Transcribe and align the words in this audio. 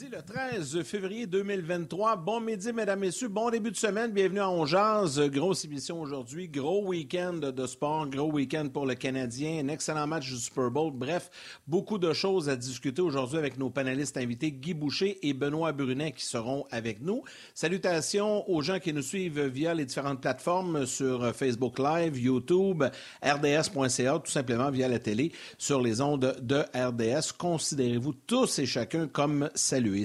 Le 0.00 0.22
13 0.22 0.82
février 0.82 1.24
2023. 1.26 2.16
Bon 2.16 2.40
midi, 2.40 2.72
mesdames, 2.72 2.98
messieurs. 2.98 3.28
Bon 3.28 3.48
début 3.48 3.70
de 3.70 3.76
semaine. 3.76 4.10
Bienvenue 4.10 4.40
à 4.40 4.50
Ongeaz. 4.50 5.20
Grosse 5.30 5.64
émission 5.66 6.00
aujourd'hui. 6.00 6.48
Gros 6.48 6.84
week-end 6.84 7.34
de 7.34 7.66
sport. 7.66 8.08
Gros 8.08 8.32
week-end 8.32 8.70
pour 8.72 8.86
le 8.86 8.96
Canadien. 8.96 9.64
Un 9.64 9.68
excellent 9.68 10.08
match 10.08 10.28
du 10.28 10.36
Super 10.36 10.68
Bowl. 10.72 10.92
Bref, 10.92 11.30
beaucoup 11.68 11.98
de 11.98 12.12
choses 12.12 12.48
à 12.48 12.56
discuter 12.56 13.02
aujourd'hui 13.02 13.38
avec 13.38 13.56
nos 13.56 13.70
panélistes 13.70 14.16
invités 14.16 14.50
Guy 14.50 14.74
Boucher 14.74 15.18
et 15.22 15.32
Benoît 15.32 15.70
Brunet 15.70 16.10
qui 16.10 16.24
seront 16.24 16.64
avec 16.72 17.00
nous. 17.00 17.22
Salutations 17.54 18.50
aux 18.50 18.62
gens 18.62 18.80
qui 18.80 18.92
nous 18.92 19.02
suivent 19.02 19.42
via 19.42 19.74
les 19.74 19.84
différentes 19.84 20.20
plateformes 20.20 20.86
sur 20.86 21.32
Facebook 21.36 21.78
Live, 21.78 22.18
YouTube, 22.18 22.82
RDS.ca, 23.22 24.18
tout 24.18 24.30
simplement 24.30 24.72
via 24.72 24.88
la 24.88 24.98
télé 24.98 25.30
sur 25.56 25.80
les 25.80 26.00
ondes 26.00 26.36
de 26.42 26.64
RDS. 26.74 27.32
Considérez-vous 27.38 28.14
tous 28.26 28.58
et 28.58 28.66
chacun 28.66 29.06
comme 29.06 29.48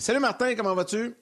Salut 0.01 0.19
Martin, 0.19 0.55
comment 0.55 0.75
vas-tu? 0.75 1.15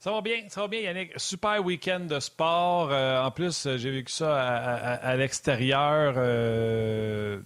Ça 0.00 0.12
va 0.12 0.20
bien, 0.20 0.42
ça 0.48 0.60
va 0.60 0.68
bien, 0.68 0.80
Yannick. 0.80 1.12
Super 1.16 1.64
week-end 1.64 2.00
de 2.00 2.20
sport. 2.20 2.90
Euh, 2.92 3.22
en 3.22 3.30
plus, 3.30 3.66
euh, 3.66 3.78
j'ai 3.78 3.90
vécu 3.90 4.12
ça 4.12 4.38
à, 4.38 5.16
l'extérieur. 5.16 6.14
Euh, 6.18 7.40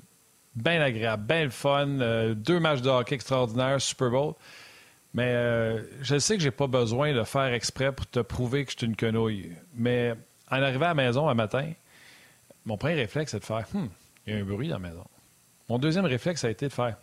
bien 0.56 0.80
agréable, 0.80 1.24
bien 1.24 1.44
le 1.44 1.50
fun. 1.50 2.34
deux 2.34 2.58
matchs 2.58 2.80
de 2.80 2.88
hockey 2.88 3.14
extraordinaires, 3.14 3.80
Super 3.80 4.10
Bowl. 4.10 4.34
Mais 5.14 5.32
je 6.00 6.18
sais 6.18 6.36
que 6.36 6.42
j'ai 6.42 6.50
pas 6.50 6.66
besoin 6.66 7.12
de 7.12 7.22
faire 7.22 7.52
exprès 7.52 7.92
pour 7.92 8.08
te 8.08 8.18
prouver 8.18 8.64
que 8.64 8.72
je 8.72 8.78
suis 8.78 8.86
une 8.86 8.96
quenouille. 8.96 9.52
Mais 9.74 10.14
en 10.50 10.62
arrivant 10.62 10.86
à 10.86 10.88
la 10.88 10.94
maison 10.94 11.28
un 11.28 11.34
matin, 11.34 11.70
mon 12.64 12.76
premier 12.76 12.94
réflexe, 12.94 13.30
c'est 13.30 13.38
de 13.38 13.44
faire 13.44 13.66
Hum, 13.74 13.88
il 14.26 14.34
y 14.34 14.36
a 14.36 14.40
un 14.40 14.44
bruit 14.44 14.68
dans 14.68 14.80
la 14.80 14.88
maison. 14.88 15.04
Mon 15.68 15.78
deuxième 15.78 16.06
réflexe 16.06 16.42
a 16.44 16.50
été 16.50 16.66
de 16.66 16.72
faire 16.72 16.96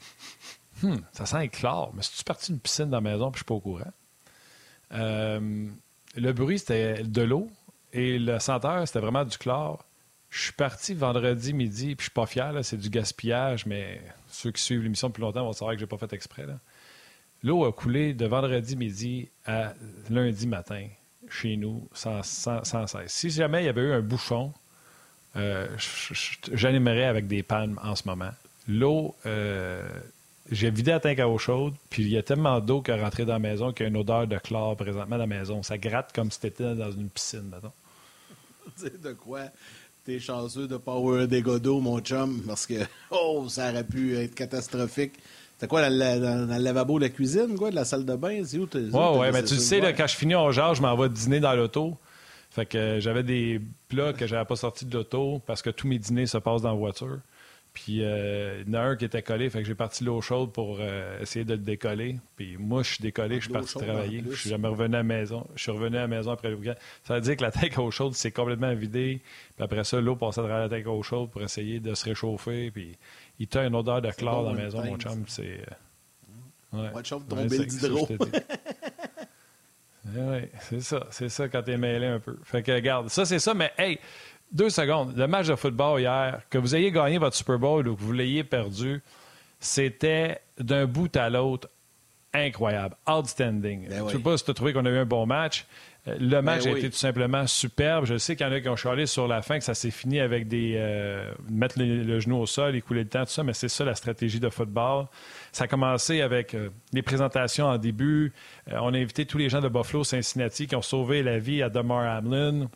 Hum, 0.83 1.01
ça 1.11 1.25
sent 1.25 1.45
éclair. 1.45 1.89
Mais 1.93 2.01
si 2.01 2.17
tu 2.17 2.23
parti 2.23 2.51
d'une 2.51 2.59
piscine 2.59 2.89
dans 2.89 2.97
la 2.97 3.01
maison 3.01 3.31
puis 3.31 3.39
je 3.39 3.43
suis 3.43 3.45
pas 3.45 3.53
au 3.55 3.59
courant? 3.59 3.91
Euh, 4.93 5.67
le 6.15 6.33
bruit, 6.33 6.59
c'était 6.59 7.03
de 7.03 7.21
l'eau 7.21 7.49
et 7.93 8.19
le 8.19 8.39
senteur, 8.39 8.85
c'était 8.87 8.99
vraiment 8.99 9.25
du 9.25 9.37
chlore. 9.37 9.85
Je 10.29 10.43
suis 10.43 10.53
parti 10.53 10.93
vendredi 10.93 11.53
midi, 11.53 11.95
puis 11.95 11.97
je 11.97 12.03
suis 12.03 12.11
pas 12.11 12.25
fier, 12.25 12.53
c'est 12.63 12.77
du 12.77 12.89
gaspillage, 12.89 13.65
mais 13.65 14.01
ceux 14.29 14.51
qui 14.51 14.61
suivent 14.61 14.81
l'émission 14.81 15.09
depuis 15.09 15.21
longtemps 15.21 15.43
vont 15.43 15.51
savoir 15.51 15.75
que 15.75 15.79
j'ai 15.79 15.87
pas 15.87 15.97
fait 15.97 16.13
exprès. 16.13 16.45
L'eau 17.43 17.65
a 17.65 17.73
coulé 17.73 18.13
de 18.13 18.25
vendredi 18.25 18.77
midi 18.77 19.29
à 19.45 19.73
lundi 20.09 20.47
matin 20.47 20.87
chez 21.29 21.57
nous 21.57 21.87
sans, 21.93 22.23
cesse. 22.23 22.95
Si 23.07 23.29
jamais 23.29 23.63
il 23.63 23.65
y 23.65 23.69
avait 23.69 23.81
eu 23.81 23.91
un 23.91 24.01
bouchon, 24.01 24.53
euh, 25.35 25.67
j'animerais 26.53 27.05
avec 27.05 27.27
des 27.27 27.43
palmes 27.43 27.79
en 27.83 27.95
ce 27.95 28.07
moment. 28.07 28.31
L'eau, 28.67 29.15
euh, 29.25 29.89
j'ai 30.51 30.69
vidé 30.69 30.91
la 30.91 30.99
tank 30.99 31.17
à 31.19 31.29
eau 31.29 31.37
chaude, 31.37 31.73
puis 31.89 32.03
il 32.03 32.09
y 32.09 32.17
a 32.17 32.23
tellement 32.23 32.59
d'eau 32.59 32.81
qui 32.81 32.91
est 32.91 33.01
rentrée 33.01 33.25
dans 33.25 33.33
la 33.33 33.39
maison 33.39 33.71
qu'il 33.71 33.85
y 33.85 33.87
a 33.87 33.89
une 33.89 33.97
odeur 33.97 34.27
de 34.27 34.37
chlore 34.37 34.75
présentement 34.75 35.15
dans 35.15 35.23
la 35.23 35.27
maison. 35.27 35.63
Ça 35.63 35.77
gratte 35.77 36.11
comme 36.13 36.29
si 36.29 36.39
c'était 36.41 36.75
dans 36.75 36.91
une 36.91 37.09
piscine, 37.09 37.49
maintenant. 37.49 37.73
Tu 38.77 38.83
sais 38.83 38.97
de 39.01 39.13
quoi? 39.13 39.41
T'es 40.05 40.19
chanceux 40.19 40.67
de 40.67 40.77
pas 40.77 40.93
avoir 40.93 41.27
dégât 41.27 41.59
d'eau, 41.59 41.79
mon 41.79 41.99
chum, 41.99 42.41
parce 42.45 42.65
que, 42.65 42.75
oh, 43.11 43.45
ça 43.47 43.71
aurait 43.71 43.83
pu 43.83 44.15
être 44.17 44.35
catastrophique. 44.35 45.13
C'est 45.57 45.67
quoi, 45.67 45.87
dans, 45.87 45.89
le 45.89 46.57
lavabo 46.57 46.97
de 46.99 47.05
la 47.05 47.09
cuisine, 47.09 47.55
quoi, 47.55 47.69
de 47.69 47.75
la 47.75 47.85
salle 47.85 48.05
de 48.05 48.15
bain? 48.15 48.41
C'est 48.43 48.57
où? 48.57 48.67
Ouais, 48.73 49.17
ouais, 49.17 49.31
mais 49.31 49.43
tu 49.43 49.55
sais, 49.55 49.79
quand 49.93 50.07
je 50.07 50.15
finis 50.15 50.35
au 50.35 50.51
genre, 50.51 50.73
je 50.73 50.81
m'en 50.81 50.95
vais 50.97 51.07
dîner 51.07 51.39
dans 51.39 51.53
l'auto. 51.53 51.97
Fait 52.49 52.65
que 52.65 52.99
j'avais 52.99 53.23
des 53.23 53.61
plats 53.87 54.11
que 54.11 54.27
j'avais 54.27 54.43
pas 54.43 54.57
sortis 54.57 54.85
de 54.85 54.93
l'auto 54.93 55.41
parce 55.45 55.61
que 55.61 55.69
tous 55.69 55.87
mes 55.87 55.99
dîners 55.99 56.25
se 56.25 56.37
passent 56.37 56.63
dans 56.63 56.71
la 56.71 56.77
voiture. 56.77 57.19
Puis 57.73 58.03
euh, 58.03 58.63
il 58.65 58.73
y 58.73 58.75
en 58.75 58.79
a 58.79 58.83
un 58.83 58.95
qui 58.97 59.05
était 59.05 59.21
collé, 59.21 59.49
fait 59.49 59.59
que 59.59 59.67
j'ai 59.67 59.75
parti 59.75 60.03
l'eau 60.03 60.19
chaude 60.19 60.51
pour 60.51 60.79
euh, 60.81 61.21
essayer 61.21 61.45
de 61.45 61.53
le 61.53 61.59
décoller. 61.59 62.17
Puis 62.35 62.57
moi, 62.57 62.83
je 62.83 62.95
suis 62.95 63.01
décollé, 63.01 63.35
je 63.35 63.45
suis 63.45 63.53
parti 63.53 63.73
travailler. 63.73 64.23
Je 64.29 64.35
suis 64.35 64.49
jamais 64.49 64.67
revenu 64.67 64.95
à 64.95 64.97
la 64.97 65.03
maison. 65.03 65.47
Je 65.55 65.63
suis 65.63 65.71
revenu 65.71 65.95
à 65.95 66.01
la 66.01 66.07
maison 66.07 66.31
après 66.31 66.49
le 66.49 66.55
week-end. 66.55 66.75
Ça 67.05 67.15
veut 67.15 67.21
dire 67.21 67.37
que 67.37 67.43
la 67.43 67.51
tank 67.51 67.77
à 67.77 67.81
eau 67.81 67.89
chaude 67.89 68.13
s'est 68.13 68.31
complètement 68.31 68.73
vidée. 68.73 69.21
Puis 69.55 69.63
après 69.63 69.85
ça, 69.85 70.01
l'eau 70.01 70.17
passait 70.17 70.41
à 70.41 70.43
travers 70.43 70.59
la 70.59 70.69
tank 70.69 70.85
à 70.85 70.89
eau 70.89 71.01
chaude 71.01 71.29
pour 71.29 71.41
essayer 71.43 71.79
de 71.79 71.93
se 71.93 72.03
réchauffer. 72.03 72.71
Puis 72.71 72.97
il 73.39 73.47
t'a 73.47 73.65
une 73.65 73.75
odeur 73.75 74.01
de 74.01 74.11
chlore 74.11 74.43
dans 74.43 74.53
la 74.53 74.63
maison, 74.63 74.83
mon 74.83 74.97
chum. 74.97 75.23
C'est. 75.27 75.61
Euh, 76.73 76.83
ouais. 76.83 76.89
Va 76.93 77.01
tomber 77.01 77.57
l'hydro. 77.57 78.05
oui, 80.13 80.41
c'est 80.59 80.81
ça. 80.81 81.07
C'est 81.09 81.29
ça 81.29 81.47
quand 81.47 81.63
t'es 81.63 81.77
mêlé 81.77 82.07
un 82.07 82.19
peu. 82.19 82.35
Fait 82.43 82.63
que, 82.63 82.73
regarde, 82.73 83.07
ça, 83.09 83.23
c'est 83.23 83.39
ça, 83.39 83.53
mais 83.53 83.71
hey, 83.77 83.97
deux 84.51 84.69
secondes. 84.69 85.15
Le 85.15 85.27
match 85.27 85.47
de 85.47 85.55
football 85.55 85.99
hier, 85.99 86.41
que 86.49 86.57
vous 86.57 86.75
ayez 86.75 86.91
gagné 86.91 87.17
votre 87.17 87.35
Super 87.35 87.59
Bowl 87.59 87.87
ou 87.87 87.95
que 87.95 88.01
vous 88.01 88.13
l'ayez 88.13 88.43
perdu, 88.43 89.01
c'était 89.59 90.41
d'un 90.59 90.85
bout 90.85 91.15
à 91.15 91.29
l'autre 91.29 91.69
incroyable, 92.33 92.95
outstanding. 93.07 93.87
Ben 93.89 93.99
je 93.99 94.03
ne 94.03 94.09
sais 94.09 94.19
pas 94.19 94.37
si 94.37 94.45
tu 94.45 94.51
as 94.51 94.53
trouvé 94.53 94.73
qu'on 94.73 94.85
a 94.85 94.89
eu 94.89 94.97
un 94.97 95.05
bon 95.05 95.25
match. 95.25 95.65
Euh, 96.07 96.15
le 96.19 96.29
ben 96.29 96.41
match 96.41 96.65
a 96.65 96.71
été 96.71 96.89
tout 96.89 96.95
simplement 96.95 97.45
superbe. 97.45 98.05
Je 98.05 98.17
sais 98.17 98.35
qu'il 98.35 98.45
y 98.45 98.49
en 98.49 98.53
a 98.53 98.61
qui 98.61 98.69
ont 98.69 98.75
chialé 98.75 99.05
sur 99.05 99.27
la 99.27 99.41
fin, 99.41 99.57
que 99.57 99.63
ça 99.63 99.73
s'est 99.73 99.91
fini 99.91 100.19
avec 100.19 100.47
des 100.47 100.75
euh, 100.77 101.31
mettre 101.49 101.75
le, 101.77 102.19
genou 102.19 102.37
au 102.37 102.45
sol, 102.45 102.75
écouler 102.75 103.03
le 103.03 103.09
temps, 103.09 103.25
tout 103.25 103.31
ça, 103.31 103.43
mais 103.43 103.53
c'est 103.53 103.69
ça 103.69 103.83
la 103.83 103.95
stratégie 103.95 104.39
de 104.39 104.49
football. 104.49 105.07
Ça 105.51 105.65
a 105.65 105.67
commencé 105.67 106.21
avec 106.21 106.53
euh, 106.53 106.69
les 106.93 107.01
présentations 107.01 107.67
en 107.67 107.77
début. 107.77 108.33
on 108.71 108.93
a 108.93 108.97
invité 108.97 109.25
tous 109.25 109.37
les 109.37 109.49
gens 109.49 109.59
de 109.59 109.69
Buffalo, 109.69 110.03
Cincinnati, 110.03 110.67
qui 110.67 110.75
ont 110.75 110.81
sauvé 110.81 111.23
la 111.23 111.37
vie 111.37 111.61
à 111.61 111.69
Damar 111.69 112.17
Hamlin. 112.17 112.69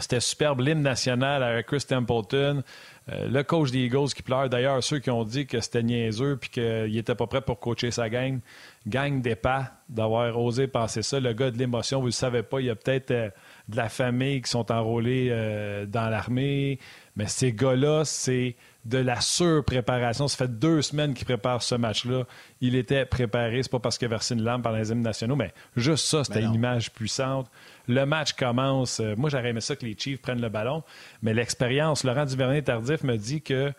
C'était 0.00 0.20
superbe, 0.20 0.60
l'hymne 0.60 0.82
national 0.82 1.42
à 1.42 1.62
Chris 1.62 1.84
Templeton. 1.88 2.62
Euh, 3.10 3.26
le 3.26 3.42
coach 3.42 3.70
des 3.70 3.86
Eagles 3.86 4.08
qui 4.14 4.22
pleure. 4.22 4.50
D'ailleurs, 4.50 4.82
ceux 4.84 4.98
qui 4.98 5.10
ont 5.10 5.24
dit 5.24 5.46
que 5.46 5.60
c'était 5.60 5.82
niaiseux 5.82 6.36
puis 6.36 6.50
qu'il 6.50 6.92
n'était 6.92 7.14
pas 7.14 7.26
prêt 7.26 7.40
pour 7.40 7.58
coacher 7.58 7.90
sa 7.90 8.10
gang, 8.10 8.40
gang 8.86 9.22
des 9.22 9.34
pas 9.34 9.72
d'avoir 9.88 10.38
osé 10.38 10.66
penser 10.66 11.02
ça. 11.02 11.18
Le 11.18 11.32
gars 11.32 11.50
de 11.50 11.56
l'émotion, 11.56 11.98
vous 12.00 12.06
ne 12.06 12.08
le 12.08 12.12
savez 12.12 12.42
pas, 12.42 12.60
il 12.60 12.66
y 12.66 12.70
a 12.70 12.76
peut-être 12.76 13.10
euh, 13.10 13.30
de 13.68 13.76
la 13.76 13.88
famille 13.88 14.42
qui 14.42 14.50
sont 14.50 14.70
enrôlés 14.70 15.28
euh, 15.30 15.86
dans 15.86 16.10
l'armée. 16.10 16.78
Mais 17.16 17.26
ces 17.26 17.52
gars-là, 17.52 18.04
c'est 18.04 18.56
de 18.84 18.98
la 18.98 19.20
surpréparation. 19.20 20.28
Ça 20.28 20.36
fait 20.36 20.58
deux 20.58 20.82
semaines 20.82 21.14
qu'il 21.14 21.24
prépare 21.24 21.62
ce 21.62 21.74
match-là. 21.74 22.24
Il 22.60 22.74
était 22.74 23.06
préparé. 23.06 23.62
C'est 23.62 23.72
pas 23.72 23.80
parce 23.80 23.98
qu'il 23.98 24.06
a 24.06 24.10
versé 24.10 24.34
une 24.34 24.42
lampe 24.42 24.62
par 24.62 24.72
les 24.72 24.92
hymnes 24.92 25.02
nationaux, 25.02 25.36
mais 25.36 25.52
juste 25.76 26.06
ça, 26.06 26.24
c'était 26.24 26.42
une 26.42 26.54
image 26.54 26.92
puissante. 26.92 27.50
Le 27.88 28.04
match 28.04 28.34
commence. 28.34 29.00
Euh, 29.00 29.14
moi, 29.16 29.30
j'aurais 29.30 29.48
aimé 29.48 29.62
ça 29.62 29.74
que 29.74 29.86
les 29.86 29.96
Chiefs 29.98 30.20
prennent 30.20 30.42
le 30.42 30.50
ballon, 30.50 30.82
mais 31.22 31.32
l'expérience, 31.32 32.04
Laurent 32.04 32.26
Duvernay-Tardif 32.26 33.02
me 33.02 33.16
dit 33.16 33.40
que 33.40 33.72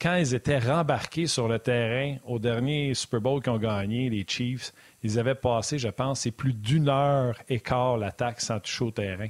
quand 0.00 0.16
ils 0.16 0.34
étaient 0.34 0.58
rembarqués 0.58 1.26
sur 1.26 1.46
le 1.46 1.58
terrain 1.58 2.16
au 2.24 2.38
dernier 2.38 2.94
Super 2.94 3.20
Bowl 3.20 3.42
qu'ils 3.42 3.52
ont 3.52 3.58
gagné, 3.58 4.08
les 4.08 4.24
Chiefs, 4.26 4.72
ils 5.02 5.18
avaient 5.18 5.34
passé, 5.34 5.78
je 5.78 5.88
pense, 5.88 6.20
c'est 6.20 6.30
plus 6.30 6.54
d'une 6.54 6.88
heure 6.88 7.38
et 7.50 7.60
quart 7.60 7.98
l'attaque 7.98 8.40
sans 8.40 8.60
toucher 8.60 8.84
au 8.84 8.90
terrain. 8.90 9.28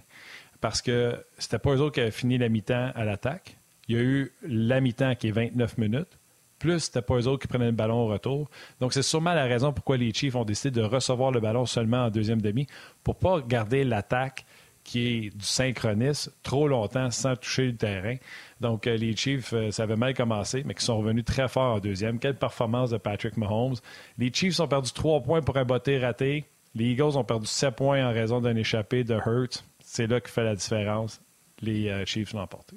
Parce 0.60 0.80
que 0.80 1.16
c'était 1.38 1.58
pas 1.58 1.74
eux 1.74 1.80
autres 1.80 1.94
qui 1.94 2.00
avaient 2.00 2.10
fini 2.12 2.38
la 2.38 2.48
mi-temps 2.48 2.92
à 2.94 3.04
l'attaque. 3.04 3.56
Il 3.88 3.96
y 3.96 3.98
a 3.98 4.02
eu 4.02 4.32
la 4.42 4.80
mi-temps 4.80 5.16
qui 5.16 5.28
est 5.28 5.32
29 5.32 5.76
minutes 5.78 6.19
plus 6.60 6.80
c'était 6.80 7.02
pas 7.02 7.16
eux 7.16 7.26
autres 7.26 7.42
qui 7.42 7.48
prenaient 7.48 7.66
le 7.66 7.72
ballon 7.72 8.02
au 8.02 8.06
retour. 8.06 8.48
Donc, 8.78 8.92
c'est 8.92 9.02
sûrement 9.02 9.34
la 9.34 9.46
raison 9.46 9.72
pourquoi 9.72 9.96
les 9.96 10.12
Chiefs 10.12 10.36
ont 10.36 10.44
décidé 10.44 10.80
de 10.80 10.86
recevoir 10.86 11.32
le 11.32 11.40
ballon 11.40 11.66
seulement 11.66 12.04
en 12.04 12.10
deuxième 12.10 12.40
demi, 12.40 12.68
pour 13.02 13.16
pas 13.16 13.40
garder 13.40 13.82
l'attaque 13.82 14.44
qui 14.84 15.06
est 15.06 15.36
du 15.36 15.44
synchronisme 15.44 16.32
trop 16.42 16.66
longtemps 16.68 17.10
sans 17.10 17.36
toucher 17.36 17.66
le 17.66 17.76
terrain. 17.76 18.16
Donc, 18.60 18.86
euh, 18.86 18.96
les 18.96 19.16
Chiefs, 19.16 19.52
euh, 19.52 19.70
ça 19.70 19.84
avait 19.84 19.96
mal 19.96 20.14
commencé, 20.14 20.62
mais 20.64 20.74
qui 20.74 20.84
sont 20.84 20.98
revenus 20.98 21.24
très 21.24 21.48
fort 21.48 21.76
en 21.76 21.80
deuxième. 21.80 22.18
Quelle 22.18 22.36
performance 22.36 22.90
de 22.90 22.96
Patrick 22.98 23.36
Mahomes. 23.36 23.76
Les 24.18 24.32
Chiefs 24.32 24.60
ont 24.60 24.68
perdu 24.68 24.92
trois 24.92 25.20
points 25.20 25.42
pour 25.42 25.56
un 25.56 25.64
botté 25.64 25.98
raté. 25.98 26.44
Les 26.74 26.86
Eagles 26.86 27.16
ont 27.16 27.24
perdu 27.24 27.46
sept 27.46 27.74
points 27.74 28.06
en 28.06 28.12
raison 28.12 28.40
d'un 28.40 28.56
échappé 28.56 29.04
de 29.04 29.14
Hurt. 29.14 29.64
C'est 29.82 30.06
là 30.06 30.20
qui 30.20 30.30
fait 30.30 30.44
la 30.44 30.54
différence. 30.54 31.20
Les 31.62 31.88
euh, 31.88 32.04
Chiefs 32.04 32.32
l'ont 32.32 32.40
emporté. 32.40 32.76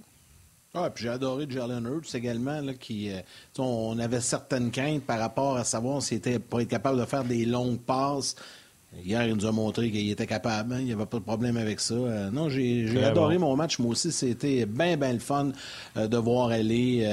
Ah, 0.76 0.90
puis 0.90 1.04
j'ai 1.04 1.12
adoré 1.12 1.46
Jalen 1.48 1.86
Hurts 1.86 2.16
également, 2.16 2.60
là, 2.60 2.74
qui, 2.74 3.12
euh, 3.12 3.20
on 3.60 4.00
avait 4.00 4.22
certaines 4.22 4.72
craintes 4.72 5.04
par 5.04 5.20
rapport 5.20 5.56
à 5.56 5.64
savoir 5.64 6.02
s'il 6.02 6.18
était 6.18 6.40
pour 6.40 6.62
être 6.62 6.68
capable 6.68 7.00
de 7.00 7.06
faire 7.06 7.24
des 7.24 7.46
longues 7.46 7.80
passes. 7.80 8.36
Hier, 9.06 9.24
il 9.28 9.36
nous 9.36 9.46
a 9.46 9.52
montré 9.52 9.92
qu'il 9.92 10.10
était 10.10 10.26
capable. 10.26 10.74
Hein, 10.74 10.78
il 10.80 10.86
n'y 10.86 10.94
avait 10.94 11.06
pas 11.06 11.20
de 11.20 11.24
problème 11.24 11.58
avec 11.58 11.80
ça. 11.80 11.94
Euh, 11.94 12.32
non, 12.32 12.50
j'ai 12.50 13.04
adoré 13.04 13.38
mon 13.38 13.56
match. 13.56 13.78
Moi 13.78 13.92
aussi, 13.92 14.12
c'était 14.12 14.66
bien, 14.66 14.98
bien 14.98 15.14
le 15.14 15.20
fun 15.20 15.52
euh, 15.96 16.08
de 16.08 16.18
voir 16.18 16.50
aller 16.50 17.08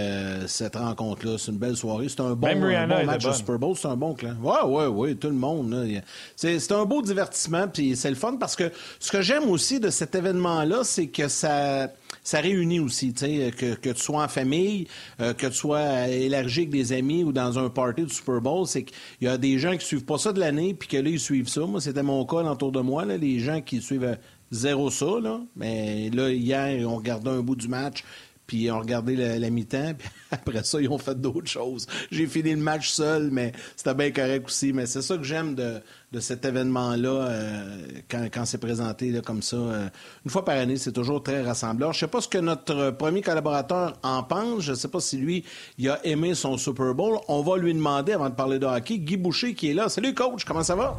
cette 0.46 0.76
rencontre-là. 0.76 1.36
C'est 1.36 1.52
une 1.52 1.58
belle 1.58 1.76
soirée. 1.76 2.08
C'est 2.08 2.20
un 2.20 2.34
bon, 2.34 2.58
match 3.04 3.26
de 3.26 3.32
Super 3.32 3.58
Bowl. 3.58 3.76
C'est 3.76 3.88
un 3.88 3.96
bon 3.96 4.14
clan. 4.14 4.36
Oui, 4.42 4.56
oui, 4.64 4.84
oui, 4.86 5.16
tout 5.16 5.28
le 5.28 5.34
monde. 5.34 6.00
C'est 6.34 6.72
un 6.72 6.84
beau 6.86 7.02
divertissement. 7.02 7.68
Puis 7.68 7.94
c'est 7.94 8.10
le 8.10 8.16
fun 8.16 8.36
parce 8.36 8.56
que 8.56 8.72
ce 8.98 9.10
que 9.10 9.20
j'aime 9.20 9.50
aussi 9.50 9.80
de 9.80 9.90
cet 9.90 10.14
événement-là, 10.14 10.80
c'est 10.82 11.08
que 11.08 11.28
ça 11.28 11.90
ça 12.30 12.40
réunit 12.40 12.78
aussi, 12.78 13.12
tu 13.12 13.26
sais, 13.26 13.50
que, 13.50 13.74
que, 13.74 13.90
tu 13.90 14.00
sois 14.00 14.22
en 14.22 14.28
famille, 14.28 14.86
euh, 15.20 15.34
que 15.34 15.48
tu 15.48 15.54
sois 15.54 16.06
élargi 16.06 16.60
avec 16.60 16.70
des 16.70 16.92
amis 16.92 17.24
ou 17.24 17.32
dans 17.32 17.58
un 17.58 17.68
party 17.68 18.04
du 18.04 18.14
Super 18.14 18.40
Bowl, 18.40 18.68
c'est 18.68 18.84
qu'il 18.84 18.94
y 19.22 19.26
a 19.26 19.36
des 19.36 19.58
gens 19.58 19.76
qui 19.76 19.84
suivent 19.84 20.04
pas 20.04 20.16
ça 20.16 20.32
de 20.32 20.38
l'année, 20.38 20.72
puis 20.72 20.86
que 20.86 20.96
là, 20.96 21.10
ils 21.10 21.18
suivent 21.18 21.48
ça. 21.48 21.62
Moi, 21.62 21.80
c'était 21.80 22.04
mon 22.04 22.24
cas 22.24 22.44
autour 22.44 22.70
de 22.70 22.78
moi, 22.78 23.04
là, 23.04 23.16
les 23.16 23.40
gens 23.40 23.60
qui 23.60 23.82
suivent 23.82 24.16
zéro 24.52 24.90
ça, 24.90 25.18
là. 25.20 25.40
Mais 25.56 26.08
là, 26.10 26.30
hier, 26.30 26.88
on 26.88 26.98
regardait 26.98 27.30
un 27.30 27.40
bout 27.40 27.56
du 27.56 27.66
match, 27.66 28.04
puis 28.50 28.62
ils 28.62 28.70
ont 28.72 28.80
regardé 28.80 29.14
la, 29.14 29.48
mi-temps, 29.48 29.94
puis 29.96 30.08
après 30.32 30.64
ça, 30.64 30.80
ils 30.80 30.88
ont 30.88 30.98
fait 30.98 31.14
d'autres 31.14 31.46
choses. 31.46 31.86
J'ai 32.10 32.26
fini 32.26 32.50
le 32.50 32.56
match 32.56 32.90
seul, 32.90 33.30
mais 33.30 33.52
c'était 33.76 33.94
bien 33.94 34.10
correct 34.10 34.46
aussi. 34.46 34.72
Mais 34.72 34.86
c'est 34.86 35.02
ça 35.02 35.16
que 35.16 35.22
j'aime 35.22 35.54
de, 35.54 35.80
cet 36.18 36.44
événement-là, 36.44 37.10
euh, 37.10 37.82
quand, 38.10 38.44
c'est 38.44 38.58
présenté 38.58 39.12
là, 39.12 39.20
comme 39.20 39.40
ça. 39.40 39.54
Euh, 39.54 39.88
une 40.24 40.32
fois 40.32 40.44
par 40.44 40.56
année, 40.56 40.78
c'est 40.78 40.90
toujours 40.90 41.22
très 41.22 41.42
rassembleur. 41.42 41.92
Je 41.92 42.00
sais 42.00 42.08
pas 42.08 42.20
ce 42.20 42.26
que 42.26 42.38
notre 42.38 42.90
premier 42.90 43.22
collaborateur 43.22 43.96
en 44.02 44.24
pense. 44.24 44.64
Je 44.64 44.74
sais 44.74 44.88
pas 44.88 44.98
si 44.98 45.16
lui, 45.18 45.44
il 45.78 45.88
a 45.88 46.04
aimé 46.04 46.34
son 46.34 46.58
Super 46.58 46.92
Bowl. 46.92 47.20
On 47.28 47.42
va 47.42 47.56
lui 47.56 47.72
demander, 47.72 48.14
avant 48.14 48.30
de 48.30 48.34
parler 48.34 48.58
de 48.58 48.66
hockey, 48.66 48.98
Guy 48.98 49.16
Boucher 49.16 49.54
qui 49.54 49.70
est 49.70 49.74
là. 49.74 49.88
Salut, 49.88 50.12
coach, 50.12 50.44
comment 50.44 50.64
ça 50.64 50.74
va? 50.74 50.98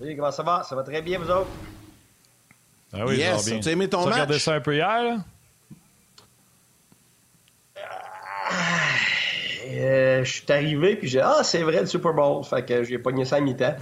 Oui, 0.00 0.14
comment 0.14 0.30
ça 0.30 0.44
va? 0.44 0.62
Ça 0.62 0.76
va 0.76 0.84
très 0.84 1.02
bien, 1.02 1.18
vous 1.18 1.28
autres? 1.28 1.50
Ah 2.92 3.04
oui, 3.04 3.16
yes, 3.16 3.30
ça 3.30 3.36
va 3.36 3.50
bien. 3.50 3.60
Tu 3.62 3.68
as 3.68 3.72
aimé 3.72 3.88
ton 3.88 3.98
tu 3.98 4.04
match? 4.04 4.14
regardé 4.14 4.38
ça 4.38 4.54
un 4.54 4.60
peu 4.60 4.76
hier, 4.76 5.02
là? 5.02 5.16
Euh, 9.78 10.24
je 10.24 10.32
suis 10.32 10.52
arrivé, 10.52 10.96
puis 10.96 11.08
j'ai 11.08 11.20
Ah, 11.20 11.42
c'est 11.42 11.62
vrai 11.62 11.80
le 11.80 11.86
Super 11.86 12.12
Bowl. 12.12 12.44
Fait 12.44 12.64
que 12.64 12.82
j'ai 12.82 12.98
pogné 12.98 13.24
ça 13.24 13.36
à 13.36 13.40
mi-temps. 13.40 13.76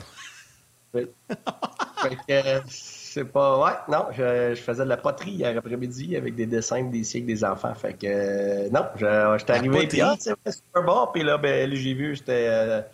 fait 0.93 1.08
que 1.26 2.31
euh, 2.31 2.60
c'est 2.69 3.25
pas. 3.25 3.58
Ouais, 3.58 3.72
non, 3.88 4.06
je, 4.12 4.54
faisais 4.54 4.84
de 4.84 4.88
la 4.88 4.96
poterie 4.96 5.32
hier 5.32 5.56
après-midi 5.56 6.16
avec 6.16 6.34
des 6.34 6.46
dessins 6.46 6.84
des 6.84 7.04
siècles 7.04 7.26
des 7.26 7.44
enfants. 7.44 7.75
Fait 7.75 7.94
que 7.94 8.06
euh, 8.06 8.69
non, 8.70 8.87
je, 8.96 9.38
suis 9.38 9.52
arrivé, 9.52 9.87
puis 9.87 10.00
ah, 10.00 10.14
c'est 10.19 10.31
vrai, 10.31 10.52
Super 10.52 10.82
Bowl. 10.82 11.08
Puis 11.12 11.22
là, 11.22 11.38
ben, 11.38 11.72
j'ai 11.75 11.94
vu, 11.94 12.16
c'était. 12.16 12.84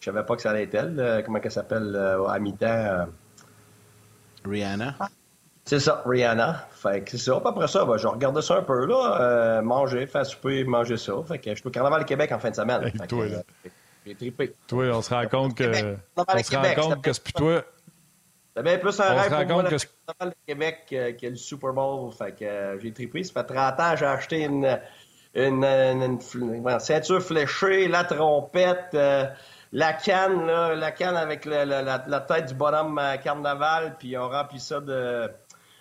je 0.00 0.04
savais 0.04 0.24
pas 0.24 0.36
que 0.36 0.42
ça 0.42 0.50
allait 0.50 0.64
être 0.64 0.74
elle. 0.74 1.22
comment 1.24 1.40
elle 1.42 1.50
s'appelle 1.50 1.96
à 2.28 2.38
mi-temps? 2.38 3.06
Rihanna. 4.44 4.96
C'est 5.68 5.80
ça, 5.80 6.02
Rihanna. 6.06 6.66
Fait 6.70 7.04
que 7.04 7.10
c'est 7.10 7.18
ça. 7.18 7.42
après 7.44 7.68
ça, 7.68 7.84
ben, 7.84 7.98
je 7.98 8.06
regardais 8.06 8.40
ça 8.40 8.56
un 8.56 8.62
peu, 8.62 8.86
là. 8.86 9.18
Euh, 9.20 9.60
manger, 9.60 10.06
faire 10.06 10.24
souper, 10.24 10.64
manger 10.64 10.96
ça. 10.96 11.12
Fait 11.28 11.38
que 11.38 11.50
je 11.50 11.56
suis 11.56 11.66
au 11.66 11.70
Carnaval 11.70 12.06
Québec 12.06 12.32
en 12.32 12.38
fin 12.38 12.48
de 12.48 12.56
semaine. 12.56 12.84
Hey, 12.84 13.06
toi, 13.06 13.26
là. 13.26 13.36
Euh, 13.36 13.68
j'ai 14.06 14.14
trippé. 14.14 14.54
Toi, 14.66 14.86
on 14.94 15.02
se 15.02 15.12
rend 15.12 15.26
compte 15.26 15.54
que. 15.54 15.96
On 16.16 16.24
se 16.24 16.56
rend 16.56 16.74
compte 16.74 17.04
que 17.04 17.12
c'est 17.12 17.22
plus 17.22 17.34
toi. 17.34 17.62
C'est 18.56 18.62
bien 18.62 18.78
plus 18.78 18.98
un 18.98 19.12
on 19.12 19.16
rêve 19.20 19.46
pour 19.46 19.56
moi, 19.56 19.64
que 19.64 19.74
le 19.74 19.78
Carnaval 20.06 20.30
de 20.30 20.46
Québec 20.46 20.78
euh, 20.92 21.12
que 21.12 21.26
le 21.26 21.36
Super 21.36 21.74
Bowl. 21.74 22.12
Fait 22.14 22.32
que 22.32 22.44
euh, 22.46 22.78
j'ai 22.80 22.92
trippé. 22.94 23.22
Ça 23.22 23.34
fait 23.34 23.54
30 23.54 23.78
ans, 23.78 23.94
j'ai 23.94 24.06
acheté 24.06 24.44
une, 24.44 24.80
une, 25.34 25.64
une, 25.64 26.18
une, 26.34 26.80
ceinture 26.80 27.22
fléchée, 27.22 27.88
la 27.88 28.04
trompette 28.04 28.96
la 29.70 29.92
canne, 29.92 30.46
là, 30.46 30.74
la 30.74 30.92
canne 30.92 31.14
avec 31.14 31.44
la, 31.44 31.66
la, 31.66 31.82
la, 31.82 32.20
tête 32.20 32.46
du 32.46 32.54
bonhomme 32.54 32.98
carnaval, 33.22 33.96
puis 33.98 34.16
on 34.16 34.30
remplit 34.30 34.60
ça 34.60 34.80
de, 34.80 35.30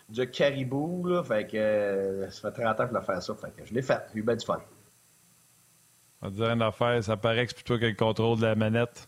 de 0.09 0.24
caribou. 0.24 1.06
Là, 1.06 1.24
fait 1.24 1.48
que 1.48 1.57
euh, 1.57 2.30
ça 2.30 2.51
fait 2.51 2.63
30 2.63 2.80
ans 2.80 2.88
que 2.88 2.94
je 2.94 3.00
l'ai 3.00 3.06
fait 3.06 3.21
ça. 3.21 3.36
Fait 3.36 3.51
que 3.51 3.65
je 3.65 3.74
l'ai 3.74 3.81
fait. 3.81 4.01
J'ai 4.13 4.19
eu 4.19 4.24
bien 4.24 4.36
du 4.36 4.45
fun. 4.45 4.59
On 6.21 6.30
dire 6.30 6.50
une 6.50 6.62
affaire, 6.62 7.04
ça 7.04 7.15
paraît 7.15 7.45
que 7.45 7.51
c'est 7.51 7.63
plutôt 7.63 7.80
que 7.80 7.86
le 7.86 7.94
contrôle 7.94 8.39
de 8.39 8.45
la 8.45 8.56
manette. 8.56 9.07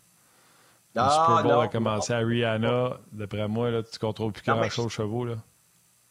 Ah, 0.95 1.05
le 1.05 1.11
Super 1.11 1.43
Bowl 1.43 1.51
non, 1.51 1.59
a 1.61 1.67
commencé 1.67 2.13
à 2.13 2.19
Rihanna. 2.19 2.99
D'après 3.11 3.47
moi, 3.47 3.71
là, 3.71 3.83
tu 3.83 3.97
contrôles 3.97 4.31
plus 4.31 4.43
grand-chose 4.43 4.85
aux 4.85 4.89
chevaux. 4.89 5.25
Là. 5.25 5.35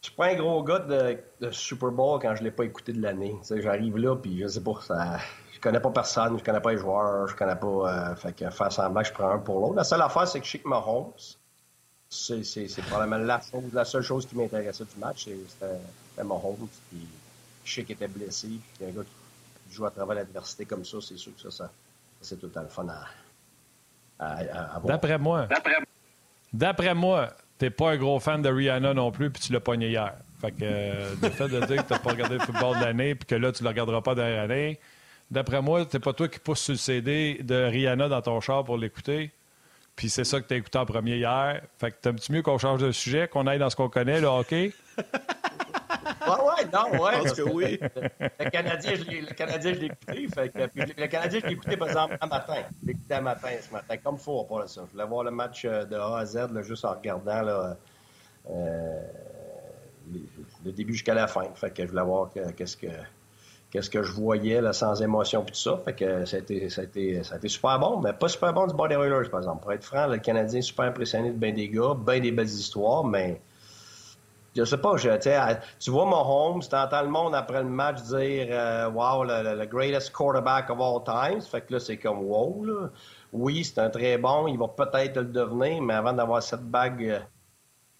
Je 0.01 0.07
suis 0.07 0.15
pas 0.15 0.27
un 0.27 0.35
gros 0.35 0.63
gars 0.63 0.79
de, 0.79 1.17
de 1.41 1.51
Super 1.51 1.91
Bowl 1.91 2.19
quand 2.21 2.35
je 2.35 2.43
l'ai 2.43 2.51
pas 2.51 2.63
écouté 2.63 2.93
de 2.93 3.01
l'année. 3.01 3.35
J'arrive 3.49 3.97
là, 3.97 4.15
puis 4.15 4.41
je 4.41 4.47
sais 4.47 4.63
pas, 4.63 4.75
ça, 4.81 5.17
je 5.53 5.59
connais 5.59 5.81
pas 5.81 5.91
personne, 5.91 6.39
je 6.39 6.43
connais 6.43 6.61
pas 6.61 6.71
les 6.71 6.77
joueurs, 6.77 7.27
je 7.27 7.35
connais 7.35 7.57
pas. 7.57 7.67
Euh, 7.67 8.15
fait 8.15 8.33
que 8.33 8.49
faire 8.49 8.71
semblant 8.71 9.01
que 9.01 9.07
je 9.09 9.13
prends 9.13 9.29
un 9.29 9.39
pour 9.39 9.59
l'autre. 9.59 9.75
La 9.75 9.83
seule 9.83 10.01
affaire, 10.01 10.27
c'est 10.27 10.39
que 10.39 10.45
je 10.45 10.51
sais 10.51 10.59
que 10.59 10.69
Mahomes, 10.69 11.11
c'est 12.09 12.81
probablement 12.87 13.17
la, 13.17 13.39
chose, 13.39 13.71
la 13.73 13.85
seule 13.85 14.01
chose 14.01 14.25
qui 14.25 14.35
m'intéressait 14.35 14.83
du 14.83 14.99
match, 14.99 15.25
c'était 15.25 16.23
Mahomes. 16.23 16.67
Puis 16.89 17.07
je 17.63 17.73
sais 17.73 17.83
qu'il 17.83 17.95
était 17.95 18.07
blessé. 18.07 18.47
Puis 18.47 18.85
un 18.85 18.91
gars 18.91 19.03
qui 19.03 19.73
joue 19.73 19.85
à 19.85 19.91
travers 19.91 20.15
l'adversité 20.15 20.65
comme 20.65 20.83
ça, 20.83 20.97
c'est 21.01 21.17
sûr 21.17 21.31
que 21.41 21.49
ça, 21.49 21.69
c'est 22.21 22.39
tout 22.39 22.47
le 22.47 22.51
temps 22.51 22.63
le 22.63 22.67
fun 22.67 22.87
à, 22.89 23.05
à, 24.19 24.81
D'après 24.83 25.17
moi, 25.17 25.47
d'après 26.51 26.93
moi, 26.95 27.29
t'es 27.57 27.69
pas 27.69 27.91
un 27.91 27.97
gros 27.97 28.19
fan 28.19 28.41
de 28.41 28.49
Rihanna 28.49 28.93
non 28.93 29.11
plus, 29.11 29.29
puis 29.29 29.41
tu 29.41 29.53
l'as 29.53 29.59
pogné 29.59 29.89
hier. 29.89 30.13
Fait 30.41 30.51
que 30.51 30.57
euh, 30.63 31.15
le 31.21 31.29
fait 31.29 31.47
de 31.47 31.59
dire 31.65 31.83
que 31.83 31.89
t'as 31.89 31.99
pas 31.99 32.11
regardé 32.11 32.35
le 32.35 32.41
football 32.41 32.79
de 32.79 32.85
l'année, 32.85 33.15
puis 33.15 33.27
que 33.27 33.35
là, 33.35 33.51
tu 33.51 33.63
le 33.63 33.69
regarderas 33.69 34.01
pas 34.01 34.15
derrière 34.15 34.47
l'année, 34.47 34.79
d'après 35.29 35.61
moi, 35.61 35.85
c'est 35.89 35.99
pas 35.99 36.13
toi 36.13 36.27
qui 36.27 36.39
pousse 36.39 36.61
sur 36.61 36.73
le 36.73 36.77
CD 36.77 37.39
de 37.43 37.55
Rihanna 37.55 38.07
dans 38.07 38.21
ton 38.21 38.41
char 38.41 38.63
pour 38.63 38.77
l'écouter. 38.77 39.31
Puis 39.99 40.09
c'est 40.09 40.23
ça 40.23 40.39
que 40.39 40.47
tu 40.47 40.53
as 40.53 40.57
écouté 40.57 40.77
en 40.77 40.85
premier 40.85 41.17
hier. 41.17 41.61
Fait 41.77 41.91
que 41.91 41.97
t'aimes-tu 41.97 42.31
mieux 42.31 42.41
qu'on 42.41 42.57
change 42.57 42.79
de 42.79 42.89
sujet, 42.89 43.27
qu'on 43.27 43.45
aille 43.47 43.59
dans 43.59 43.69
ce 43.69 43.75
qu'on 43.75 43.89
connaît, 43.89 44.21
le 44.21 44.27
hockey? 44.27 44.71
Ouais, 44.97 45.03
ouais, 46.25 46.65
non, 46.71 47.01
ouais. 47.01 47.11
Parce 47.21 47.33
que 47.33 47.41
oui. 47.41 47.77
Le 47.81 48.49
Canadien, 48.49 48.93
je 48.95 49.03
l'ai, 49.03 49.19
le 49.19 49.33
Canadien, 49.33 49.73
je 49.73 49.79
l'ai 49.79 49.85
écouté. 49.87 50.27
Fait 50.33 50.47
que, 50.47 50.67
puis 50.67 50.93
le 50.97 51.07
Canadien, 51.07 51.41
je 51.41 51.47
l'ai 51.47 51.51
écouté, 51.51 51.75
par 51.75 51.89
exemple, 51.89 52.17
un 52.21 52.27
matin. 52.27 52.63
Je 52.81 52.87
l'ai 52.87 52.91
écouté 52.93 53.13
un 53.13 53.21
matin, 53.21 53.49
ce 53.61 53.73
matin, 53.73 53.97
comme 53.97 54.15
il 54.15 54.21
faut 54.21 54.45
pour 54.45 54.63
ça. 54.69 54.83
Je 54.87 54.91
voulais 54.93 55.05
voir 55.05 55.25
le 55.25 55.31
match 55.31 55.65
euh, 55.65 55.83
de 55.83 55.97
A 55.97 56.19
à 56.19 56.25
Z, 56.25 56.53
là, 56.53 56.61
juste 56.61 56.85
en 56.85 56.93
regardant 56.93 57.41
là, 57.41 57.77
euh, 58.51 59.01
le 60.63 60.71
début 60.71 60.93
jusqu'à 60.93 61.13
la 61.13 61.27
fin. 61.27 61.43
Fait 61.55 61.71
que 61.71 61.83
je 61.83 61.89
voulais 61.89 62.03
voir 62.03 62.29
qu'est-ce 62.55 62.77
que 62.77 62.87
qu'est-ce 63.71 63.89
que 63.89 64.03
je 64.03 64.11
voyais 64.11 64.61
là, 64.61 64.73
sans 64.73 65.01
émotion 65.01 65.43
puis 65.43 65.53
tout 65.53 65.59
ça. 65.59 65.79
Fait 65.83 65.93
que 65.93 66.25
ça 66.25 66.37
a, 66.37 66.39
été, 66.39 67.21
super 67.47 67.79
bon, 67.79 67.99
mais 67.99 68.13
pas 68.13 68.27
super 68.27 68.53
bon 68.53 68.67
du 68.67 68.73
bord 68.73 68.87
des 68.87 68.95
Oilers, 68.95 69.29
par 69.29 69.41
exemple. 69.41 69.61
Pour 69.61 69.73
être 69.73 69.83
franc, 69.83 70.07
le 70.07 70.17
Canadien 70.17 70.59
est 70.59 70.63
super 70.63 70.85
impressionné 70.85 71.29
de 71.29 71.37
bien 71.37 71.53
des 71.53 71.69
gars, 71.69 71.93
bien 71.95 72.19
des 72.19 72.31
belles 72.31 72.47
histoires, 72.47 73.03
mais 73.03 73.41
je 74.55 74.65
sais 74.65 74.77
pas, 74.77 74.97
je, 74.97 75.09
tu 75.79 75.91
vois 75.91 76.05
Mahomes, 76.05 76.61
tu 76.61 76.75
entends 76.75 77.03
le 77.03 77.09
monde 77.09 77.35
après 77.35 77.61
le 77.61 77.69
match 77.69 78.01
dire 78.01 78.47
euh, 78.49 78.89
Wow, 78.89 79.23
le, 79.23 79.65
greatest 79.65 80.11
quarterback 80.11 80.69
of 80.71 80.79
all 80.81 81.03
time. 81.03 81.39
Fait 81.41 81.61
que 81.61 81.73
là, 81.73 81.79
c'est 81.79 81.97
comme 81.97 82.23
wow. 82.23 82.65
Là. 82.65 82.89
Oui, 83.31 83.63
c'est 83.63 83.79
un 83.79 83.89
très 83.89 84.17
bon, 84.17 84.47
il 84.47 84.57
va 84.57 84.67
peut-être 84.67 85.17
le 85.17 85.25
devenir, 85.25 85.81
mais 85.81 85.93
avant 85.93 86.13
d'avoir 86.13 86.41
cette 86.41 86.63
bague, 86.63 87.03
euh, 87.03 87.19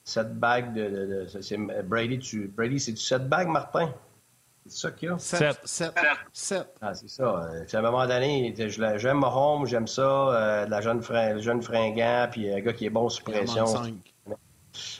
cette 0.03 0.37
bague 0.39 0.73
de, 0.73 0.89
de, 0.89 1.25
de 1.25 1.81
Brady, 1.83 2.17
tu, 2.17 2.47
Brady, 2.47 2.79
c'est 2.79 2.93
du 2.93 3.01
cette 3.01 3.29
bague, 3.29 3.47
Martin? 3.47 3.93
C'est 4.69 4.77
ça 4.87 4.91
qu'il 4.91 5.09
y 5.09 5.11
a? 5.11 5.17
7. 5.17 5.59
7. 5.63 5.91
7. 6.31 6.67
Ah, 6.81 6.93
c'est 6.93 7.09
ça. 7.09 7.23
Euh, 7.23 7.65
à 7.71 7.77
un 7.77 7.81
moment 7.81 8.07
donné, 8.07 8.53
j'aime 8.97 9.19
Mahomes, 9.19 9.65
j'aime 9.65 9.87
ça, 9.87 10.01
euh, 10.01 10.65
la 10.67 10.81
jeune, 10.81 11.01
le 11.09 11.41
jeune 11.41 11.61
fringant, 11.61 12.27
puis 12.31 12.51
un 12.53 12.59
gars 12.59 12.73
qui 12.73 12.85
est 12.85 12.89
bon 12.89 13.09
sous 13.09 13.23
pression. 13.23 13.65
Il 13.65 13.77
en 13.77 13.81
manque 13.81 14.03
5. 14.25 14.35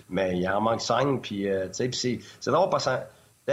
Mais 0.10 0.38
il 0.38 0.50
en 0.50 0.62
manque 0.62 0.82
5, 0.82 1.22
puis 1.22 1.48
euh, 1.48 1.68
tu 1.70 1.92
sais, 1.92 2.20
c'est 2.40 2.52
drôle 2.52 2.70
parce 2.70 2.86
que 2.86 3.52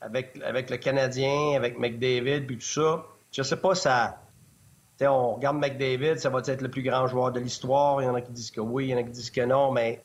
avec, 0.00 0.38
avec 0.44 0.70
le 0.70 0.76
Canadien, 0.76 1.54
avec 1.56 1.78
McDavid, 1.78 2.46
puis 2.46 2.58
tout 2.58 2.62
ça, 2.62 3.04
je 3.32 3.42
sais 3.42 3.56
pas, 3.56 3.74
ça. 3.74 4.20
sais, 4.98 5.06
on 5.06 5.34
regarde 5.34 5.56
McDavid, 5.56 6.18
ça 6.18 6.28
va 6.28 6.40
être 6.44 6.60
le 6.60 6.70
plus 6.70 6.82
grand 6.82 7.06
joueur 7.06 7.32
de 7.32 7.40
l'histoire. 7.40 8.02
Il 8.02 8.04
y 8.04 8.08
en 8.08 8.14
a 8.14 8.20
qui 8.20 8.32
disent 8.32 8.50
que 8.50 8.60
oui, 8.60 8.86
il 8.86 8.90
y 8.90 8.94
en 8.94 8.98
a 8.98 9.02
qui 9.02 9.10
disent 9.10 9.30
que 9.30 9.40
non, 9.40 9.72
mais 9.72 10.02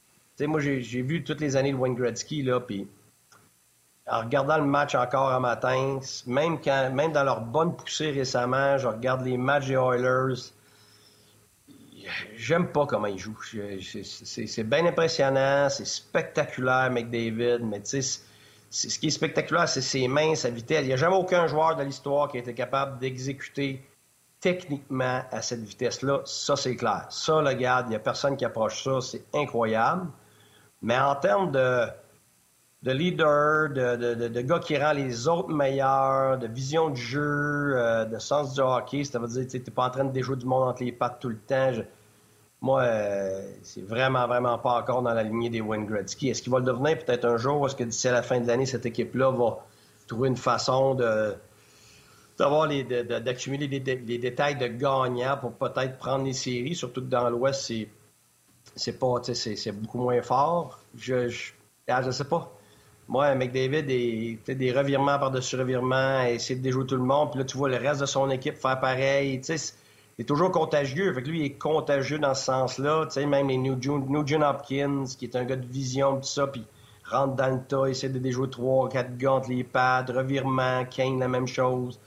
moi, 0.47 0.59
j'ai 0.59 1.01
vu 1.01 1.23
toutes 1.23 1.41
les 1.41 1.55
années 1.55 1.71
de 1.71 1.77
Wayne 1.77 1.95
Gretzky, 1.95 2.43
là, 2.43 2.59
puis 2.59 2.87
en 4.11 4.19
regardant 4.19 4.57
le 4.57 4.65
match 4.65 4.93
encore 4.93 5.31
un 5.31 5.39
matin, 5.39 5.99
même, 6.27 6.59
quand, 6.59 6.91
même 6.91 7.13
dans 7.13 7.23
leur 7.23 7.41
bonne 7.41 7.75
poussée 7.75 8.11
récemment, 8.11 8.77
je 8.77 8.87
regarde 8.87 9.25
les 9.25 9.37
matchs 9.37 9.67
des 9.67 9.75
Oilers. 9.75 10.51
J'aime 12.35 12.71
pas 12.73 12.85
comment 12.85 13.07
ils 13.07 13.17
jouent. 13.17 13.39
C'est 13.41 14.63
bien 14.63 14.85
impressionnant, 14.85 15.69
c'est 15.69 15.85
spectaculaire, 15.85 16.91
McDavid, 16.91 17.59
mais 17.61 17.79
tu 17.81 18.01
sais, 18.01 18.21
ce 18.69 18.99
qui 18.99 19.07
est 19.07 19.11
spectaculaire, 19.11 19.69
c'est 19.69 19.81
ses 19.81 20.09
mains, 20.09 20.35
sa 20.35 20.49
vitesse. 20.49 20.81
Il 20.81 20.87
n'y 20.87 20.93
a 20.93 20.97
jamais 20.97 21.15
aucun 21.15 21.47
joueur 21.47 21.77
de 21.77 21.83
l'histoire 21.83 22.27
qui 22.27 22.37
a 22.37 22.41
été 22.41 22.53
capable 22.53 22.99
d'exécuter 22.99 23.85
techniquement 24.41 25.21
à 25.31 25.41
cette 25.41 25.61
vitesse-là. 25.61 26.21
Ça, 26.25 26.57
c'est 26.57 26.75
clair. 26.75 27.05
Ça, 27.09 27.41
le 27.41 27.53
garde, 27.53 27.87
il 27.87 27.89
n'y 27.91 27.95
a 27.95 27.99
personne 27.99 28.35
qui 28.35 28.43
approche 28.43 28.83
ça. 28.83 28.99
C'est 28.99 29.23
incroyable. 29.33 30.07
Mais 30.81 30.97
en 30.97 31.15
termes 31.15 31.51
de, 31.51 31.85
de 32.83 32.91
leader, 32.91 33.69
de, 33.69 33.95
de, 34.15 34.27
de, 34.27 34.41
gars 34.41 34.59
qui 34.59 34.75
rend 34.77 34.93
les 34.93 35.27
autres 35.27 35.53
meilleurs, 35.53 36.39
de 36.39 36.47
vision 36.47 36.89
du 36.89 36.99
jeu, 36.99 37.73
euh, 37.75 38.05
de 38.05 38.17
sens 38.17 38.55
du 38.55 38.61
hockey. 38.61 39.03
Ça 39.03 39.19
veut 39.19 39.27
dire 39.27 39.45
que 39.45 39.51
tu 39.51 39.57
n'es 39.57 39.63
pas 39.63 39.85
en 39.85 39.91
train 39.91 40.05
de 40.05 40.11
déjouer 40.11 40.35
du 40.35 40.47
monde 40.47 40.67
entre 40.67 40.83
les 40.83 40.91
pattes 40.91 41.19
tout 41.19 41.29
le 41.29 41.37
temps. 41.37 41.71
moi, 42.59 42.81
euh, 42.81 43.51
c'est 43.61 43.85
vraiment, 43.85 44.27
vraiment 44.27 44.57
pas 44.57 44.79
encore 44.79 45.03
dans 45.03 45.13
la 45.13 45.23
lignée 45.23 45.51
des 45.51 45.61
Wayne 45.61 45.85
Gretzky. 45.85 46.29
Est-ce 46.29 46.41
qu'il 46.41 46.51
va 46.51 46.59
le 46.59 46.65
devenir 46.65 46.97
peut-être 46.97 47.25
un 47.25 47.37
jour? 47.37 47.65
Est-ce 47.67 47.75
que 47.75 47.83
d'ici 47.83 48.07
à 48.07 48.13
la 48.13 48.23
fin 48.23 48.39
de 48.39 48.47
l'année, 48.47 48.65
cette 48.65 48.85
équipe-là 48.85 49.29
va 49.31 49.59
trouver 50.07 50.29
une 50.29 50.37
façon 50.37 50.95
de 50.95 51.35
d'avoir 52.39 52.65
les, 52.65 52.83
d'accumuler 52.83 53.67
les, 53.67 54.17
détails 54.17 54.57
de 54.57 54.65
gagnants 54.65 55.37
pour 55.37 55.51
peut-être 55.53 55.99
prendre 55.99 56.25
les 56.25 56.33
séries, 56.33 56.73
surtout 56.73 57.01
que 57.01 57.07
dans 57.07 57.29
l'Ouest, 57.29 57.61
c'est 57.61 57.87
c'est 58.75 58.97
pas, 58.97 59.21
c'est 59.21 59.71
beaucoup 59.73 59.99
moins 59.99 60.21
fort. 60.23 60.79
Je, 60.95 61.27
je, 61.27 61.51
ah, 61.87 62.01
je 62.01 62.09
sais 62.09 62.23
pas. 62.23 62.51
Moi, 63.11 63.35
McDavid, 63.35 63.83
des, 63.83 64.39
des 64.47 64.71
revirements 64.71 65.19
par-dessus 65.19 65.57
revirements, 65.57 66.21
essayer 66.21 66.55
de 66.55 66.63
déjouer 66.63 66.85
tout 66.85 66.95
le 66.95 67.03
monde. 67.03 67.31
Puis 67.31 67.39
là, 67.39 67.45
tu 67.45 67.57
vois 67.57 67.67
le 67.67 67.75
reste 67.75 67.99
de 67.99 68.05
son 68.05 68.29
équipe 68.29 68.55
faire 68.55 68.79
pareil. 68.79 69.41
Tu 69.41 69.57
sais, 69.57 69.75
c'est 70.17 70.23
toujours 70.23 70.49
contagieux. 70.49 71.13
Fait 71.13 71.21
que 71.21 71.27
lui, 71.27 71.39
il 71.41 71.45
est 71.47 71.57
contagieux 71.57 72.19
dans 72.19 72.33
ce 72.33 72.45
sens-là. 72.45 73.07
Tu 73.07 73.15
sais, 73.15 73.25
même 73.25 73.49
les 73.49 73.57
Nugent, 73.57 74.41
Hopkins, 74.41 75.03
qui 75.19 75.25
est 75.25 75.35
un 75.35 75.43
gars 75.43 75.57
de 75.57 75.67
vision, 75.67 76.21
tout 76.21 76.23
ça, 76.23 76.47
puis 76.47 76.63
rentre 77.03 77.35
dans 77.35 77.49
le 77.53 77.61
tas, 77.61 77.87
essaie 77.87 78.07
de 78.07 78.17
déjouer 78.17 78.49
3, 78.49 78.87
4 78.87 79.17
gants 79.17 79.41
les 79.49 79.65
pads, 79.65 80.05
revirement, 80.07 80.85
Kane, 80.85 81.19
la 81.19 81.27
même 81.27 81.47
chose. 81.47 81.99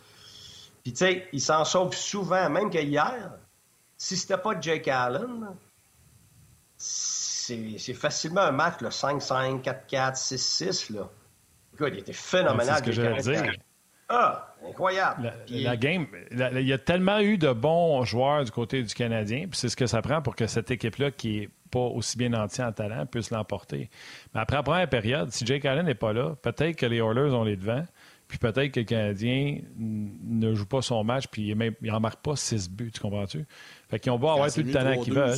Puis, 0.82 0.94
tu 0.94 1.04
sais, 1.04 1.28
il 1.34 1.40
s'en 1.42 1.66
sauve 1.66 1.94
souvent, 1.94 2.48
même 2.48 2.70
que 2.70 2.78
hier, 2.78 3.30
si 3.98 4.16
c'était 4.16 4.38
pas 4.38 4.58
Jake 4.58 4.88
Allen, 4.88 5.48
c'est 7.78 7.94
facilement 7.94 8.42
un 8.42 8.52
match, 8.52 8.80
5-5, 8.80 9.62
4-4, 9.62 10.14
6-6, 10.16 10.94
là. 10.94 11.10
Écoute, 11.74 11.90
il 11.92 11.98
était 12.00 12.12
phénoménal. 12.12 12.76
C'est 12.76 12.76
ce 12.76 12.82
que 12.84 12.92
j'allais 12.92 13.20
dire. 13.20 13.52
Ah, 14.08 14.54
incroyable. 14.68 15.32
La, 15.48 15.76
game, 15.76 16.06
il 16.30 16.66
y 16.66 16.72
a 16.72 16.78
tellement 16.78 17.20
eu 17.20 17.38
de 17.38 17.52
bons 17.52 18.04
joueurs 18.04 18.44
du 18.44 18.50
côté 18.50 18.82
du 18.82 18.94
Canadien, 18.94 19.46
puis 19.48 19.58
c'est 19.58 19.68
ce 19.68 19.76
que 19.76 19.86
ça 19.86 20.02
prend 20.02 20.20
pour 20.22 20.36
que 20.36 20.46
cette 20.46 20.70
équipe-là, 20.70 21.10
qui 21.10 21.38
est 21.38 21.48
pas 21.70 21.80
aussi 21.80 22.16
bien 22.18 22.32
entière 22.34 22.68
en 22.68 22.72
talent, 22.72 23.06
puisse 23.06 23.30
l'emporter. 23.30 23.90
Mais 24.34 24.40
après 24.40 24.56
la 24.56 24.62
première 24.62 24.88
période, 24.88 25.32
si 25.32 25.44
Jake 25.46 25.64
Allen 25.64 25.86
n'est 25.86 25.94
pas 25.94 26.12
là, 26.12 26.36
peut-être 26.42 26.76
que 26.76 26.86
les 26.86 26.98
Oilers 26.98 27.32
ont 27.32 27.44
les 27.44 27.56
devants, 27.56 27.84
puis 28.28 28.38
peut-être 28.38 28.72
que 28.72 28.80
le 28.80 28.86
Canadien 28.86 29.58
ne 29.78 30.54
joue 30.54 30.66
pas 30.66 30.82
son 30.82 31.02
match, 31.02 31.24
puis 31.30 31.48
il 31.48 31.90
n'en 31.90 32.00
marque 32.00 32.22
pas 32.22 32.36
six 32.36 32.70
buts, 32.70 32.92
tu 32.92 33.00
comprends-tu? 33.00 33.44
Fait 33.88 33.98
qu'ils 33.98 34.12
ont 34.12 34.18
beau 34.18 34.28
avoir 34.28 34.52
tout 34.52 34.62
le 34.62 34.70
talent 34.70 35.02
qu'ils 35.02 35.14
veulent. 35.14 35.36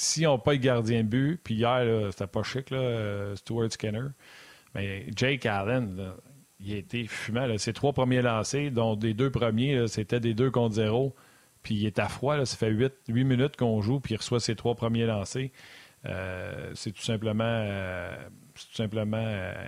S'ils 0.00 0.24
n'ont 0.24 0.38
pas 0.38 0.56
gardien 0.56 1.02
de 1.02 1.08
but, 1.08 1.40
puis 1.44 1.56
hier, 1.56 2.08
c'était 2.10 2.26
pas 2.26 2.42
chic, 2.42 2.70
là, 2.70 2.78
euh, 2.78 3.36
Stuart 3.36 3.70
Skinner, 3.70 4.08
mais 4.74 5.04
Jake 5.14 5.44
Allen, 5.44 6.14
il 6.58 6.72
a 6.72 6.76
été 6.78 7.06
fumant. 7.06 7.46
Ses 7.58 7.74
trois 7.74 7.92
premiers 7.92 8.22
lancés, 8.22 8.70
dont 8.70 8.96
des 8.96 9.12
deux 9.12 9.30
premiers, 9.30 9.88
c'était 9.88 10.18
des 10.18 10.32
deux 10.32 10.50
contre 10.50 10.74
zéro. 10.76 11.14
Puis 11.62 11.74
il 11.74 11.86
est 11.86 11.98
à 11.98 12.08
froid. 12.08 12.46
Ça 12.46 12.56
fait 12.56 12.70
huit, 12.70 12.94
minutes 13.08 13.58
qu'on 13.58 13.82
joue, 13.82 14.00
puis 14.00 14.14
il 14.14 14.16
reçoit 14.16 14.40
ses 14.40 14.56
trois 14.56 14.74
premiers 14.74 15.04
lancés. 15.04 15.52
Euh, 16.06 16.70
c'est 16.74 16.92
tout 16.92 17.02
simplement, 17.02 17.44
euh, 17.44 18.16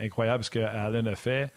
incroyable 0.01 0.45
ce 0.45 0.51
que 0.51 0.61
Allen 0.61 1.09
a 1.09 1.15
fait. 1.15 1.53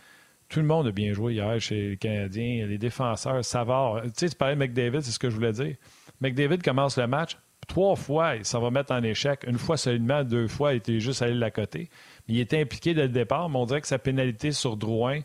Tout 0.49 0.59
le 0.59 0.65
monde 0.65 0.87
a 0.87 0.91
bien 0.91 1.13
joué 1.13 1.35
hier 1.35 1.61
chez 1.61 1.91
les 1.91 1.97
Canadiens. 1.97 2.67
Les 2.67 2.77
défenseurs, 2.77 3.45
Savard. 3.45 4.01
Tu 4.17 4.27
sais, 4.27 4.35
parlais 4.35 4.55
de 4.55 4.59
McDavid, 4.59 5.01
c'est 5.01 5.11
ce 5.11 5.19
que 5.19 5.29
je 5.29 5.35
voulais 5.35 5.53
dire. 5.53 5.77
McDavid 6.19 6.61
commence 6.61 6.97
le 6.97 7.07
match. 7.07 7.37
Trois 7.67 7.95
fois, 7.95 8.33
ça 8.43 8.59
va 8.59 8.69
mettre 8.69 8.93
en 8.93 9.03
échec. 9.03 9.43
Une 9.47 9.57
fois 9.57 9.77
seulement, 9.77 10.23
deux 10.23 10.47
fois, 10.47 10.73
il 10.73 10.77
était 10.77 10.99
juste 10.99 11.21
allé 11.21 11.33
de 11.33 11.39
la 11.39 11.51
côté. 11.51 11.89
Il 12.27 12.39
était 12.39 12.61
impliqué 12.61 12.93
dès 12.93 13.03
le 13.03 13.09
départ, 13.09 13.49
mais 13.49 13.57
on 13.57 13.65
dirait 13.65 13.81
que 13.81 13.87
sa 13.87 13.99
pénalité 13.99 14.51
sur 14.51 14.77
Drouin 14.77 15.21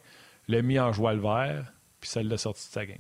l'a 0.49 0.63
mis 0.63 0.79
en 0.79 0.93
joie 0.93 1.13
le 1.13 1.21
vert, 1.21 1.73
puis 2.01 2.11
ça 2.11 2.23
l'a 2.23 2.37
sorti 2.37 2.67
de 2.69 2.73
sa 2.73 2.87
game. 2.87 2.99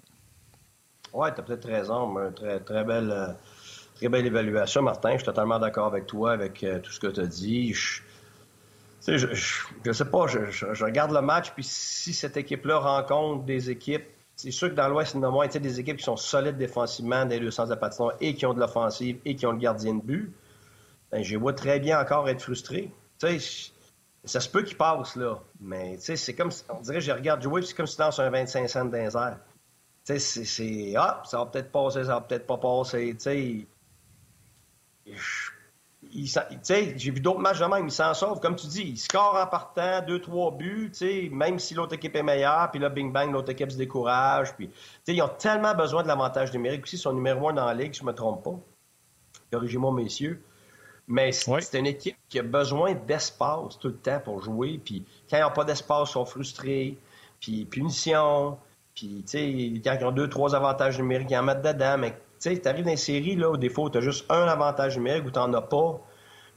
Oui, 1.12 1.28
tu 1.35 1.40
as 1.40 1.42
peut-être 1.42 1.66
raison, 1.66 2.06
mais 2.06 2.30
très, 2.32 2.61
très 2.61 2.85
belle, 2.85 3.11
euh, 3.11 3.26
très 3.97 4.09
belle 4.09 4.26
évaluation, 4.26 4.82
Martin. 4.82 5.12
Je 5.12 5.16
suis 5.16 5.25
totalement 5.25 5.59
d'accord 5.59 5.87
avec 5.87 6.06
toi, 6.06 6.32
avec 6.32 6.62
euh, 6.62 6.78
tout 6.78 6.92
ce 6.92 7.00
que 7.00 7.09
tu 7.09 7.20
as 7.20 7.26
dit. 7.26 7.73
Je, 7.73 8.02
je, 9.09 9.26
je, 9.85 9.92
sais 9.92 10.04
pas, 10.04 10.26
je, 10.26 10.85
regarde 10.85 11.12
le 11.12 11.23
match, 11.23 11.50
puis 11.50 11.64
si 11.64 12.12
cette 12.12 12.37
équipe-là 12.37 12.78
rencontre 12.78 13.44
des 13.44 13.70
équipes, 13.70 14.04
c'est 14.40 14.50
sûr 14.50 14.70
que 14.70 14.75
dans 14.75 14.88
l'Ouest, 14.88 15.14
il 15.14 15.20
y 15.20 15.56
a 15.56 15.61
des 15.61 15.80
équipes 15.80 15.99
qui 15.99 16.04
sont 16.04 16.16
solides 16.16 16.56
défensivement 16.56 17.25
dans 17.25 17.28
les 17.30 17.40
deux 17.40 17.50
sens 17.50 17.68
de 17.68 17.75
patinoire 17.75 18.14
et 18.20 18.35
qui 18.35 18.47
ont 18.47 18.54
de 18.54 18.61
l'offensive 18.61 19.18
et 19.26 19.37
qui 19.37 19.44
ont 19.44 19.52
le 19.52 19.59
gardien 19.59 19.94
de 19.94 20.00
but. 20.00 20.32
Ben, 21.11 21.23
je 21.23 21.37
vois 21.37 21.52
très 21.52 21.78
bien 21.78 22.00
encore 22.00 22.26
être 22.28 22.40
frustré. 22.40 22.90
Tu 23.18 23.38
ça 24.25 24.40
se 24.40 24.49
peut 24.49 24.62
qu'il 24.62 24.76
passe, 24.76 25.16
là. 25.16 25.40
Mais, 25.61 25.99
tu 25.99 26.16
c'est 26.16 26.35
comme, 26.35 26.50
on 26.70 26.80
dirait, 26.80 27.00
je 27.00 27.12
regarde 27.12 27.42
jouer, 27.42 27.62
c'est 27.62 27.75
comme 27.75 27.87
si 27.87 27.99
dans 27.99 28.18
un 28.20 28.30
25 28.30 28.68
cents 28.68 28.85
dans 28.87 28.92
les. 28.97 29.37
Tu 30.06 30.18
c'est, 30.18 30.94
ah, 30.97 31.23
ça 31.26 31.38
va 31.38 31.47
peut-être 31.47 31.70
passer, 31.70 32.04
ça 32.04 32.14
va 32.14 32.20
peut-être 32.23 32.47
pas 32.47 32.56
passer, 32.56 33.14
tu 33.14 33.20
sais. 33.20 33.66
J'ai 36.12 37.10
vu 37.10 37.20
d'autres 37.20 37.40
matchs 37.40 37.60
de 37.60 37.64
même, 37.64 37.86
ils 37.86 37.92
s'en 37.92 38.14
sauvent. 38.14 38.40
Comme 38.40 38.56
tu 38.56 38.66
dis, 38.66 38.82
ils 38.82 38.98
scorent 38.98 39.36
en 39.40 39.46
partant, 39.46 40.00
deux, 40.06 40.20
trois 40.20 40.50
buts, 40.50 40.92
même 41.30 41.58
si 41.58 41.74
l'autre 41.74 41.94
équipe 41.94 42.16
est 42.16 42.22
meilleure, 42.22 42.70
puis 42.70 42.80
là, 42.80 42.88
bing 42.88 43.12
bang, 43.12 43.30
l'autre 43.32 43.50
équipe 43.50 43.70
se 43.70 43.76
décourage. 43.76 44.54
Puis, 44.56 44.70
ils 45.06 45.22
ont 45.22 45.28
tellement 45.28 45.74
besoin 45.74 46.02
de 46.02 46.08
l'avantage 46.08 46.52
numérique 46.52 46.84
aussi, 46.84 46.96
ils 46.96 47.00
sont 47.00 47.12
numéro 47.12 47.48
un 47.48 47.52
dans 47.52 47.66
la 47.66 47.74
ligue, 47.74 47.94
si 47.94 48.00
je 48.00 48.06
me 48.06 48.12
trompe 48.12 48.42
pas. 48.44 48.58
Corrigez-moi, 49.52 49.92
messieurs. 49.92 50.42
Mais 51.08 51.32
c'est 51.32 51.78
une 51.78 51.86
équipe 51.86 52.16
qui 52.28 52.38
a 52.38 52.42
besoin 52.42 52.94
d'espace 52.94 53.78
tout 53.80 53.88
le 53.88 53.96
temps 53.96 54.20
pour 54.20 54.42
jouer. 54.42 54.80
Puis 54.84 55.04
quand 55.28 55.38
ils 55.38 55.42
n'ont 55.42 55.50
pas 55.50 55.64
d'espace, 55.64 56.10
ils 56.10 56.12
sont 56.12 56.24
frustrés. 56.24 56.96
Puis 57.40 57.64
punition. 57.64 58.56
Puis, 58.94 59.24
tu 59.26 59.38
sais, 59.38 59.80
quand 59.82 59.96
ils 59.98 60.04
ont 60.04 60.12
deux, 60.12 60.28
trois 60.28 60.54
avantages 60.54 60.98
numériques, 60.98 61.30
ils 61.30 61.36
en 61.36 61.42
mettent 61.42 61.62
dedans. 61.62 61.98
Mais, 61.98 62.16
sais, 62.40 62.59
tu 62.59 62.68
arrives 62.68 62.85
dans 62.85 62.90
une 62.90 62.97
série, 62.97 63.37
là, 63.37 63.50
où 63.50 63.56
des 63.56 63.68
fois, 63.68 63.90
tu 63.90 63.99
as 63.99 64.00
juste 64.00 64.25
un 64.30 64.47
avantage 64.49 64.97
numérique 64.97 65.26
où 65.26 65.30
tu 65.30 65.38
n'en 65.38 65.52
as 65.54 65.62
pas. 65.62 66.00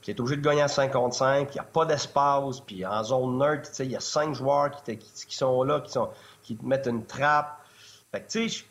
Puis 0.02 0.14
tu 0.14 0.18
es 0.18 0.22
obligé 0.22 0.38
de 0.38 0.42
gagner 0.42 0.64
en 0.64 0.68
55, 0.68 1.48
puis 1.48 1.56
il 1.56 1.60
n'y 1.60 1.60
a 1.60 1.64
pas 1.64 1.86
d'espace. 1.86 2.60
Puis 2.62 2.86
en 2.86 3.04
zone 3.04 3.38
neutre, 3.38 3.70
il 3.80 3.92
y 3.92 3.96
a 3.96 4.00
cinq 4.00 4.34
joueurs 4.34 4.72
qui, 4.72 4.98
qui, 4.98 5.36
sont 5.36 5.64
là, 5.64 5.82
qui, 5.82 5.92
sont, 5.92 6.10
qui 6.42 6.58
te 6.58 6.66
mettent 6.66 6.88
une 6.88 7.06
trappe. 7.06 7.60
Fait 8.12 8.22
que, 8.22 8.28
tu 8.30 8.50
sais, 8.50 8.66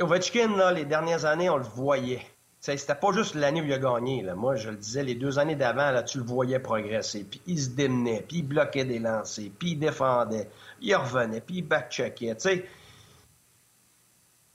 Ovechkin, 0.00 0.56
là, 0.56 0.72
les 0.72 0.84
dernières 0.84 1.24
années, 1.24 1.50
on 1.50 1.56
le 1.56 1.64
voyait. 1.64 2.22
C'était 2.60 2.94
pas 2.94 3.12
juste 3.12 3.34
l'année 3.34 3.60
où 3.60 3.64
il 3.64 3.72
a 3.74 3.78
gagné. 3.78 4.22
Là. 4.22 4.34
Moi, 4.34 4.56
je 4.56 4.70
le 4.70 4.76
disais, 4.76 5.02
les 5.02 5.14
deux 5.14 5.38
années 5.38 5.54
d'avant, 5.54 5.90
là, 5.90 6.02
tu 6.02 6.16
le 6.16 6.24
voyais 6.24 6.58
progresser. 6.58 7.24
Puis 7.24 7.42
il 7.46 7.60
se 7.60 7.68
démenait, 7.68 8.24
puis 8.26 8.38
il 8.38 8.42
bloquait 8.42 8.86
des 8.86 8.98
lancers, 8.98 9.50
puis 9.58 9.72
il 9.72 9.78
défendait, 9.78 10.48
il 10.80 10.94
revenait, 10.94 11.42
puis 11.42 11.56
il 11.56 11.62
backcheckait. 11.62 12.36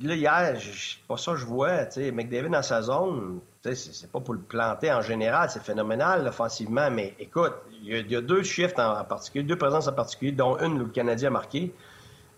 Là, 0.02 0.16
hier, 0.16 0.58
c'est 0.62 1.06
pas 1.08 1.18
ça 1.18 1.34
que 1.34 1.40
je 1.40 1.46
vois. 1.46 1.90
sais. 1.92 2.12
McDavid 2.12 2.50
dans 2.50 2.62
sa 2.62 2.82
zone, 2.82 3.42
c'est 3.62 4.10
pas 4.10 4.22
pour 4.22 4.34
le 4.34 4.40
planter 4.40 4.94
en 4.94 5.02
général, 5.02 5.50
c'est 5.50 5.62
phénoménal 5.62 6.26
offensivement, 6.26 6.90
mais 6.90 7.16
écoute, 7.20 7.54
il 7.84 8.10
y, 8.10 8.16
a, 8.16 8.22
deux 8.22 8.44
shifts 8.44 8.80
en, 8.80 9.04
particulier, 9.04 9.44
deux 9.44 9.58
présences 9.58 9.90
en 9.90 9.94
particulier, 9.94 10.32
dont 10.32 10.58
une 10.60 10.76
où 10.76 10.86
le 10.86 10.92
Canadien 10.92 11.28
a 11.28 11.32
marqué. 11.32 11.74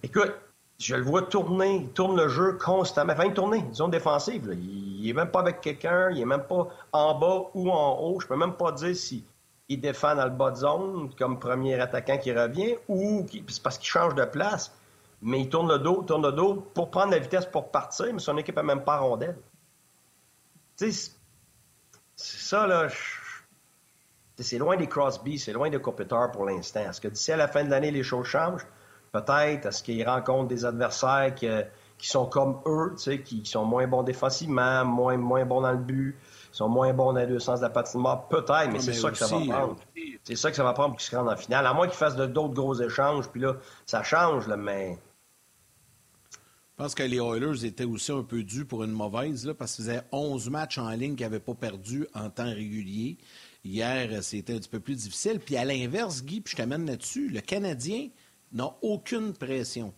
Écoute, 0.01 0.33
je 0.79 0.95
le 0.95 1.03
vois 1.03 1.21
tourner, 1.21 1.75
il 1.75 1.89
tourne 1.89 2.17
le 2.17 2.27
jeu 2.27 2.53
constamment. 2.53 3.13
Enfin, 3.13 3.25
il 3.25 3.33
tourne, 3.33 3.55
zone 3.73 3.91
défensive. 3.91 4.57
Il 4.59 5.05
n'est 5.05 5.13
même 5.13 5.29
pas 5.29 5.41
avec 5.41 5.61
quelqu'un, 5.61 6.09
il 6.09 6.17
n'est 6.17 6.25
même 6.25 6.47
pas 6.47 6.67
en 6.91 7.13
bas 7.19 7.51
ou 7.53 7.69
en 7.69 7.99
haut. 7.99 8.19
Je 8.19 8.25
peux 8.25 8.35
même 8.35 8.53
pas 8.53 8.71
dire 8.71 8.95
si 8.95 9.23
il 9.69 9.79
défend 9.79 10.15
dans 10.15 10.25
le 10.25 10.31
bas 10.31 10.49
de 10.49 10.55
zone 10.55 11.11
comme 11.17 11.39
premier 11.39 11.79
attaquant 11.79 12.17
qui 12.17 12.33
revient 12.33 12.75
ou 12.87 13.25
c'est 13.47 13.61
parce 13.61 13.77
qu'il 13.77 13.87
change 13.87 14.15
de 14.15 14.25
place. 14.25 14.71
Mais 15.21 15.41
il 15.41 15.49
tourne 15.49 15.71
le 15.71 15.79
dos, 15.79 16.03
tourne 16.03 16.25
le 16.25 16.31
dos 16.31 16.55
pour 16.73 16.89
prendre 16.89 17.11
la 17.11 17.19
vitesse 17.19 17.45
pour 17.45 17.69
partir, 17.71 18.07
mais 18.11 18.19
son 18.19 18.37
équipe 18.37 18.55
n'a 18.55 18.63
même 18.63 18.83
pas 18.83 18.97
rondelle. 18.97 19.37
Tu 20.77 20.91
sais, 20.91 21.11
c'est 22.15 22.39
ça, 22.39 22.67
là. 22.67 22.87
C'est 24.37 24.57
loin 24.57 24.75
des 24.75 24.87
Crosby, 24.87 25.37
c'est 25.37 25.53
loin 25.53 25.69
des 25.69 25.79
Kopitar 25.79 26.31
pour 26.31 26.45
l'instant. 26.45 26.79
Est-ce 26.79 26.99
que 26.99 27.07
d'ici 27.07 27.31
à 27.31 27.37
la 27.37 27.47
fin 27.47 27.63
de 27.63 27.69
l'année, 27.69 27.91
les 27.91 28.01
choses 28.01 28.25
changent? 28.25 28.65
peut-être? 29.11 29.65
Est-ce 29.65 29.83
qu'ils 29.83 30.07
rencontrent 30.07 30.47
des 30.47 30.65
adversaires 30.65 31.33
qui, 31.35 31.47
sont 32.07 32.25
comme 32.25 32.61
eux, 32.65 32.95
qui, 33.23 33.45
sont 33.45 33.65
moins 33.65 33.87
bons 33.87 34.03
défensivement, 34.03 34.85
moins, 34.85 35.17
moins 35.17 35.45
bons 35.45 35.61
dans 35.61 35.71
le 35.71 35.77
but, 35.77 36.17
sont 36.51 36.69
moins 36.69 36.93
bons 36.93 37.13
dans 37.13 37.19
les 37.19 37.27
deux 37.27 37.39
sens 37.39 37.59
de 37.59 37.65
la 37.65 37.69
patinoire? 37.69 38.27
Peut-être, 38.27 38.71
mais 38.71 38.79
c'est 38.79 38.93
ça 38.93 39.11
que 39.11 39.17
ça 39.17 39.27
va 39.27 39.39
prendre. 39.39 39.75
C'est 40.23 40.35
ça 40.35 40.49
que 40.49 40.55
ça 40.55 40.63
va 40.63 40.73
prendre 40.73 40.89
pour 40.89 40.97
qu'ils 40.97 41.09
se 41.09 41.15
rendent 41.15 41.29
en 41.29 41.37
finale. 41.37 41.65
À 41.67 41.73
moins 41.73 41.87
qu'ils 41.87 41.97
fassent 41.97 42.15
d'autres 42.15 42.53
gros 42.53 42.75
échanges, 42.75 43.27
puis 43.29 43.41
là, 43.41 43.55
ça 43.85 44.03
change, 44.03 44.47
là, 44.47 44.57
mais... 44.57 44.97
Je 46.81 46.85
pense 46.85 46.95
que 46.95 47.03
les 47.03 47.17
Oilers 47.17 47.63
étaient 47.63 47.83
aussi 47.83 48.11
un 48.11 48.23
peu 48.23 48.41
dus 48.41 48.65
pour 48.65 48.83
une 48.83 48.91
mauvaise, 48.91 49.53
parce 49.55 49.75
qu'ils 49.75 49.85
faisaient 49.85 50.01
11 50.11 50.49
matchs 50.49 50.79
en 50.79 50.89
ligne 50.89 51.13
qu'ils 51.13 51.27
n'avaient 51.27 51.39
pas 51.39 51.53
perdu 51.53 52.07
en 52.15 52.31
temps 52.31 52.51
régulier. 52.51 53.19
Hier, 53.63 54.23
c'était 54.23 54.55
un 54.55 54.57
petit 54.57 54.67
peu 54.67 54.79
plus 54.79 54.95
difficile. 54.95 55.39
Puis 55.39 55.57
à 55.57 55.63
l'inverse, 55.63 56.23
Guy, 56.23 56.41
puis 56.41 56.53
je 56.53 56.57
t'amène 56.57 56.87
là-dessus, 56.87 57.29
le 57.29 57.39
Canadien 57.41 58.07
n'a 58.51 58.75
aucune 58.81 59.33
pression. 59.33 59.93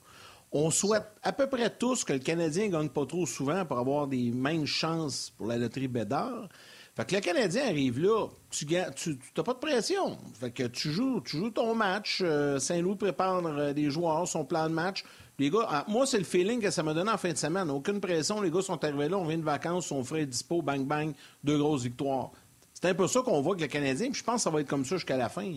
On 0.51 0.71
souhaite 0.71 1.05
à 1.21 1.31
peu 1.31 1.47
près 1.47 1.69
tous 1.69 2.03
que 2.03 2.11
le 2.11 2.19
Canadien 2.19 2.65
ne 2.65 2.71
gagne 2.73 2.89
pas 2.89 3.05
trop 3.05 3.25
souvent 3.25 3.63
pour 3.63 3.79
avoir 3.79 4.07
des 4.07 4.31
mêmes 4.31 4.65
chances 4.65 5.29
pour 5.37 5.47
la 5.47 5.57
loterie 5.57 5.87
Bédard. 5.87 6.49
Fait 6.95 7.05
que 7.05 7.15
le 7.15 7.21
Canadien 7.21 7.65
arrive 7.65 7.99
là, 7.99 8.27
tu 8.51 8.67
n'as 8.67 9.43
pas 9.43 9.53
de 9.53 9.59
pression. 9.59 10.15
Fait 10.39 10.51
que 10.51 10.63
tu 10.63 10.91
joues, 10.91 11.21
tu 11.21 11.37
joues 11.37 11.49
ton 11.49 11.73
match. 11.73 12.19
Euh, 12.21 12.59
Saint-Louis 12.59 12.95
prépare 12.95 13.43
euh, 13.45 13.73
des 13.73 13.89
joueurs, 13.89 14.27
son 14.27 14.45
plan 14.45 14.69
de 14.69 14.73
match. 14.73 15.03
Les 15.39 15.49
gars, 15.49 15.65
ah, 15.67 15.85
moi, 15.87 16.05
c'est 16.05 16.19
le 16.19 16.23
feeling 16.23 16.61
que 16.61 16.69
ça 16.69 16.83
m'a 16.83 16.93
donné 16.93 17.09
en 17.09 17.17
fin 17.17 17.31
de 17.31 17.37
semaine. 17.37 17.71
Aucune 17.71 17.99
pression. 17.99 18.41
Les 18.41 18.51
gars 18.51 18.61
sont 18.61 18.83
arrivés 18.83 19.09
là, 19.09 19.17
on 19.17 19.25
vient 19.25 19.39
de 19.39 19.43
vacances, 19.43 19.87
son 19.87 20.03
frère 20.03 20.21
est 20.21 20.27
dispo, 20.27 20.61
bang, 20.61 20.85
bang, 20.85 21.13
deux 21.43 21.57
grosses 21.57 21.81
victoires. 21.81 22.29
C'est 22.73 22.89
un 22.89 22.93
peu 22.93 23.07
ça 23.07 23.21
qu'on 23.21 23.41
voit 23.41 23.55
avec 23.55 23.61
le 23.61 23.67
Canadien, 23.67 24.11
puis 24.11 24.19
je 24.19 24.23
pense 24.23 24.35
que 24.35 24.41
ça 24.41 24.49
va 24.51 24.61
être 24.61 24.67
comme 24.67 24.85
ça 24.85 24.97
jusqu'à 24.97 25.17
la 25.17 25.29
fin. 25.29 25.51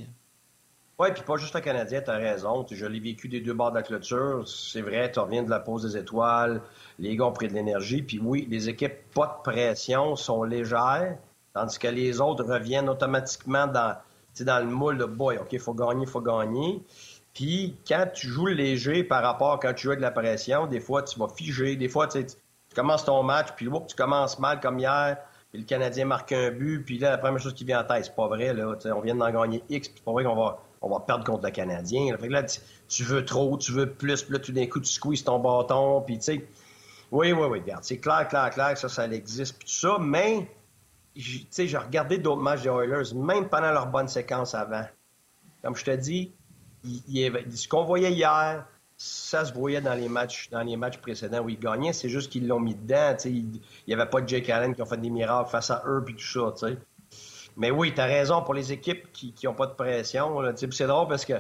Oui, 0.99 1.09
puis 1.13 1.23
pas 1.25 1.37
juste 1.37 1.55
le 1.55 1.61
Canadien, 1.61 2.01
tu 2.01 2.11
as 2.11 2.17
raison. 2.17 2.65
Je 2.71 2.87
l'ai 2.87 3.01
vécu 3.01 3.29
des 3.29 3.41
deux 3.41 3.53
bords 3.53 3.71
de 3.71 3.77
la 3.77 3.83
clôture. 3.83 4.49
C'est 4.49 4.81
vrai, 4.81 5.13
tu 5.13 5.19
reviens 5.19 5.43
de 5.43 5.51
la 5.51 5.61
pause 5.61 5.83
des 5.83 5.99
étoiles, 5.99 6.63
les 6.99 7.15
gars 7.17 7.27
ont 7.27 7.33
pris 7.33 7.49
de 7.49 7.53
l'énergie. 7.53 8.03
Puis 8.03 8.19
oui, 8.19 8.47
les 8.51 8.71
équipes 8.71 9.13
pas 9.13 9.27
de 9.27 9.51
pression 9.51 10.17
sont 10.17 10.43
légères, 10.43 11.19
tandis 11.53 11.79
que 11.79 11.89
les 11.89 12.23
autres 12.23 12.45
reviennent 12.45 12.89
automatiquement 12.89 13.67
dans, 13.67 13.95
dans 14.41 14.59
le 14.59 14.73
moule 14.73 14.97
de 14.97 15.05
boy, 15.05 15.37
OK, 15.37 15.59
faut 15.59 15.75
gagner, 15.75 16.07
faut 16.07 16.23
gagner. 16.23 16.83
Puis 17.35 17.77
quand 17.87 18.07
tu 18.15 18.29
joues 18.29 18.47
léger 18.47 19.05
par 19.05 19.23
rapport 19.23 19.53
à 19.53 19.59
quand 19.59 19.75
tu 19.75 19.83
joues 19.83 19.91
avec 19.91 19.99
de 19.99 20.05
la 20.05 20.11
pression, 20.11 20.67
des 20.67 20.81
fois 20.81 21.03
tu 21.03 21.19
vas 21.19 21.29
figer, 21.29 21.77
des 21.77 21.91
fois 21.91 22.07
tu, 22.07 22.25
commences 22.75 23.05
ton 23.05 23.23
match, 23.23 23.49
puis 23.55 23.69
tu 23.87 23.95
commences 23.95 24.39
mal 24.39 24.61
comme 24.61 24.79
hier, 24.79 25.19
le 25.53 25.63
Canadien 25.65 26.07
marque 26.07 26.33
un 26.33 26.51
but, 26.51 26.83
puis 26.85 26.99
là, 26.99 27.11
la 27.11 27.19
première 27.19 27.41
chose 27.41 27.53
qui 27.53 27.65
vient 27.65 27.81
en 27.81 27.85
tête, 27.85 28.07
c'est 28.07 28.15
pas 28.15 28.29
vrai, 28.29 28.55
là. 28.55 28.75
On 28.95 29.01
vient 29.01 29.15
d'en 29.15 29.31
gagner 29.31 29.63
X, 29.69 29.89
puis 29.89 29.99
c'est 29.99 30.05
pas 30.05 30.13
vrai 30.13 30.25
qu'on 30.25 30.35
va, 30.35 30.59
on 30.83 30.89
va 30.89 31.01
perdre 31.01 31.25
contre 31.25 31.45
le 31.45 31.51
Canadien. 31.51 32.17
Fait 32.19 32.63
tu, 32.89 33.03
veux 33.03 33.25
trop, 33.25 33.57
tu 33.57 33.73
veux 33.73 33.91
plus, 33.91 34.23
puis 34.23 34.33
là, 34.35 34.39
tout 34.39 34.53
d'un 34.53 34.67
coup, 34.67 34.81
tu 34.81 34.91
squeezes 34.91 35.25
ton 35.25 35.39
bâton, 35.39 36.03
puis 36.03 36.19
tu 36.19 36.25
sais. 36.25 36.47
Oui, 37.13 37.33
oui, 37.33 37.47
oui, 37.49 37.61
regarde. 37.61 37.85
C'est 37.85 37.99
clair, 37.99 38.27
clair, 38.29 38.51
clair, 38.51 38.77
ça, 38.77 38.89
ça 38.89 39.07
existe, 39.07 39.61
tout 39.61 39.69
ça, 39.69 39.99
mais, 40.01 40.49
tu 41.15 41.47
sais, 41.51 41.67
j'ai 41.67 41.79
regardé 41.79 42.19
d'autres 42.19 42.43
matchs 42.43 42.63
des 42.63 42.69
Oilers, 42.69 43.15
même 43.15 43.49
pendant 43.49 43.71
leur 43.71 43.87
bonne 43.87 44.09
séquence 44.09 44.55
avant. 44.55 44.85
Comme 45.63 45.77
je 45.77 45.85
te 45.85 45.91
dis, 45.93 46.33
ce 46.85 47.69
qu'on 47.69 47.85
voyait 47.85 48.13
hier, 48.13 48.67
ça 48.97 49.45
se 49.45 49.53
voyait 49.53 49.81
dans 49.81 49.95
les 49.95 50.09
matchs 50.09 50.49
dans 50.51 50.63
les 50.63 50.77
matchs 50.77 50.99
précédents 50.99 51.41
où 51.41 51.49
ils 51.49 51.59
gagnaient. 51.59 51.93
C'est 51.93 52.09
juste 52.09 52.31
qu'ils 52.33 52.47
l'ont 52.47 52.61
mis 52.61 52.75
dedans. 52.75 53.15
Il 53.25 53.61
n'y 53.87 53.95
avait 53.95 54.07
pas 54.07 54.21
de 54.21 54.29
Jake 54.29 54.49
Allen 54.49 54.75
qui 54.75 54.83
ont 54.83 54.87
fait 54.87 54.97
des 54.97 55.11
miracles 55.11 55.51
face 55.51 55.71
à 55.71 55.83
eux 55.87 56.03
puis 56.05 56.15
tout 56.15 56.23
ça. 56.23 56.69
Mais 57.57 57.71
oui, 57.71 57.95
tu 57.95 58.01
as 58.01 58.05
raison 58.05 58.43
pour 58.43 58.55
les 58.55 58.73
équipes 58.73 59.11
qui 59.13 59.35
n'ont 59.45 59.55
pas 59.55 59.67
de 59.67 59.73
pression. 59.73 60.43
C'est 60.57 60.87
drôle 60.87 61.09
parce 61.09 61.25
que 61.25 61.35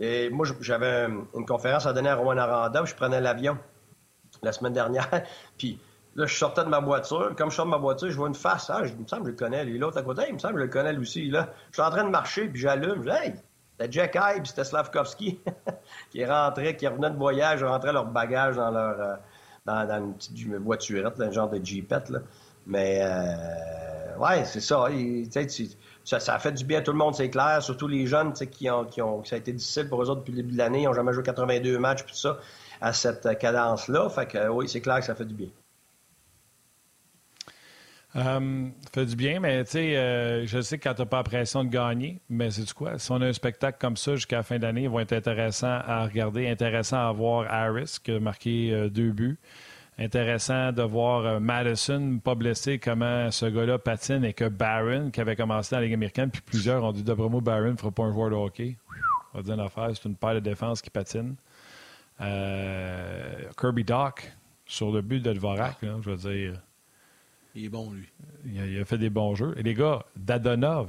euh, 0.00 0.30
moi, 0.30 0.46
j'avais 0.60 1.04
une 1.34 1.46
conférence 1.46 1.86
à 1.86 1.92
donner 1.92 2.08
à 2.08 2.16
Rouen 2.16 2.36
Aranda 2.36 2.84
je 2.84 2.94
prenais 2.94 3.20
l'avion 3.20 3.56
la 4.42 4.52
semaine 4.52 4.72
dernière. 4.72 5.08
puis 5.58 5.78
là, 6.16 6.26
je 6.26 6.34
sortais 6.34 6.64
de 6.64 6.68
ma 6.68 6.80
voiture. 6.80 7.34
Comme 7.36 7.50
je 7.50 7.56
sors 7.56 7.66
de 7.66 7.70
ma 7.70 7.76
voiture, 7.76 8.10
je 8.10 8.16
vois 8.16 8.28
une 8.28 8.34
face. 8.34 8.70
Ah, 8.70 8.84
je, 8.84 8.92
il 8.92 8.98
me 9.00 9.06
semble 9.06 9.22
que 9.22 9.28
je 9.28 9.32
le 9.32 9.36
connais. 9.36 9.64
Lui, 9.64 9.78
l'autre 9.78 9.98
à 9.98 10.02
côté, 10.02 10.24
il 10.28 10.34
me 10.34 10.38
semble 10.38 10.54
que 10.54 10.60
je 10.60 10.64
le 10.64 10.70
connais 10.70 10.92
lui 10.92 11.02
aussi. 11.02 11.30
Là. 11.30 11.50
Je 11.70 11.80
suis 11.80 11.82
en 11.82 11.90
train 11.90 12.04
de 12.04 12.10
marcher, 12.10 12.48
puis 12.48 12.60
j'allume. 12.60 13.02
Je 13.04 13.10
dis, 13.10 13.16
hey, 13.16 13.34
c'était 13.78 13.92
Jack 13.92 14.16
Hyde, 14.16 14.46
c'était 14.46 14.64
Slavkovski 14.64 15.40
qui 16.10 16.24
rentraient, 16.24 16.76
qui 16.76 16.86
revenaient 16.86 17.10
de 17.10 17.16
voyage, 17.16 17.62
rentraient 17.62 17.92
leur 17.92 18.06
bagage 18.06 18.56
dans 18.56 18.70
leur 18.70 19.00
euh, 19.00 19.14
dans, 19.64 19.86
dans, 19.86 20.04
une 20.04 20.14
petite 20.14 20.48
voiturette, 20.56 21.20
un 21.20 21.30
genre 21.30 21.48
de 21.48 21.64
jeepette. 21.64 22.10
Là. 22.10 22.18
Mais 22.66 23.00
euh, 23.02 24.01
ouais, 24.18 24.44
c'est 24.44 24.60
ça. 24.60 24.88
ça. 26.04 26.34
A 26.34 26.38
fait 26.38 26.52
du 26.52 26.64
bien 26.64 26.78
à 26.78 26.82
tout 26.82 26.92
le 26.92 26.98
monde, 26.98 27.14
c'est 27.14 27.30
clair. 27.30 27.62
Surtout 27.62 27.88
les 27.88 28.06
jeunes 28.06 28.32
qui 28.32 28.70
ont, 28.70 28.84
qui 28.84 29.02
ont. 29.02 29.24
Ça 29.24 29.36
a 29.36 29.38
été 29.38 29.52
difficile 29.52 29.88
pour 29.88 30.02
eux 30.02 30.10
autres 30.10 30.20
depuis 30.20 30.32
le 30.32 30.42
début 30.42 30.52
de 30.52 30.58
l'année. 30.58 30.82
Ils 30.82 30.86
n'ont 30.86 30.94
jamais 30.94 31.12
joué 31.12 31.22
82 31.22 31.78
matchs 31.78 32.04
puis 32.04 32.12
tout 32.12 32.18
ça 32.18 32.38
à 32.80 32.92
cette 32.92 33.38
cadence-là. 33.38 34.08
Fait 34.08 34.26
que 34.26 34.48
oui, 34.48 34.68
c'est 34.68 34.80
clair 34.80 34.98
que 34.98 35.04
ça 35.04 35.14
fait 35.14 35.24
du 35.24 35.34
bien. 35.34 35.48
Euh, 38.14 38.68
fait 38.92 39.06
du 39.06 39.16
bien, 39.16 39.40
mais 39.40 39.64
tu 39.64 39.70
sais, 39.70 39.96
euh, 39.96 40.46
je 40.46 40.60
sais 40.60 40.76
que 40.76 40.84
quand 40.84 40.94
tu 40.94 41.00
n'as 41.00 41.06
pas 41.06 41.18
la 41.18 41.22
pression 41.22 41.64
de 41.64 41.70
gagner, 41.70 42.20
mais 42.28 42.50
c'est 42.50 42.64
du 42.64 42.74
quoi? 42.74 42.98
Si 42.98 43.10
on 43.10 43.22
a 43.22 43.26
un 43.26 43.32
spectacle 43.32 43.78
comme 43.80 43.96
ça 43.96 44.16
jusqu'à 44.16 44.36
la 44.36 44.42
fin 44.42 44.58
d'année, 44.58 44.82
ils 44.82 44.90
vont 44.90 45.00
être 45.00 45.14
intéressants 45.14 45.80
à 45.86 46.04
regarder, 46.04 46.46
intéressant 46.46 47.08
à 47.08 47.12
voir 47.12 47.50
Harris 47.50 47.96
qui 48.04 48.12
a 48.12 48.20
marqué 48.20 48.70
euh, 48.72 48.90
deux 48.90 49.12
buts. 49.12 49.38
Intéressant 49.98 50.72
de 50.72 50.82
voir 50.82 51.40
Madison, 51.40 52.18
pas 52.18 52.34
blessé, 52.34 52.78
comment 52.78 53.30
ce 53.30 53.46
gars-là 53.46 53.78
patine 53.78 54.24
et 54.24 54.32
que 54.32 54.48
Barron, 54.48 55.10
qui 55.10 55.20
avait 55.20 55.36
commencé 55.36 55.74
dans 55.74 55.80
la 55.80 55.84
Ligue 55.84 55.94
américaine, 55.94 56.30
puis 56.30 56.40
plusieurs 56.40 56.82
ont 56.82 56.92
dit 56.92 57.02
d'après 57.02 57.28
moi, 57.28 57.40
Barron 57.40 57.72
ne 57.72 57.76
fera 57.76 57.90
pas 57.90 58.04
un 58.04 58.12
joueur 58.12 58.30
de 58.30 58.34
hockey. 58.34 58.76
On 59.34 59.38
va 59.38 59.42
dire 59.42 59.54
une 59.54 59.60
affaire, 59.60 59.90
c'est 59.94 60.08
une 60.08 60.16
paire 60.16 60.34
de 60.34 60.40
défense 60.40 60.80
qui 60.80 60.90
patine. 60.90 61.36
Kirby 62.18 63.84
Dock, 63.84 64.32
sur 64.64 64.90
le 64.90 65.02
but 65.02 65.20
de 65.20 65.32
Dvorak, 65.32 65.78
je 65.82 66.10
veux 66.10 66.16
dire. 66.16 66.60
Il 67.54 67.66
est 67.66 67.68
bon, 67.68 67.92
lui. 67.92 68.08
Il 68.46 68.80
a, 68.80 68.84
fait 68.84 68.98
des 68.98 69.10
bons 69.10 69.34
jeux. 69.34 69.54
Et 69.58 69.62
les 69.62 69.74
gars, 69.74 70.04
Dadonov 70.16 70.88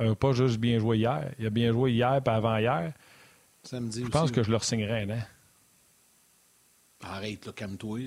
n'a 0.00 0.14
pas 0.14 0.32
juste 0.32 0.58
bien 0.58 0.78
joué 0.78 0.98
hier. 0.98 1.30
Il 1.38 1.46
a 1.46 1.50
bien 1.50 1.72
joué 1.72 1.92
hier 1.92 2.14
et 2.14 2.28
avant-hier. 2.28 2.92
Samedi 3.62 4.04
Je 4.04 4.08
pense 4.08 4.30
que 4.30 4.42
je 4.42 4.50
leur 4.50 4.64
signerais 4.64 5.06
hein? 5.10 5.18
Arrête, 7.02 7.46
là, 7.46 7.52
calme-toi. 7.52 8.00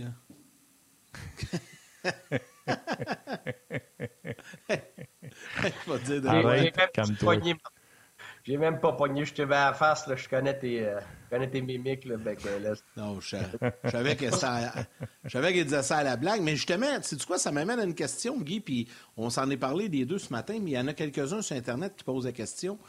Arrête, 6.25 6.91
calme-toi. 6.93 7.35
J'ai 8.43 8.57
même 8.57 8.79
pas 8.79 8.93
pogné, 8.93 9.23
je 9.23 9.33
te 9.35 9.43
vais 9.43 9.55
à 9.55 9.67
la 9.67 9.73
face, 9.73 10.07
là, 10.07 10.15
je 10.15 10.27
connais 10.27 10.57
tes, 10.57 10.83
euh, 10.83 10.99
connais 11.29 11.47
tes 11.47 11.61
mimiques. 11.61 12.05
Là, 12.05 12.15
Non, 12.97 13.19
je, 13.19 13.37
savais 13.89 14.15
que 14.15 14.31
ça, 14.31 14.73
je 15.25 15.29
savais 15.29 15.53
qu'il 15.53 15.63
disait 15.63 15.83
ça 15.83 15.97
à 15.97 16.03
la 16.03 16.17
blague, 16.17 16.41
mais 16.41 16.55
justement, 16.55 16.99
tu 17.01 17.15
sais 17.15 17.25
quoi, 17.25 17.37
ça 17.37 17.51
m'amène 17.51 17.79
à 17.79 17.83
une 17.83 17.93
question, 17.93 18.39
Guy, 18.39 18.59
puis 18.59 18.87
on 19.15 19.29
s'en 19.29 19.47
est 19.51 19.57
parlé 19.57 19.89
des 19.89 20.05
deux 20.05 20.17
ce 20.17 20.31
matin, 20.31 20.57
mais 20.59 20.71
il 20.71 20.73
y 20.73 20.79
en 20.79 20.87
a 20.87 20.93
quelques-uns 20.93 21.43
sur 21.43 21.55
Internet 21.55 21.93
qui 21.95 22.03
posent 22.03 22.25
la 22.25 22.31
question. 22.31 22.79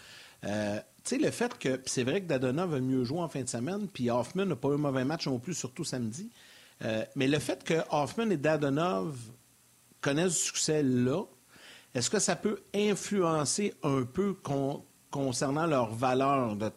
Euh, 0.45 0.79
tu 1.05 1.17
sais, 1.17 1.19
le 1.19 1.31
fait 1.31 1.59
que, 1.59 1.83
c'est 1.85 2.05
vrai 2.05 2.23
que 2.23 2.27
Dadonov 2.27 2.75
a 2.75 2.81
mieux 2.81 3.05
joué 3.05 3.19
en 3.21 3.29
fin 3.29 3.43
de 3.43 3.49
semaine, 3.49 3.89
puis 3.93 4.11
Hoffman 4.11 4.47
n'a 4.47 4.57
pas 4.57 4.69
eu 4.69 4.75
un 4.75 4.79
mauvais 4.79 5.05
match 5.05 5.27
non 5.27 5.39
plus, 5.39 5.55
surtout 5.55 5.85
samedi, 5.85 6.31
euh, 6.85 7.05
mais 7.17 7.29
le 7.29 7.39
fait 7.39 7.63
que 7.65 7.75
Hoffman 7.91 8.31
et 8.31 8.37
Dadonov 8.37 9.17
connaissent 10.01 10.35
du 10.35 10.41
succès 10.41 10.83
là, 10.83 11.25
est-ce 11.95 12.11
que 12.11 12.19
ça 12.19 12.37
peut 12.37 12.63
influencer 12.75 13.75
un 13.83 14.03
peu 14.05 14.35
concernant 15.11 15.67
leur 15.67 15.93
valeur 15.93 16.57
de 16.57 16.71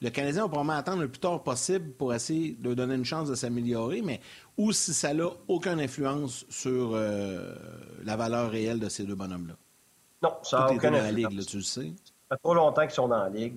le 0.00 0.10
Canadien 0.10 0.42
va 0.42 0.48
probablement 0.48 0.78
attendre 0.78 1.02
le 1.02 1.08
plus 1.08 1.20
tard 1.20 1.42
possible 1.42 1.92
pour 1.92 2.14
essayer 2.14 2.52
de 2.52 2.74
donner 2.74 2.94
une 2.94 3.04
chance 3.04 3.28
de 3.28 3.34
s'améliorer, 3.34 4.02
mais 4.02 4.20
ou 4.56 4.72
si 4.72 4.94
ça 4.94 5.12
n'a 5.14 5.28
aucune 5.48 5.80
influence 5.80 6.44
sur 6.48 6.92
euh, 6.94 7.54
la 8.04 8.16
valeur 8.16 8.50
réelle 8.50 8.80
de 8.80 8.88
ces 8.88 9.04
deux 9.04 9.14
bonhommes-là? 9.14 9.54
Non, 10.22 10.34
ça 10.42 10.60
n'a 10.60 10.66
aucune 10.72 10.94
influence. 10.94 11.02
la 11.02 11.12
Ligue, 11.12 11.46
tu 11.46 11.56
le 11.58 11.62
sais. 11.62 11.92
Ça 12.28 12.36
fait 12.36 12.42
trop 12.42 12.54
longtemps 12.54 12.82
qu'ils 12.82 12.90
sont 12.92 13.08
dans 13.08 13.24
la 13.24 13.28
Ligue. 13.28 13.54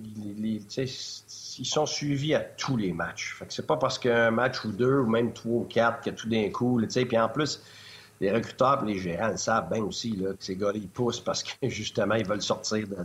Ils 1.58 1.66
sont 1.66 1.86
suivis 1.86 2.34
à 2.34 2.40
tous 2.40 2.76
les 2.76 2.92
matchs. 2.92 3.34
Fait 3.38 3.46
que 3.46 3.52
c'est 3.52 3.66
pas 3.66 3.76
parce 3.76 3.98
qu'un 3.98 4.30
match 4.30 4.64
ou 4.64 4.72
deux, 4.72 5.00
ou 5.00 5.06
même 5.06 5.32
trois 5.32 5.60
ou 5.60 5.64
quatre, 5.64 6.02
que 6.02 6.10
tout 6.10 6.28
d'un 6.28 6.48
coup, 6.50 6.80
puis 6.86 7.18
en 7.18 7.28
plus, 7.28 7.60
les 8.20 8.32
recruteurs 8.32 8.84
les 8.84 8.98
gérants 8.98 9.36
savent 9.36 9.70
bien 9.70 9.82
aussi 9.82 10.16
là, 10.16 10.32
que 10.32 10.42
ces 10.42 10.56
gars-là, 10.56 10.78
ils 10.78 10.88
poussent 10.88 11.20
parce 11.20 11.42
que 11.42 11.52
justement, 11.68 12.14
ils 12.14 12.26
veulent 12.26 12.42
sortir 12.42 12.86
de 12.88 12.96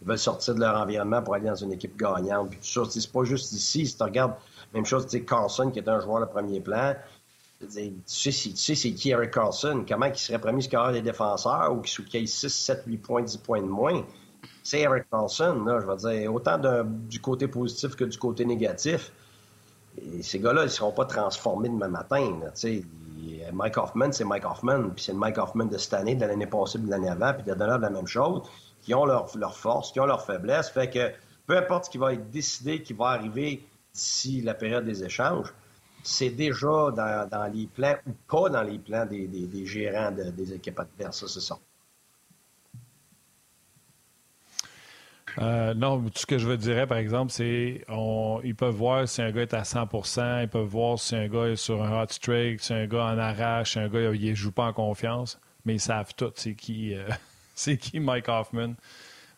ils 0.00 0.08
veulent 0.08 0.18
sortir 0.18 0.54
de 0.54 0.60
leur 0.60 0.76
environnement 0.76 1.22
pour 1.22 1.34
aller 1.34 1.46
dans 1.46 1.54
une 1.54 1.72
équipe 1.72 1.96
gagnante. 1.96 2.50
Puis 2.50 2.58
tout 2.58 2.84
c'est 2.84 3.12
pas 3.12 3.24
juste 3.24 3.52
ici. 3.52 3.86
Si 3.86 3.96
tu 3.96 4.02
regardes, 4.02 4.34
même 4.74 4.84
chose, 4.84 5.04
tu 5.04 5.10
sais, 5.10 5.22
Carlson, 5.22 5.70
qui 5.70 5.78
est 5.78 5.88
un 5.88 6.00
joueur 6.00 6.20
de 6.20 6.26
premier 6.26 6.60
plan, 6.60 6.94
tu 7.60 7.92
sais, 8.06 8.74
c'est 8.74 8.92
qui 8.92 9.10
Eric 9.10 9.30
Carlson? 9.30 9.84
Comment 9.88 10.06
il 10.06 10.16
serait 10.16 10.40
premier 10.40 10.62
scoreur 10.62 10.92
des 10.92 11.02
défenseurs 11.02 11.72
ou 11.72 11.80
qui 11.80 12.16
ait 12.16 12.26
6, 12.26 12.48
7, 12.48 12.82
8 12.86 12.96
points, 12.98 13.22
10 13.22 13.36
points 13.36 13.60
de 13.62 13.66
moins? 13.66 14.04
C'est 14.62 14.80
Eric 14.80 15.04
Carlson, 15.10 15.64
je 15.66 15.86
veux 15.86 15.96
dire, 15.96 16.34
autant 16.34 16.58
du 16.84 17.20
côté 17.20 17.48
positif 17.48 17.96
que 17.96 18.04
du 18.04 18.18
côté 18.18 18.44
négatif. 18.44 19.12
Ces 20.22 20.38
gars-là, 20.38 20.62
ils 20.62 20.66
ne 20.66 20.70
seront 20.70 20.92
pas 20.92 21.04
transformés 21.04 21.68
demain 21.68 21.88
matin. 21.88 22.40
Mike 23.52 23.76
Hoffman, 23.76 24.12
c'est 24.12 24.24
Mike 24.24 24.44
Hoffman, 24.44 24.90
puis 24.90 25.04
c'est 25.04 25.12
le 25.12 25.18
Mike 25.18 25.38
Hoffman 25.38 25.66
de 25.66 25.76
cette 25.78 25.94
année, 25.94 26.14
de 26.14 26.24
l'année 26.24 26.46
passée, 26.46 26.78
de 26.78 26.88
l'année 26.88 27.08
avant, 27.08 27.34
puis 27.34 27.44
de 27.44 27.52
la 27.52 27.78
même 27.78 28.06
chose 28.06 28.42
qui 28.82 28.94
ont 28.94 29.04
leur, 29.04 29.28
force, 29.54 29.92
qui 29.92 30.00
ont 30.00 30.06
leur 30.06 30.24
faiblesse. 30.24 30.70
Fait 30.70 30.90
que 30.90 31.12
peu 31.46 31.56
importe 31.56 31.86
ce 31.86 31.90
qui 31.90 31.98
va 31.98 32.12
être 32.12 32.30
décidé, 32.30 32.82
qui 32.82 32.92
va 32.92 33.08
arriver 33.08 33.64
d'ici 33.94 34.40
la 34.40 34.54
période 34.54 34.84
des 34.84 35.04
échanges, 35.04 35.52
c'est 36.02 36.30
déjà 36.30 36.90
dans, 36.90 37.52
les 37.52 37.66
plans 37.66 37.96
ou 38.06 38.12
pas 38.28 38.48
dans 38.48 38.62
les 38.62 38.78
plans 38.78 39.06
des, 39.06 39.66
gérants 39.66 40.10
des 40.10 40.52
équipes 40.52 40.80
adverses, 40.80 41.26
c'est 41.26 41.40
ça. 41.40 41.58
Euh, 45.38 45.74
non, 45.74 46.00
tout 46.02 46.10
ce 46.16 46.26
que 46.26 46.38
je 46.38 46.46
veux 46.46 46.56
dire, 46.56 46.86
par 46.86 46.98
exemple, 46.98 47.32
c'est 47.32 47.84
ils 48.44 48.54
peuvent 48.54 48.74
voir 48.74 49.08
si 49.08 49.22
un 49.22 49.30
gars 49.30 49.42
est 49.42 49.54
à 49.54 49.62
100% 49.62 50.42
ils 50.42 50.48
peuvent 50.48 50.66
voir 50.66 50.98
si 50.98 51.16
un 51.16 51.28
gars 51.28 51.46
est 51.46 51.56
sur 51.56 51.82
un 51.82 52.02
hot 52.02 52.06
streak, 52.10 52.60
si 52.60 52.72
un 52.72 52.86
gars 52.86 53.06
en 53.06 53.18
arrache, 53.18 53.72
si 53.72 53.78
un 53.78 53.88
gars 53.88 54.12
il 54.12 54.34
joue 54.34 54.52
pas 54.52 54.66
en 54.66 54.72
confiance, 54.72 55.40
mais 55.64 55.74
ils 55.74 55.80
savent 55.80 56.14
tout 56.16 56.32
c'est 56.34 56.54
qui. 56.54 56.94
Euh, 56.94 57.08
c'est 57.54 57.76
qui 57.76 58.00
Mike 58.00 58.28
Hoffman? 58.28 58.74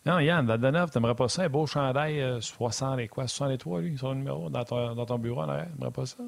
Non, 0.05 0.19
Yann, 0.19 0.45
Dadonov, 0.45 0.91
t'aimerais 0.91 1.15
pas 1.15 1.27
ça? 1.27 1.43
Un 1.43 1.49
beau 1.49 1.65
chandail 1.65 2.37
60 2.39 2.99
euh, 2.99 3.01
et 3.01 3.07
quoi? 3.07 3.27
63, 3.27 3.81
lui, 3.81 3.97
le 3.99 4.13
numéro, 4.13 4.49
dans 4.49 4.63
ton, 4.63 4.93
dans 4.93 5.05
ton 5.05 5.17
bureau 5.17 5.41
en 5.41 5.49
arrière? 5.49 5.67
T'aimerais 5.71 5.91
pas 5.91 6.05
ça? 6.05 6.23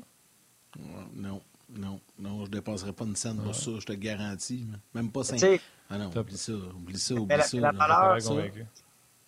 Non, 1.13 1.41
non, 1.69 1.99
non, 2.17 2.45
je 2.45 2.51
dépenserai 2.51 2.93
pas 2.93 3.06
une 3.06 3.15
scène 3.15 3.38
pour 3.38 3.53
ça, 3.53 3.71
je 3.80 3.86
te 3.86 3.93
garantis. 3.93 4.65
Même 4.93 5.12
pas 5.12 5.23
5. 5.23 5.62
Ah 5.89 5.97
non, 5.97 6.08
oublie 6.08 6.38
ça, 6.38 6.51
oublie 6.53 6.97
ça, 6.99 7.15
oublie 7.15 7.41
ça. 7.41 7.60
La, 7.60 7.71
valeur, 7.71 8.17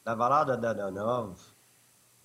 la 0.10 0.16
valeur 0.16 0.46
de 0.48 0.56
Dadonov, 0.56 1.38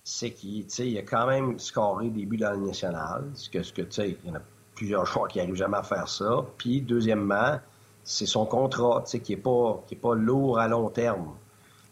c'est 0.03 0.31
qu'il 0.31 0.97
a 0.97 1.01
quand 1.03 1.27
même 1.27 1.59
scoré 1.59 2.09
des 2.09 2.25
buts 2.25 2.37
dans 2.37 2.51
le 2.51 2.65
national. 2.65 3.29
Ce 3.35 3.47
que, 3.47 3.59
tu 3.59 3.91
sais, 3.91 4.17
il 4.23 4.29
y 4.29 4.31
en 4.31 4.37
a 4.37 4.41
plusieurs 4.73 5.05
choix 5.05 5.27
qui 5.27 5.37
n'arrivent 5.37 5.53
jamais 5.53 5.77
à 5.77 5.83
faire 5.83 6.07
ça. 6.07 6.43
Puis, 6.57 6.81
deuxièmement, 6.81 7.59
c'est 8.03 8.25
son 8.25 8.47
contrat, 8.47 9.03
qui 9.03 9.35
n'est 9.35 9.37
pas, 9.37 9.83
pas 10.01 10.15
lourd 10.15 10.57
à 10.57 10.67
long 10.67 10.89
terme. 10.89 11.35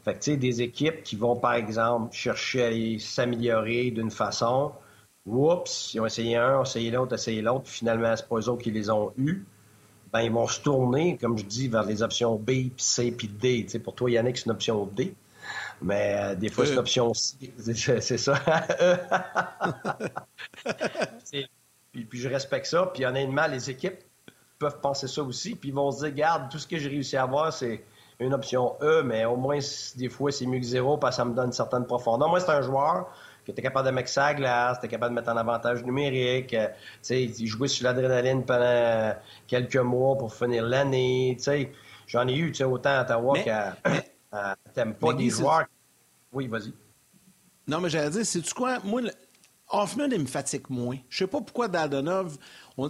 Fait 0.03 0.15
que, 0.15 0.19
tu 0.19 0.31
sais, 0.31 0.37
des 0.37 0.63
équipes 0.63 1.03
qui 1.03 1.15
vont, 1.15 1.35
par 1.35 1.53
exemple, 1.53 2.11
chercher 2.11 2.95
à 2.95 2.99
s'améliorer 2.99 3.91
d'une 3.91 4.11
façon, 4.11 4.71
oups, 5.27 5.93
ils 5.93 6.01
ont 6.01 6.07
essayé 6.07 6.37
un, 6.37 6.59
ont 6.59 6.63
essayé 6.63 6.89
l'autre, 6.89 7.13
essayé 7.13 7.43
l'autre, 7.43 7.67
finalement, 7.67 8.15
c'est 8.15 8.27
pas 8.27 8.37
eux 8.37 8.49
autres 8.49 8.63
qui 8.63 8.71
les 8.71 8.89
ont 8.89 9.13
eus, 9.17 9.45
ben, 10.11 10.21
ils 10.21 10.31
vont 10.31 10.47
se 10.47 10.59
tourner, 10.59 11.17
comme 11.17 11.37
je 11.37 11.45
dis, 11.45 11.67
vers 11.67 11.83
les 11.83 12.01
options 12.01 12.35
B, 12.35 12.45
puis 12.45 12.73
C, 12.77 13.11
puis 13.11 13.27
D. 13.27 13.65
Tu 13.69 13.79
pour 13.79 13.93
toi, 13.93 14.09
Yannick, 14.09 14.37
c'est 14.37 14.45
une 14.45 14.51
option 14.51 14.85
D. 14.85 15.15
Mais 15.83 16.15
euh, 16.17 16.35
des 16.35 16.49
fois, 16.49 16.65
c'est 16.65 16.73
une 16.73 16.79
option 16.79 17.13
C. 17.13 17.53
C'est 17.99 18.17
ça. 18.17 18.35
puis, 21.91 22.05
puis 22.05 22.19
je 22.19 22.29
respecte 22.29 22.67
ça. 22.67 22.89
Puis 22.93 23.05
honnêtement, 23.05 23.47
les 23.47 23.69
équipes 23.69 23.99
peuvent 24.59 24.79
penser 24.79 25.07
ça 25.07 25.21
aussi, 25.21 25.55
puis 25.55 25.69
ils 25.69 25.75
vont 25.75 25.91
se 25.91 25.99
dire, 25.99 26.07
regarde, 26.07 26.49
tout 26.49 26.57
ce 26.57 26.67
que 26.67 26.77
j'ai 26.77 26.89
réussi 26.89 27.17
à 27.17 27.23
avoir, 27.23 27.51
c'est 27.51 27.83
une 28.19 28.33
option 28.33 28.77
E, 28.81 29.03
mais 29.03 29.25
au 29.25 29.35
moins, 29.35 29.59
des 29.97 30.09
fois, 30.09 30.31
c'est 30.31 30.45
mieux 30.45 30.59
que 30.59 30.65
zéro 30.65 30.97
parce 30.97 31.17
que 31.17 31.17
ça 31.17 31.25
me 31.25 31.35
donne 31.35 31.47
une 31.47 31.51
certaine 31.51 31.85
profondeur. 31.85 32.29
Moi, 32.29 32.39
c'est 32.39 32.51
un 32.51 32.61
joueur 32.61 33.13
qui 33.43 33.51
était 33.51 33.61
capable 33.61 33.87
de 33.87 33.93
mettre 33.93 34.07
sa 34.07 34.33
glace, 34.33 34.77
était 34.77 34.87
capable 34.87 35.13
de 35.13 35.19
mettre 35.19 35.33
en 35.33 35.35
avantage 35.35 35.83
numérique, 35.83 36.53
euh, 36.53 36.69
il 37.09 37.45
jouait 37.45 37.67
sur 37.67 37.83
l'adrénaline 37.83 38.45
pendant 38.45 39.13
quelques 39.47 39.75
mois 39.75 40.17
pour 40.17 40.33
finir 40.33 40.63
l'année, 40.63 41.37
J'en 42.07 42.27
ai 42.27 42.35
eu, 42.35 42.51
tu 42.51 42.59
sais, 42.59 42.63
autant 42.63 42.91
à 42.91 43.01
Ottawa 43.01 43.39
qu'à 43.39 43.75
T'aimes 44.73 44.95
pas 44.95 45.13
des 45.13 45.29
joueurs. 45.29 45.65
Oui, 46.33 46.47
vas-y. 46.47 46.73
Non, 47.67 47.79
mais 47.79 47.89
j'allais 47.89 48.09
dire, 48.09 48.25
c'est-tu 48.25 48.53
quoi? 48.53 48.79
Moi, 48.83 49.03
Hoffman, 49.69 50.09
il 50.11 50.19
me 50.19 50.25
fatigue 50.25 50.69
moins. 50.69 50.97
Je 51.09 51.19
sais 51.19 51.27
pas 51.27 51.41
pourquoi 51.41 51.67
Dadonov, 51.67 52.37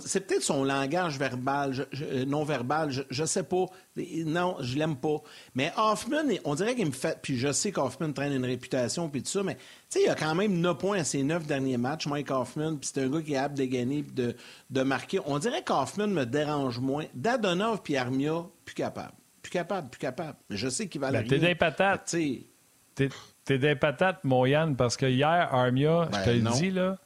c'est 0.02 0.28
peut-être 0.28 0.42
son 0.42 0.64
langage 0.64 1.18
verbal, 1.18 1.88
euh, 2.02 2.26
non 2.26 2.44
verbal, 2.44 2.92
je, 2.92 3.22
ne 3.22 3.26
sais 3.26 3.44
pas. 3.44 3.66
Non, 3.96 4.58
je 4.60 4.78
l'aime 4.78 4.98
pas. 4.98 5.22
Mais 5.56 5.72
Hoffman, 5.78 6.24
on 6.44 6.56
dirait 6.56 6.76
qu'il 6.76 6.88
me 6.88 6.92
fait. 6.92 7.20
Puis 7.22 7.38
je 7.38 7.52
sais 7.54 7.72
qu'Hoffman 7.72 8.12
traîne 8.12 8.34
une 8.34 8.44
réputation, 8.44 9.08
puis 9.08 9.24
tout 9.24 9.30
ça, 9.30 9.44
mais 9.44 9.56
tu 9.56 9.62
sais, 9.90 10.04
il 10.04 10.10
a 10.10 10.16
quand 10.16 10.36
même 10.36 10.60
9 10.60 10.78
points 10.78 11.00
à 11.00 11.04
ses 11.06 11.24
9 11.24 11.46
derniers 11.46 11.78
matchs, 11.78 12.08
Mike 12.08 12.32
Hoffman, 12.32 12.76
puis 12.76 12.90
c'est 12.94 13.02
un 13.02 13.08
gars 13.08 13.22
qui 13.22 13.34
est 13.34 13.38
apte 13.38 13.58
de 13.58 13.64
gagner 13.64 14.02
de, 14.02 14.36
de 14.70 14.82
marquer. 14.82 15.20
On 15.26 15.40
dirait 15.40 15.64
qu'Hoffman 15.64 16.08
me 16.08 16.26
dérange 16.26 16.80
moins. 16.80 17.06
Dadonov 17.14 17.82
puis 17.82 17.96
Armia, 17.96 18.46
plus 18.66 18.76
capable. 18.76 19.14
Plus 19.42 19.52
capable, 19.52 19.90
plus 19.90 20.00
capable. 20.00 20.38
Mais 20.50 20.58
je 20.58 20.68
sais 20.68 20.90
qu'il 20.90 21.00
va 21.00 21.08
aller. 21.08 21.28
T'es 21.28 21.40
des 21.40 21.56
patates. 21.56 22.16
T'es 22.96 23.10
T'es 23.46 23.58
des 23.58 23.76
patates, 23.76 24.24
mon 24.24 24.46
Yann, 24.46 24.76
parce 24.76 24.96
que 24.96 25.06
hier, 25.06 25.50
Armia, 25.52 26.08
je 26.12 26.20
te 26.20 26.26
ben, 26.26 26.44
le 26.44 26.52
dis, 26.52 26.72
là, 26.72 26.98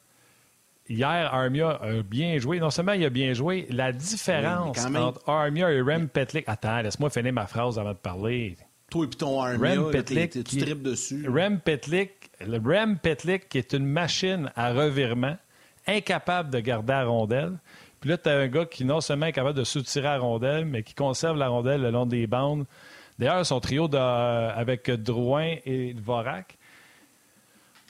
hier, 0.88 1.34
Armia 1.34 1.80
a 1.82 2.02
bien 2.02 2.38
joué. 2.38 2.60
Non 2.60 2.70
seulement 2.70 2.92
il 2.92 3.04
a 3.04 3.10
bien 3.10 3.32
joué, 3.32 3.66
la 3.70 3.92
différence 3.92 4.78
entre 4.86 5.28
Armia 5.28 5.70
et 5.72 5.80
Rem 5.80 6.08
Petlik. 6.08 6.44
Attends, 6.46 6.80
laisse-moi 6.80 7.10
finir 7.10 7.32
ma 7.32 7.46
phrase 7.46 7.78
avant 7.78 7.92
de 7.92 7.98
parler. 7.98 8.56
Toi 8.90 9.04
et 9.04 9.08
ton 9.10 9.42
Armia, 9.42 9.70
Rem 9.70 9.90
Petlik, 9.90 10.44
tu 10.44 10.58
tripes 10.58 10.82
dessus. 10.82 11.28
Rem 11.28 11.58
Petlik, 11.58 12.30
le 12.46 12.58
Rem 12.58 12.98
Petlik 12.98 13.48
qui 13.48 13.58
est 13.58 13.72
une 13.72 13.86
machine 13.86 14.52
à 14.54 14.72
revirement, 14.72 15.36
incapable 15.86 16.50
de 16.50 16.60
garder 16.60 16.92
la 16.92 17.04
rondelle. 17.04 17.58
Puis 18.00 18.10
là, 18.10 18.16
tu 18.16 18.28
as 18.28 18.36
un 18.36 18.46
gars 18.46 18.64
qui 18.64 18.84
non 18.84 19.00
seulement 19.00 19.26
est 19.26 19.32
capable 19.32 19.58
de 19.58 19.64
soutirer 19.64 20.06
la 20.06 20.18
rondelle, 20.18 20.64
mais 20.66 20.84
qui 20.84 20.94
conserve 20.94 21.36
la 21.36 21.48
rondelle 21.48 21.82
le 21.82 21.90
long 21.90 22.06
des 22.06 22.28
bandes. 22.28 22.64
D'ailleurs, 23.18 23.44
son 23.44 23.60
trio 23.60 23.88
avec 23.94 24.90
Drouin 24.90 25.56
et 25.64 25.94
Dvorak 25.94 26.56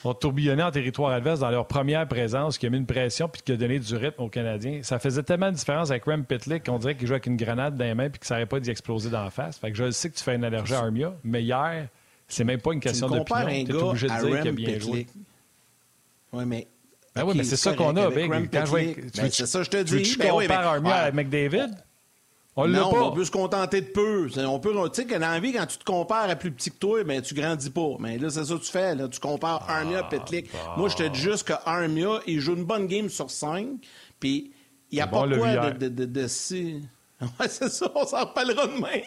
ont 0.05 0.13
tourbillonné 0.13 0.63
en 0.63 0.71
territoire 0.71 1.11
adverse 1.11 1.41
dans 1.41 1.49
leur 1.49 1.67
première 1.67 2.07
présence, 2.07 2.57
qui 2.57 2.65
a 2.65 2.69
mis 2.69 2.77
une 2.77 2.85
pression 2.85 3.27
puis 3.27 3.41
qui 3.41 3.51
a 3.51 3.57
donné 3.57 3.79
du 3.79 3.95
rythme 3.95 4.23
aux 4.23 4.29
Canadiens. 4.29 4.79
Ça 4.81 4.97
faisait 4.97 5.23
tellement 5.23 5.51
de 5.51 5.57
différence 5.57 5.91
avec 5.91 6.05
Rem 6.05 6.23
Pitlick 6.23 6.65
qu'on 6.65 6.79
dirait 6.79 6.95
qu'il 6.95 7.05
jouait 7.05 7.15
avec 7.15 7.27
une 7.27 7.35
grenade 7.35 7.75
dans 7.75 7.83
les 7.83 7.93
mains 7.93 8.09
puis 8.09 8.19
qu'il 8.19 8.35
ne 8.35 8.45
pas 8.45 8.59
d'y 8.59 8.69
exploser 8.69 9.09
dans 9.09 9.23
la 9.23 9.29
face. 9.29 9.57
Fait 9.57 9.71
que 9.71 9.77
je 9.77 9.91
sais 9.91 10.09
que 10.09 10.15
tu 10.15 10.23
fais 10.23 10.35
une 10.35 10.45
allergie 10.45 10.73
à 10.73 10.79
Armia, 10.79 11.13
mais 11.23 11.43
hier, 11.43 11.89
c'est 12.27 12.45
même 12.45 12.61
pas 12.61 12.73
une 12.73 12.79
question 12.79 13.07
d'opinion. 13.07 13.65
Tu 13.65 13.71
es 13.71 13.75
obligé 13.75 14.07
de 14.07 14.25
dire 14.25 14.41
qu'il 14.41 14.49
a 14.49 14.51
bien 14.51 14.79
joué. 14.79 15.07
Oui, 16.31 16.45
mais 16.45 16.67
ben 17.15 17.25
oui, 17.25 17.33
mais 17.35 17.43
c'est 17.43 17.57
ça 17.57 17.73
qu'on 17.73 17.95
a, 17.97 18.09
Big. 18.09 18.29
Quand 18.51 18.65
je 18.65 18.71
ben, 18.71 19.29
c'est 19.31 19.47
ça, 19.47 19.63
je 19.63 19.69
te 19.69 19.81
dis. 19.83 20.03
Tu 20.03 20.17
ben 20.17 20.29
compares 20.29 20.67
Armia 20.67 20.95
avec 20.95 21.15
McDavid? 21.15 21.71
On 22.61 22.67
non, 22.67 22.91
pas. 22.91 23.03
on 23.03 23.11
peut 23.11 23.23
se 23.23 23.31
contenter 23.31 23.79
de 23.79 23.87
peu. 23.87 24.29
On 24.37 24.59
peut, 24.59 24.73
tu 24.73 25.01
sais, 25.01 25.05
que 25.05 25.13
dans 25.13 25.31
la 25.31 25.39
vie, 25.39 25.53
quand 25.53 25.65
tu 25.65 25.77
te 25.77 25.85
compares 25.85 26.29
à 26.29 26.35
plus 26.35 26.51
petit 26.51 26.71
que 26.71 26.77
toi, 26.77 27.03
ben, 27.05 27.21
tu 27.21 27.33
grandis 27.33 27.69
pas. 27.69 27.95
Mais 27.99 28.17
là, 28.17 28.29
c'est 28.29 28.43
ça 28.43 28.53
que 28.55 28.59
tu 28.59 28.71
fais. 28.71 28.95
Là. 28.95 29.07
Tu 29.07 29.19
compares 29.21 29.65
ah, 29.69 29.77
Armia 29.77 29.99
et 29.99 30.17
Petlik. 30.17 30.49
Moi, 30.75 30.89
je 30.89 30.97
te 30.97 31.03
dis 31.03 31.19
juste 31.19 31.47
que 31.47 31.53
Armia, 31.65 32.19
il 32.27 32.41
joue 32.41 32.55
une 32.55 32.65
bonne 32.65 32.87
game 32.87 33.07
sur 33.07 33.31
5. 33.31 33.67
Puis, 34.19 34.51
il 34.91 34.95
n'y 34.95 35.01
a 35.01 35.07
pas 35.07 35.25
quoi 35.25 35.71
de, 35.71 35.87
de, 35.87 36.05
de, 36.05 36.27
si... 36.27 36.81
Ouais, 37.21 37.47
c'est 37.47 37.69
ça. 37.69 37.89
On 37.95 38.05
s'en 38.05 38.25
reparlera 38.25 38.67
demain. 38.67 39.01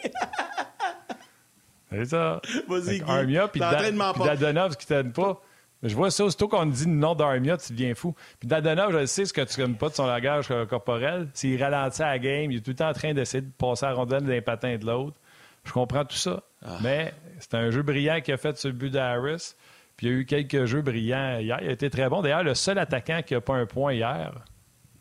c'est 1.91 2.05
ça. 2.05 2.41
Vas-y, 2.67 3.01
Armia, 3.07 3.47
puis 3.47 3.59
Dadonov 3.59 4.77
qui 4.77 4.87
t'aide 4.87 5.13
pas. 5.13 5.41
Je 5.83 5.95
vois 5.95 6.11
ça, 6.11 6.23
aussitôt 6.23 6.47
qu'on 6.47 6.65
dit 6.65 6.85
le 6.85 6.91
nom 6.91 7.13
d'Armia, 7.13 7.57
tu 7.57 7.73
deviens 7.73 7.93
fou. 7.93 8.15
Puis 8.39 8.47
Dadonov, 8.47 8.97
je 8.97 9.05
sais 9.05 9.25
ce 9.25 9.33
que 9.33 9.41
tu 9.41 9.59
n'aimes 9.59 9.75
pas 9.75 9.89
de 9.89 9.93
son 9.93 10.07
langage 10.07 10.47
corporel. 10.69 11.27
S'il 11.33 11.61
ralentit 11.61 12.01
à 12.01 12.11
la 12.11 12.19
game, 12.19 12.51
il 12.51 12.57
est 12.57 12.61
tout 12.61 12.71
le 12.71 12.77
temps 12.77 12.89
en 12.89 12.93
train 12.93 13.13
d'essayer 13.13 13.41
de 13.41 13.51
passer 13.51 13.85
la 13.85 13.93
rondelle 13.93 14.23
d'un 14.23 14.41
patin 14.41 14.77
de 14.77 14.85
l'autre. 14.85 15.17
Je 15.65 15.73
comprends 15.73 16.05
tout 16.05 16.15
ça. 16.15 16.41
Ah. 16.65 16.77
Mais 16.81 17.13
c'est 17.39 17.55
un 17.55 17.69
jeu 17.69 17.81
brillant 17.81 18.21
qu'il 18.21 18.33
a 18.33 18.37
fait 18.37 18.57
sur 18.57 18.69
le 18.69 18.75
but 18.75 18.89
d'Harris. 18.89 19.55
Puis 19.97 20.07
il 20.07 20.11
y 20.11 20.15
a 20.15 20.17
eu 20.19 20.25
quelques 20.25 20.65
jeux 20.65 20.81
brillants 20.81 21.37
hier. 21.39 21.59
Il 21.61 21.67
a 21.67 21.71
été 21.71 21.89
très 21.89 22.09
bon. 22.09 22.21
D'ailleurs, 22.21 22.43
le 22.43 22.55
seul 22.55 22.77
attaquant 22.79 23.21
qui 23.21 23.33
n'a 23.33 23.41
pas 23.41 23.55
un 23.55 23.65
point 23.65 23.93
hier, 23.93 24.33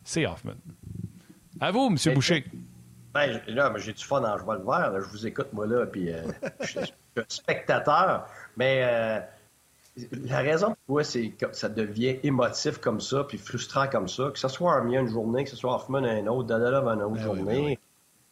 c'est 0.03 0.27
Hoffman. 0.27 0.55
À 1.61 1.71
vous, 1.71 1.87
M. 1.87 2.15
Boucher. 2.15 2.45
Ben, 3.15 3.41
là, 3.47 3.73
j'ai 3.77 3.93
du 3.93 4.03
fun 4.03 4.25
en 4.25 4.39
jouant 4.39 4.55
le 4.55 4.65
vert. 4.65 4.93
Je 5.01 5.09
vous 5.11 5.27
écoute, 5.27 5.49
moi, 5.53 5.67
là, 5.67 5.87
puis 5.87 6.13
euh, 6.13 6.23
je 6.61 6.81
suis 6.81 6.93
spectateur. 7.29 8.27
Mais 8.57 8.83
euh, 8.85 9.21
la 9.97 10.39
raison 10.39 10.75
pourquoi 10.87 11.05
c'est 11.05 11.31
que 11.31 11.53
ça 11.53 11.69
devient 11.69 12.19
émotif 12.23 12.79
comme 12.79 13.01
ça, 13.01 13.25
puis 13.25 13.39
frustrant 13.39 13.89
comme 13.89 14.09
ça, 14.09 14.31
que 14.33 14.39
ce 14.39 14.49
soit 14.49 14.73
Armia 14.73 15.01
une 15.01 15.09
journée, 15.09 15.45
que 15.45 15.51
ce 15.51 15.57
soit 15.57 15.75
Hoffman 15.75 16.05
une 16.05 16.29
autre, 16.29 16.49
Dadalov 16.49 16.89
une 16.89 17.03
autre 17.03 17.15
ben 17.15 17.23
journée, 17.23 17.79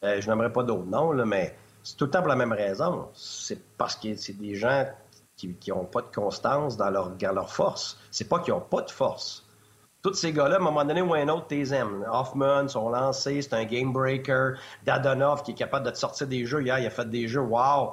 ben 0.00 0.08
euh, 0.08 0.20
je 0.20 0.30
n'aimerais 0.30 0.52
pas 0.52 0.62
d'autres 0.62 0.86
noms, 0.86 1.12
là, 1.12 1.24
mais 1.26 1.54
c'est 1.82 1.96
tout 1.96 2.06
le 2.06 2.10
temps 2.10 2.20
pour 2.20 2.28
la 2.28 2.36
même 2.36 2.52
raison. 2.52 3.08
C'est 3.14 3.62
parce 3.76 3.96
que 3.96 4.14
c'est 4.16 4.38
des 4.38 4.54
gens 4.54 4.86
qui 5.36 5.56
n'ont 5.68 5.84
pas 5.84 6.02
de 6.02 6.14
constance 6.14 6.76
dans 6.76 6.90
leur, 6.90 7.10
dans 7.10 7.32
leur 7.32 7.50
force. 7.50 7.98
C'est 8.10 8.28
pas 8.28 8.40
qu'ils 8.40 8.52
n'ont 8.52 8.60
pas 8.60 8.82
de 8.82 8.90
force. 8.90 9.46
Tous 10.02 10.14
ces 10.14 10.32
gars-là, 10.32 10.56
à 10.56 10.58
un 10.58 10.62
moment 10.62 10.84
donné 10.84 11.02
ou 11.02 11.14
un 11.14 11.28
autre, 11.28 11.46
t'es 11.46 11.72
aimes. 11.74 12.06
Hoffman, 12.10 12.68
son 12.68 12.88
lancé, 12.88 13.42
c'est 13.42 13.54
un 13.54 13.64
game 13.64 13.92
breaker. 13.92 14.54
Dadonov, 14.84 15.42
qui 15.42 15.52
est 15.52 15.54
capable 15.54 15.86
de 15.86 15.90
te 15.90 15.98
sortir 15.98 16.26
des 16.26 16.46
jeux. 16.46 16.62
Hier, 16.62 16.78
il 16.78 16.86
a 16.86 16.90
fait 16.90 17.08
des 17.08 17.28
jeux, 17.28 17.40
wow. 17.40 17.92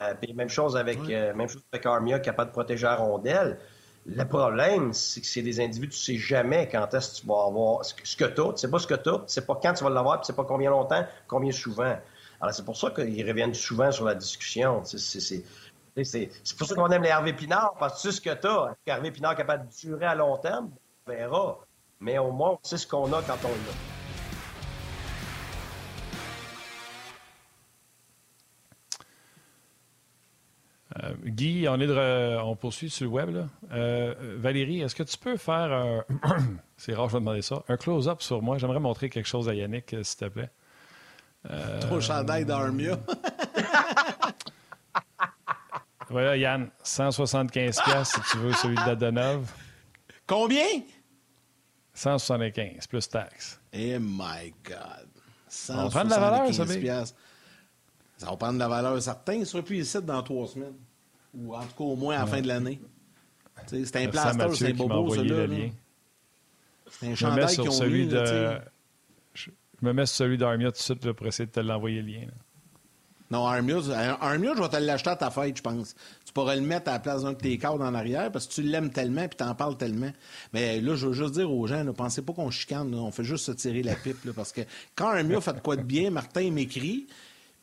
Euh, 0.00 0.14
même 0.32 0.48
chose 0.48 0.76
avec 0.76 0.98
euh, 1.10 1.34
même 1.34 1.48
chose 1.48 1.64
avec 1.72 1.84
Armia, 1.84 2.20
capable 2.20 2.50
de 2.50 2.52
protéger 2.52 2.84
la 2.84 2.94
rondelle. 2.94 3.58
Le 4.06 4.24
problème, 4.24 4.92
c'est 4.92 5.20
que 5.20 5.26
c'est 5.26 5.42
des 5.42 5.60
individus, 5.60 5.88
tu 5.88 5.98
sais 5.98 6.16
jamais 6.16 6.68
quand 6.68 6.94
est-ce 6.94 7.16
que 7.16 7.20
tu 7.20 7.26
vas 7.26 7.44
avoir 7.46 7.84
ce 7.84 7.94
que 7.94 8.24
tu 8.24 8.40
as, 8.40 8.52
tu 8.52 8.58
sais 8.58 8.70
pas 8.70 8.78
ce 8.78 8.86
que 8.86 8.94
tu 8.94 9.08
as, 9.08 9.18
tu 9.18 9.22
sais 9.26 9.44
pas 9.44 9.58
quand 9.60 9.74
tu 9.74 9.82
vas 9.82 9.90
l'avoir, 9.90 10.20
tu 10.20 10.26
sais 10.26 10.32
pas 10.32 10.44
combien 10.44 10.70
longtemps, 10.70 11.04
combien 11.26 11.50
souvent. 11.50 11.98
Alors 12.40 12.54
c'est 12.54 12.64
pour 12.64 12.76
ça 12.76 12.90
qu'ils 12.92 13.28
reviennent 13.28 13.54
souvent 13.54 13.90
sur 13.90 14.04
la 14.04 14.14
discussion. 14.14 14.82
C'est 14.84 15.42
pour 16.56 16.66
ça 16.68 16.74
qu'on 16.76 16.90
aime 16.90 17.02
les 17.02 17.08
Hervé 17.08 17.32
Pinard, 17.32 17.74
parce 17.78 17.94
que 17.94 18.08
tu 18.08 18.14
sais 18.14 18.16
ce 18.16 18.20
que 18.20 18.40
tu 18.40 18.46
as. 18.46 18.76
Hervé 18.86 19.10
Pinard 19.10 19.32
est 19.32 19.36
capable 19.36 19.66
de 19.66 19.74
durer 19.74 20.06
à 20.06 20.14
long 20.14 20.36
terme, 20.36 20.70
on 21.06 21.10
verra. 21.10 21.58
Mais 22.00 22.18
au 22.18 22.30
moins, 22.30 22.50
on 22.52 22.58
sait 22.62 22.78
ce 22.78 22.86
qu'on 22.86 23.12
a 23.12 23.20
quand 23.22 23.44
on 23.44 23.48
l'a. 23.48 23.97
Euh, 31.02 31.14
Guy, 31.24 31.66
on, 31.68 31.78
est 31.80 31.86
de, 31.86 32.38
on 32.42 32.56
poursuit 32.56 32.90
sur 32.90 33.04
le 33.04 33.10
web. 33.10 33.30
Là. 33.30 33.46
Euh, 33.72 34.14
Valérie, 34.36 34.80
est-ce 34.80 34.94
que 34.94 35.02
tu 35.02 35.16
peux 35.18 35.36
faire 35.36 35.72
un. 35.72 36.04
C'est 36.76 36.94
rare, 36.94 37.08
je 37.08 37.14
vais 37.14 37.20
demander 37.20 37.42
ça. 37.42 37.62
Un 37.68 37.76
close-up 37.76 38.22
sur 38.22 38.42
moi. 38.42 38.58
J'aimerais 38.58 38.80
montrer 38.80 39.10
quelque 39.10 39.26
chose 39.26 39.48
à 39.48 39.54
Yannick, 39.54 39.94
euh, 39.94 40.02
s'il 40.02 40.18
te 40.18 40.24
plaît. 40.26 40.50
Trop 41.80 42.00
chandail 42.00 42.44
d'Armia. 42.44 42.98
voilà, 46.10 46.36
Yann, 46.36 46.68
175 46.82 47.80
pièces 47.82 48.08
si 48.08 48.20
tu 48.30 48.38
veux 48.38 48.52
celui 48.52 48.74
de 48.76 48.84
Dadonov. 48.84 49.50
Combien? 50.26 50.82
175 51.94 52.86
plus 52.86 53.08
taxes. 53.08 53.60
Eh 53.72 53.98
my 53.98 54.52
God. 54.64 55.08
Ça 55.48 55.74
va 55.74 55.88
prendre 55.88 56.06
de 56.06 56.10
la 56.10 56.18
valeur, 56.18 56.54
ça, 56.54 56.66
Ça 58.16 58.26
va 58.26 58.36
prendre 58.36 58.54
de 58.54 58.58
la 58.58 58.68
valeur 58.68 59.00
certaine. 59.00 59.40
Il 59.40 59.46
sera 59.46 59.62
plus 59.62 59.78
ici 59.78 59.98
dans 60.02 60.22
trois 60.22 60.46
semaines. 60.46 60.74
Ou 61.34 61.54
en 61.54 61.60
tout 61.60 61.74
cas, 61.76 61.84
au 61.84 61.96
moins 61.96 62.16
à 62.16 62.20
la 62.20 62.26
fin 62.26 62.40
de 62.40 62.48
l'année. 62.48 62.80
C'est 63.66 63.96
un 63.96 64.08
plaster, 64.08 64.46
c'est 64.54 64.70
un 64.70 64.74
bobo, 64.74 65.14
celui-là. 65.14 65.46
C'est 66.90 67.08
un 67.08 67.14
chandail 67.14 67.56
qu'ils 67.56 67.82
ont 67.82 67.86
mis. 67.86 68.06
De... 68.06 68.58
Je 69.34 69.50
me 69.82 69.92
mets 69.92 70.06
sur 70.06 70.16
celui 70.16 70.38
d'Armia 70.38 70.72
tout 70.72 70.78
de 70.78 70.82
suite 70.82 71.12
pour 71.12 71.26
essayer 71.26 71.46
de 71.46 71.52
te 71.52 71.60
l'envoyer 71.60 72.02
le 72.02 72.08
lien. 72.08 72.26
Non, 73.30 73.46
Armia, 73.46 73.76
Armia, 74.20 74.54
je 74.56 74.62
vais 74.62 74.68
te 74.68 74.76
l'acheter 74.76 75.10
à 75.10 75.16
ta 75.16 75.30
fête, 75.30 75.58
je 75.58 75.62
pense. 75.62 75.94
Tu 76.24 76.32
pourrais 76.32 76.56
le 76.56 76.62
mettre 76.62 76.88
à 76.88 76.94
la 76.94 76.98
place 76.98 77.22
d'un 77.22 77.32
de 77.32 77.38
tes 77.38 77.58
cadres 77.58 77.84
en 77.84 77.94
arrière 77.94 78.32
parce 78.32 78.46
que 78.46 78.54
tu 78.54 78.62
l'aimes 78.62 78.90
tellement 78.90 79.22
et 79.22 79.28
tu 79.28 79.44
en 79.44 79.54
parles 79.54 79.76
tellement. 79.76 80.10
Mais 80.54 80.80
là, 80.80 80.94
je 80.94 81.08
veux 81.08 81.12
juste 81.12 81.34
dire 81.34 81.50
aux 81.50 81.66
gens, 81.66 81.84
ne 81.84 81.90
pensez 81.90 82.22
pas 82.22 82.32
qu'on 82.32 82.50
chicane, 82.50 82.94
on 82.94 83.10
fait 83.10 83.24
juste 83.24 83.44
se 83.44 83.52
tirer 83.52 83.82
la 83.82 83.96
pipe. 83.96 84.32
parce 84.34 84.52
que 84.52 84.62
quand 84.94 85.08
Armia 85.08 85.40
fait 85.42 85.60
quoi 85.62 85.76
de 85.76 85.82
bien, 85.82 86.10
Martin 86.10 86.50
m'écrit, 86.50 87.06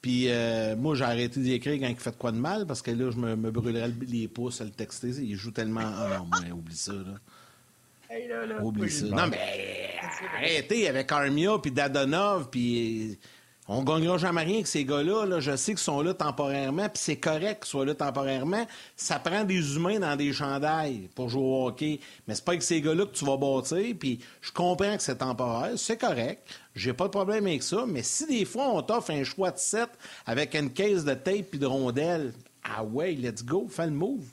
puis 0.06 0.28
euh, 0.28 0.76
moi, 0.76 0.94
j'ai 0.94 1.04
arrêté 1.04 1.40
d'écrire 1.40 1.80
quand 1.80 1.88
il 1.88 1.96
fait 1.96 2.16
quoi 2.16 2.32
de 2.32 2.38
mal 2.38 2.68
parce 2.68 2.84
que 2.84 2.92
là, 2.92 3.10
je 3.10 3.18
me, 3.18 3.36
me 3.36 3.50
brûlerais 3.50 3.90
les 4.08 4.28
pouces 4.28 4.62
à 4.62 4.64
le 4.64 4.70
texter. 4.70 5.08
Il 5.08 5.36
joue 5.36 5.50
tellement. 5.50 5.82
Ah 5.82 6.20
non, 6.20 6.28
mais 6.44 6.52
oublie 6.52 6.76
ça, 6.76 6.94
là. 6.94 8.60
Oublie 8.62 8.92
ça. 8.92 9.08
Non, 9.08 9.26
mais 9.26 9.40
arrêtez 10.38 10.88
avec 10.88 11.12
Armia, 11.12 11.58
puis 11.58 11.72
Dadonov, 11.72 12.52
puis. 12.52 13.18
On 13.68 13.82
ne 13.82 13.86
gagnera 13.86 14.20
jamais 14.20 14.44
rien 14.44 14.56
avec 14.56 14.68
ces 14.68 14.86
gars-là. 14.86 15.26
Là. 15.26 15.40
Je 15.40 15.56
sais 15.56 15.72
qu'ils 15.72 15.80
sont 15.80 16.02
là 16.02 16.14
temporairement, 16.14 16.88
puis 16.88 17.02
c'est 17.02 17.18
correct 17.18 17.64
qu'ils 17.64 17.70
soient 17.70 17.86
là 17.86 17.96
temporairement. 17.96 18.68
Ça 18.96 19.18
prend 19.18 19.44
des 19.44 19.76
humains 19.76 20.00
dans 20.00 20.16
des 20.16 20.34
chandails 20.34 21.10
pour 21.16 21.30
jouer 21.30 21.42
au 21.42 21.68
hockey. 21.68 22.00
Mais 22.28 22.36
c'est 22.36 22.46
pas 22.46 22.52
avec 22.52 22.62
ces 22.62 22.80
gars-là 22.80 23.06
que 23.08 23.16
tu 23.16 23.26
vas 23.26 23.38
bâtir. 23.38 23.96
Puis 24.00 24.20
je 24.42 24.52
comprends 24.52 24.96
que 24.96 25.02
c'est 25.02 25.18
temporaire, 25.18 25.72
c'est 25.78 25.98
correct. 25.98 26.48
J'ai 26.76 26.94
pas 26.94 27.06
de 27.06 27.10
problème 27.10 27.48
avec 27.48 27.64
ça. 27.64 27.86
Mais 27.88 28.04
si 28.04 28.28
des 28.28 28.46
fois 28.46 28.68
on 28.70 28.84
t'offre 28.84 29.10
un 29.12 29.24
choix 29.24 29.50
de 29.50 29.58
7 29.58 29.90
avec 30.28 30.54
une 30.54 30.72
caisse 30.72 31.04
de 31.04 31.16
tape 31.16 31.54
et 31.54 31.58
de 31.58 31.66
rondelles, 31.66 32.34
ah 32.64 32.84
ouais, 32.84 33.14
let's 33.14 33.44
go, 33.44 33.68
fais 33.68 33.88
le 33.88 33.94
move. 33.94 34.26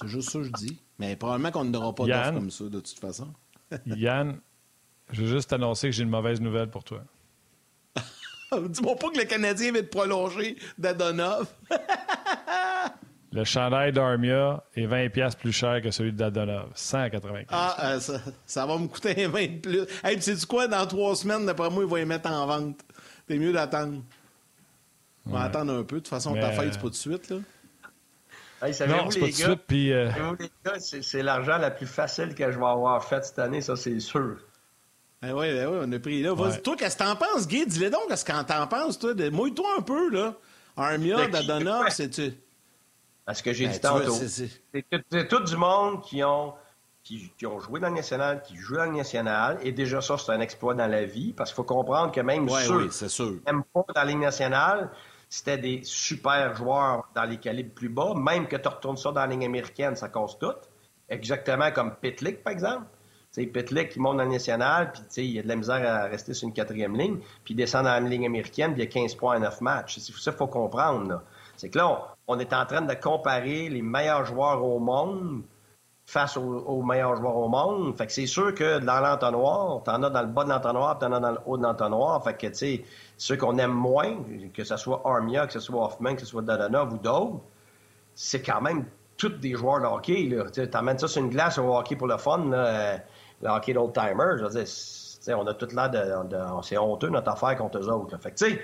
C'est 0.00 0.08
juste 0.08 0.30
ça 0.30 0.38
que 0.38 0.44
je 0.44 0.52
dis. 0.52 0.78
Mais 0.98 1.16
probablement 1.16 1.50
qu'on 1.50 1.64
n'aura 1.64 1.94
pas 1.94 2.06
d'offre 2.06 2.32
comme 2.32 2.50
ça 2.50 2.64
de 2.64 2.80
toute 2.80 2.98
façon. 2.98 3.28
Yann, 3.86 4.38
je 5.10 5.22
veux 5.22 5.28
juste 5.28 5.50
t'annoncer 5.50 5.88
que 5.88 5.92
j'ai 5.92 6.02
une 6.02 6.08
mauvaise 6.08 6.40
nouvelle 6.40 6.70
pour 6.70 6.82
toi. 6.82 7.04
Dis-moi 8.68 8.96
pas 8.96 9.10
que 9.10 9.18
le 9.18 9.24
Canadien 9.24 9.72
va 9.72 9.80
te 9.80 9.86
prolonger 9.86 10.56
d'Adonov. 10.78 11.46
le 13.32 13.44
chandail 13.44 13.92
d'Armia 13.92 14.62
est 14.74 14.86
20$ 14.86 15.36
plus 15.36 15.52
cher 15.52 15.80
que 15.82 15.90
celui 15.90 16.12
d'Adonov. 16.12 16.70
195. 16.74 17.46
Ah, 17.50 17.76
euh, 17.82 18.00
ça, 18.46 18.66
va 18.66 18.78
me 18.78 18.86
coûter 18.86 19.26
20 19.26 19.46
de 19.46 19.58
plus. 19.60 19.80
Hey, 20.02 20.20
sais 20.20 20.34
du 20.34 20.46
quoi? 20.46 20.68
Dans 20.68 20.86
trois 20.86 21.16
semaines, 21.16 21.46
d'après 21.46 21.70
moi, 21.70 21.84
il 21.84 21.90
va 21.90 21.98
les 21.98 22.04
mettre 22.04 22.30
en 22.30 22.46
vente. 22.46 22.80
C'est 23.28 23.38
mieux 23.38 23.52
d'attendre. 23.52 24.02
On 25.26 25.30
va 25.30 25.42
attendre 25.42 25.72
un 25.72 25.82
peu. 25.82 25.96
De 25.96 26.00
toute 26.00 26.08
façon, 26.08 26.34
ta 26.34 26.50
fête, 26.52 26.74
c'est 26.74 26.80
pas 26.80 26.88
de 26.88 26.94
suite, 26.94 27.30
là. 27.30 27.36
Hey, 28.62 28.72
non, 28.88 29.10
c'est 29.10 29.20
pas 29.20 29.26
de 29.26 29.32
suite, 29.32 29.60
puis... 29.66 29.92
Euh, 29.92 30.10
c'est 30.78 31.22
l'argent 31.22 31.58
la 31.58 31.70
plus 31.70 31.86
facile 31.86 32.34
que 32.34 32.50
je 32.50 32.58
vais 32.58 32.64
avoir 32.64 33.04
fait 33.04 33.22
cette 33.24 33.38
année, 33.38 33.60
ça, 33.60 33.76
c'est 33.76 34.00
sûr. 34.00 34.38
Ben 35.24 35.32
oui, 35.32 35.54
ben 35.54 35.68
oui, 35.68 35.78
on 35.80 35.92
a 35.92 35.98
pris 35.98 36.22
là. 36.22 36.34
Toi, 36.62 36.76
qu'est-ce 36.76 36.98
que 36.98 37.02
t'en 37.02 37.16
penses, 37.16 37.48
Guy? 37.48 37.66
Dis-le 37.66 37.88
donc, 37.88 38.08
qu'est-ce 38.08 38.26
que 38.26 38.42
t'en 38.42 38.66
penses, 38.66 38.98
toi? 38.98 39.14
Mouille-toi 39.30 39.66
un 39.78 39.80
peu, 39.80 40.10
là. 40.10 40.34
Armia, 40.76 41.28
Dadonov, 41.28 41.88
c'est-tu. 41.88 42.34
Parce 43.24 43.40
que 43.40 43.54
j'ai 43.54 43.66
ben, 43.66 43.72
dit 43.72 43.80
tantôt. 43.80 44.12
C'est 44.12 45.28
tout 45.28 45.42
du 45.42 45.56
monde 45.56 46.02
qui 46.02 46.22
ont, 46.22 46.52
qui, 47.02 47.32
ont 47.46 47.58
joué 47.58 47.80
dans 47.80 47.88
le 47.88 47.94
national, 47.94 48.42
qui 48.42 48.56
jouent 48.56 48.76
dans 48.76 48.84
le 48.84 48.96
national. 48.96 49.58
Et 49.62 49.72
déjà, 49.72 50.02
ça, 50.02 50.18
c'est 50.18 50.30
un 50.30 50.40
exploit 50.40 50.74
dans 50.74 50.86
la 50.86 51.04
vie. 51.04 51.32
Parce 51.32 51.50
qu'il 51.50 51.56
faut 51.56 51.64
comprendre 51.64 52.12
que 52.12 52.20
même 52.20 52.46
ceux 52.50 52.88
qui 52.88 53.22
n'aiment 53.46 53.64
pas 53.72 53.84
dans 53.94 54.02
la 54.02 54.04
Ligue 54.04 54.18
nationale, 54.18 54.90
c'était 55.30 55.56
des 55.56 55.80
super 55.84 56.54
joueurs 56.54 57.08
dans 57.14 57.24
les 57.24 57.38
calibres 57.38 57.72
plus 57.72 57.88
bas. 57.88 58.12
Même 58.14 58.46
que 58.46 58.56
tu 58.56 58.68
retournes 58.68 58.98
ça 58.98 59.10
dans 59.10 59.22
la 59.22 59.28
Ligue 59.28 59.44
américaine, 59.44 59.96
ça 59.96 60.10
cause 60.10 60.36
tout. 60.38 60.52
Exactement 61.08 61.70
comme 61.70 61.94
Pitlick, 61.96 62.44
par 62.44 62.52
exemple. 62.52 62.84
Pitlick, 63.36 63.90
qui 63.90 64.00
monte 64.00 64.18
dans 64.18 64.24
le 64.24 64.30
national, 64.30 64.92
puis 64.92 65.26
il 65.26 65.38
a 65.38 65.42
de 65.42 65.48
la 65.48 65.56
misère 65.56 65.86
à 65.86 66.04
rester 66.04 66.34
sur 66.34 66.46
une 66.48 66.54
quatrième 66.54 66.96
ligne, 66.96 67.18
puis 67.44 67.54
il 67.54 67.56
descend 67.56 67.84
dans 67.84 67.90
la 67.90 68.00
ligne 68.00 68.26
américaine, 68.26 68.72
puis 68.72 68.82
il 68.82 68.84
y 68.84 68.88
a 68.88 68.90
15 68.90 69.14
points 69.16 69.36
à 69.36 69.38
9 69.38 69.60
matchs. 69.60 69.98
C'est 69.98 70.12
ça 70.12 70.30
qu'il 70.30 70.38
faut 70.38 70.46
comprendre. 70.46 71.22
C'est 71.56 71.68
que 71.68 71.78
là, 71.78 72.14
on, 72.28 72.38
est 72.38 72.52
en 72.52 72.64
train 72.66 72.82
de 72.82 72.94
comparer 72.94 73.68
les 73.68 73.82
meilleurs 73.82 74.24
joueurs 74.24 74.64
au 74.64 74.78
monde 74.78 75.42
face 76.06 76.36
aux, 76.36 76.82
meilleurs 76.82 77.16
joueurs 77.16 77.36
au 77.36 77.48
monde. 77.48 77.96
Fait 77.96 78.06
que 78.06 78.12
c'est 78.12 78.26
sûr 78.26 78.54
que 78.54 78.78
dans 78.78 79.00
l'entonnoir, 79.00 79.82
t'en 79.82 80.02
as 80.02 80.10
dans 80.10 80.22
le 80.22 80.28
bas 80.28 80.44
de 80.44 80.50
l'entonnoir, 80.50 80.98
t'en 80.98 81.12
as 81.12 81.20
dans 81.20 81.32
le 81.32 81.38
haut 81.46 81.56
de 81.56 81.62
l'entonnoir. 81.62 82.22
Fait 82.22 82.34
que, 82.34 82.46
tu 82.48 82.54
sais, 82.54 82.84
ceux 83.16 83.36
qu'on 83.36 83.56
aime 83.58 83.72
moins, 83.72 84.16
que 84.52 84.64
ce 84.64 84.76
soit 84.76 85.02
Armia, 85.04 85.46
que 85.46 85.52
ce 85.52 85.60
soit 85.60 85.82
Hoffman, 85.84 86.14
que 86.14 86.20
ce 86.20 86.26
soit 86.26 86.42
Dadonov 86.42 86.92
ou 86.92 86.98
d'autres, 86.98 87.40
c'est 88.14 88.42
quand 88.42 88.60
même 88.60 88.84
tous 89.16 89.28
des 89.28 89.54
joueurs 89.54 89.80
de 89.80 89.86
hockey. 89.86 90.36
Tu 90.52 90.68
amènes 90.76 90.98
ça 90.98 91.08
sur 91.08 91.22
une 91.22 91.30
glace 91.30 91.58
au 91.58 91.74
hockey 91.74 91.96
pour 91.96 92.06
le 92.06 92.18
fun. 92.18 92.50
Là, 92.50 92.98
le 93.42 93.48
hockey 93.48 93.72
d'old-timer. 93.72 94.38
Je 94.38 94.44
veux 94.44 94.50
dire, 94.50 95.38
on 95.38 95.46
a 95.46 95.54
tout 95.54 95.68
l'air 95.74 95.90
de, 95.90 96.28
de, 96.28 96.38
C'est 96.62 96.78
honteux 96.78 97.08
notre 97.08 97.30
affaire 97.30 97.56
contre 97.56 97.78
eux 97.78 97.88
autres. 97.88 98.18
Fait 98.18 98.30
que, 98.30 98.36
tu 98.36 98.60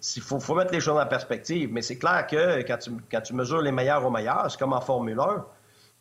sais, 0.00 0.20
faut, 0.20 0.40
faut, 0.40 0.54
mettre 0.54 0.72
les 0.72 0.80
choses 0.80 0.98
en 0.98 1.06
perspective. 1.06 1.70
Mais 1.72 1.82
c'est 1.82 1.98
clair 1.98 2.26
que 2.26 2.62
quand 2.62 3.20
tu, 3.20 3.34
mesures 3.34 3.62
les 3.62 3.72
meilleurs 3.72 4.04
aux 4.04 4.10
meilleurs, 4.10 4.50
c'est 4.50 4.58
comme 4.58 4.72
en 4.72 4.80
Formule 4.80 5.18
1. 5.18 5.44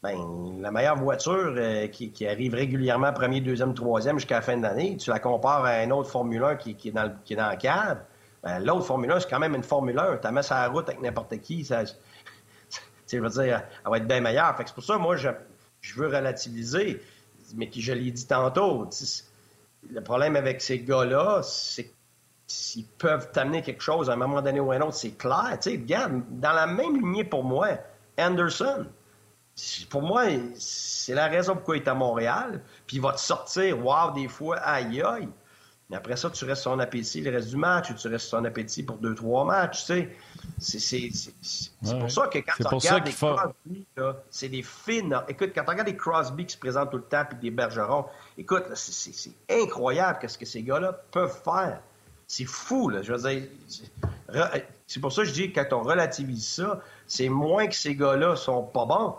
Ben, 0.04 0.16
la 0.62 0.70
meilleure 0.70 0.98
voiture 0.98 1.56
euh, 1.58 1.88
qui, 1.88 2.28
arrive 2.28 2.54
régulièrement 2.54 3.12
premier, 3.14 3.42
deuxième, 3.42 3.74
troisième 3.74 4.20
jusqu'à 4.20 4.36
la 4.36 4.42
fin 4.42 4.56
de 4.56 4.62
l'année, 4.62 4.96
tu 4.96 5.10
la 5.10 5.20
compares 5.20 5.66
à 5.66 5.72
un 5.72 5.90
autre 5.90 6.10
Formule 6.10 6.44
1 6.44 6.56
qui, 6.58 6.78
est, 6.86 6.92
dans 6.92 7.04
le, 7.04 7.12
qui. 7.26 7.36
Ben, 8.44 8.60
l'autre 8.60 8.86
Formule 8.86 9.12
1, 9.12 9.22
c'est 9.22 9.30
quand 9.30 9.40
même 9.40 9.56
une 9.56 9.64
Formule 9.64 9.98
1. 9.98 10.18
Tu 10.18 10.24
la 10.24 10.32
mets 10.32 10.44
sur 10.44 10.54
la 10.54 10.68
route 10.68 10.88
avec 10.88 11.02
n'importe 11.02 11.40
qui. 11.42 11.66
Ça, 11.66 11.84
je 13.12 13.18
veux 13.18 13.30
dire, 13.30 13.64
elle 13.84 13.92
va 13.92 13.98
être 13.98 14.08
bien 14.08 14.22
meilleure. 14.22 14.56
Fait 14.56 14.64
que 14.64 14.70
c'est 14.70 14.76
pour 14.76 14.84
ça, 14.84 15.00
moi, 15.00 15.16
je 15.16 15.30
veux 15.96 16.08
relativiser 16.08 17.02
mais 17.56 17.70
qui, 17.70 17.82
je 17.82 17.94
l'ai 17.94 18.12
dit 18.12 18.28
tantôt, 18.28 18.90
le 19.90 20.04
problème 20.04 20.36
avec 20.36 20.62
ces 20.62 20.80
gars-là, 20.80 21.42
c'est 21.44 21.94
s'ils 22.48 22.86
peuvent 22.86 23.32
t'amener 23.32 23.62
quelque 23.62 23.84
chose 23.84 24.10
à 24.10 24.14
un 24.14 24.16
moment 24.16 24.42
donné 24.42 24.60
ou 24.60 24.72
à 24.72 24.76
un 24.76 24.82
autre, 24.82 24.94
c'est 24.96 25.12
clair. 25.12 25.58
Regarde, 25.66 26.24
dans 26.30 26.54
la 26.54 26.66
même 26.66 26.96
lignée 26.96 27.26
pour 27.26 27.44
moi, 27.44 27.68
Anderson, 28.18 28.86
pour 29.90 30.02
moi, 30.02 30.24
c'est 30.56 31.14
la 31.14 31.28
raison 31.28 31.56
pourquoi 31.56 31.78
il 31.78 31.84
est 31.84 31.88
à 31.90 31.94
Montréal. 31.94 32.62
Puis 32.86 32.98
il 32.98 33.02
va 33.02 33.12
te 33.12 33.20
sortir, 33.20 33.86
wow, 33.86 34.12
des 34.14 34.28
fois, 34.28 34.58
aïe 34.58 35.02
aïe. 35.02 35.28
Mais 35.90 35.96
après 35.96 36.18
ça, 36.18 36.30
tu 36.30 36.44
restes 36.44 36.64
son 36.64 36.80
appétit 36.80 37.22
le 37.22 37.32
reste 37.32 37.48
du 37.48 37.56
match 37.56 37.90
ou 37.92 37.94
tu 37.94 38.10
restes 38.10 38.28
son 38.28 38.44
appétit 38.44 38.84
pour 38.84 38.98
deux, 38.98 39.16
trois 39.16 39.46
matchs, 39.46 39.86
tu 39.86 40.10
sais. 40.60 41.12
C'est 41.80 41.98
pour 41.98 42.12
ça 42.12 42.28
que 42.28 42.40
quand 42.40 42.56
tu 42.58 42.68
regardes 42.68 43.06
les 43.06 43.14
Crosby, 43.14 43.86
c'est 44.30 44.50
des 44.50 44.64
fines. 44.64 45.18
Écoute, 45.30 45.52
quand 45.56 45.64
tu 45.64 45.70
regardes 45.70 45.88
les 45.88 45.96
Crosby 45.96 46.46
qui 46.46 46.54
se 46.54 46.60
présentent 46.60 46.92
tout 46.92 46.98
le 46.98 47.04
temps 47.04 47.24
puis 47.30 47.38
des 47.40 47.52
Bergerons, 47.52 48.06
écoute, 48.38 48.66
c'est 48.74 49.32
incroyable 49.50 50.20
ce 50.28 50.38
que 50.38 50.46
ces 50.46 50.62
gars-là 50.62 50.92
peuvent 51.12 51.42
faire. 51.44 51.80
C'est 52.28 52.44
fou, 52.44 52.90
là. 52.90 53.02
Je 53.02 53.14
veux 53.14 53.30
dire, 53.30 53.44
c'est 54.88 55.00
pour 55.00 55.14
ça 55.14 55.22
que 55.22 55.30
je 55.30 55.34
dis 55.34 55.54
que 55.54 55.62
quand 55.62 55.78
on 55.78 55.84
relativise 55.84 56.46
ça, 56.46 56.82
c'est 57.06 57.30
moins 57.30 57.68
que 57.68 57.76
ces 57.76 57.96
gars-là 57.96 58.36
sont 58.36 58.64
pas 58.64 58.86
bons 58.86 59.16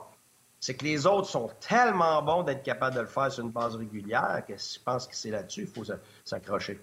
c'est 0.61 0.75
que 0.75 0.85
les 0.85 1.07
autres 1.07 1.29
sont 1.29 1.51
tellement 1.61 2.23
bons 2.23 2.43
d'être 2.43 2.63
capables 2.63 2.97
de 2.97 3.01
le 3.01 3.07
faire 3.07 3.31
sur 3.31 3.45
une 3.45 3.51
base 3.51 3.77
régulière 3.77 4.43
que 4.47 4.55
je 4.55 4.79
pense 4.85 5.07
que 5.07 5.15
c'est 5.15 5.31
là-dessus 5.31 5.67
qu'il 5.67 5.85
faut 5.85 5.93
s'accrocher. 6.25 6.81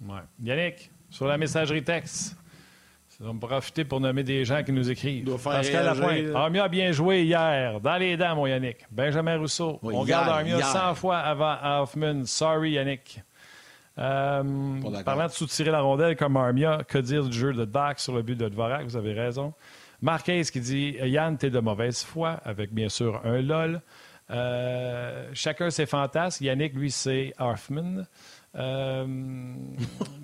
Ouais. 0.00 0.20
Yannick, 0.42 0.90
sur 1.10 1.26
la 1.26 1.38
messagerie 1.38 1.82
texte, 1.82 2.36
on 3.20 3.32
va 3.32 3.46
profiter 3.46 3.84
pour 3.84 4.00
nommer 4.00 4.22
des 4.22 4.44
gens 4.44 4.62
qui 4.62 4.72
nous 4.72 4.90
écrivent. 4.90 5.36
Pascal 5.42 5.84
Lapointe, 5.84 6.34
Armia 6.34 6.64
a 6.64 6.68
bien 6.68 6.92
joué 6.92 7.22
hier. 7.22 7.80
Dans 7.80 7.96
les 7.96 8.16
dents, 8.16 8.34
mon 8.34 8.46
Yannick. 8.46 8.84
Benjamin 8.90 9.38
Rousseau. 9.38 9.78
on 9.82 10.04
garde 10.04 10.28
Armia 10.28 10.60
100 10.60 10.94
fois 10.94 11.18
avant 11.18 11.56
Hoffman. 11.82 12.24
Sorry, 12.24 12.72
Yannick. 12.72 13.20
Euh, 13.96 15.02
parlant 15.04 15.26
de 15.26 15.32
soutirer 15.32 15.70
la 15.70 15.80
rondelle 15.80 16.16
comme 16.16 16.36
Armia, 16.36 16.82
que 16.86 16.98
dire 16.98 17.24
du 17.24 17.38
jeu 17.38 17.52
de 17.52 17.64
Dax 17.64 18.02
sur 18.02 18.14
le 18.14 18.22
but 18.22 18.36
de 18.36 18.48
Dvorak? 18.48 18.84
Vous 18.84 18.96
avez 18.96 19.12
raison. 19.12 19.54
Marquez 20.04 20.42
qui 20.52 20.60
dit 20.60 20.96
Yann, 21.02 21.38
t'es 21.38 21.48
de 21.48 21.60
mauvaise 21.60 22.02
foi, 22.02 22.38
avec 22.44 22.74
bien 22.74 22.90
sûr 22.90 23.22
un 23.24 23.40
LOL. 23.40 23.80
Euh, 24.30 25.30
chacun 25.32 25.70
ses 25.70 25.86
fantasmes. 25.86 26.44
Yannick, 26.44 26.74
lui, 26.74 26.90
c'est 26.90 27.32
Hoffman. 27.38 28.02
Euh, 28.54 29.06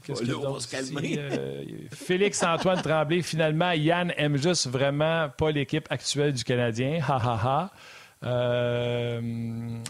qu'est-ce 0.04 0.22
que 0.24 1.18
euh, 1.18 1.64
Félix-Antoine 1.92 2.82
Tremblay, 2.82 3.22
finalement, 3.22 3.72
Yann 3.72 4.12
aime 4.18 4.36
juste 4.36 4.68
vraiment 4.68 5.30
pas 5.30 5.50
l'équipe 5.50 5.86
actuelle 5.88 6.34
du 6.34 6.44
Canadien. 6.44 7.00
Ha 7.08 7.16
ha 7.16 7.40
ha. 7.42 7.70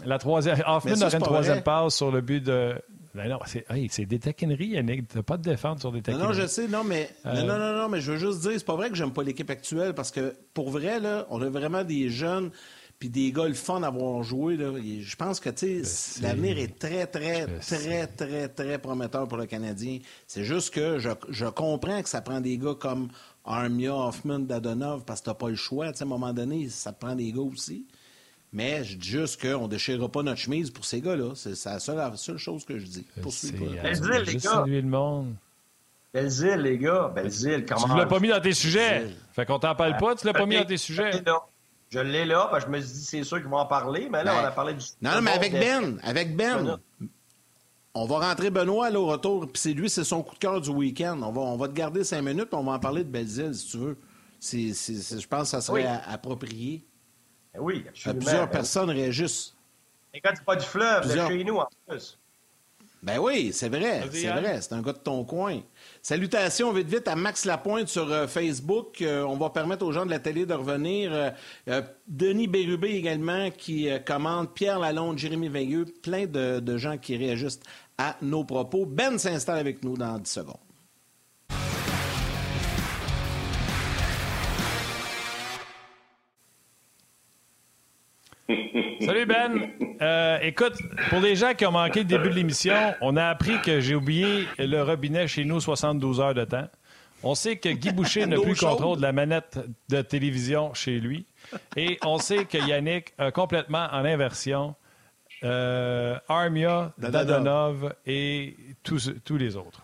la 0.05 0.17
troisième, 0.19 0.63
Hoffman 0.65 1.01
aurait 1.01 1.15
une 1.17 1.21
troisième 1.21 1.63
passe 1.63 1.97
sur 1.97 2.11
le 2.11 2.21
but 2.21 2.41
de, 2.41 2.81
ben 3.13 3.27
non, 3.27 3.39
c'est 3.45 4.05
des 4.05 4.19
taquineries, 4.19 4.67
Yannick. 4.67 5.07
Tu 5.07 5.21
pas 5.23 5.37
de 5.37 5.43
défendre 5.43 5.79
sur 5.79 5.91
des 5.91 6.01
taquineries. 6.01 6.27
Non, 6.27 6.33
je 6.33 6.47
sais, 6.47 6.67
non, 6.67 6.83
mais 6.83 7.09
non, 7.25 7.45
non, 7.45 7.73
non, 7.75 7.89
mais 7.89 7.99
je 7.99 8.13
veux 8.13 8.17
juste 8.17 8.41
dire, 8.41 8.53
c'est 8.53 8.65
pas 8.65 8.75
vrai 8.75 8.89
que 8.89 8.95
j'aime 8.95 9.11
pas 9.11 9.23
l'équipe 9.23 9.49
actuelle 9.49 9.93
parce 9.93 10.11
que 10.11 10.33
pour 10.53 10.69
vrai, 10.69 10.99
là, 10.99 11.27
on 11.29 11.41
a 11.41 11.49
vraiment 11.49 11.83
des 11.83 12.09
jeunes 12.09 12.51
puis 13.01 13.09
des 13.09 13.31
gars 13.31 13.47
le 13.47 13.55
fun 13.55 13.79
d'avoir 13.79 14.21
joué. 14.21 14.55
Là. 14.57 14.73
Je 14.79 15.15
pense 15.15 15.39
que 15.39 15.49
l'avenir 16.21 16.59
est 16.59 16.77
très, 16.77 17.07
très, 17.07 17.47
très, 17.47 18.05
très, 18.05 18.47
très 18.47 18.77
prometteur 18.77 19.27
pour 19.27 19.39
le 19.39 19.47
Canadien. 19.47 19.97
C'est 20.27 20.43
juste 20.43 20.71
que 20.71 20.99
je, 20.99 21.09
je, 21.29 21.47
comprends 21.47 22.03
que 22.03 22.07
ça 22.07 22.21
prend 22.21 22.39
des 22.39 22.59
gars 22.59 22.75
comme 22.79 23.09
Armia, 23.43 23.95
Hoffman, 23.95 24.39
Dadonov 24.39 25.03
parce 25.03 25.21
que 25.21 25.25
t'as 25.25 25.33
pas 25.33 25.49
le 25.49 25.55
choix. 25.55 25.87
à 25.87 25.93
un 25.99 26.05
moment 26.05 26.31
donné, 26.31 26.69
ça 26.69 26.93
te 26.93 27.03
prend 27.03 27.15
des 27.15 27.31
gars 27.31 27.41
aussi. 27.41 27.87
Mais 28.53 28.83
je 28.83 28.97
dis 28.97 29.07
juste 29.07 29.41
qu'on 29.41 29.63
ne 29.63 29.67
déchirera 29.67 30.09
pas 30.09 30.23
notre 30.23 30.39
chemise 30.39 30.71
pour 30.71 30.83
ces 30.83 30.99
gars-là. 30.99 31.33
C'est 31.35 31.65
la 31.65 31.79
seule, 31.79 32.37
chose 32.37 32.65
que 32.65 32.77
je 32.77 32.85
dis. 32.85 33.07
Belzile, 33.15 34.23
les 34.25 34.35
gars. 34.35 34.65
le 34.65 34.81
monde. 34.81 35.35
Les 36.13 36.77
gars. 36.77 37.11
Belzile, 37.15 37.65
comment... 37.65 37.85
Tu 37.85 37.91
ne 37.91 37.97
l'as 37.97 38.05
pas 38.05 38.19
mis 38.19 38.27
dans 38.27 38.41
tes 38.41 38.53
sujets. 38.53 39.07
Fait 39.33 39.45
qu'on 39.45 39.59
t'en 39.59 39.75
parle 39.75 39.95
pas, 39.97 40.15
tu 40.15 40.25
l'as 40.27 40.33
pas 40.33 40.45
mis 40.45 40.57
dans 40.57 40.65
tes 40.65 40.77
sujets. 40.77 41.23
Je 41.91 41.99
l'ai 41.99 42.23
là, 42.23 42.49
je 42.57 42.67
me 42.67 42.79
suis 42.79 42.93
dit, 42.93 43.03
c'est 43.03 43.23
sûr 43.25 43.39
qu'ils 43.39 43.49
vont 43.49 43.57
en 43.57 43.65
parler, 43.65 44.07
mais 44.09 44.23
là, 44.23 44.33
ben, 44.33 44.41
on 44.41 44.45
a 44.45 44.51
parlé 44.51 44.73
du. 44.75 44.85
Non, 45.01 45.15
non, 45.15 45.21
mais 45.21 45.31
avec 45.31 45.51
Ben, 45.51 45.99
avec 46.03 46.37
Ben, 46.37 46.79
on 47.93 48.05
va 48.05 48.29
rentrer 48.29 48.49
Benoît 48.49 48.89
là, 48.89 48.97
au 48.97 49.07
retour, 49.07 49.41
puis 49.41 49.61
c'est 49.61 49.73
lui, 49.73 49.89
c'est 49.89 50.05
son 50.05 50.23
coup 50.23 50.35
de 50.35 50.39
cœur 50.39 50.61
du 50.61 50.69
week-end. 50.69 51.19
On 51.21 51.33
va, 51.33 51.41
on 51.41 51.57
va 51.57 51.67
te 51.67 51.73
garder 51.73 52.05
cinq 52.05 52.21
minutes, 52.21 52.45
puis 52.45 52.55
on 52.57 52.63
va 52.63 52.73
en 52.73 52.79
parler 52.79 53.03
de 53.03 53.09
Belzile, 53.09 53.53
si 53.53 53.67
tu 53.67 53.77
veux. 53.77 53.97
je 54.41 55.27
pense 55.27 55.41
que 55.41 55.47
ça 55.47 55.59
serait 55.59 55.85
approprié. 56.07 56.85
Ben 57.53 57.59
oui, 57.59 57.85
absolument. 57.87 58.19
Plusieurs 58.19 58.49
personnes 58.49 58.89
réagissent. 58.89 59.55
Et 60.13 60.21
quand 60.21 60.31
c'est 60.33 60.45
pas 60.45 60.55
du 60.55 60.65
fleuve, 60.65 61.07
c'est 61.07 61.27
chez 61.27 61.43
nous 61.43 61.57
en 61.57 61.67
plus. 61.87 62.17
Ben 63.03 63.17
oui, 63.17 63.49
c'est 63.51 63.69
vrai, 63.69 64.03
c'est 64.11 64.29
vrai, 64.29 64.61
c'est 64.61 64.73
un 64.73 64.81
gars 64.81 64.93
de 64.93 64.99
ton 64.99 65.23
coin. 65.23 65.59
Salutations 66.03 66.71
vite 66.71 66.87
vite 66.87 67.07
à 67.07 67.15
Max 67.15 67.45
Lapointe 67.45 67.87
sur 67.87 68.11
euh, 68.11 68.27
Facebook. 68.27 69.01
Euh, 69.01 69.23
on 69.23 69.37
va 69.37 69.49
permettre 69.49 69.83
aux 69.83 69.91
gens 69.91 70.05
de 70.05 70.11
la 70.11 70.19
télé 70.19 70.45
de 70.45 70.53
revenir. 70.53 71.11
Euh, 71.67 71.81
Denis 72.07 72.45
Bérubé 72.45 72.89
également 72.89 73.49
qui 73.49 73.89
commande, 74.05 74.53
Pierre 74.53 74.77
Lalonde, 74.77 75.17
Jérémy 75.17 75.49
Veilleux, 75.49 75.85
plein 76.03 76.27
de, 76.27 76.59
de 76.59 76.77
gens 76.77 76.99
qui 76.99 77.17
réajustent 77.17 77.65
à 77.97 78.17
nos 78.21 78.43
propos. 78.43 78.85
Ben 78.85 79.17
s'installe 79.17 79.57
avec 79.57 79.83
nous 79.83 79.97
dans 79.97 80.19
10 80.19 80.29
secondes. 80.29 80.70
Salut 88.47 89.25
Ben. 89.25 89.69
Euh, 90.01 90.39
écoute, 90.41 90.73
pour 91.09 91.19
les 91.19 91.35
gens 91.35 91.53
qui 91.53 91.65
ont 91.65 91.71
manqué 91.71 91.99
le 91.99 92.05
début 92.05 92.29
de 92.29 92.35
l'émission, 92.35 92.93
on 93.01 93.15
a 93.17 93.25
appris 93.25 93.61
que 93.61 93.79
j'ai 93.79 93.95
oublié 93.95 94.47
le 94.57 94.81
robinet 94.81 95.27
chez 95.27 95.45
nous 95.45 95.59
72 95.59 96.19
heures 96.19 96.33
de 96.33 96.45
temps. 96.45 96.67
On 97.23 97.35
sait 97.35 97.57
que 97.57 97.69
Guy 97.69 97.91
Boucher 97.91 98.25
n'a 98.25 98.37
plus 98.39 98.59
le 98.59 98.67
contrôle 98.67 98.97
de 98.97 99.03
la 99.03 99.11
manette 99.11 99.59
de 99.89 100.01
télévision 100.01 100.73
chez 100.73 100.99
lui. 100.99 101.25
Et 101.75 101.99
on 102.03 102.17
sait 102.17 102.45
que 102.45 102.57
Yannick 102.57 103.13
a 103.19 103.31
complètement 103.31 103.87
en 103.91 104.05
inversion 104.05 104.75
euh, 105.43 106.17
Armia, 106.27 106.93
Dadonov 106.97 107.93
et 108.05 108.55
tous, 108.83 109.11
tous 109.23 109.37
les 109.37 109.55
autres 109.55 109.81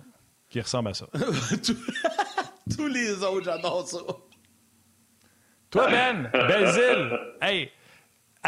qui 0.50 0.60
ressemblent 0.62 0.90
à 0.90 0.94
ça. 0.94 1.08
tous 2.76 2.88
les 2.88 3.24
autres, 3.24 3.44
j'adore 3.46 3.88
ça. 3.88 4.00
Toi, 5.70 5.90
Ben, 5.90 6.30
Belzile, 6.34 7.20
hey, 7.42 7.70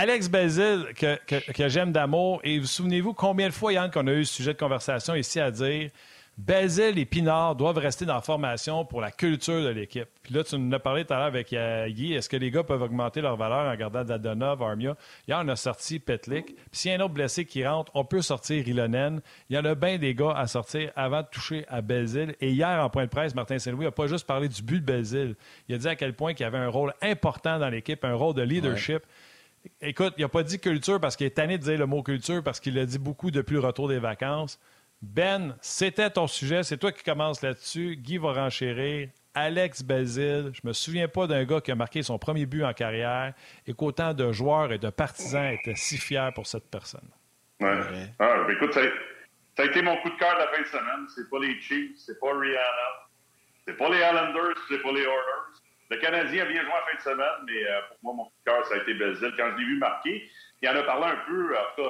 Alex 0.02 0.30
Belzil, 0.30 0.94
que, 0.96 1.68
j'aime 1.68 1.92
d'amour, 1.92 2.40
et 2.46 2.58
vous 2.58 2.68
souvenez-vous 2.68 3.14
combien 3.14 3.50
de 3.50 3.54
fois, 3.54 3.74
Yann, 3.74 3.92
qu'on 3.92 4.08
a 4.08 4.14
eu 4.14 4.24
ce 4.24 4.34
sujet 4.34 4.54
de 4.54 4.58
conversation 4.58 5.14
ici 5.14 5.42
à 5.42 5.52
dire 5.52 5.90
Belzil 6.38 6.98
et 6.98 7.04
Pinard 7.04 7.58
doivent 7.58 7.80
rester 7.80 8.06
dans 8.06 8.14
la 8.14 8.22
formation 8.22 8.86
pour 8.86 9.02
la 9.02 9.12
culture 9.12 9.62
de 9.62 9.68
l'équipe. 9.68 10.08
Puis 10.24 10.34
là, 10.34 10.46
tu 10.46 10.58
nous 10.58 10.74
as 10.74 10.80
parlé 10.80 11.04
tout 11.04 11.14
à 11.14 11.18
l'heure 11.18 11.26
avec 11.26 11.52
euh, 11.52 11.90
Guy. 11.90 12.14
Est-ce 12.14 12.30
que 12.30 12.38
les 12.38 12.50
gars 12.50 12.64
peuvent 12.64 12.82
augmenter 12.82 13.20
leur 13.20 13.36
valeur 13.36 13.70
en 13.70 13.76
gardant 13.76 14.06
Dadonov, 14.06 14.64
Armia? 14.64 14.96
Hier, 15.28 15.38
on 15.44 15.48
a 15.50 15.58
sorti 15.58 16.00
Petlik. 16.00 16.46
Puis 16.46 16.56
s'il 16.72 16.92
y 16.92 16.94
a 16.94 16.98
un 16.98 17.02
autre 17.02 17.16
blessé 17.16 17.44
qui 17.44 17.68
rentre, 17.68 17.92
on 17.94 18.06
peut 18.06 18.22
sortir 18.22 18.66
Ilonen. 18.66 19.20
Il 19.50 19.58
y 19.58 19.60
en 19.60 19.66
a 19.66 19.76
bien 19.76 19.98
des 19.98 20.16
gars 20.16 20.32
à 20.32 20.48
sortir 20.48 20.94
avant 20.96 21.24
de 21.24 21.28
toucher 21.30 21.66
à 21.68 21.82
Belzil. 21.82 22.38
Et 22.40 22.52
hier, 22.52 22.82
en 22.82 22.90
point 22.90 23.04
de 23.04 23.10
presse, 23.10 23.36
Martin 23.36 23.60
Saint-Louis 23.60 23.84
n'a 23.84 23.92
pas 23.92 24.08
juste 24.08 24.26
parlé 24.26 24.48
du 24.48 24.62
but 24.62 24.80
de 24.80 24.86
Belzil. 24.86 25.36
Il 25.68 25.76
a 25.76 25.78
dit 25.78 25.90
à 25.90 25.98
quel 25.98 26.14
point 26.14 26.32
il 26.32 26.44
avait 26.46 26.58
un 26.58 26.70
rôle 26.70 26.94
important 27.02 27.60
dans 27.60 27.70
l'équipe, 27.70 28.06
un 28.06 28.14
rôle 28.14 28.36
de 28.36 28.44
leadership. 28.44 29.04
Écoute, 29.82 30.14
il 30.18 30.22
n'a 30.22 30.30
pas 30.30 30.44
dit 30.44 30.60
culture 30.60 31.00
parce 31.00 31.16
qu'il 31.16 31.28
est 31.28 31.32
tanné 31.32 31.58
de 31.58 31.64
dire 31.64 31.78
le 31.78 31.86
mot 31.86 32.04
culture 32.04 32.44
parce 32.44 32.60
qu'il 32.60 32.76
l'a 32.76 32.86
dit 32.86 33.00
beaucoup 33.00 33.32
depuis 33.32 33.54
le 33.54 33.60
retour 33.60 33.88
des 33.88 34.00
vacances. 34.00 34.60
Ben, 35.02 35.56
c'était 35.62 36.10
ton 36.10 36.28
sujet, 36.28 36.64
c'est 36.64 36.78
toi 36.78 36.92
qui 36.92 37.04
commences 37.04 37.42
là-dessus. 37.42 37.96
Guy 37.96 38.18
va 38.18 38.34
renchérir. 38.34 39.10
Alex 39.36 39.84
Belzil, 39.84 40.52
je 40.54 40.68
me 40.68 40.74
souviens 40.74 41.08
pas 41.08 41.28
d'un 41.28 41.46
gars 41.46 41.62
qui 41.62 41.72
a 41.72 41.76
marqué 41.76 42.02
son 42.02 42.18
premier 42.18 42.46
but 42.46 42.64
en 42.64 42.74
carrière 42.74 43.34
et 43.68 43.74
qu'autant 43.74 44.14
de 44.14 44.32
joueurs 44.32 44.72
et 44.74 44.80
de 44.80 44.90
partisans 44.90 45.54
étaient 45.54 45.76
si 45.76 45.98
fiers 45.98 46.30
pour 46.34 46.48
cette 46.48 46.70
personne. 46.70 47.08
Ouais. 47.62 47.80
Ah, 48.20 48.44
ben 48.46 48.54
écoute, 48.54 48.74
ça 48.74 48.82
a, 49.58 49.66
été 49.66 49.82
mon 49.82 49.96
coup 50.02 50.10
de 50.10 50.16
cœur 50.16 50.34
de 50.34 50.40
la 50.40 50.48
fin 50.48 50.62
de 50.62 50.68
semaine. 50.68 51.08
C'est 51.16 51.30
pas 51.30 51.40
les 51.40 51.60
Chiefs, 51.62 51.98
c'est 51.98 52.20
pas 52.20 52.38
Rihanna, 52.38 53.10
c'est 53.66 53.78
pas 53.78 53.90
les 53.90 53.98
Islanders, 53.98 54.58
c'est 54.68 54.82
pas 54.82 54.92
les 54.92 55.02
Oilers. 55.02 55.59
Le 55.90 55.98
Canadien 55.98 56.44
a 56.44 56.46
bien 56.46 56.62
joué 56.62 56.72
en 56.72 56.86
fin 56.86 56.98
de 56.98 57.02
semaine, 57.02 57.46
mais 57.46 57.66
euh, 57.66 57.82
pour 57.90 57.98
moi, 58.04 58.26
mon 58.26 58.32
cœur, 58.46 58.66
ça 58.68 58.76
a 58.76 58.78
été 58.78 58.94
Belzil. 58.94 59.34
Quand 59.36 59.52
je 59.52 59.58
l'ai 59.58 59.66
vu 59.66 59.78
marquer, 59.78 60.30
il 60.62 60.70
en 60.70 60.76
a 60.76 60.84
parlé 60.84 61.06
un 61.06 61.18
peu. 61.28 61.58
En 61.58 61.64
tout 61.76 61.84
cas, 61.84 61.90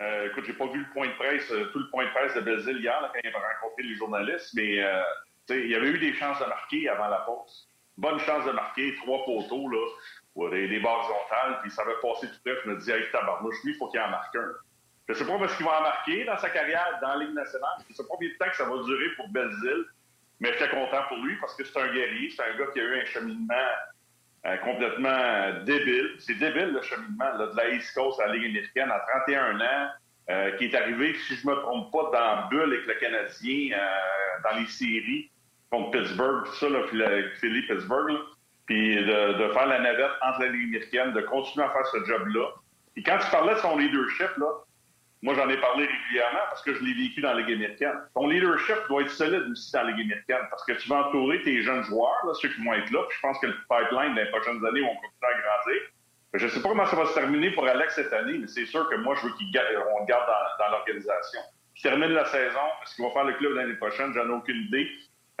euh, 0.00 0.28
écoute, 0.28 0.44
j'ai 0.46 0.52
pas 0.52 0.66
vu 0.66 0.78
le 0.80 0.92
point 0.92 1.08
de 1.08 1.12
presse, 1.14 1.50
euh, 1.50 1.70
tout 1.72 1.80
le 1.80 1.90
point 1.90 2.04
de 2.04 2.10
presse 2.10 2.34
de 2.34 2.40
Belzil 2.40 2.78
hier, 2.78 2.98
quand 3.00 3.20
il 3.22 3.28
avait 3.28 3.36
rencontré 3.36 3.82
les 3.82 3.96
journalistes, 3.96 4.50
mais 4.54 4.80
euh, 4.80 5.02
il 5.50 5.68
y 5.68 5.74
avait 5.74 5.88
eu 5.88 5.98
des 5.98 6.14
chances 6.14 6.38
de 6.38 6.44
marquer 6.44 6.88
avant 6.88 7.08
la 7.08 7.18
pause. 7.18 7.68
Bonne 7.96 8.20
chance 8.20 8.44
de 8.44 8.52
marquer, 8.52 8.94
trois 9.02 9.24
poteaux, 9.24 9.68
là, 9.68 10.50
des, 10.50 10.78
barres 10.78 10.98
horizontales, 10.98 11.58
puis 11.62 11.70
ça 11.72 11.82
avait 11.82 11.98
passé 12.00 12.28
tout 12.28 12.48
à 12.48 12.54
Je 12.62 12.68
me 12.70 12.76
disais, 12.76 12.96
hey, 12.96 13.10
tabarnouche, 13.10 13.56
lui, 13.64 13.72
il 13.72 13.76
faut 13.76 13.88
qu'il 13.88 13.98
en 14.00 14.08
marque 14.08 14.36
un. 14.36 14.52
Je 15.08 15.14
sais 15.14 15.26
pas 15.26 15.36
parce 15.36 15.56
qu'il 15.56 15.66
va 15.66 15.80
en 15.80 15.82
marquer 15.82 16.24
dans 16.24 16.38
sa 16.38 16.50
carrière 16.50 16.98
dans 17.02 17.08
la 17.08 17.24
Ligue 17.24 17.34
nationale. 17.34 17.78
Je 17.88 17.94
sais 17.94 18.02
pas 18.04 18.08
combien 18.10 18.28
de 18.28 18.34
temps 18.34 18.50
que 18.50 18.56
ça 18.56 18.64
va 18.64 18.82
durer 18.84 19.08
pour 19.16 19.28
Belzil. 19.30 19.84
Mais 20.40 20.52
j'étais 20.52 20.68
content 20.68 21.02
pour 21.08 21.18
lui 21.18 21.36
parce 21.36 21.54
que 21.56 21.64
c'est 21.64 21.78
un 21.78 21.92
guerrier, 21.92 22.30
c'est 22.30 22.42
un 22.42 22.56
gars 22.56 22.66
qui 22.72 22.80
a 22.80 22.84
eu 22.84 23.00
un 23.00 23.04
cheminement 23.06 23.54
euh, 24.46 24.56
complètement 24.58 25.64
débile. 25.64 26.10
C'est 26.18 26.38
débile 26.38 26.72
le 26.72 26.82
cheminement 26.82 27.38
de 27.38 27.56
la 27.56 27.70
East 27.70 27.92
Coast 27.94 28.20
à 28.20 28.26
la 28.26 28.34
Ligue 28.34 28.46
américaine 28.50 28.90
à 28.90 29.00
31 29.26 29.60
ans, 29.60 29.90
euh, 30.30 30.52
qui 30.52 30.66
est 30.66 30.74
arrivé, 30.76 31.14
si 31.26 31.34
je 31.34 31.46
me 31.46 31.54
trompe 31.56 31.90
pas, 31.92 32.04
dans 32.04 32.12
la 32.12 32.48
bulle 32.48 32.72
avec 32.72 32.86
le 32.86 32.94
Canadien 32.94 33.76
euh, 33.76 34.48
dans 34.48 34.58
les 34.58 34.66
séries 34.66 35.30
contre 35.70 35.90
Pittsburgh, 35.90 36.44
tout 36.46 36.54
ça, 36.54 36.68
là, 36.68 36.80
Philly-Pittsburgh, 37.40 38.16
puis 38.66 38.96
de, 38.96 39.32
de, 39.38 39.52
faire 39.52 39.66
la 39.66 39.80
navette 39.80 40.12
entre 40.22 40.40
la 40.40 40.48
Ligue 40.48 40.68
américaine, 40.68 41.12
de 41.12 41.20
continuer 41.22 41.66
à 41.66 41.70
faire 41.70 41.86
ce 41.86 42.04
job-là. 42.04 42.46
Et 42.96 43.02
quand 43.02 43.18
tu 43.18 43.30
parlais 43.30 43.54
de 43.54 43.58
son 43.58 43.76
leadership, 43.76 44.30
là, 44.38 44.46
moi, 45.22 45.34
j'en 45.34 45.48
ai 45.48 45.56
parlé 45.56 45.86
régulièrement 45.86 46.46
parce 46.48 46.62
que 46.62 46.74
je 46.74 46.84
l'ai 46.84 46.94
vécu 46.94 47.20
dans 47.20 47.32
la 47.32 47.42
Ligue 47.42 47.56
américaine. 47.56 47.98
Ton 48.14 48.28
leadership 48.28 48.76
doit 48.88 49.02
être 49.02 49.10
solide 49.10 49.50
aussi 49.50 49.72
dans 49.72 49.82
la 49.82 49.90
Ligue 49.90 50.12
américaine 50.12 50.46
parce 50.48 50.64
que 50.64 50.72
tu 50.72 50.88
vas 50.88 51.08
entourer 51.08 51.42
tes 51.42 51.60
jeunes 51.62 51.82
joueurs, 51.84 52.24
là, 52.24 52.34
ceux 52.34 52.48
qui 52.50 52.64
vont 52.64 52.72
être 52.74 52.90
là. 52.90 53.02
Puis 53.08 53.16
je 53.16 53.22
pense 53.22 53.38
que 53.40 53.46
le 53.48 53.56
pipeline 53.68 54.14
dans 54.14 54.22
les 54.22 54.30
prochaines 54.30 54.64
années 54.64 54.80
vont 54.80 54.94
continuer 54.94 55.22
à 55.22 55.40
grandir. 55.40 55.82
Je 56.34 56.44
ne 56.44 56.50
sais 56.50 56.62
pas 56.62 56.68
comment 56.68 56.86
ça 56.86 56.94
va 56.94 57.06
se 57.06 57.14
terminer 57.14 57.50
pour 57.50 57.66
Alex 57.66 57.94
cette 57.94 58.12
année, 58.12 58.38
mais 58.38 58.46
c'est 58.46 58.66
sûr 58.66 58.88
que 58.88 58.96
moi, 58.96 59.16
je 59.16 59.22
veux 59.22 59.32
qu'on 59.32 60.00
le 60.00 60.06
garde 60.06 60.26
dans, 60.58 60.70
l'organisation. 60.70 61.40
Je 61.74 61.82
termine 61.82 62.10
la 62.10 62.26
saison. 62.26 62.60
Ce 62.84 62.94
qu'il 62.94 63.04
va 63.04 63.10
faire 63.10 63.24
le 63.24 63.32
club 63.34 63.54
l'année 63.54 63.74
prochaine, 63.74 64.12
j'en 64.12 64.26
ai 64.28 64.32
aucune 64.32 64.66
idée. 64.66 64.88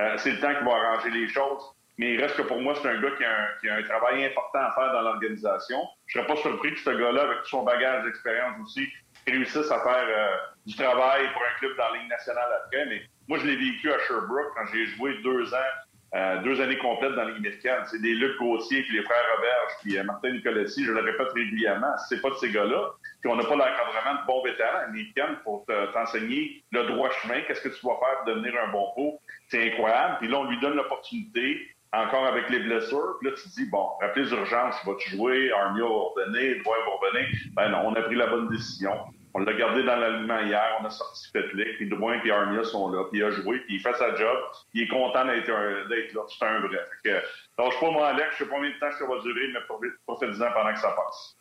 Euh, 0.00 0.14
c'est 0.16 0.32
le 0.32 0.40
temps 0.40 0.54
qu'il 0.54 0.64
va 0.64 0.74
arranger 0.74 1.10
les 1.10 1.28
choses. 1.28 1.62
Mais 1.98 2.14
il 2.14 2.20
reste 2.20 2.36
que 2.36 2.42
pour 2.42 2.60
moi, 2.60 2.74
c'est 2.80 2.88
un 2.88 3.00
gars 3.00 3.10
qui 3.10 3.24
qui 3.60 3.68
a 3.68 3.74
un 3.74 3.82
travail 3.82 4.24
important 4.24 4.60
à 4.60 4.72
faire 4.72 4.92
dans 4.92 5.02
l'organisation. 5.02 5.78
Je 6.06 6.18
ne 6.18 6.24
serais 6.24 6.34
pas 6.34 6.40
surpris 6.40 6.72
que 6.72 6.80
ce 6.80 6.90
gars-là, 6.90 7.22
avec 7.22 7.42
tout 7.42 7.48
son 7.48 7.64
bagage 7.64 8.04
d'expérience 8.04 8.54
aussi, 8.62 8.88
réussissent 9.30 9.70
à 9.70 9.80
faire 9.80 10.06
euh, 10.08 10.36
du 10.66 10.76
travail 10.76 11.32
pour 11.32 11.42
un 11.42 11.58
club 11.58 11.76
dans 11.76 11.92
la 11.92 11.98
Ligue 11.98 12.10
nationale 12.10 12.48
après. 12.64 12.86
Mais 12.86 13.02
moi, 13.28 13.38
je 13.38 13.46
l'ai 13.46 13.56
vécu 13.56 13.92
à 13.92 13.98
Sherbrooke 14.00 14.52
quand 14.54 14.66
j'ai 14.72 14.86
joué 14.86 15.18
deux 15.22 15.52
ans, 15.54 15.70
euh, 16.14 16.42
deux 16.42 16.60
années 16.60 16.78
complètes 16.78 17.12
dans 17.12 17.24
la 17.24 17.30
Ligue 17.30 17.46
américaine. 17.46 17.82
C'est 17.86 18.00
des 18.00 18.14
Luc 18.14 18.38
Gauthier, 18.38 18.82
puis 18.82 18.96
les 18.96 19.02
frères 19.02 19.24
Roberge, 19.36 19.72
puis 19.82 19.98
euh, 19.98 20.04
Martin 20.04 20.32
Nicoletti, 20.32 20.84
je 20.84 20.92
le 20.92 21.00
répète 21.00 21.32
régulièrement, 21.34 21.92
c'est 22.08 22.20
pas 22.20 22.30
de 22.30 22.36
ces 22.36 22.50
gars-là. 22.50 22.90
Puis 23.20 23.30
on 23.30 23.36
n'a 23.36 23.44
pas 23.44 23.56
l'encadrement 23.56 24.22
de 24.22 24.26
bons 24.26 24.42
vétérans 24.44 24.84
américains 24.86 25.38
pour 25.42 25.66
t'enseigner 25.92 26.62
le 26.70 26.84
droit 26.84 27.10
chemin, 27.10 27.40
qu'est-ce 27.42 27.62
que 27.62 27.68
tu 27.68 27.84
vas 27.84 27.96
faire 27.98 28.18
pour 28.18 28.34
devenir 28.34 28.54
un 28.62 28.70
bon 28.70 28.92
pot. 28.94 29.20
C'est 29.48 29.72
incroyable. 29.72 30.18
Puis 30.20 30.28
là, 30.28 30.38
on 30.38 30.44
lui 30.44 30.60
donne 30.60 30.74
l'opportunité 30.74 31.68
encore 31.92 32.26
avec 32.26 32.48
les 32.50 32.60
blessures. 32.60 33.16
Puis 33.20 33.30
là, 33.30 33.36
tu 33.36 33.48
dis, 33.48 33.68
bon, 33.70 33.88
les 34.14 34.30
urgences, 34.30 34.76
vas-tu 34.84 35.10
jouer? 35.16 35.50
Armia 35.52 35.84
va 35.84 35.88
revenir, 35.88 36.62
Droit 36.62 36.76
va 36.76 37.06
revenir. 37.06 37.28
Ben 37.52 37.70
non, 37.70 37.78
on 37.86 37.94
a 37.94 38.02
pris 38.02 38.16
la 38.16 38.26
bonne 38.26 38.48
décision. 38.48 38.92
On 39.38 39.44
l'a 39.44 39.54
gardé 39.54 39.84
dans 39.84 39.94
l'alignement 39.94 40.40
hier, 40.40 40.78
on 40.80 40.84
a 40.84 40.90
sorti 40.90 41.30
Petlik, 41.32 41.76
puis 41.76 41.88
Drouin 41.88 42.20
et 42.24 42.30
Armia 42.30 42.64
sont 42.64 42.90
là, 42.90 43.04
puis 43.08 43.20
il 43.20 43.24
a 43.24 43.30
joué, 43.30 43.60
puis 43.60 43.76
il 43.76 43.80
fait 43.80 43.94
sa 43.94 44.16
job, 44.16 44.36
il 44.74 44.82
est 44.82 44.88
content 44.88 45.24
d'être 45.24 45.46
là. 45.48 46.22
C'est 46.28 46.44
un 46.44 46.58
vrai. 46.58 46.78
Fait 47.02 47.08
que, 47.08 47.20
je 47.58 47.80
pas 47.80 47.90
moi, 47.92 48.08
Alex, 48.08 48.30
je 48.32 48.38
sais 48.38 48.50
pas 48.50 48.56
combien 48.56 48.70
de 48.70 48.78
temps 48.80 48.90
ça 48.98 49.06
va 49.06 49.20
durer, 49.20 49.48
mais 49.52 49.60
profitez-en 50.06 50.52
pendant 50.52 50.72
que 50.72 50.80
ça 50.80 50.90
passe. 50.90 51.36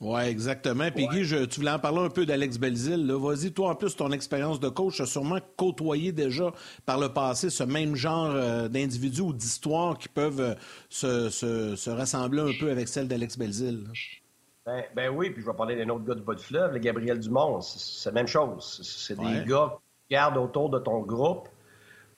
Oui, 0.00 0.20
exactement. 0.24 0.90
Puis 0.90 1.06
Guy, 1.08 1.26
tu 1.48 1.60
voulais 1.60 1.70
en 1.70 1.78
parler 1.78 2.00
un 2.00 2.10
peu 2.10 2.26
d'Alex 2.26 2.58
Belzil. 2.58 3.10
Vas-y, 3.10 3.52
toi, 3.52 3.70
en 3.70 3.74
plus, 3.74 3.96
ton 3.96 4.12
expérience 4.12 4.60
de 4.60 4.68
coach, 4.68 5.00
as 5.00 5.06
sûrement 5.06 5.38
côtoyé 5.56 6.12
déjà 6.12 6.52
par 6.84 6.98
le 6.98 7.08
passé 7.08 7.48
ce 7.48 7.64
même 7.64 7.96
genre 7.96 8.32
euh, 8.34 8.68
d'individus 8.68 9.22
ou 9.22 9.32
d'histoires 9.32 9.96
qui 9.96 10.08
peuvent 10.08 10.40
euh, 10.40 10.54
se, 10.90 11.30
se, 11.30 11.90
rassembler 11.90 12.42
un 12.42 12.52
peu 12.60 12.70
avec 12.70 12.88
celle 12.88 13.08
d'Alex 13.08 13.38
Belzil. 13.38 13.86
Ben, 14.66 14.82
ben, 14.94 15.10
oui, 15.10 15.30
puis 15.30 15.42
je 15.42 15.46
vais 15.46 15.56
parler 15.56 15.76
d'un 15.76 15.90
autre 15.90 16.04
gars 16.04 16.14
du 16.14 16.22
bas 16.22 16.34
du 16.34 16.42
fleuve, 16.42 16.72
le 16.72 16.78
Gabriel 16.78 17.20
Dumont. 17.20 17.60
C'est 17.60 18.08
la 18.08 18.14
même 18.14 18.26
chose. 18.26 18.80
C'est 18.82 19.18
des 19.18 19.44
gars 19.44 19.76
qui 20.02 20.14
gardent 20.14 20.38
autour 20.38 20.70
de 20.70 20.78
ton 20.78 21.00
groupe 21.00 21.48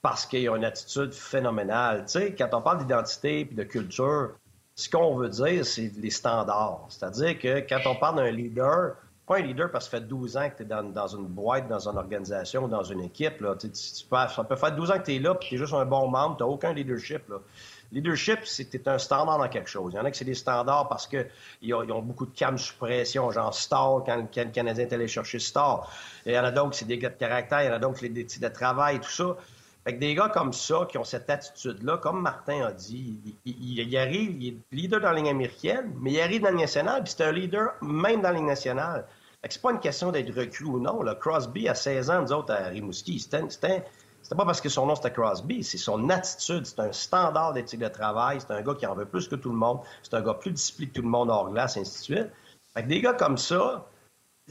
parce 0.01 0.25
qu'ils 0.25 0.49
ont 0.49 0.55
une 0.55 0.63
attitude 0.63 1.11
phénoménale. 1.11 2.05
Tu 2.05 2.19
sais, 2.19 2.35
quand 2.35 2.49
on 2.53 2.61
parle 2.61 2.77
d'identité 2.79 3.41
et 3.41 3.45
de 3.45 3.63
culture, 3.63 4.35
ce 4.75 4.89
qu'on 4.89 5.15
veut 5.15 5.27
dire, 5.27 5.65
c'est 5.65 5.91
les 5.97 6.09
standards. 6.09 6.85
C'est-à-dire 6.87 7.37
que 7.37 7.59
quand 7.67 7.81
on 7.85 7.95
parle 7.95 8.17
d'un 8.17 8.31
leader, 8.31 8.95
pas 9.25 9.39
un 9.39 9.41
leader 9.41 9.69
parce 9.69 9.89
que 9.89 9.91
ça 9.91 9.97
fait 9.99 10.07
12 10.07 10.37
ans 10.37 10.49
que 10.49 10.55
tu 10.57 10.63
es 10.63 10.65
dans, 10.65 11.07
une 11.07 11.27
boîte, 11.27 11.67
dans 11.67 11.89
une 11.89 11.97
organisation, 11.97 12.69
dans 12.69 12.83
une 12.83 13.01
équipe. 13.01 13.41
Là. 13.41 13.55
Tu, 13.57 13.69
ça 13.73 14.43
peut 14.47 14.55
faire 14.55 14.73
12 14.73 14.91
ans 14.91 14.99
que 14.99 15.03
tu 15.03 15.15
es 15.15 15.19
là 15.19 15.35
puis 15.35 15.49
tu 15.49 15.55
es 15.55 15.57
juste 15.57 15.73
un 15.73 15.85
bon 15.85 16.07
membre, 16.07 16.37
tu 16.37 16.43
n'as 16.43 16.49
aucun 16.49 16.71
leadership. 16.71 17.27
Là. 17.27 17.39
Leadership, 17.91 18.39
c'est 18.43 18.87
un 18.87 18.97
standard 18.97 19.37
dans 19.37 19.47
quelque 19.47 19.69
chose. 19.69 19.93
Il 19.93 19.97
y 19.97 19.99
en 19.99 20.05
a 20.05 20.11
qui 20.11 20.17
c'est 20.19 20.25
des 20.25 20.33
standards 20.33 20.89
parce 20.89 21.07
qu'ils 21.07 21.73
ont, 21.73 21.89
ont, 21.89 22.01
beaucoup 22.01 22.25
de 22.25 22.35
cam 22.35 22.57
suppression, 22.57 23.31
genre 23.31 23.53
Star, 23.53 24.03
quand, 24.05 24.17
le 24.35 24.51
Canadien 24.51 24.85
est 24.85 24.93
allé 24.93 25.07
chercher 25.07 25.39
Star. 25.39 25.89
Il 26.25 26.33
y 26.33 26.39
en 26.39 26.43
a 26.43 26.69
qui 26.69 26.79
c'est 26.79 26.85
des 26.85 26.97
gars 26.97 27.09
de 27.09 27.15
caractère, 27.15 27.63
il 27.63 27.67
y 27.67 27.69
en 27.69 27.89
a 27.89 27.93
qui 27.93 27.99
c'est 27.99 28.09
des 28.09 28.23
de 28.23 28.53
travail, 28.53 28.99
tout 28.99 29.09
ça. 29.09 29.37
Fait 29.85 29.95
que 29.95 29.99
des 29.99 30.15
gars 30.15 30.27
comme 30.27 30.51
ça, 30.51 30.85
qui 30.89 30.97
ont 30.97 31.05
cette 31.05 31.29
attitude-là, 31.29 31.95
comme 31.99 32.21
Martin 32.21 32.65
a 32.65 32.73
dit, 32.73 33.37
il, 33.45 33.97
arrive, 33.97 34.35
il 34.41 34.47
est 34.49 34.57
leader 34.73 34.99
dans 34.99 35.11
la 35.11 35.15
ligne 35.15 35.29
américaine, 35.29 35.93
mais 36.01 36.11
il 36.11 36.19
arrive 36.19 36.41
dans 36.41 36.47
la 36.47 36.51
ligne 36.51 36.61
nationale, 36.63 37.03
puis 37.05 37.13
c'est 37.15 37.23
un 37.23 37.31
leader 37.31 37.69
même 37.81 38.21
dans 38.21 38.31
la 38.31 38.35
ligne 38.35 38.47
nationale. 38.47 39.05
c'est 39.49 39.61
pas 39.61 39.71
une 39.71 39.79
question 39.79 40.11
d'être 40.11 40.35
recul 40.35 40.65
ou 40.65 40.81
non. 40.81 41.01
Là. 41.03 41.15
Crosby, 41.15 41.69
à 41.69 41.73
16 41.73 42.09
ans, 42.09 42.21
nous 42.21 42.33
autres, 42.33 42.51
à 42.51 42.67
Rimouski, 42.67 43.17
c'était 43.17 43.85
c'était 44.27 44.35
pas 44.35 44.45
parce 44.45 44.59
que 44.59 44.67
son 44.67 44.87
nom 44.87 44.93
c'était 44.93 45.13
Crosby, 45.13 45.63
c'est 45.63 45.77
son 45.77 46.09
attitude. 46.09 46.65
C'est 46.65 46.81
un 46.81 46.91
standard 46.91 47.53
d'éthique 47.53 47.79
de 47.79 47.87
travail. 47.87 48.41
C'est 48.41 48.51
un 48.51 48.61
gars 48.61 48.75
qui 48.75 48.85
en 48.85 48.93
veut 48.93 49.05
plus 49.05 49.25
que 49.29 49.35
tout 49.35 49.49
le 49.49 49.55
monde. 49.55 49.79
C'est 50.03 50.15
un 50.15 50.21
gars 50.21 50.33
plus 50.33 50.51
discipliné 50.51 50.91
que 50.91 50.95
tout 50.95 51.01
le 51.01 51.07
monde 51.07 51.29
hors 51.29 51.49
glace, 51.49 51.77
et 51.77 51.79
ainsi 51.79 51.97
de 51.99 52.03
suite. 52.03 52.27
Fait 52.73 52.83
que 52.83 52.89
des 52.89 52.99
gars 52.99 53.13
comme 53.13 53.37
ça, 53.37 53.87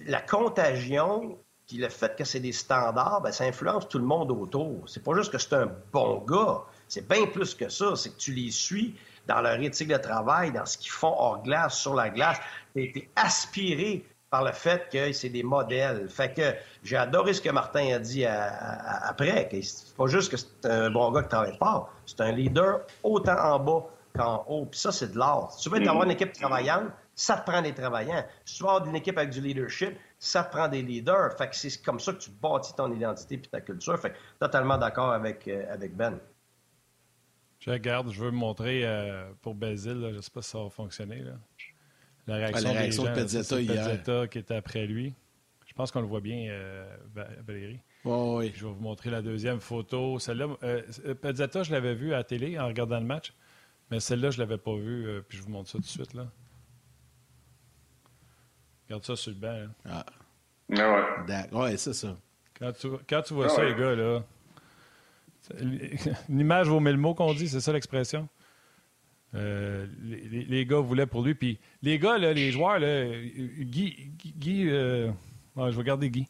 la 0.07 0.23
contagion, 0.23 1.37
puis 1.69 1.77
le 1.77 1.91
fait 1.91 2.17
que 2.17 2.25
c'est 2.25 2.41
des 2.41 2.53
standards, 2.53 3.21
ben, 3.21 3.33
ça 3.33 3.45
influence 3.45 3.87
tout 3.87 3.99
le 3.99 4.07
monde 4.07 4.31
autour. 4.31 4.83
C'est 4.87 5.05
pas 5.05 5.13
juste 5.13 5.31
que 5.31 5.37
c'est 5.37 5.53
un 5.53 5.71
bon 5.93 6.25
gars. 6.27 6.63
C'est 6.89 7.07
bien 7.07 7.27
plus 7.27 7.55
que 7.55 7.69
ça. 7.69 7.97
C'est 7.97 8.09
que 8.09 8.19
tu 8.19 8.33
les 8.33 8.53
suis 8.53 8.99
dans 9.27 9.43
leur 9.43 9.61
éthique 9.61 9.89
de 9.89 9.99
travail, 9.99 10.53
dans 10.53 10.65
ce 10.65 10.79
qu'ils 10.79 10.91
font 10.91 11.15
hors 11.19 11.43
glace, 11.43 11.79
sur 11.79 11.95
la 11.95 12.09
glace. 12.09 12.39
Tu 12.75 13.11
aspiré 13.15 14.07
par 14.31 14.45
le 14.45 14.53
fait 14.53 14.89
que 14.91 15.13
c'est 15.13 15.29
des 15.29 15.43
modèles. 15.43 16.09
Fait 16.09 16.33
que 16.33 16.55
j'ai 16.83 16.97
adoré 16.97 17.33
ce 17.33 17.41
que 17.41 17.51
Martin 17.51 17.95
a 17.95 17.99
dit 17.99 18.25
après, 18.27 19.49
c'est 19.63 19.97
pas 19.97 20.07
juste 20.07 20.31
que 20.31 20.37
c'est 20.37 20.67
un 20.67 20.91
bon 20.91 21.11
gars 21.13 21.23
qui 21.23 21.29
travaille 21.29 21.57
fort, 21.59 21.93
c'est 22.07 22.21
un 22.21 22.33
leader 22.33 22.81
autant 23.03 23.39
en 23.39 23.59
bas 23.59 23.87
qu'en 24.17 24.45
haut. 24.49 24.67
Puis 24.67 24.81
ça, 24.81 24.93
c'est 24.93 25.13
de 25.13 25.19
l'art. 25.19 25.53
Si 25.53 25.69
tu 25.69 25.71
veux 25.71 25.89
avoir 25.89 26.05
une 26.05 26.11
équipe 26.11 26.33
travaillante, 26.33 26.91
ça 27.15 27.37
te 27.37 27.51
prend 27.51 27.63
des 27.63 27.73
travaillants. 27.73 28.25
Si 28.45 28.57
tu 28.57 28.63
veux 28.63 28.69
avoir 28.69 28.87
une 28.87 28.97
équipe 28.97 29.17
avec 29.17 29.31
du 29.31 29.41
leadership, 29.41 29.97
ça 30.19 30.45
te 30.45 30.51
prend 30.55 30.69
des 30.69 30.83
leaders. 30.83 31.37
Fait 31.37 31.49
que 31.49 31.57
c'est 31.57 31.83
comme 31.83 32.01
ça 32.01 32.13
que 32.13 32.19
tu 32.19 32.31
bâtis 32.31 32.75
ton 32.75 32.93
identité 32.93 33.39
puis 33.39 33.49
ta 33.49 33.61
culture. 33.61 33.99
Fait 33.99 34.11
que 34.11 34.17
totalement 34.41 34.79
d'accord 34.79 35.13
avec, 35.13 35.47
euh, 35.49 35.65
avec 35.73 35.97
Ben. 35.97 36.19
Je 37.59 37.71
regarde, 37.71 38.11
je 38.11 38.23
veux 38.23 38.31
montrer 38.31 38.83
euh, 38.85 39.31
pour 39.41 39.55
Bézil, 39.55 40.09
je 40.11 40.17
ne 40.17 40.21
sais 40.21 40.31
pas 40.31 40.43
si 40.43 40.51
ça 40.51 40.59
va 40.59 40.69
fonctionner. 40.69 41.21
Là. 41.21 41.33
La 42.27 42.37
réaction, 42.37 43.05
de 43.05 43.15
Pezzetta 43.15 43.61
hier. 43.61 44.29
qui 44.29 44.39
était 44.39 44.55
après 44.55 44.87
lui. 44.87 45.15
Je 45.67 45.73
pense 45.75 45.91
qu'on 45.93 46.01
le 46.01 46.07
voit 46.07 46.21
bien, 46.21 46.49
euh, 46.49 46.97
Valérie. 47.47 47.81
oui. 48.05 48.53
Je 48.55 48.65
vais 48.67 48.73
vous 48.73 48.81
montrer 48.81 49.11
la 49.11 49.21
deuxième 49.21 49.61
photo. 49.61 50.19
Celle-là, 50.19 50.49
euh, 50.63 50.83
Pezzetta, 51.21 51.63
je 51.63 51.73
l'avais 51.73 51.95
vu 51.95 52.15
à 52.15 52.19
la 52.19 52.25
télé 52.25 52.59
en 52.59 52.67
regardant 52.67 52.99
le 52.99 53.05
match, 53.05 53.35
mais 53.91 54.01
celle-là, 54.01 54.31
je 54.31 54.39
ne 54.39 54.45
l'avais 54.45 54.59
pas 54.59 54.75
vue. 54.75 55.07
Euh, 55.07 55.21
puis 55.27 55.39
je 55.39 55.43
vous 55.43 55.51
montre 55.51 55.69
ça 55.69 55.79
tout 55.79 55.85
de 55.85 55.89
suite. 55.89 56.15
Là. 56.15 56.27
Regarde 58.87 59.05
ça 59.05 59.17
sur 59.17 59.33
le 59.33 59.37
banc. 59.37 59.49
Hein. 59.49 59.71
Ah. 59.85 60.07
Ah 60.77 61.25
ouais. 61.29 61.49
ouais, 61.53 61.77
c'est 61.77 61.93
ça. 61.93 62.17
Quand 62.59 62.73
tu, 62.73 62.89
quand 63.09 63.23
tu 63.23 63.35
vois 63.35 63.47
ah 63.47 63.51
ça, 63.51 63.65
les 63.65 63.75
gars, 63.75 63.95
là, 63.95 64.23
une 65.61 66.41
image 66.41 66.69
vaut 66.69 66.81
mille 66.81 66.97
mots 66.97 67.15
qu'on 67.15 67.35
dit, 67.35 67.49
c'est 67.49 67.61
ça 67.61 67.73
l'expression? 67.73 68.29
Euh, 69.35 69.87
les, 70.03 70.67
gars 70.67 70.79
voulaient 70.79 71.07
pour 71.07 71.23
lui. 71.23 71.35
Puis 71.35 71.59
les 71.83 71.99
gars, 71.99 72.17
les 72.17 72.51
joueurs, 72.51 72.79
Guy, 72.81 74.11
Guy 74.37 74.69
euh, 74.69 75.11
je 75.57 75.77
vais 75.77 75.85
garder 75.85 76.11
Guy. 76.11 76.29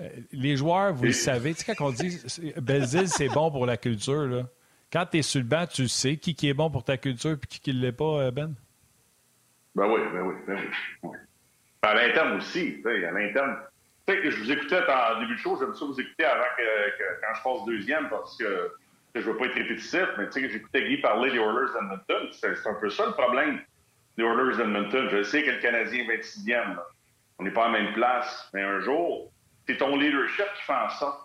Euh, 0.00 0.08
les 0.32 0.56
joueurs, 0.56 0.92
vous 0.94 1.04
le 1.04 1.12
savez, 1.12 1.54
tu 1.54 1.64
sais, 1.64 1.74
quand 1.74 1.88
on 1.88 1.90
dit 1.90 2.22
Belzile, 2.56 3.08
c'est 3.08 3.28
bon 3.28 3.50
pour 3.50 3.66
la 3.66 3.76
culture, 3.76 4.26
là. 4.26 4.44
quand 4.92 5.06
tu 5.10 5.18
es 5.18 5.22
sur 5.22 5.40
le 5.40 5.46
banc, 5.46 5.66
tu 5.66 5.88
sais 5.88 6.16
qui, 6.16 6.34
qui 6.34 6.48
est 6.48 6.54
bon 6.54 6.70
pour 6.70 6.84
ta 6.84 6.96
culture 6.96 7.32
et 7.32 7.46
qui 7.46 7.74
ne 7.74 7.80
l'est 7.80 7.92
pas, 7.92 8.30
Ben? 8.30 8.54
Ben 9.74 9.86
oui, 9.86 10.00
ben 10.12 10.22
oui, 10.22 10.34
ben 10.46 10.58
oui. 11.02 11.16
À 11.82 11.94
l'interne 11.94 12.38
aussi, 12.38 12.80
à 12.84 13.10
l'interne. 13.10 13.56
Tu 14.06 14.14
sais, 14.14 14.30
je 14.30 14.36
vous 14.42 14.50
écoutais 14.50 14.80
en 14.88 15.20
début 15.20 15.34
de 15.34 15.38
show, 15.38 15.56
j'aime 15.60 15.74
ça 15.74 15.84
vous 15.84 16.00
écouter 16.00 16.24
avant 16.24 16.44
que, 16.56 17.20
quand 17.20 17.34
je 17.34 17.42
passe 17.42 17.66
deuxième 17.66 18.08
parce 18.08 18.36
que 18.36 18.72
je 19.14 19.20
veux 19.20 19.36
pas 19.36 19.46
être 19.46 19.54
répétitif, 19.54 20.06
mais 20.16 20.28
tu 20.28 20.40
sais, 20.40 20.50
j'écoutais 20.50 20.84
Guy 20.88 20.98
parler 20.98 21.30
des 21.30 21.38
Oilers 21.38 21.72
d'Edmonton. 21.72 22.28
C'est 22.32 22.66
un 22.66 22.74
peu 22.74 22.90
ça 22.90 23.06
le 23.06 23.12
problème 23.12 23.60
des 24.16 24.24
Oilers 24.24 24.56
d'Edmonton. 24.56 25.08
Je 25.10 25.22
sais 25.22 25.42
que 25.42 25.50
le 25.50 25.58
Canadien 25.58 26.04
est 26.08 26.18
26e. 26.18 26.76
On 27.38 27.44
n'est 27.44 27.50
pas 27.50 27.66
à 27.66 27.70
la 27.70 27.80
même 27.80 27.94
place, 27.94 28.50
mais 28.52 28.62
un 28.62 28.80
jour, 28.80 29.32
c'est 29.66 29.76
ton 29.76 29.96
leadership 29.96 30.46
qui 30.56 30.62
fait 30.62 30.72
en 30.72 30.90
sorte 30.90 31.20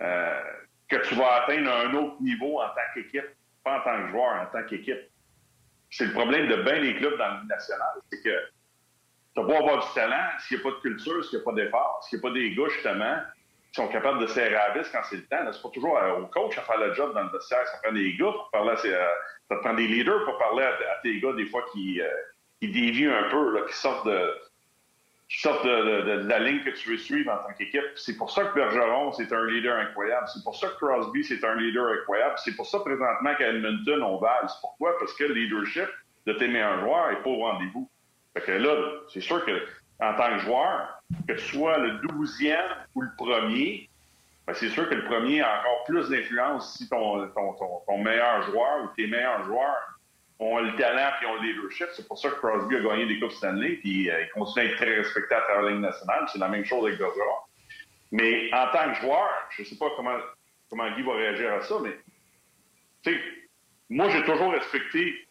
euh, 0.00 0.40
que 0.88 0.96
tu 1.08 1.14
vas 1.14 1.42
atteindre 1.42 1.70
un 1.70 1.94
autre 1.94 2.22
niveau 2.22 2.60
en 2.60 2.68
tant 2.68 2.80
qu'équipe, 2.94 3.26
pas 3.64 3.78
en 3.78 3.80
tant 3.82 4.02
que 4.02 4.10
joueur, 4.10 4.40
en 4.40 4.46
tant 4.46 4.66
qu'équipe. 4.66 5.10
C'est 5.90 6.06
le 6.06 6.12
problème 6.12 6.48
de 6.48 6.56
bien 6.62 6.78
les 6.78 6.96
clubs 6.96 7.16
dans 7.18 7.40
le 7.40 7.46
national, 7.46 7.88
c'est 8.10 8.22
que 8.22 8.30
tu 9.34 9.42
vas 9.42 9.46
pas 9.46 9.58
avoir 9.58 9.86
du 9.86 9.94
talent 9.94 10.30
s'il 10.40 10.56
n'y 10.56 10.62
a 10.62 10.64
pas 10.64 10.76
de 10.76 10.80
culture, 10.80 11.24
s'il 11.24 11.38
n'y 11.38 11.42
a 11.42 11.44
pas 11.44 11.52
d'effort, 11.52 12.00
s'il 12.02 12.18
n'y 12.18 12.24
a 12.24 12.28
pas 12.28 12.34
des 12.34 12.54
gars, 12.54 12.68
justement, 12.70 13.16
sont 13.76 13.88
capables 13.88 14.18
de 14.20 14.26
serrer 14.26 14.56
à 14.56 14.72
vis 14.72 14.88
quand 14.90 15.02
c'est 15.08 15.16
le 15.16 15.26
temps. 15.26 15.52
C'est 15.52 15.62
pas 15.62 15.68
toujours 15.68 15.98
euh, 15.98 16.20
au 16.20 16.26
coach 16.26 16.56
à 16.58 16.62
faire 16.62 16.78
le 16.78 16.94
job 16.94 17.14
dans 17.14 17.22
le 17.22 17.30
vestiaire. 17.30 17.66
Ça 17.68 17.78
prend 17.82 17.92
des 17.92 18.14
gars 18.14 18.32
pour 18.32 18.50
parler 18.50 18.70
à, 18.70 18.86
euh, 18.86 19.08
ça 19.48 19.56
prend 19.56 19.74
des 19.74 19.86
leaders 19.86 20.24
pour 20.24 20.38
parler 20.38 20.64
à, 20.64 21.00
tes 21.02 21.20
gars 21.20 21.32
des 21.34 21.46
fois 21.46 21.64
qui, 21.72 22.00
euh, 22.00 22.08
qui 22.60 22.68
dévient 22.68 23.06
un 23.06 23.28
peu, 23.30 23.64
qui 23.66 23.74
sortent 23.74 24.06
de 24.06 24.34
qui 25.28 25.40
sortent 25.40 25.64
la 25.64 26.38
ligne 26.38 26.62
que 26.62 26.70
tu 26.70 26.90
veux 26.90 26.98
suivre 26.98 27.32
en 27.32 27.38
tant 27.38 27.52
qu'équipe. 27.58 27.82
C'est 27.96 28.16
pour 28.16 28.30
ça 28.30 28.44
que 28.44 28.54
Bergeron, 28.54 29.10
c'est 29.10 29.32
un 29.32 29.44
leader 29.46 29.76
incroyable. 29.76 30.28
C'est 30.32 30.44
pour 30.44 30.54
ça 30.54 30.68
que 30.68 30.76
Crosby, 30.76 31.24
c'est 31.24 31.44
un 31.44 31.56
leader 31.56 31.88
incroyable. 31.88 32.36
C'est 32.44 32.54
pour 32.54 32.64
ça, 32.64 32.78
présentement, 32.78 33.34
qu'à 33.34 33.48
Edmonton, 33.48 34.04
on 34.04 34.18
valse. 34.18 34.56
Pourquoi? 34.60 34.96
Parce 35.00 35.12
que 35.14 35.24
le 35.24 35.34
leadership 35.34 35.88
de 36.26 36.32
tes 36.34 36.46
meilleurs 36.46 36.78
joueurs 36.78 37.10
n'est 37.10 37.22
pas 37.22 37.30
au 37.30 37.38
rendez-vous. 37.38 37.90
Fait 38.34 38.42
que 38.42 38.52
là, 38.52 38.76
c'est 39.12 39.20
sûr 39.20 39.44
que 39.44 39.66
en 39.98 40.14
tant 40.14 40.30
que 40.36 40.38
joueur, 40.38 40.95
que 41.28 41.32
tu 41.34 41.38
sois 41.38 41.78
le 41.78 41.98
douzième 42.08 42.70
ou 42.94 43.02
le 43.02 43.10
premier, 43.16 43.88
ben, 44.46 44.54
c'est 44.54 44.68
sûr 44.68 44.88
que 44.88 44.94
le 44.94 45.04
premier 45.04 45.40
a 45.40 45.60
encore 45.60 45.84
plus 45.84 46.08
d'influence 46.08 46.76
si 46.76 46.88
ton, 46.88 47.26
ton, 47.86 47.98
meilleur 47.98 48.42
joueur 48.42 48.84
ou 48.84 48.88
tes 48.96 49.06
meilleurs 49.06 49.44
joueurs 49.44 49.98
ont 50.38 50.58
le 50.58 50.74
talent 50.76 51.10
et 51.22 51.26
ont 51.26 51.34
le 51.40 51.48
leadership. 51.48 51.88
C'est 51.94 52.06
pour 52.06 52.18
ça 52.18 52.30
que 52.30 52.36
Crosby 52.36 52.76
a 52.76 52.80
gagné 52.80 53.06
des 53.06 53.18
Coupes 53.18 53.32
Stanley 53.32 53.76
puis 53.76 54.10
euh, 54.10 54.22
il 54.22 54.30
continue 54.30 54.66
à 54.66 54.68
être 54.68 54.76
très 54.76 54.96
respecté 54.96 55.34
à 55.34 55.40
travers 55.40 55.62
la 55.62 55.78
nationale. 55.78 56.26
C'est 56.32 56.38
la 56.38 56.48
même 56.48 56.64
chose 56.64 56.86
avec 56.86 56.98
Bergeron. 56.98 57.38
Mais 58.12 58.52
en 58.52 58.70
tant 58.70 58.92
que 58.92 59.00
joueur, 59.00 59.28
je 59.50 59.62
ne 59.62 59.66
sais 59.66 59.76
pas 59.76 59.86
comment, 59.96 60.16
comment 60.70 60.90
Guy 60.94 61.02
va 61.02 61.14
réagir 61.14 61.52
à 61.54 61.62
ça, 61.62 61.76
mais 61.82 61.96
moi, 63.88 64.08
j'ai 64.10 64.22
toujours 64.24 64.52
respecté 64.52 65.26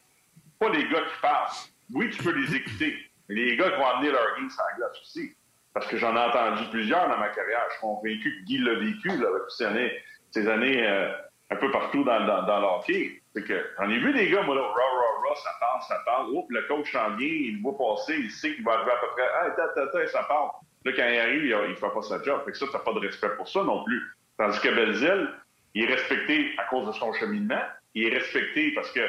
pas 0.59 0.69
les 0.69 0.87
gars 0.87 1.01
qui 1.01 1.21
parlent. 1.21 1.51
Oui, 1.93 2.09
tu 2.09 2.23
peux 2.23 2.31
les 2.31 2.55
écouter, 2.55 2.95
les 3.27 3.57
gars 3.57 3.71
qui 3.71 3.77
vont 3.77 3.87
amener 3.87 4.11
leur 4.11 4.35
game 4.37 4.49
sur 4.49 4.63
la 4.63 4.77
glace 4.77 5.01
aussi. 5.01 5.35
Parce 5.75 5.87
que 5.87 5.97
j'en 5.97 6.15
ai 6.15 6.19
entendu 6.19 6.63
plusieurs 6.71 7.09
dans 7.09 7.17
ma 7.17 7.27
carrière. 7.27 7.65
Je 7.67 7.73
suis 7.73 7.81
convaincu 7.81 8.39
que 8.39 8.45
Guy 8.45 8.57
l'a 8.59 8.75
vécu 8.75 9.09
là, 9.09 9.27
avec 9.27 9.41
ces 9.49 9.65
années, 9.65 9.91
ces 10.31 10.47
années 10.47 10.87
euh, 10.87 11.11
un 11.51 11.57
peu 11.57 11.69
partout 11.69 12.01
dans, 12.05 12.25
dans, 12.25 12.43
dans 12.43 12.61
l'hockey. 12.61 13.21
C'est 13.35 13.43
que 13.43 13.61
j'en 13.77 13.89
ai 13.89 13.99
vu 13.99 14.13
des 14.13 14.29
gars, 14.29 14.41
moi, 14.43 14.55
là, 14.55 14.61
rah, 14.61 14.69
rah, 14.69 15.29
rah, 15.29 15.35
ça 15.35 15.49
parle, 15.59 15.81
ça 15.81 15.99
parle. 16.05 16.29
Oups, 16.31 16.47
le 16.49 16.61
coach 16.69 16.89
s'en 16.93 17.17
vient, 17.17 17.27
il 17.27 17.57
le 17.57 17.61
voit 17.61 17.77
passer, 17.77 18.15
il 18.17 18.31
sait 18.31 18.55
qu'il 18.55 18.63
va 18.63 18.71
arriver 18.71 18.91
à 18.91 18.95
peu 18.95 19.07
près. 19.17 19.27
Ah, 19.35 19.47
attends, 19.47 19.81
attends, 19.81 20.07
ça 20.07 20.23
parle. 20.23 20.49
Là, 20.85 20.91
quand 20.95 21.09
il 21.09 21.19
arrive, 21.19 21.43
il 21.43 21.69
ne 21.71 21.75
fait 21.75 21.93
pas 21.93 22.01
sa 22.01 22.23
job. 22.23 22.41
Fait 22.45 22.51
que 22.51 22.57
ça, 22.57 22.67
t'as 22.71 22.79
pas 22.79 22.93
de 22.93 22.99
respect 22.99 23.35
pour 23.35 23.49
ça 23.49 23.61
non 23.61 23.83
plus. 23.83 24.01
Tandis 24.37 24.59
que 24.61 24.69
Belzile, 24.69 25.29
il 25.73 25.83
est 25.83 25.93
respecté 25.93 26.53
à 26.57 26.63
cause 26.69 26.87
de 26.87 26.93
son 26.93 27.11
cheminement. 27.13 27.61
Il 27.93 28.05
est 28.05 28.17
respecté 28.17 28.71
parce 28.73 28.91
que 28.91 29.01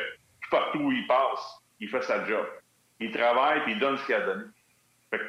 partout 0.51 0.79
où 0.79 0.91
il 0.91 1.07
passe, 1.07 1.61
il 1.79 1.89
fait 1.89 2.03
sa 2.03 2.27
job 2.27 2.45
il 3.01 3.13
travaille 3.13 3.63
puis 3.63 3.73
il 3.73 3.79
donne 3.79 3.99
ce 3.99 4.07
qu'il 4.07 4.15
a 4.15 4.21
donné. 4.21 4.45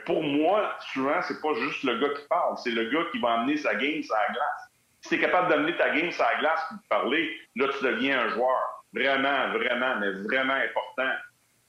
Pour 0.05 0.23
moi, 0.23 0.75
souvent, 0.93 1.21
c'est 1.21 1.41
pas 1.41 1.53
juste 1.55 1.83
le 1.83 1.99
gars 1.99 2.09
qui 2.09 2.27
parle, 2.27 2.57
c'est 2.57 2.71
le 2.71 2.89
gars 2.89 3.05
qui 3.11 3.19
va 3.19 3.33
amener 3.33 3.57
sa 3.57 3.75
game 3.75 4.01
sur 4.03 4.15
la 4.15 4.33
glace. 4.33 4.71
Si 5.01 5.09
tu 5.09 5.15
es 5.15 5.19
capable 5.19 5.49
d'amener 5.49 5.75
ta 5.77 5.89
game 5.89 6.11
sur 6.11 6.23
la 6.23 6.39
glace 6.39 6.61
pour 6.69 6.77
parler, 6.89 7.38
là, 7.55 7.67
tu 7.67 7.83
deviens 7.83 8.19
un 8.21 8.29
joueur 8.29 8.77
vraiment, 8.93 9.49
vraiment, 9.49 9.99
mais 9.99 10.11
vraiment 10.23 10.53
important 10.53 11.11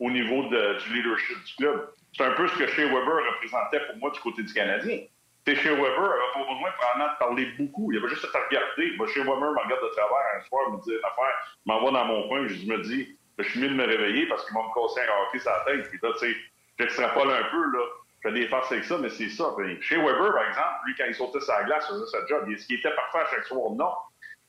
au 0.01 0.11
niveau 0.11 0.45
du 0.45 0.95
leadership 0.95 1.45
du 1.45 1.55
club. 1.57 1.89
C'est 2.17 2.25
un 2.25 2.33
peu 2.33 2.49
ce 2.49 2.57
que 2.57 2.67
Shea 2.67 2.87
Weber 2.87 3.21
représentait 3.35 3.81
pour 3.87 3.97
moi 3.97 4.11
du 4.11 4.21
côté 4.21 4.43
du 4.43 4.53
Canadien. 4.53 5.01
T'sais, 5.45 5.57
Shea 5.57 5.71
Weber 5.71 5.87
avait 5.87 6.33
pas 6.35 6.53
besoin 6.53 6.71
probablement 6.79 7.13
de 7.13 7.19
parler 7.19 7.47
beaucoup. 7.59 7.93
Il 7.93 7.99
avait 7.99 8.09
juste 8.09 8.25
à 8.25 8.29
te 8.29 8.37
regarder. 8.37 8.97
Moi, 8.97 9.07
Shea 9.09 9.21
Weber 9.21 9.51
me 9.51 9.61
regarde 9.61 9.83
de 9.83 9.95
travers 9.95 10.25
un 10.37 10.45
soir, 10.47 10.71
me 10.71 10.83
dit 10.83 10.93
une 10.93 10.99
affaire, 10.99 11.59
m'envoie 11.67 11.91
dans 11.91 12.05
mon 12.05 12.29
coin, 12.29 12.47
je 12.47 12.67
me 12.67 12.79
dis, 12.83 13.19
je 13.39 13.45
suis 13.45 13.61
mieux 13.61 13.69
de 13.69 13.75
me 13.75 13.87
réveiller 13.87 14.27
parce 14.27 14.45
qu'ils 14.47 14.55
vont 14.55 14.65
me 14.69 14.75
casser 14.75 15.01
un 15.01 15.23
hockey 15.23 15.39
sur 15.39 15.65
tête. 15.65 15.89
Puis 15.91 15.99
là, 16.03 16.11
tu 16.13 16.19
sais, 16.19 16.37
j'extrapole 16.79 17.31
un 17.31 17.45
peu, 17.51 17.63
là. 17.73 17.85
Je 18.21 18.29
fais 18.29 18.35
des 18.35 18.49
farces 18.49 18.73
avec 18.73 18.85
ça, 18.85 18.99
mais 18.99 19.11
c'est 19.11 19.29
ça. 19.29 19.55
chez 19.81 19.97
Weber, 19.97 20.33
par 20.33 20.49
exemple, 20.49 20.81
lui, 20.87 20.95
quand 20.97 21.05
il 21.07 21.15
sautait 21.15 21.41
sa 21.41 21.63
glace, 21.65 21.87
il 21.89 21.95
faisait 21.95 22.11
sa 22.11 22.27
job. 22.27 22.51
Est-ce 22.51 22.67
qu'il 22.67 22.79
était 22.79 22.95
parfait 22.95 23.19
à 23.19 23.27
chaque 23.27 23.45
soir? 23.47 23.71
Non. 23.73 23.93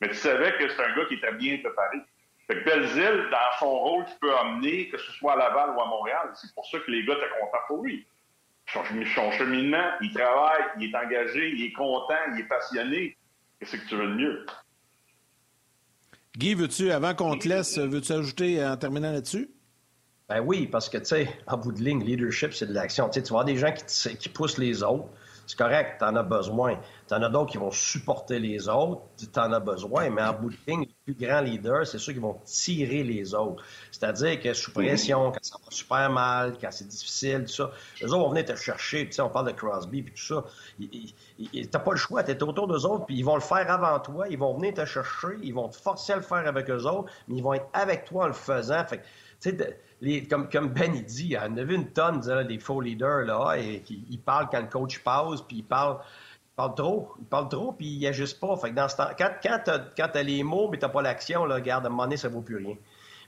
Mais 0.01 0.09
tu 0.09 0.15
savais 0.15 0.53
que 0.57 0.67
c'est 0.67 0.81
un 0.81 0.95
gars 0.95 1.05
qui 1.05 1.15
était 1.15 1.33
bien 1.33 1.57
préparé. 1.59 1.97
Fait 2.47 2.63
que 2.63 2.65
Belzile, 2.65 3.27
dans 3.29 3.59
son 3.59 3.69
rôle 3.69 4.05
qu'il 4.05 4.17
peut 4.19 4.35
amener, 4.35 4.89
que 4.89 4.97
ce 4.97 5.11
soit 5.11 5.33
à 5.33 5.35
Laval 5.35 5.75
ou 5.75 5.81
à 5.81 5.85
Montréal, 5.85 6.31
c'est 6.33 6.51
pour 6.55 6.65
ça 6.65 6.79
que 6.79 6.89
les 6.89 7.05
gars 7.05 7.13
étaient 7.13 7.39
contents 7.39 7.63
pour 7.67 7.83
lui. 7.83 8.07
Son, 8.73 8.83
son 9.15 9.31
cheminement, 9.33 9.91
il 10.01 10.11
travaille, 10.13 10.63
il 10.79 10.89
est 10.89 10.95
engagé, 10.95 11.49
il 11.49 11.65
est 11.65 11.73
content, 11.73 12.15
il 12.33 12.39
est 12.39 12.47
passionné. 12.47 13.17
Qu'est-ce 13.59 13.77
que 13.77 13.87
tu 13.87 13.95
veux 13.95 14.07
de 14.07 14.13
mieux? 14.13 14.45
Guy, 16.37 16.55
veux-tu, 16.55 16.91
avant 16.91 17.13
qu'on 17.13 17.37
te 17.37 17.47
laisse, 17.47 17.77
veux-tu 17.77 18.13
ajouter 18.13 18.65
en 18.65 18.77
terminant 18.77 19.11
là-dessus? 19.11 19.49
Ben 20.29 20.41
oui, 20.41 20.67
parce 20.67 20.89
que, 20.89 20.99
tu 20.99 21.05
sais, 21.05 21.29
en 21.47 21.57
bout 21.57 21.71
de 21.71 21.81
ligne, 21.81 22.03
leadership, 22.03 22.53
c'est 22.53 22.67
de 22.67 22.73
l'action. 22.73 23.09
Tu 23.09 23.19
vois 23.21 23.43
des 23.43 23.57
gens 23.57 23.73
qui, 23.73 24.15
qui 24.15 24.29
poussent 24.29 24.59
les 24.59 24.83
autres. 24.83 25.07
C'est 25.47 25.57
correct, 25.57 25.95
tu 25.97 26.05
en 26.05 26.15
as 26.15 26.21
besoin. 26.21 26.79
Tu 27.07 27.13
en 27.15 27.23
as 27.23 27.29
d'autres 27.29 27.51
qui 27.51 27.57
vont 27.57 27.71
supporter 27.71 28.37
les 28.37 28.69
autres, 28.69 29.01
tu 29.17 29.39
en 29.39 29.51
as 29.51 29.59
besoin. 29.59 30.11
Mais 30.11 30.21
en 30.21 30.33
bout 30.33 30.51
de 30.51 30.57
ligne, 30.67 30.85
plus 31.03 31.15
grands 31.15 31.41
leaders, 31.41 31.87
c'est 31.87 31.97
ceux 31.97 32.13
qui 32.13 32.19
vont 32.19 32.37
tirer 32.45 33.01
les 33.01 33.33
autres. 33.33 33.63
C'est-à-dire 33.91 34.39
que 34.39 34.53
sous 34.53 34.71
pression, 34.71 35.31
quand 35.31 35.39
ça 35.41 35.57
va 35.65 35.71
super 35.71 36.11
mal, 36.11 36.55
quand 36.61 36.71
c'est 36.71 36.87
difficile, 36.87 37.45
tout 37.45 37.53
ça, 37.53 37.71
eux 38.03 38.05
autres 38.05 38.19
vont 38.19 38.29
venir 38.29 38.45
te 38.45 38.55
chercher. 38.55 39.07
Tu 39.07 39.13
sais, 39.13 39.23
on 39.23 39.29
parle 39.31 39.47
de 39.47 39.53
Crosby 39.53 40.03
puis 40.03 40.13
tout 40.13 40.21
ça. 40.21 40.45
T'as 41.71 41.79
pas 41.79 41.91
le 41.91 41.97
choix, 41.97 42.21
t'es 42.21 42.43
autour 42.43 42.67
d'eux 42.67 42.85
autres, 42.85 43.07
puis 43.07 43.15
ils 43.15 43.25
vont 43.25 43.33
le 43.33 43.41
faire 43.41 43.71
avant 43.71 43.99
toi, 43.99 44.27
ils 44.29 44.37
vont 44.37 44.55
venir 44.55 44.75
te 44.75 44.85
chercher, 44.85 45.29
ils 45.41 45.55
vont 45.55 45.69
te 45.69 45.77
forcer 45.77 46.13
à 46.13 46.17
le 46.17 46.21
faire 46.21 46.45
avec 46.47 46.69
eux 46.69 46.85
autres, 46.85 47.11
mais 47.27 47.37
ils 47.37 47.43
vont 47.43 47.53
être 47.53 47.69
avec 47.73 48.05
toi 48.05 48.25
en 48.25 48.27
le 48.27 48.33
faisant. 48.33 48.85
Fait 48.85 49.01
tu 49.41 49.49
sais, 49.49 49.79
comme, 50.29 50.49
comme 50.49 50.69
Ben 50.69 50.93
il 50.95 51.03
dit, 51.03 51.37
en 51.37 51.57
a 51.57 51.63
vu 51.63 51.75
une 51.75 51.91
tonne 51.91 52.21
des 52.47 52.59
faux 52.59 52.81
leaders 52.81 53.25
là, 53.25 53.55
et 53.55 53.81
qui 53.81 54.05
ils 54.09 54.19
parlent 54.19 54.47
quand 54.51 54.61
le 54.61 54.67
coach 54.67 54.99
passe, 54.99 55.41
puis 55.41 55.57
ils 55.57 55.63
parlent 55.63 55.99
parle 56.59 56.75
trop. 56.75 57.13
Il 57.19 57.25
parle 57.25 57.47
trop, 57.47 57.71
puis 57.71 57.87
il 57.87 58.05
agisse 58.05 58.33
pas. 58.33 58.57
Fait 58.57 58.71
que 58.71 58.75
dans 58.75 58.89
ce 58.89 58.97
temps, 58.97 59.09
quand, 59.17 59.31
quand 59.41 60.09
t'as, 60.11 60.23
les 60.23 60.43
mots, 60.43 60.67
mais 60.69 60.77
t'as 60.77 60.89
pas 60.89 61.01
l'action, 61.01 61.45
là, 61.45 61.55
regarde, 61.55 61.85
à 61.85 61.87
un 61.87 61.89
moment 61.89 62.03
donné, 62.03 62.17
ça 62.17 62.27
vaut 62.27 62.41
plus 62.41 62.57
rien. 62.57 62.75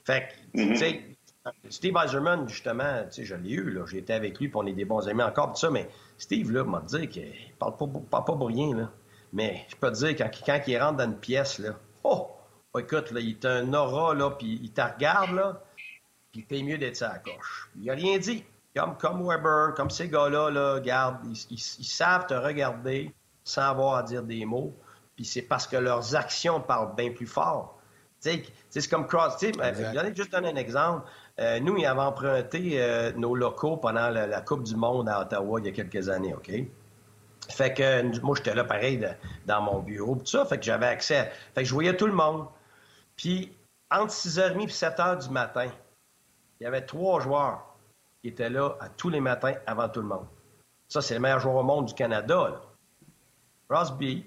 Fait 0.03 0.27
que, 0.53 0.57
tu 0.57 0.75
sais, 0.75 1.01
mm-hmm. 1.45 1.51
Steve 1.69 1.95
Eiserman, 2.03 2.49
justement, 2.49 3.03
tu 3.05 3.21
sais, 3.21 3.25
je 3.25 3.35
l'ai 3.35 3.51
eu, 3.51 3.71
là. 3.71 3.85
J'ai 3.87 3.99
été 3.99 4.13
avec 4.13 4.37
lui, 4.37 4.49
puis 4.49 4.57
on 4.57 4.65
est 4.65 4.73
des 4.73 4.83
bons 4.83 5.07
amis 5.07 5.23
encore, 5.23 5.53
tout 5.53 5.59
ça, 5.59 5.69
mais 5.69 5.87
Steve, 6.17 6.51
là, 6.51 6.65
m'a 6.65 6.81
dit 6.81 7.07
qu'il 7.07 7.31
parle 7.57 7.77
pas, 7.77 7.85
parle 7.87 8.25
pas 8.25 8.35
pour 8.35 8.47
rien, 8.47 8.75
là. 8.75 8.91
Mais 9.31 9.65
je 9.69 9.77
peux 9.77 9.89
te 9.89 9.97
dire, 9.97 10.15
quand, 10.17 10.29
quand 10.45 10.59
il 10.67 10.77
rentre 10.77 10.97
dans 10.97 11.05
une 11.05 11.17
pièce, 11.17 11.57
là, 11.59 11.75
oh! 12.03 12.31
écoute, 12.77 13.11
là, 13.11 13.21
il 13.21 13.37
t'a 13.37 13.53
un 13.53 13.73
aura, 13.73 14.13
là, 14.13 14.31
puis 14.31 14.59
il 14.61 14.71
te 14.71 14.81
regarde, 14.81 15.31
là, 15.31 15.63
puis 16.31 16.41
il 16.41 16.45
fait 16.45 16.63
mieux 16.63 16.77
d'être 16.77 16.95
sa 16.95 17.19
coche. 17.19 17.69
Il 17.79 17.89
a 17.89 17.93
rien 17.93 18.17
dit. 18.17 18.43
Comme, 18.75 18.97
comme 18.97 19.27
Weber, 19.27 19.73
comme 19.75 19.89
ces 19.89 20.07
gars-là, 20.07 20.49
là, 20.49 20.75
regarde, 20.75 21.17
ils, 21.49 21.59
savent 21.59 22.25
te 22.25 22.33
regarder, 22.33 23.13
sans 23.43 23.63
avoir 23.63 23.95
à 23.95 24.03
dire 24.03 24.23
des 24.23 24.45
mots. 24.45 24.73
Puis 25.15 25.25
c'est 25.25 25.41
parce 25.41 25.67
que 25.67 25.75
leurs 25.75 26.15
actions 26.15 26.61
parlent 26.61 26.95
bien 26.95 27.11
plus 27.11 27.27
fort. 27.27 27.77
C'est 28.19 28.89
comme 28.89 29.07
Cross. 29.07 29.35
Je 29.41 30.13
juste 30.15 30.31
donner 30.31 30.49
un 30.49 30.55
exemple. 30.55 31.09
Euh, 31.39 31.59
nous, 31.59 31.77
ils 31.77 31.85
avaient 31.85 31.99
emprunté 31.99 32.81
euh, 32.81 33.11
nos 33.13 33.35
locaux 33.35 33.77
pendant 33.77 34.09
la, 34.09 34.41
Coupe 34.41 34.63
du 34.63 34.75
Monde 34.75 35.09
à 35.09 35.21
Ottawa 35.21 35.59
il 35.59 35.65
y 35.65 35.69
a 35.69 35.71
quelques 35.71 36.07
années, 36.07 36.33
OK? 36.33 36.51
Fait 37.49 37.73
que 37.73 38.19
moi, 38.21 38.35
j'étais 38.37 38.53
là 38.53 38.63
pareil 38.63 39.05
dans 39.47 39.61
mon 39.61 39.79
bureau, 39.79 40.15
tout 40.15 40.25
ça. 40.25 40.45
Fait 40.45 40.57
que 40.57 40.63
j'avais 40.63 40.85
accès. 40.85 41.31
Fait 41.55 41.63
que 41.63 41.67
je 41.67 41.73
voyais 41.73 41.97
tout 41.97 42.07
le 42.07 42.13
monde. 42.13 42.45
Puis 43.17 43.51
entre 43.89 44.13
6h30 44.13 44.61
et 44.61 44.67
7h 44.67 45.27
du 45.27 45.29
matin, 45.31 45.67
il 46.61 46.65
y 46.65 46.67
avait 46.67 46.85
trois 46.85 47.19
joueurs 47.19 47.75
qui 48.21 48.27
étaient 48.27 48.51
là 48.51 48.75
à 48.79 48.87
tous 48.87 49.09
les 49.09 49.19
matins 49.19 49.55
avant 49.65 49.89
tout 49.89 49.99
le 49.99 50.07
monde. 50.07 50.27
Ça, 50.87 51.01
c'est 51.01 51.15
le 51.15 51.19
meilleur 51.19 51.39
joueur 51.39 51.55
au 51.55 51.63
monde 51.63 51.87
du 51.87 51.95
Canada. 51.95 52.49
Là. 52.49 52.61
Crosby, 53.67 54.23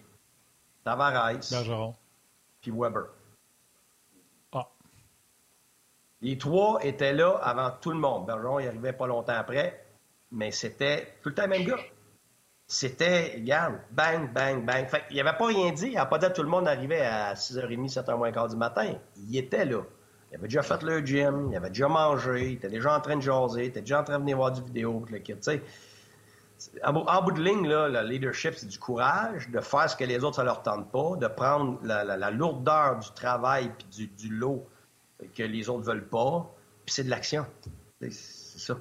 Tavares, 0.82 1.38
puis 2.60 2.72
Weber. 2.72 3.04
Ah. 4.52 4.66
Les 6.22 6.36
trois 6.36 6.84
étaient 6.84 7.12
là 7.12 7.38
avant 7.40 7.70
tout 7.80 7.92
le 7.92 7.98
monde. 7.98 8.26
Bergeron, 8.26 8.58
il 8.58 8.66
arrivait 8.66 8.92
pas 8.92 9.06
longtemps 9.06 9.36
après, 9.36 9.86
mais 10.32 10.50
c'était 10.50 11.16
tout 11.22 11.28
le 11.28 11.36
temps 11.36 11.42
le 11.42 11.50
même 11.50 11.64
gars. 11.64 11.78
C'était, 12.66 13.34
regarde, 13.36 13.78
bang, 13.92 14.32
bang, 14.32 14.64
bang. 14.64 14.88
Fait 14.88 15.04
il 15.10 15.20
avait 15.20 15.38
pas 15.38 15.46
rien 15.46 15.70
dit. 15.70 15.86
Il 15.86 15.94
n'a 15.94 16.06
pas 16.06 16.18
dit 16.18 16.26
tout 16.34 16.42
le 16.42 16.48
monde 16.48 16.66
arrivait 16.66 17.02
à 17.02 17.34
6h30, 17.34 17.92
7h 17.92 18.16
moins 18.16 18.32
quart 18.32 18.48
du 18.48 18.56
matin. 18.56 18.92
Il 19.16 19.36
était 19.36 19.64
là. 19.64 19.82
Il 20.34 20.38
avait 20.38 20.48
déjà 20.48 20.62
fait 20.62 20.82
le 20.82 20.98
gym, 20.98 21.50
il 21.52 21.56
avait 21.56 21.68
déjà 21.68 21.86
mangé, 21.86 22.48
il 22.48 22.52
était 22.54 22.68
déjà 22.68 22.96
en 22.96 23.00
train 23.00 23.14
de 23.14 23.22
jaser, 23.22 23.62
il 23.62 23.68
était 23.68 23.82
déjà 23.82 24.00
en 24.00 24.04
train 24.04 24.14
de 24.14 24.22
venir 24.22 24.36
voir 24.36 24.50
du 24.50 24.62
vidéo, 24.62 25.04
le 25.08 25.18
kit, 25.20 25.34
tu 25.34 25.42
sais 25.42 25.62
en, 26.82 27.22
bout 27.22 27.32
de 27.32 27.42
ligne, 27.42 27.68
là, 27.68 27.88
le 27.88 28.08
leadership, 28.08 28.54
c'est 28.56 28.68
du 28.68 28.78
courage, 28.78 29.48
de 29.48 29.60
faire 29.60 29.88
ce 29.88 29.96
que 29.96 30.04
les 30.04 30.22
autres, 30.24 30.36
ça 30.36 30.44
leur 30.44 30.62
tente 30.62 30.90
pas, 30.90 31.16
de 31.16 31.26
prendre 31.26 31.78
la, 31.82 32.30
lourdeur 32.30 32.98
du 32.98 33.10
travail 33.12 33.70
puis 33.76 34.08
du, 34.16 34.28
lot 34.28 34.66
que 35.36 35.42
les 35.42 35.68
autres 35.68 35.84
veulent 35.84 36.08
pas, 36.08 36.50
puis 36.84 36.94
c'est 36.94 37.04
de 37.04 37.10
l'action. 37.10 37.46
C'est 38.00 38.10
ça. 38.10 38.78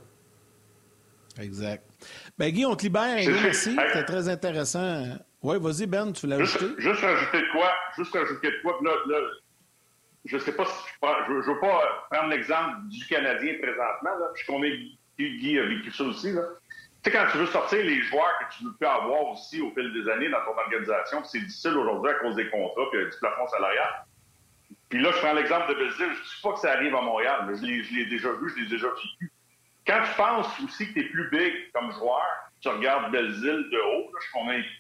Exact. 1.39 1.83
Ben, 2.37 2.51
Guy, 2.51 2.65
on 2.65 2.75
te 2.75 2.83
libère. 2.83 3.27
merci. 3.43 3.75
C'était 3.75 4.05
très 4.05 4.29
intéressant. 4.29 5.17
Oui, 5.41 5.57
vas-y, 5.59 5.87
Ben, 5.87 6.11
tu 6.13 6.21
voulais 6.21 6.39
juste, 6.39 6.57
ajouter? 6.57 6.81
Juste 6.81 7.01
rajouter 7.01 7.41
de 7.41 7.51
quoi? 7.51 7.71
Juste 7.97 8.13
rajouter 8.13 8.47
de 8.47 8.61
quoi? 8.61 8.77
Là, 8.83 8.91
là, 9.07 9.17
je 10.25 10.37
sais 10.37 10.53
pas 10.53 10.65
si 10.65 10.73
je, 11.01 11.41
je 11.41 11.51
veux 11.51 11.59
pas 11.59 12.07
prendre 12.09 12.29
l'exemple 12.29 12.77
du 12.85 13.05
Canadien 13.07 13.55
présentement, 13.61 14.17
là, 14.19 14.27
puisqu'on 14.33 14.63
est 14.63 14.79
Guy 15.19 15.59
a 15.59 15.65
vécu 15.65 15.91
ça 15.91 16.03
aussi, 16.03 16.31
là. 16.31 16.41
Tu 17.03 17.11
sais, 17.11 17.17
quand 17.17 17.25
tu 17.31 17.37
veux 17.37 17.47
sortir 17.47 17.83
les 17.83 18.01
joueurs 18.03 18.39
que 18.39 18.55
tu 18.55 18.63
veux 18.63 18.73
plus 18.73 18.87
avoir 18.87 19.27
aussi 19.31 19.61
au 19.61 19.71
fil 19.71 19.91
des 19.91 20.09
années 20.09 20.29
dans 20.29 20.39
ton 20.45 20.57
organisation, 20.57 21.21
c'est 21.25 21.39
difficile 21.39 21.77
aujourd'hui 21.77 22.11
à 22.11 22.13
cause 22.15 22.35
des 22.35 22.49
contrats 22.49 22.83
et 22.93 23.05
du 23.05 23.17
plafond 23.19 23.45
salarial. 23.47 24.05
Puis 24.87 25.01
là, 25.01 25.11
je 25.11 25.17
prends 25.17 25.33
l'exemple 25.33 25.67
de 25.69 25.73
Belzile. 25.73 25.97
Je 25.97 26.03
ne 26.05 26.15
dis 26.15 26.41
pas 26.41 26.53
que 26.53 26.59
ça 26.59 26.71
arrive 26.71 26.95
à 26.95 27.01
Montréal, 27.01 27.45
mais 27.47 27.55
je 27.55 27.93
l'ai 27.93 28.05
déjà 28.05 28.31
vu, 28.33 28.49
je 28.55 28.63
l'ai 28.63 28.69
déjà 28.69 28.87
vécu. 28.87 29.31
Quand 29.85 30.01
tu 30.01 30.15
penses 30.15 30.47
aussi 30.63 30.87
que 30.87 30.93
tu 30.93 30.99
es 31.01 31.09
plus 31.09 31.29
big 31.29 31.71
comme 31.73 31.91
joueur, 31.91 32.23
tu 32.61 32.69
regardes 32.69 33.11
Belzile 33.11 33.69
de 33.69 33.77
haut. 33.79 34.11
Là, 34.13 34.19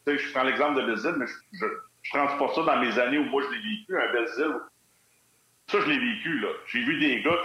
je, 0.07 0.17
je 0.17 0.31
prends 0.31 0.43
l'exemple 0.43 0.79
de 0.79 0.85
Belzile, 0.85 1.15
mais 1.17 1.25
je 1.51 1.65
ne 1.65 1.71
transporte 2.13 2.55
ça 2.55 2.63
dans 2.63 2.79
mes 2.79 2.97
années 2.99 3.17
où 3.17 3.25
moi 3.25 3.43
je 3.43 3.53
l'ai 3.53 3.61
vécu. 3.61 3.97
Un 3.99 4.13
Belzile 4.13 4.55
ça, 5.73 5.79
je 5.81 5.89
l'ai 5.89 5.97
vécu, 5.97 6.39
là. 6.39 6.49
J'ai 6.67 6.83
vu 6.83 6.99
des 6.99 7.21
gars 7.23 7.35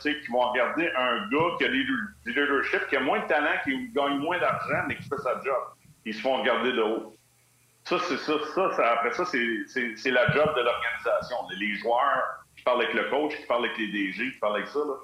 qui, 0.00 0.20
qui 0.20 0.32
vont 0.32 0.50
regarder 0.50 0.90
un 0.96 1.28
gars 1.28 1.56
qui 1.58 1.64
a 1.66 1.68
des, 1.68 1.84
leadership, 2.24 2.86
qui 2.88 2.96
a 2.96 3.00
moins 3.00 3.20
de 3.20 3.26
talent, 3.26 3.52
qui 3.64 3.90
gagne 3.90 4.16
moins 4.16 4.38
d'argent, 4.38 4.84
mais 4.88 4.96
qui 4.96 5.02
fait 5.02 5.18
sa 5.18 5.34
job. 5.42 5.62
Ils 6.06 6.14
se 6.14 6.22
font 6.22 6.38
regarder 6.38 6.72
de 6.72 6.80
haut. 6.80 7.14
Ça, 7.84 7.98
c'est 7.98 8.16
ça, 8.16 8.32
ça, 8.54 8.92
Après 8.92 9.12
ça, 9.12 9.26
c'est 9.26 10.10
la 10.10 10.32
job 10.32 10.56
de 10.56 10.62
l'organisation. 10.62 11.36
Les 11.58 11.74
joueurs 11.74 12.24
qui 12.56 12.62
parlent 12.62 12.80
avec 12.80 12.94
le 12.94 13.10
coach, 13.10 13.36
qui 13.36 13.46
parlent 13.46 13.66
avec 13.66 13.76
les 13.76 13.88
DG, 13.88 14.32
qui 14.32 14.38
parlent 14.38 14.56
avec 14.56 14.68
ça, 14.68 14.78
là. 14.78 14.94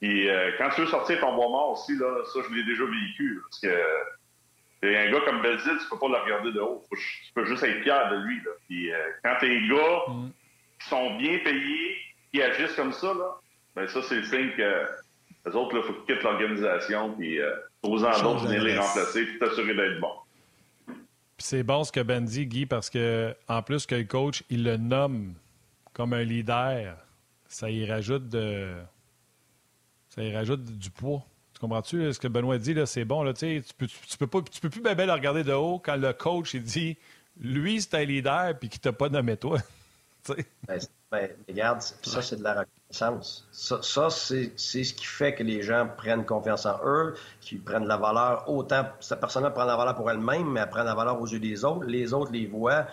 Et 0.00 0.30
euh, 0.30 0.52
quand 0.56 0.68
tu 0.70 0.82
veux 0.82 0.86
sortir 0.86 1.18
ton 1.18 1.34
bois 1.34 1.48
mort 1.48 1.72
aussi, 1.72 1.98
là, 1.98 2.22
ça, 2.32 2.38
je 2.48 2.54
l'ai 2.54 2.62
déjà 2.62 2.84
vécu. 2.84 3.40
parce 3.42 3.60
que 3.60 4.86
un 4.86 5.10
gars 5.10 5.20
comme 5.22 5.42
Belzil, 5.42 5.76
tu 5.82 5.88
peux 5.90 5.98
pas 5.98 6.06
le 6.06 6.22
regarder 6.22 6.52
de 6.52 6.60
haut. 6.60 6.84
Tu 6.92 7.32
peux 7.34 7.44
juste 7.44 7.64
être 7.64 7.82
fier 7.82 8.08
de 8.12 8.16
lui. 8.24 8.36
Là. 8.44 8.50
Puis, 8.68 8.92
euh, 8.92 8.98
quand 9.24 9.34
t'es 9.40 9.60
gars, 9.66 10.04
mm 10.06 10.30
qui 10.80 10.88
sont 10.88 11.16
bien 11.16 11.38
payés, 11.38 11.96
qui 12.32 12.42
agissent 12.42 12.74
comme 12.74 12.92
ça, 12.92 13.08
là, 13.14 13.40
ben 13.74 13.86
ça, 13.88 14.00
c'est 14.02 14.16
le 14.16 14.24
signe 14.24 14.50
que 14.56 14.86
les 15.46 15.56
autres, 15.56 15.76
il 15.76 15.82
faut 15.82 15.92
qu'ils 15.94 16.14
quittent 16.14 16.24
l'organisation, 16.24 17.14
puis 17.14 17.40
euh, 17.40 17.54
aux 17.82 17.98
d'autres 17.98 18.46
venir 18.46 18.62
les 18.62 18.78
remplacer, 18.78 19.24
puis 19.24 19.38
t'assurer 19.38 19.74
d'être 19.74 20.00
bon. 20.00 20.12
C'est 21.38 21.62
bon 21.62 21.84
ce 21.84 21.92
que 21.92 22.00
Ben 22.00 22.24
dit, 22.24 22.46
Guy, 22.46 22.66
parce 22.66 22.90
que 22.90 23.34
en 23.46 23.62
plus 23.62 23.86
que 23.86 23.94
le 23.94 24.04
coach, 24.04 24.42
il 24.50 24.64
le 24.64 24.76
nomme 24.76 25.34
comme 25.92 26.12
un 26.12 26.24
leader, 26.24 26.96
ça 27.46 27.70
y 27.70 27.86
rajoute 27.86 28.28
de. 28.28 28.72
Ça 30.08 30.22
y 30.22 30.34
rajoute 30.34 30.64
du 30.64 30.90
poids. 30.90 31.24
Tu 31.54 31.60
comprends-tu? 31.60 32.12
Ce 32.12 32.18
que 32.18 32.28
Benoît 32.28 32.58
dit, 32.58 32.74
là, 32.74 32.86
c'est 32.86 33.04
bon. 33.04 33.22
Là, 33.22 33.32
tu, 33.32 33.62
peux, 33.76 33.86
tu, 33.86 34.18
peux 34.18 34.26
pas, 34.26 34.42
tu 34.42 34.60
peux 34.60 34.70
plus 34.70 34.80
bien, 34.80 34.94
le 34.94 35.12
regarder 35.12 35.44
de 35.44 35.52
haut 35.52 35.78
quand 35.78 35.96
le 35.96 36.12
coach 36.12 36.54
il 36.54 36.62
dit 36.62 36.96
lui, 37.40 37.80
c'est 37.80 37.94
un 37.94 38.04
leader 38.04 38.58
puis 38.58 38.68
qu'il 38.68 38.80
t'a 38.80 38.92
pas 38.92 39.08
nommé 39.08 39.36
toi. 39.36 39.58
Ben, 40.66 40.78
ben, 41.10 41.30
regarde, 41.48 41.80
ça, 41.80 42.22
c'est 42.22 42.36
de 42.36 42.44
la 42.44 42.60
reconnaissance. 42.60 43.48
Ça, 43.52 44.10
c'est 44.10 44.52
ce 44.56 44.94
qui 44.94 45.06
fait 45.06 45.34
que 45.34 45.42
les 45.42 45.62
gens 45.62 45.88
prennent 45.96 46.24
confiance 46.24 46.66
en 46.66 46.78
eux, 46.84 47.14
qu'ils 47.40 47.62
prennent 47.62 47.86
la 47.86 47.96
valeur 47.96 48.48
autant. 48.48 48.86
Cette 49.00 49.20
personne-là 49.20 49.50
prend 49.50 49.64
la 49.64 49.76
valeur 49.76 49.94
pour 49.94 50.10
elle-même, 50.10 50.50
mais 50.50 50.60
elle 50.60 50.68
prend 50.68 50.82
la 50.82 50.94
valeur 50.94 51.20
aux 51.20 51.26
yeux 51.26 51.40
des 51.40 51.64
autres. 51.64 51.86
Les 51.86 52.12
autres 52.12 52.32
les 52.32 52.46
voient. 52.46 52.86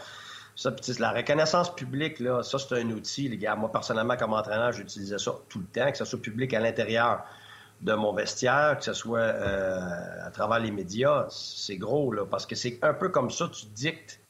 Ça, 0.56 0.74
la 1.00 1.12
reconnaissance 1.12 1.76
publique, 1.76 2.20
là, 2.20 2.42
ça, 2.42 2.58
c'est 2.58 2.76
un 2.76 2.90
outil. 2.92 3.28
Les 3.28 3.38
gars, 3.38 3.56
moi, 3.56 3.70
personnellement, 3.70 4.16
comme 4.16 4.34
entraîneur, 4.34 4.72
j'utilisais 4.72 5.18
ça 5.18 5.36
tout 5.50 5.60
le 5.60 5.66
temps, 5.66 5.92
que 5.92 5.98
ce 5.98 6.06
soit 6.06 6.22
public 6.22 6.54
à 6.54 6.62
l'intérieur 6.62 7.26
de 7.82 7.94
mon 7.94 8.14
vestiaire, 8.14 8.78
que 8.78 8.86
ce 8.86 8.94
soit 8.94 9.20
euh, 9.20 10.26
à 10.26 10.32
travers 10.32 10.60
les 10.60 10.72
médias. 10.72 11.26
C'est 11.30 11.76
gros, 11.76 12.12
là, 12.14 12.26
parce 12.26 12.46
que 12.46 12.56
c'est 12.56 12.80
un 12.82 12.94
peu 12.94 13.10
comme 13.10 13.32
ça, 13.32 13.50
tu 13.50 13.66
dictes 13.68 14.22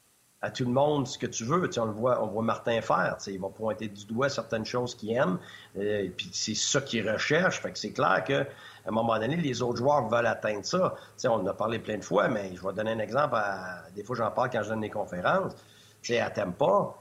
à 0.46 0.50
tout 0.50 0.64
le 0.64 0.70
monde 0.70 1.08
ce 1.08 1.18
que 1.18 1.26
tu 1.26 1.44
veux. 1.44 1.68
on 1.76 1.84
le 1.86 1.92
voit, 1.92 2.22
on 2.22 2.28
voit 2.28 2.42
Martin 2.42 2.80
faire. 2.80 3.16
Il 3.26 3.40
va 3.40 3.48
pointer 3.48 3.88
du 3.88 4.06
doigt 4.06 4.28
certaines 4.28 4.64
choses 4.64 4.94
qu'il 4.94 5.12
aime. 5.12 5.38
Euh, 5.76 6.04
et 6.04 6.08
puis 6.08 6.30
c'est 6.32 6.54
ça 6.54 6.80
qu'il 6.80 7.08
recherche. 7.10 7.60
Fait 7.60 7.72
que 7.72 7.78
c'est 7.78 7.90
clair 7.90 8.22
qu'à 8.24 8.46
un 8.86 8.90
moment 8.92 9.18
donné, 9.18 9.36
les 9.36 9.60
autres 9.60 9.78
joueurs 9.78 10.08
veulent 10.08 10.26
atteindre 10.26 10.64
ça. 10.64 10.94
on 11.24 11.30
en 11.30 11.46
a 11.46 11.52
parlé 11.52 11.80
plein 11.80 11.98
de 11.98 12.04
fois, 12.04 12.28
mais 12.28 12.52
je 12.54 12.64
vais 12.64 12.72
donner 12.72 12.92
un 12.92 13.00
exemple. 13.00 13.36
des 13.96 14.04
fois, 14.04 14.14
j'en 14.14 14.30
parle 14.30 14.50
quand 14.50 14.62
je 14.62 14.68
donne 14.68 14.82
des 14.82 14.90
conférences. 14.90 15.52
sais, 16.02 16.20
à 16.20 16.30
Tempa, 16.30 16.94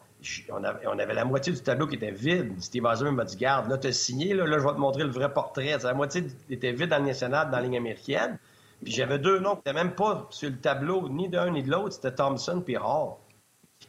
on 0.51 0.63
avait, 0.63 1.13
la 1.13 1.25
moitié 1.25 1.53
du 1.53 1.61
tableau 1.61 1.85
qui 1.85 1.97
était 1.97 2.09
vide. 2.09 2.59
Steve 2.59 2.87
Eisenman 2.91 3.13
m'a 3.13 3.25
dit 3.25 3.37
Garde, 3.37 3.69
là, 3.69 3.77
tu 3.77 3.87
as 3.87 3.91
signé, 3.91 4.33
là, 4.33 4.45
je 4.47 4.65
vais 4.65 4.73
te 4.73 4.79
montrer 4.79 5.03
le 5.03 5.11
vrai 5.11 5.31
portrait. 5.31 5.77
la 5.83 5.93
moitié 5.93 6.23
était 6.49 6.71
vide 6.71 6.89
dans 6.89 6.97
le 6.97 7.05
national, 7.05 7.51
dans 7.51 7.57
la 7.57 7.63
ligne 7.63 7.77
américaine. 7.77 8.39
Puis 8.83 8.91
j'avais 8.91 9.19
deux 9.19 9.37
noms 9.37 9.51
qui 9.51 9.57
n'étaient 9.57 9.73
même 9.73 9.93
pas 9.93 10.25
sur 10.31 10.49
le 10.49 10.57
tableau, 10.57 11.09
ni 11.09 11.29
d'un 11.29 11.51
ni 11.51 11.61
de 11.61 11.69
l'autre. 11.69 11.93
C'était 11.93 12.15
Thompson 12.15 12.63
puis 12.65 12.75
Hall 12.75 13.13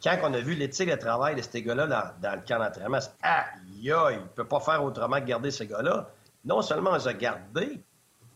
quand 0.02 0.16
on 0.22 0.34
a 0.34 0.40
vu 0.40 0.54
l'éthique 0.54 0.90
de 0.90 0.96
travail 0.96 1.34
de 1.34 1.42
ces 1.42 1.62
gars-là 1.62 1.86
dans, 1.86 2.32
le 2.32 2.40
camp 2.46 2.58
d'entraînement, 2.58 3.00
c'est 3.00 3.12
aïe, 3.22 3.52
il 3.82 3.90
ne 3.90 4.26
peut 4.34 4.46
pas 4.46 4.60
faire 4.60 4.82
autrement 4.82 5.20
que 5.20 5.26
garder 5.26 5.50
ces 5.50 5.66
gars-là. 5.66 6.08
Non 6.44 6.62
seulement 6.62 6.96
ils 6.96 7.08
ont 7.08 7.12
gardé, 7.12 7.80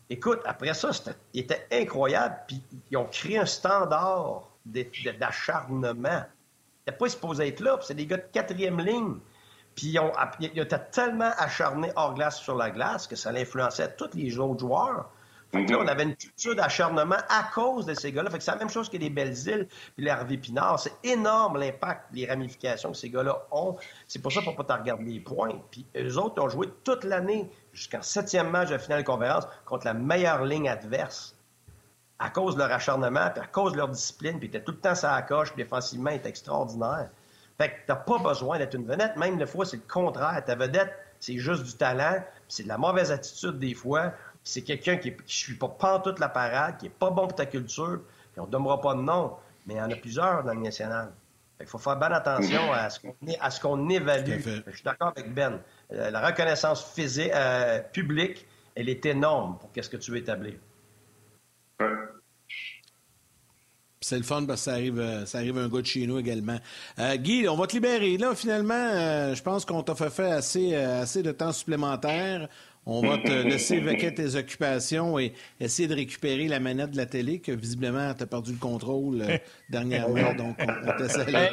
écoute, 0.09 0.41
après 0.45 0.73
ça, 0.73 0.91
c'était 0.93 1.15
était 1.33 1.67
incroyable, 1.71 2.35
puis 2.47 2.61
ils 2.89 2.97
ont 2.97 3.05
créé 3.05 3.37
un 3.37 3.45
standard 3.45 4.49
d'acharnement. 4.65 5.93
Ils 6.03 6.89
n'étaient 6.89 6.97
pas 6.97 7.09
supposés 7.09 7.47
être 7.47 7.61
là, 7.61 7.79
c'est 7.81 7.93
des 7.93 8.05
gars 8.05 8.17
de 8.17 8.27
quatrième 8.31 8.79
ligne. 8.79 9.17
Puis 9.75 9.97
il 10.39 10.59
était 10.59 10.83
tellement 10.91 11.31
acharné 11.37 11.91
hors 11.95 12.13
glace 12.13 12.39
sur 12.39 12.55
la 12.55 12.71
glace 12.71 13.07
que 13.07 13.15
ça 13.15 13.31
l'influençait 13.31 13.95
tous 13.95 14.09
les 14.13 14.37
autres 14.37 14.59
joueurs. 14.59 15.09
Fait 15.51 15.65
que 15.65 15.71
là, 15.71 15.79
on 15.81 15.87
avait 15.87 16.03
une 16.03 16.15
culture 16.15 16.55
d'acharnement 16.55 17.17
à 17.27 17.43
cause 17.53 17.85
de 17.85 17.93
ces 17.93 18.11
gars-là. 18.11 18.29
Fait 18.29 18.37
que 18.37 18.43
c'est 18.43 18.51
la 18.51 18.57
même 18.57 18.69
chose 18.69 18.89
que 18.89 18.97
les 18.97 19.09
Belles-Îles 19.09 19.67
puis 19.95 20.05
les 20.05 20.09
Harvey 20.09 20.37
Pinard. 20.37 20.79
C'est 20.79 20.93
énorme 21.03 21.59
l'impact, 21.59 22.05
les 22.13 22.25
ramifications 22.25 22.91
que 22.91 22.97
ces 22.97 23.09
gars-là 23.09 23.45
ont. 23.51 23.75
C'est 24.07 24.19
pour 24.19 24.31
ça 24.31 24.41
qu'on 24.41 24.55
peut 24.55 24.63
pas 24.63 24.77
regarder 24.77 25.03
les 25.03 25.19
points. 25.19 25.61
Puis 25.69 25.85
eux 25.97 26.17
autres 26.17 26.41
ont 26.41 26.47
joué 26.47 26.69
toute 26.85 27.03
l'année 27.03 27.51
jusqu'en 27.73 28.01
septième 28.01 28.49
match 28.49 28.69
de 28.69 28.77
finale 28.77 29.01
de 29.01 29.07
conférence 29.07 29.45
contre 29.65 29.85
la 29.85 29.93
meilleure 29.93 30.45
ligne 30.45 30.69
adverse 30.69 31.35
à 32.21 32.29
cause 32.29 32.53
de 32.53 32.59
leur 32.59 32.71
acharnement, 32.71 33.31
puis 33.33 33.43
à 33.43 33.47
cause 33.47 33.71
de 33.71 33.77
leur 33.77 33.89
discipline, 33.89 34.37
puis 34.37 34.47
étaient 34.47 34.63
tout 34.63 34.73
le 34.73 34.77
temps 34.77 34.93
ça 34.93 35.15
à 35.15 35.21
coche, 35.23 35.51
puis 35.53 35.63
défensivement, 35.63 36.11
est 36.11 36.25
extraordinaire. 36.27 37.09
Fait 37.57 37.69
que 37.69 37.75
t'as 37.87 37.95
pas 37.95 38.19
besoin 38.19 38.59
d'être 38.59 38.75
une 38.75 38.85
vedette. 38.85 39.17
Même 39.17 39.37
des 39.37 39.47
fois, 39.47 39.65
c'est 39.65 39.77
le 39.77 39.91
contraire. 39.91 40.39
Ta 40.45 40.55
vedette, 40.55 40.93
c'est 41.19 41.37
juste 41.37 41.63
du 41.63 41.73
talent, 41.73 42.23
c'est 42.47 42.63
de 42.63 42.67
la 42.67 42.77
mauvaise 42.77 43.11
attitude 43.11 43.57
des 43.57 43.73
fois. 43.73 44.13
C'est 44.43 44.63
quelqu'un 44.63 44.97
qui 44.97 45.11
ne 45.11 45.17
suit 45.25 45.55
pas, 45.55 45.69
pas 45.69 45.99
toute 45.99 46.19
la 46.19 46.29
parade, 46.29 46.77
qui 46.77 46.87
est 46.87 46.89
pas 46.89 47.11
bon 47.11 47.27
pour 47.27 47.35
ta 47.35 47.45
culture, 47.45 48.01
puis 48.31 48.41
on 48.41 48.47
ne 48.47 48.51
donnera 48.51 48.81
pas 48.81 48.95
de 48.95 49.01
nom, 49.01 49.35
mais 49.65 49.75
il 49.75 49.77
y 49.77 49.81
en 49.81 49.91
a 49.91 49.95
plusieurs 49.95 50.43
dans 50.43 50.53
le 50.53 50.61
national. 50.61 51.11
Il 51.61 51.67
faut 51.67 51.77
faire 51.77 51.97
bonne 51.97 52.13
attention 52.13 52.71
à 52.71 52.89
ce 52.89 53.59
qu'on 53.59 53.89
évalue. 53.89 54.41
Je 54.67 54.71
suis 54.71 54.83
d'accord 54.83 55.13
avec 55.15 55.33
Ben. 55.33 55.59
Euh, 55.93 56.09
la 56.09 56.25
reconnaissance 56.25 56.83
physique, 56.93 57.31
euh, 57.33 57.79
publique, 57.93 58.45
elle 58.75 58.89
est 58.89 59.05
énorme 59.05 59.57
pour 59.59 59.71
qu'est-ce 59.71 59.89
que 59.89 59.97
tu 59.97 60.11
veux 60.11 60.17
établir. 60.17 60.53
C'est 64.03 64.17
le 64.17 64.23
fun 64.23 64.45
parce 64.45 64.61
que 64.61 64.65
ça 64.65 64.73
arrive, 64.73 64.99
euh, 64.99 65.25
ça 65.25 65.37
arrive 65.37 65.57
un 65.57 65.69
gars 65.69 65.81
de 65.81 65.85
chez 65.85 66.07
nous 66.07 66.17
également. 66.17 66.57
Guy, 66.97 67.47
on 67.47 67.55
va 67.55 67.67
te 67.67 67.73
libérer. 67.73 68.17
Là, 68.17 68.33
finalement, 68.33 69.33
je 69.33 69.41
pense 69.43 69.65
qu'on 69.65 69.83
t'a 69.83 69.93
fait 69.93 70.09
faire 70.09 70.37
assez, 70.37 70.75
assez 70.75 71.21
de 71.21 71.31
temps 71.31 71.51
supplémentaire. 71.51 72.49
On 72.85 73.01
va 73.01 73.17
te 73.17 73.31
laisser 73.47 73.79
vaquer 73.79 74.13
tes 74.13 74.35
occupations 74.35 75.19
et 75.19 75.33
essayer 75.59 75.87
de 75.87 75.95
récupérer 75.95 76.47
la 76.47 76.59
manette 76.59 76.91
de 76.91 76.97
la 76.97 77.05
télé 77.05 77.39
que 77.39 77.51
visiblement 77.51 78.13
tu 78.13 78.23
as 78.23 78.27
perdu 78.27 78.53
le 78.53 78.57
contrôle 78.57 79.21
euh, 79.21 79.37
dernièrement. 79.69 80.33
donc, 80.33 80.57
on, 80.59 80.89
on 80.89 80.97
t'essaie. 80.97 81.25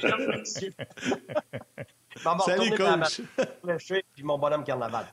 Salut, 2.45 2.71
coach. 2.77 3.21
Puis 4.15 4.25
mon 4.25 4.39
bonhomme 4.39 4.65
carnaval. 4.65 5.07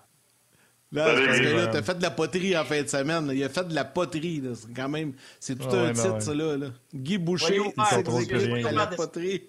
Là, 0.91 1.13
parce 1.25 1.39
que 1.39 1.55
là, 1.55 1.67
t'as 1.67 1.81
fait 1.81 1.97
de 1.97 2.03
la 2.03 2.11
poterie 2.11 2.57
en 2.57 2.63
fin 2.63 2.81
de 2.81 2.87
semaine. 2.87 3.29
Il 3.33 3.43
a 3.43 3.49
fait 3.49 3.67
de 3.67 3.75
la 3.75 3.83
poterie. 3.83 4.41
C'est 4.55 4.73
quand 4.73 4.87
même. 4.87 5.13
C'est 5.39 5.57
tout 5.57 5.75
un 5.75 5.91
titre, 5.91 6.21
ça, 6.21 6.33
là, 6.33 6.55
Guy 6.93 7.17
Boucher, 7.17 7.59
il 7.75 7.85
s'exécute 7.85 8.37
de 8.37 8.75
la 8.75 8.87
poterie. 8.87 9.43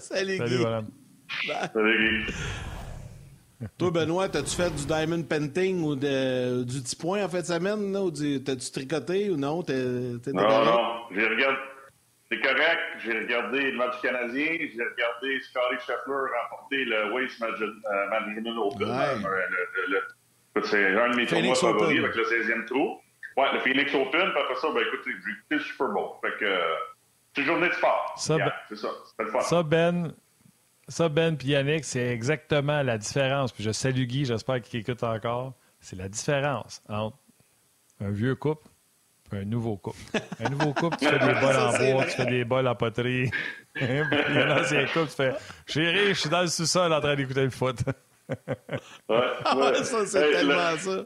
Salut, 0.00 0.38
Guy. 0.38 0.38
Salut, 0.38 0.58
madame. 0.58 0.88
Salut, 1.72 2.26
Guy. 2.26 2.32
Toi, 3.76 3.90
Benoît, 3.90 4.24
as-tu 4.24 4.54
fait 4.54 4.70
du 4.70 4.86
diamond 4.86 5.22
painting 5.22 5.82
ou 5.82 5.96
de, 5.96 6.62
du 6.62 6.80
petit 6.80 6.94
point 6.94 7.24
en 7.24 7.28
fin 7.28 7.40
de 7.40 7.46
semaine? 7.46 7.92
Là, 7.92 8.02
ou 8.02 8.10
t'as-tu 8.10 8.70
tricoté 8.70 9.30
ou 9.30 9.36
non? 9.36 9.62
T'es, 9.62 9.74
non, 10.32 10.64
non. 10.64 10.80
J'ai 11.10 11.26
regardé. 11.26 11.58
C'est 12.30 12.40
correct. 12.40 12.80
J'ai 13.04 13.18
regardé 13.18 13.70
le 13.72 13.76
match 13.76 14.00
canadien. 14.00 14.46
J'ai 14.60 14.84
regardé 14.84 15.40
Scotty 15.40 15.76
Scheffler 15.80 16.24
remporter 16.42 16.84
le 16.84 17.12
Waste 17.14 17.42
euh, 17.42 18.10
Management 18.10 18.58
Open. 18.58 18.88
Ouais. 18.88 19.26
Euh, 19.26 20.00
le, 20.54 20.62
c'est 20.64 20.86
un 20.96 21.10
de 21.10 21.16
mes 21.16 21.26
Phoenix 21.26 21.58
tournois 21.58 21.78
favoris 21.80 22.04
avec 22.04 22.14
le 22.14 22.24
16e 22.24 22.64
trou. 22.66 23.00
Ouais, 23.36 23.52
le 23.54 23.60
Phoenix 23.60 23.92
Open. 23.94 24.30
Puis 24.30 24.40
après 24.40 24.54
ça, 24.56 24.68
ben, 24.72 24.82
écoute, 24.86 25.00
j'ai 25.04 25.10
écouté 25.12 25.54
le 25.54 25.60
Super 25.60 25.88
Bowl. 25.88 26.08
Fait 26.20 26.38
que 26.38 26.44
euh, 26.44 26.74
c'est 27.34 27.40
une 27.42 27.46
journée 27.46 27.68
de 27.68 27.74
sport. 27.74 28.14
Ça, 28.16 28.36
yeah, 28.36 28.46
ben, 28.46 28.52
c'est 28.68 28.76
ça. 28.76 28.88
C'était 29.06 29.24
le 29.24 29.30
fun. 29.30 29.40
Ça, 29.40 29.62
Ben, 29.62 30.14
ça, 30.88 31.08
Ben 31.08 31.36
et 31.42 31.46
Yannick, 31.46 31.84
c'est 31.84 32.06
exactement 32.06 32.82
la 32.82 32.98
différence. 32.98 33.52
Puis 33.52 33.62
je 33.62 33.70
salue 33.70 34.04
Guy, 34.04 34.24
j'espère 34.24 34.60
qu'il 34.62 34.80
écoute 34.80 35.02
encore. 35.02 35.54
C'est 35.80 35.96
la 35.96 36.08
différence 36.08 36.82
entre 36.88 37.16
un 38.00 38.10
vieux 38.10 38.34
couple 38.34 38.66
et 39.32 39.36
un 39.38 39.44
nouveau 39.44 39.76
couple. 39.76 39.98
Un 40.40 40.48
nouveau 40.48 40.72
couple, 40.72 40.96
tu 40.96 41.06
fais 41.06 41.18
des 41.18 41.34
bols 41.40 41.56
en 41.56 41.92
bois, 41.92 42.04
tu 42.04 42.10
fais 42.10 42.26
des 42.26 42.44
bols 42.44 42.66
en 42.66 42.74
poterie. 42.74 43.30
puis 43.74 43.86
il 43.86 44.34
y 44.34 44.38
a 44.38 44.46
un 44.46 44.62
ancien 44.62 44.86
couple, 44.86 45.08
tu 45.08 45.16
fais 45.16 45.34
Chérie, 45.66 46.08
je 46.08 46.20
suis 46.20 46.30
dans 46.30 46.42
le 46.42 46.48
sous-sol 46.48 46.92
en 46.92 47.00
train 47.00 47.14
d'écouter 47.14 47.44
le 47.44 47.50
foot. 47.50 47.78
ouais, 48.28 49.16
ouais. 49.56 49.84
ça, 49.84 50.06
c'est 50.06 50.30
tellement 50.32 50.76
ça. 50.78 51.04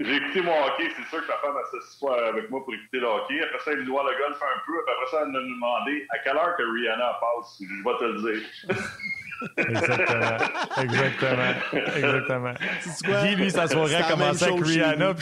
J'ai 0.00 0.14
écouté 0.14 0.42
mon 0.42 0.52
hockey, 0.52 0.88
c'est 0.96 1.08
sûr 1.08 1.26
que 1.26 1.28
la 1.28 1.38
femme 1.38 1.56
s'assoit 1.72 2.28
avec 2.28 2.48
moi 2.50 2.64
pour 2.64 2.72
écouter 2.72 2.98
le 2.98 3.06
hockey. 3.06 3.40
Après 3.42 3.58
ça, 3.64 3.72
elle 3.72 3.84
doit 3.84 4.04
le 4.04 4.16
golf 4.16 4.40
un 4.40 4.60
peu. 4.64 4.72
Après 4.92 5.10
ça, 5.10 5.22
elle 5.24 5.32
m'a 5.32 5.40
demandé 5.40 6.06
à 6.10 6.18
quelle 6.20 6.36
heure 6.36 6.56
que 6.56 6.62
Rihanna 6.62 7.18
passe. 7.20 7.60
Je 7.60 7.82
vais 7.82 7.98
te 7.98 8.04
le 8.04 8.32
dire. 8.32 8.48
Exactement. 9.56 10.38
Exactement. 10.82 11.94
Exactement. 11.96 12.54
Guy, 13.22 13.34
lui, 13.36 13.50
sa 13.50 13.66
soirée 13.66 13.96
a 13.96 14.02
commencé 14.04 14.44
avec 14.44 14.64
Rihanna. 14.64 15.14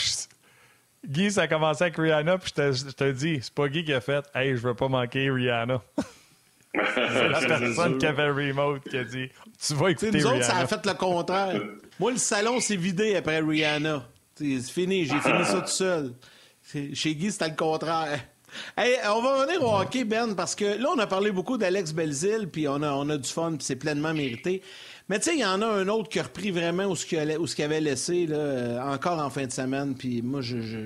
Guy, 1.07 1.31
ça 1.31 1.43
a 1.43 1.49
commencé 1.49 1.85
avec 1.85 1.97
Rihanna. 1.97 2.37
Puis 2.37 2.53
je 2.57 2.93
te, 2.93 3.11
dis, 3.13 3.39
c'est 3.41 3.55
pas 3.55 3.69
Guy 3.69 3.83
qui 3.83 3.95
a 3.95 4.03
fait 4.03 4.25
Hey, 4.35 4.57
je 4.57 4.61
veux 4.61 4.75
pas 4.75 4.89
manquer 4.89 5.31
Rihanna. 5.31 5.81
c'est 6.75 7.29
la 7.29 7.41
personne 7.59 7.97
qui 7.97 8.07
avait 8.07 8.27
le 8.27 8.33
remote 8.33 8.83
qui 8.83 8.99
a 8.99 9.05
dit 9.05 9.31
Tu 9.67 9.73
vas 9.73 9.89
écouter 9.91 10.11
nous 10.11 10.19
Rihanna. 10.19 10.31
Nous 10.31 10.37
autres, 10.37 10.45
ça 10.45 10.59
a 10.59 10.67
fait 10.67 10.85
le 10.85 10.95
contraire. 10.95 11.63
Moi, 11.99 12.11
le 12.11 12.19
salon 12.19 12.61
s'est 12.61 12.77
vidé 12.77 13.17
après 13.17 13.41
Rihanna. 13.41 14.03
C'est 14.39 14.61
fini, 14.61 15.07
j'ai 15.07 15.19
fini 15.19 15.45
ça 15.45 15.61
tout 15.63 15.67
seul. 15.67 16.13
Chez 16.93 17.15
Guy, 17.15 17.33
c'était 17.33 17.49
le 17.49 17.57
contraire. 17.57 18.21
Hey, 18.77 18.97
on 19.09 19.23
va 19.23 19.41
revenir 19.41 19.63
au 19.63 19.75
hockey, 19.75 20.05
Ben, 20.05 20.35
parce 20.35 20.55
que 20.55 20.65
là, 20.65 20.89
on 20.95 20.99
a 20.99 21.07
parlé 21.07 21.31
beaucoup 21.31 21.57
d'Alex 21.57 21.93
Belzil, 21.93 22.49
puis 22.51 22.69
on 22.69 22.83
a, 22.83 22.93
on 22.93 23.09
a 23.09 23.17
du 23.17 23.29
fun, 23.29 23.53
puis 23.53 23.65
c'est 23.65 23.77
pleinement 23.77 24.13
mérité. 24.13 24.63
Mais 25.09 25.19
tu 25.19 25.31
sais, 25.31 25.37
il 25.37 25.41
y 25.41 25.45
en 25.45 25.63
a 25.63 25.67
un 25.67 25.89
autre 25.89 26.09
qui 26.09 26.21
a 26.21 26.25
repris 26.25 26.51
vraiment 26.51 26.85
où 26.85 26.97
ce 26.97 27.07
qu'il 27.07 27.65
avait 27.65 27.81
laissé, 27.81 28.27
là, 28.27 28.37
euh, 28.37 28.81
encore 28.81 29.21
en 29.21 29.31
fin 29.31 29.47
de 29.47 29.53
semaine, 29.53 29.95
puis 29.95 30.21
moi, 30.23 30.43
je, 30.43 30.61
je, 30.61 30.79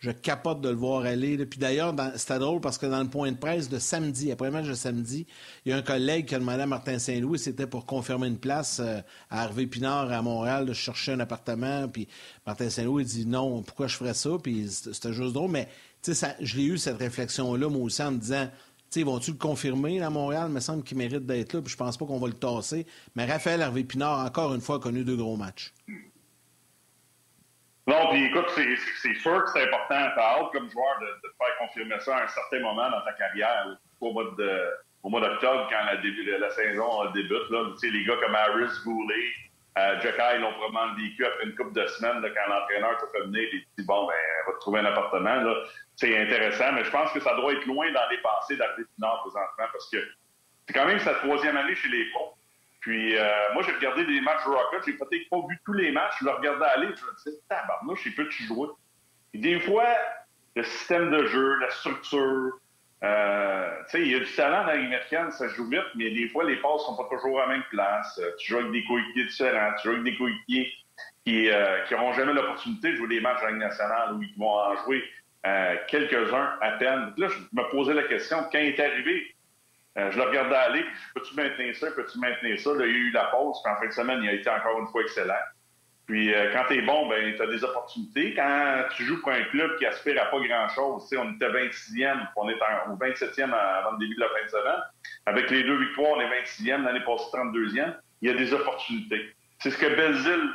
je 0.00 0.10
capote 0.10 0.60
de 0.62 0.70
le 0.70 0.74
voir 0.74 1.04
aller. 1.04 1.36
Puis 1.46 1.60
d'ailleurs, 1.60 1.94
c'était 2.16 2.38
drôle 2.38 2.60
parce 2.60 2.78
que 2.78 2.86
dans 2.86 3.02
le 3.02 3.08
point 3.08 3.30
de 3.30 3.36
presse 3.36 3.68
de 3.68 3.78
samedi, 3.78 4.32
après 4.32 4.46
le 4.46 4.52
match 4.52 4.66
de 4.66 4.74
samedi, 4.74 5.26
il 5.64 5.70
y 5.70 5.72
a 5.72 5.76
un 5.76 5.82
collègue 5.82 6.26
qui 6.26 6.34
a 6.34 6.38
demandé 6.38 6.62
à 6.62 6.66
Martin 6.66 6.98
Saint-Louis, 6.98 7.38
c'était 7.38 7.66
pour 7.66 7.86
confirmer 7.86 8.26
une 8.26 8.38
place 8.38 8.80
euh, 8.80 9.00
à 9.28 9.44
Hervé 9.44 9.66
Pinard 9.66 10.10
à 10.10 10.22
Montréal, 10.22 10.64
de 10.66 10.72
chercher 10.72 11.12
un 11.12 11.20
appartement. 11.20 11.86
Puis 11.86 12.08
Martin 12.46 12.70
Saint-Louis 12.70 13.04
dit 13.04 13.26
non, 13.26 13.62
pourquoi 13.62 13.86
je 13.86 13.96
ferais 13.96 14.14
ça? 14.14 14.30
Puis 14.42 14.68
c'était 14.68 15.12
juste 15.12 15.34
drôle. 15.34 15.50
Mais 15.50 15.68
ça, 16.02 16.34
je 16.40 16.56
l'ai 16.56 16.64
eu 16.64 16.78
cette 16.78 16.98
réflexion-là, 16.98 17.68
moi 17.68 17.82
aussi, 17.82 18.02
en 18.02 18.12
me 18.12 18.18
disant 18.18 18.48
sais, 18.90 19.02
vont-tu 19.02 19.32
le 19.32 19.36
confirmer 19.36 20.00
à 20.00 20.10
Montréal? 20.10 20.46
Il 20.48 20.54
me 20.54 20.60
semble 20.60 20.82
qu'il 20.82 20.96
mérite 20.96 21.24
d'être 21.26 21.52
là, 21.52 21.62
puis 21.62 21.70
je 21.70 21.76
pense 21.76 21.96
pas 21.96 22.06
qu'on 22.06 22.18
va 22.18 22.26
le 22.26 22.34
tasser. 22.34 22.86
Mais 23.14 23.24
Raphaël 23.24 23.60
Hervé 23.60 23.84
Pinard, 23.84 24.24
encore 24.24 24.54
une 24.54 24.60
fois, 24.60 24.76
a 24.76 24.78
connu 24.78 25.04
deux 25.04 25.16
gros 25.16 25.36
matchs. 25.36 25.72
Non, 27.90 28.08
puis 28.10 28.26
écoute, 28.26 28.48
c'est 28.54 29.14
sûr 29.14 29.44
que 29.44 29.50
c'est 29.50 29.64
important. 29.64 29.98
T'as 30.14 30.38
hâte 30.38 30.52
comme 30.52 30.70
joueur 30.70 31.00
de, 31.00 31.06
de, 31.06 31.34
faire 31.36 31.58
confirmer 31.58 31.98
ça 31.98 32.18
à 32.18 32.22
un 32.22 32.28
certain 32.28 32.60
moment 32.60 32.88
dans 32.88 33.00
ta 33.00 33.12
carrière, 33.14 33.66
au 34.00 34.12
mois 34.12 34.30
de, 34.38 34.70
au 35.02 35.08
mois 35.08 35.20
d'octobre, 35.20 35.66
quand 35.68 35.84
la, 35.86 35.96
début, 35.96 36.22
la, 36.22 36.50
saison 36.50 37.10
débute. 37.10 37.50
Là, 37.50 37.64
les 37.82 38.04
gars 38.04 38.14
comme 38.22 38.34
Harris, 38.36 38.70
Goulet, 38.84 39.32
euh, 39.78 40.00
Jack 40.02 40.14
ils 40.36 40.40
l'ont 40.40 40.52
probablement 40.52 40.94
vécu 40.94 41.24
après 41.24 41.46
une 41.46 41.56
couple 41.56 41.72
de 41.72 41.86
semaines 41.88 42.20
là, 42.22 42.28
quand 42.30 42.52
l'entraîneur 42.52 42.96
t'a 42.98 43.06
fait 43.08 43.24
venir 43.24 43.42
et 43.42 43.66
dit 43.78 43.84
bon 43.84 44.06
ben 44.06 44.14
va 44.46 44.52
te 44.52 44.60
trouver 44.60 44.80
un 44.80 44.84
appartement. 44.84 45.42
C'est 45.96 46.16
intéressant, 46.16 46.72
mais 46.72 46.84
je 46.84 46.90
pense 46.90 47.10
que 47.10 47.18
ça 47.18 47.34
doit 47.34 47.52
être 47.54 47.66
loin 47.66 47.90
dans 47.90 48.08
les 48.08 48.18
pensées 48.18 48.56
d'arriver 48.56 48.86
Nord 48.98 49.22
présentement 49.22 49.66
parce 49.72 49.90
que 49.90 49.98
c'est 50.66 50.74
quand 50.74 50.86
même 50.86 51.00
sa 51.00 51.14
troisième 51.14 51.56
année 51.56 51.74
chez 51.74 51.88
les 51.88 52.04
pros. 52.10 52.36
Puis 52.80 53.16
euh, 53.16 53.24
moi, 53.52 53.62
j'ai 53.62 53.72
regardé 53.72 54.04
des 54.06 54.20
matchs 54.20 54.44
Rocket. 54.44 54.82
J'ai 54.86 54.94
peut-être 54.94 55.28
pas 55.30 55.36
vu 55.48 55.58
tous 55.64 55.74
les 55.74 55.92
matchs. 55.92 56.14
Je 56.20 56.24
le 56.24 56.30
regardais 56.32 56.64
aller. 56.66 56.86
Je 56.86 57.04
me 57.04 57.16
disais, 57.16 57.38
tabarnouche, 57.48 58.06
il 58.06 58.14
peut 58.14 58.28
tu 58.28 58.44
jouer. 58.44 58.68
Et 59.34 59.38
des 59.38 59.60
fois, 59.60 59.86
le 60.56 60.62
système 60.62 61.10
de 61.10 61.26
jeu, 61.26 61.56
la 61.58 61.70
structure, 61.70 62.52
euh, 63.04 63.76
tu 63.84 63.90
sais, 63.90 64.00
il 64.00 64.12
y 64.12 64.14
a 64.14 64.20
du 64.20 64.32
talent 64.32 64.62
dans 64.62 64.72
la 64.72 64.72
américaine, 64.72 65.30
ça 65.30 65.48
joue 65.48 65.68
vite, 65.68 65.84
mais 65.94 66.10
des 66.10 66.28
fois, 66.28 66.44
les 66.44 66.56
passes 66.56 66.82
sont 66.82 66.96
pas 66.96 67.08
toujours 67.10 67.40
à 67.40 67.46
la 67.46 67.52
même 67.54 67.64
place. 67.70 68.18
Euh, 68.18 68.30
tu 68.38 68.52
joues 68.52 68.58
avec 68.58 68.72
des 68.72 68.84
coéquipiers 68.84 69.26
différents. 69.26 69.72
Tu 69.80 69.88
joues 69.88 69.94
avec 69.94 70.04
des 70.04 70.16
coéquipiers 70.16 70.72
qui 71.26 71.48
n'auront 71.90 72.12
jamais 72.14 72.32
l'opportunité 72.32 72.92
de 72.92 72.96
jouer 72.96 73.08
des 73.08 73.20
matchs 73.20 73.42
en 73.42 73.48
Ligue 73.48 73.58
nationale 73.58 74.14
ou 74.14 74.22
ils 74.22 74.34
vont 74.38 74.52
en 74.52 74.74
jouer 74.84 75.04
quelques-uns 75.88 76.58
à 76.60 76.72
peine. 76.72 77.12
Là, 77.16 77.28
je 77.28 77.38
me 77.52 77.70
posais 77.70 77.94
la 77.94 78.04
question, 78.04 78.38
quand 78.50 78.58
est 78.58 78.80
arrivé, 78.80 79.34
euh, 79.98 80.10
je 80.10 80.16
le 80.18 80.24
regardais 80.24 80.56
aller, 80.56 80.82
puis 80.82 81.00
peux-tu 81.14 81.34
maintenir 81.34 81.74
ça, 81.76 81.90
peux-tu 81.90 82.18
maintenir 82.18 82.58
ça? 82.60 82.70
Il 82.74 82.80
y 82.80 82.82
a 82.82 82.86
eu 82.86 83.10
la 83.10 83.24
pause, 83.24 83.60
puis 83.62 83.72
en 83.72 83.76
fin 83.76 83.86
de 83.86 83.92
semaine, 83.92 84.20
il 84.22 84.28
a 84.28 84.32
été 84.32 84.48
encore 84.48 84.78
une 84.78 84.86
fois 84.88 85.02
excellent. 85.02 85.34
Puis 86.10 86.34
euh, 86.34 86.50
quand 86.52 86.64
tu 86.66 86.74
es 86.74 86.82
bon, 86.82 87.08
ben 87.08 87.36
tu 87.36 87.40
as 87.42 87.46
des 87.46 87.62
opportunités. 87.62 88.34
Quand 88.34 88.84
tu 88.96 89.04
joues 89.04 89.20
pour 89.20 89.30
un 89.30 89.44
club 89.44 89.78
qui 89.78 89.86
aspire 89.86 90.20
à 90.20 90.26
pas 90.26 90.40
grand-chose, 90.40 91.08
on 91.16 91.34
était 91.34 91.48
26e, 91.48 92.26
on 92.34 92.48
est 92.48 92.54
au 92.54 92.96
27e 92.96 93.52
avant 93.52 93.92
le 93.92 93.98
début 93.98 94.16
de 94.16 94.20
la 94.20 94.28
fin 94.28 94.44
de 94.44 94.50
semaine. 94.50 94.80
Avec 95.26 95.50
les 95.50 95.62
deux 95.62 95.76
victoires, 95.76 96.10
on 96.16 96.20
est 96.20 96.42
26e, 96.42 96.82
l'année 96.82 97.04
passée 97.06 97.26
32e. 97.32 97.94
Il 98.22 98.28
y 98.28 98.32
a 98.32 98.36
des 98.36 98.52
opportunités. 98.52 99.34
C'est 99.60 99.70
ce 99.70 99.78
que 99.78 99.86
Belzile 99.86 100.50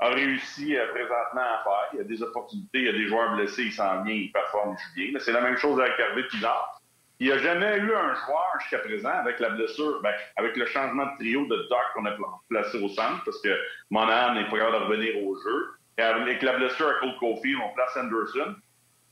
a 0.00 0.08
réussi 0.08 0.76
euh, 0.76 0.88
présentement 0.88 1.40
à 1.40 1.62
faire. 1.62 1.88
Il 1.92 1.98
y 1.98 2.00
a 2.00 2.04
des 2.04 2.22
opportunités, 2.22 2.78
il 2.78 2.86
y 2.86 2.88
a 2.88 2.92
des 2.92 3.06
joueurs 3.06 3.34
blessés, 3.36 3.62
ils 3.62 3.72
s'en 3.72 4.02
viennent, 4.02 4.16
ils 4.16 4.32
performent, 4.32 4.76
ils 4.96 5.12
bien. 5.12 5.20
C'est 5.20 5.32
la 5.32 5.40
même 5.40 5.56
chose 5.56 5.80
avec 5.80 5.98
Hervé 6.00 6.24
Pinard. 6.24 6.75
Il 7.18 7.28
n'y 7.28 7.32
a 7.32 7.38
jamais 7.38 7.78
eu 7.78 7.94
un 7.94 8.14
joueur 8.14 8.48
jusqu'à 8.60 8.78
présent 8.78 9.08
avec 9.08 9.40
la 9.40 9.50
blessure, 9.50 10.00
ben, 10.02 10.12
avec 10.36 10.56
le 10.56 10.66
changement 10.66 11.06
de 11.06 11.16
trio 11.16 11.46
de 11.46 11.56
Doc 11.70 11.80
qu'on 11.94 12.04
a 12.04 12.14
placé 12.48 12.82
au 12.82 12.88
centre, 12.88 13.24
parce 13.24 13.40
que 13.40 13.56
Monahan 13.90 14.34
n'est 14.34 14.48
pas 14.48 14.58
capable 14.58 14.78
de 14.78 14.84
revenir 14.84 15.22
au 15.26 15.34
jeu. 15.36 15.70
Et 15.98 16.02
avec 16.02 16.42
la 16.42 16.58
blessure 16.58 16.88
à 16.88 16.94
Cole 17.00 17.16
Kofi, 17.18 17.54
on 17.56 17.74
place 17.74 17.96
Anderson. 17.96 18.54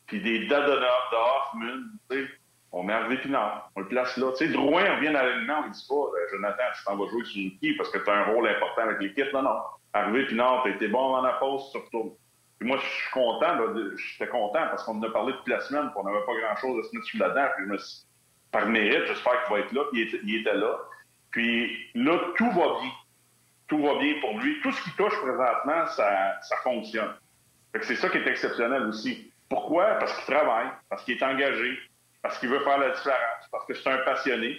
Puis 0.06 0.20
des 0.20 0.46
Dadonov, 0.48 0.80
de 0.80 1.16
Hoffman, 1.16 2.26
on 2.72 2.82
met 2.82 2.92
Harvey 2.92 3.16
Pinard, 3.18 3.70
on 3.76 3.80
le 3.80 3.88
place 3.88 4.16
là. 4.18 4.32
Tu 4.32 4.46
sais, 4.46 4.52
Drouin 4.52 4.96
revient 4.96 5.12
dans 5.12 5.22
l'alignement, 5.22 5.60
on 5.64 5.68
ne 5.68 5.72
dit 5.72 5.86
pas, 5.88 5.94
euh, 5.94 6.28
Jonathan, 6.32 6.62
tu 6.76 6.84
t'en 6.84 6.96
vas 6.96 7.08
jouer 7.08 7.24
sur 7.24 7.40
une 7.40 7.58
qui 7.58 7.72
parce 7.76 7.88
que 7.88 7.98
tu 7.98 8.10
as 8.10 8.12
un 8.12 8.24
rôle 8.24 8.48
important 8.48 8.82
avec 8.82 9.00
l'équipe. 9.00 9.32
Non, 9.32 9.42
non. 9.42 9.60
Harvey 9.94 10.26
Pinard, 10.26 10.64
tu 10.64 10.72
été 10.72 10.88
bon 10.88 11.12
dans 11.12 11.22
la 11.22 11.34
pause, 11.34 11.70
tu 11.72 11.78
retournes. 11.78 12.10
Puis 12.58 12.68
moi, 12.68 12.78
je 12.78 12.86
suis 12.86 13.10
content, 13.10 13.58
j'étais 13.96 14.28
content 14.30 14.66
parce 14.68 14.84
qu'on 14.84 14.98
en 14.98 15.02
a 15.02 15.10
parlé 15.10 15.32
depuis 15.32 15.50
la 15.50 15.60
semaine, 15.60 15.90
puis 15.90 15.94
on 15.96 16.04
n'avait 16.04 16.24
pas 16.24 16.34
grand-chose 16.34 16.84
à 16.84 16.88
se 16.88 16.94
mettre 16.94 17.06
sous 17.06 17.18
la 17.18 17.30
dent. 17.30 17.46
Puis 17.56 17.64
je 17.66 17.72
me 17.72 17.78
suis, 17.78 18.02
par 18.52 18.66
mérite, 18.66 19.06
j'espère 19.06 19.44
qu'il 19.44 19.54
va 19.54 19.60
être 19.60 19.72
là, 19.72 19.82
puis 19.92 20.20
il 20.24 20.36
était, 20.36 20.54
là. 20.54 20.78
Puis 21.30 21.90
là, 21.94 22.18
tout 22.36 22.50
va 22.52 22.80
bien. 22.80 22.92
Tout 23.66 23.82
va 23.82 23.98
bien 23.98 24.14
pour 24.20 24.38
lui. 24.38 24.60
Tout 24.62 24.72
ce 24.72 24.82
qui 24.84 24.90
touche 24.96 25.18
présentement, 25.20 25.86
ça, 25.88 26.40
ça 26.42 26.56
fonctionne. 26.62 27.14
c'est 27.82 27.96
ça 27.96 28.08
qui 28.08 28.18
est 28.18 28.26
exceptionnel 28.26 28.82
aussi. 28.84 29.32
Pourquoi? 29.48 29.94
Parce 29.94 30.14
qu'il 30.14 30.34
travaille, 30.34 30.68
parce 30.88 31.04
qu'il 31.04 31.16
est 31.16 31.22
engagé, 31.22 31.78
parce 32.22 32.38
qu'il 32.38 32.48
veut 32.48 32.60
faire 32.60 32.78
la 32.78 32.90
différence, 32.90 33.48
parce 33.50 33.66
que 33.66 33.74
c'est 33.74 33.90
un 33.90 33.98
passionné. 33.98 34.58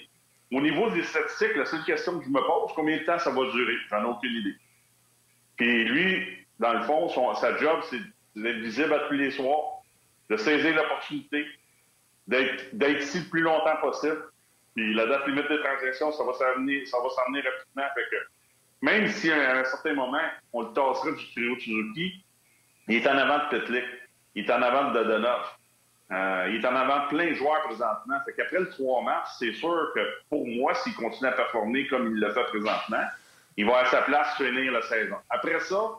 Au 0.52 0.62
niveau 0.62 0.90
des 0.92 1.04
statistiques, 1.04 1.56
la 1.56 1.66
seule 1.66 1.84
question 1.84 2.20
que 2.20 2.26
je 2.26 2.30
me 2.30 2.40
pose, 2.40 2.72
combien 2.76 2.98
de 2.98 3.04
temps 3.04 3.18
ça 3.18 3.32
va 3.32 3.50
durer? 3.52 3.76
J'en 3.90 4.04
ai 4.04 4.06
aucune 4.06 4.32
idée. 4.32 4.56
Puis 5.58 5.86
lui, 5.86 6.45
dans 6.60 6.74
le 6.74 6.82
fond, 6.84 7.10
son, 7.10 7.34
sa 7.36 7.58
job, 7.58 7.82
c'est 7.90 8.00
d'être 8.36 8.58
visible 8.58 8.94
à 8.94 9.00
tous 9.08 9.14
les 9.14 9.32
soirs, 9.32 9.82
de 10.30 10.38
saisir 10.38 10.76
l'opportunité, 10.76 11.46
d'être 12.28 13.00
ici 13.02 13.20
le 13.20 13.30
plus 13.30 13.42
longtemps 13.42 13.78
possible. 13.82 14.24
Puis 14.76 14.94
la 14.94 15.06
date 15.06 15.28
limite 15.28 15.50
de 15.50 15.58
transaction, 15.58 16.12
ça 16.12 16.24
va 16.24 16.34
s'amener, 16.34 16.86
ça 16.86 16.98
va 16.98 17.08
rapidement. 17.08 17.94
Fait 17.94 18.10
que 18.12 18.18
même 18.82 19.08
si 19.08 19.32
à 19.32 19.60
un 19.60 19.64
certain 19.64 19.94
moment, 19.94 20.22
on 20.52 20.64
le 20.64 20.74
tasserait 20.74 21.14
du 21.14 21.32
trio 21.32 21.58
Suzuki, 21.60 22.24
il 22.88 22.96
est 22.96 23.08
en 23.08 23.18
avant 23.18 23.46
de 23.46 23.58
Petlik, 23.58 23.86
il 24.36 24.46
est 24.46 24.52
en 24.52 24.62
avant 24.62 24.92
de 24.92 24.94
Dodonov. 24.96 25.46
Euh, 26.12 26.50
il 26.52 26.64
est 26.64 26.68
en 26.68 26.76
avant 26.76 27.06
de 27.06 27.08
plein 27.10 27.30
de 27.30 27.34
joueurs 27.34 27.64
présentement. 27.64 28.20
Fait 28.26 28.34
qu'après 28.34 28.60
le 28.60 28.70
3 28.70 29.02
mars, 29.04 29.38
c'est 29.40 29.54
sûr 29.54 29.92
que 29.96 30.02
pour 30.30 30.46
moi, 30.48 30.76
s'il 30.76 30.94
continue 30.94 31.30
à 31.30 31.32
performer 31.32 31.88
comme 31.88 32.08
il 32.08 32.20
le 32.20 32.32
fait 32.32 32.44
présentement, 32.44 33.04
il 33.58 33.66
va 33.66 33.80
à 33.80 33.86
sa 33.86 34.02
place 34.04 34.36
finir 34.36 34.72
la 34.72 34.82
saison. 34.84 35.16
Après 35.30 35.60
ça, 35.62 35.96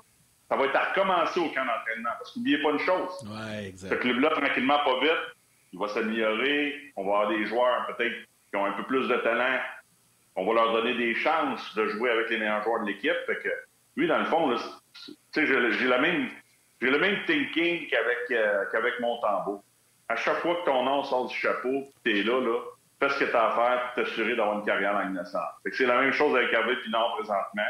ça 0.48 0.56
va 0.56 0.64
être 0.66 0.76
à 0.76 0.84
recommencer 0.90 1.40
au 1.40 1.48
camp 1.48 1.64
d'entraînement. 1.64 2.10
Parce 2.18 2.32
qu'oubliez 2.32 2.62
pas 2.62 2.70
une 2.70 2.78
chose. 2.78 3.10
Ouais, 3.24 3.68
exact. 3.68 3.88
Ce 3.90 3.94
club-là, 3.94 4.30
tranquillement, 4.30 4.78
pas 4.84 5.00
vite, 5.00 5.36
il 5.72 5.78
va 5.78 5.88
s'améliorer. 5.88 6.92
On 6.96 7.04
va 7.04 7.20
avoir 7.20 7.28
des 7.28 7.46
joueurs 7.46 7.86
peut-être 7.86 8.14
qui 8.50 8.56
ont 8.56 8.64
un 8.64 8.72
peu 8.72 8.84
plus 8.84 9.08
de 9.08 9.16
talent. 9.16 9.58
On 10.36 10.46
va 10.46 10.52
leur 10.52 10.72
donner 10.72 10.94
des 10.94 11.14
chances 11.14 11.74
de 11.74 11.86
jouer 11.88 12.10
avec 12.10 12.30
les 12.30 12.38
meilleurs 12.38 12.62
joueurs 12.62 12.82
de 12.82 12.86
l'équipe. 12.86 13.16
Fait 13.26 13.36
que 13.42 13.48
lui, 13.96 14.06
dans 14.06 14.18
le 14.18 14.26
fond, 14.26 14.54
j'ai 15.34 15.88
la 15.88 15.98
même 15.98 16.28
j'ai 16.80 16.90
le 16.90 16.98
même 16.98 17.24
thinking 17.24 17.88
qu'avec 17.88 18.18
euh, 18.30 18.64
qu'avec 18.70 19.00
Montembeau 19.00 19.64
à 20.08 20.16
chaque 20.16 20.38
fois 20.38 20.56
que 20.56 20.64
ton 20.64 20.84
nom 20.84 21.04
sort 21.04 21.26
du 21.26 21.34
chapeau, 21.34 21.84
tu 22.04 22.20
es 22.20 22.22
là, 22.22 22.40
là, 22.40 22.60
fais 23.00 23.08
ce 23.10 23.24
que 23.24 23.30
tu 23.30 23.36
as 23.36 23.48
à 23.48 23.54
faire 23.54 23.80
pour 23.82 24.04
t'assurer 24.04 24.36
d'avoir 24.36 24.58
une 24.58 24.64
carrière 24.64 24.94
dans 24.94 25.02
une 25.02 25.22
C'est 25.72 25.86
la 25.86 26.00
même 26.00 26.12
chose 26.12 26.36
avec 26.36 26.52
Harvey 26.54 26.76
Pinard 26.84 27.14
présentement. 27.16 27.62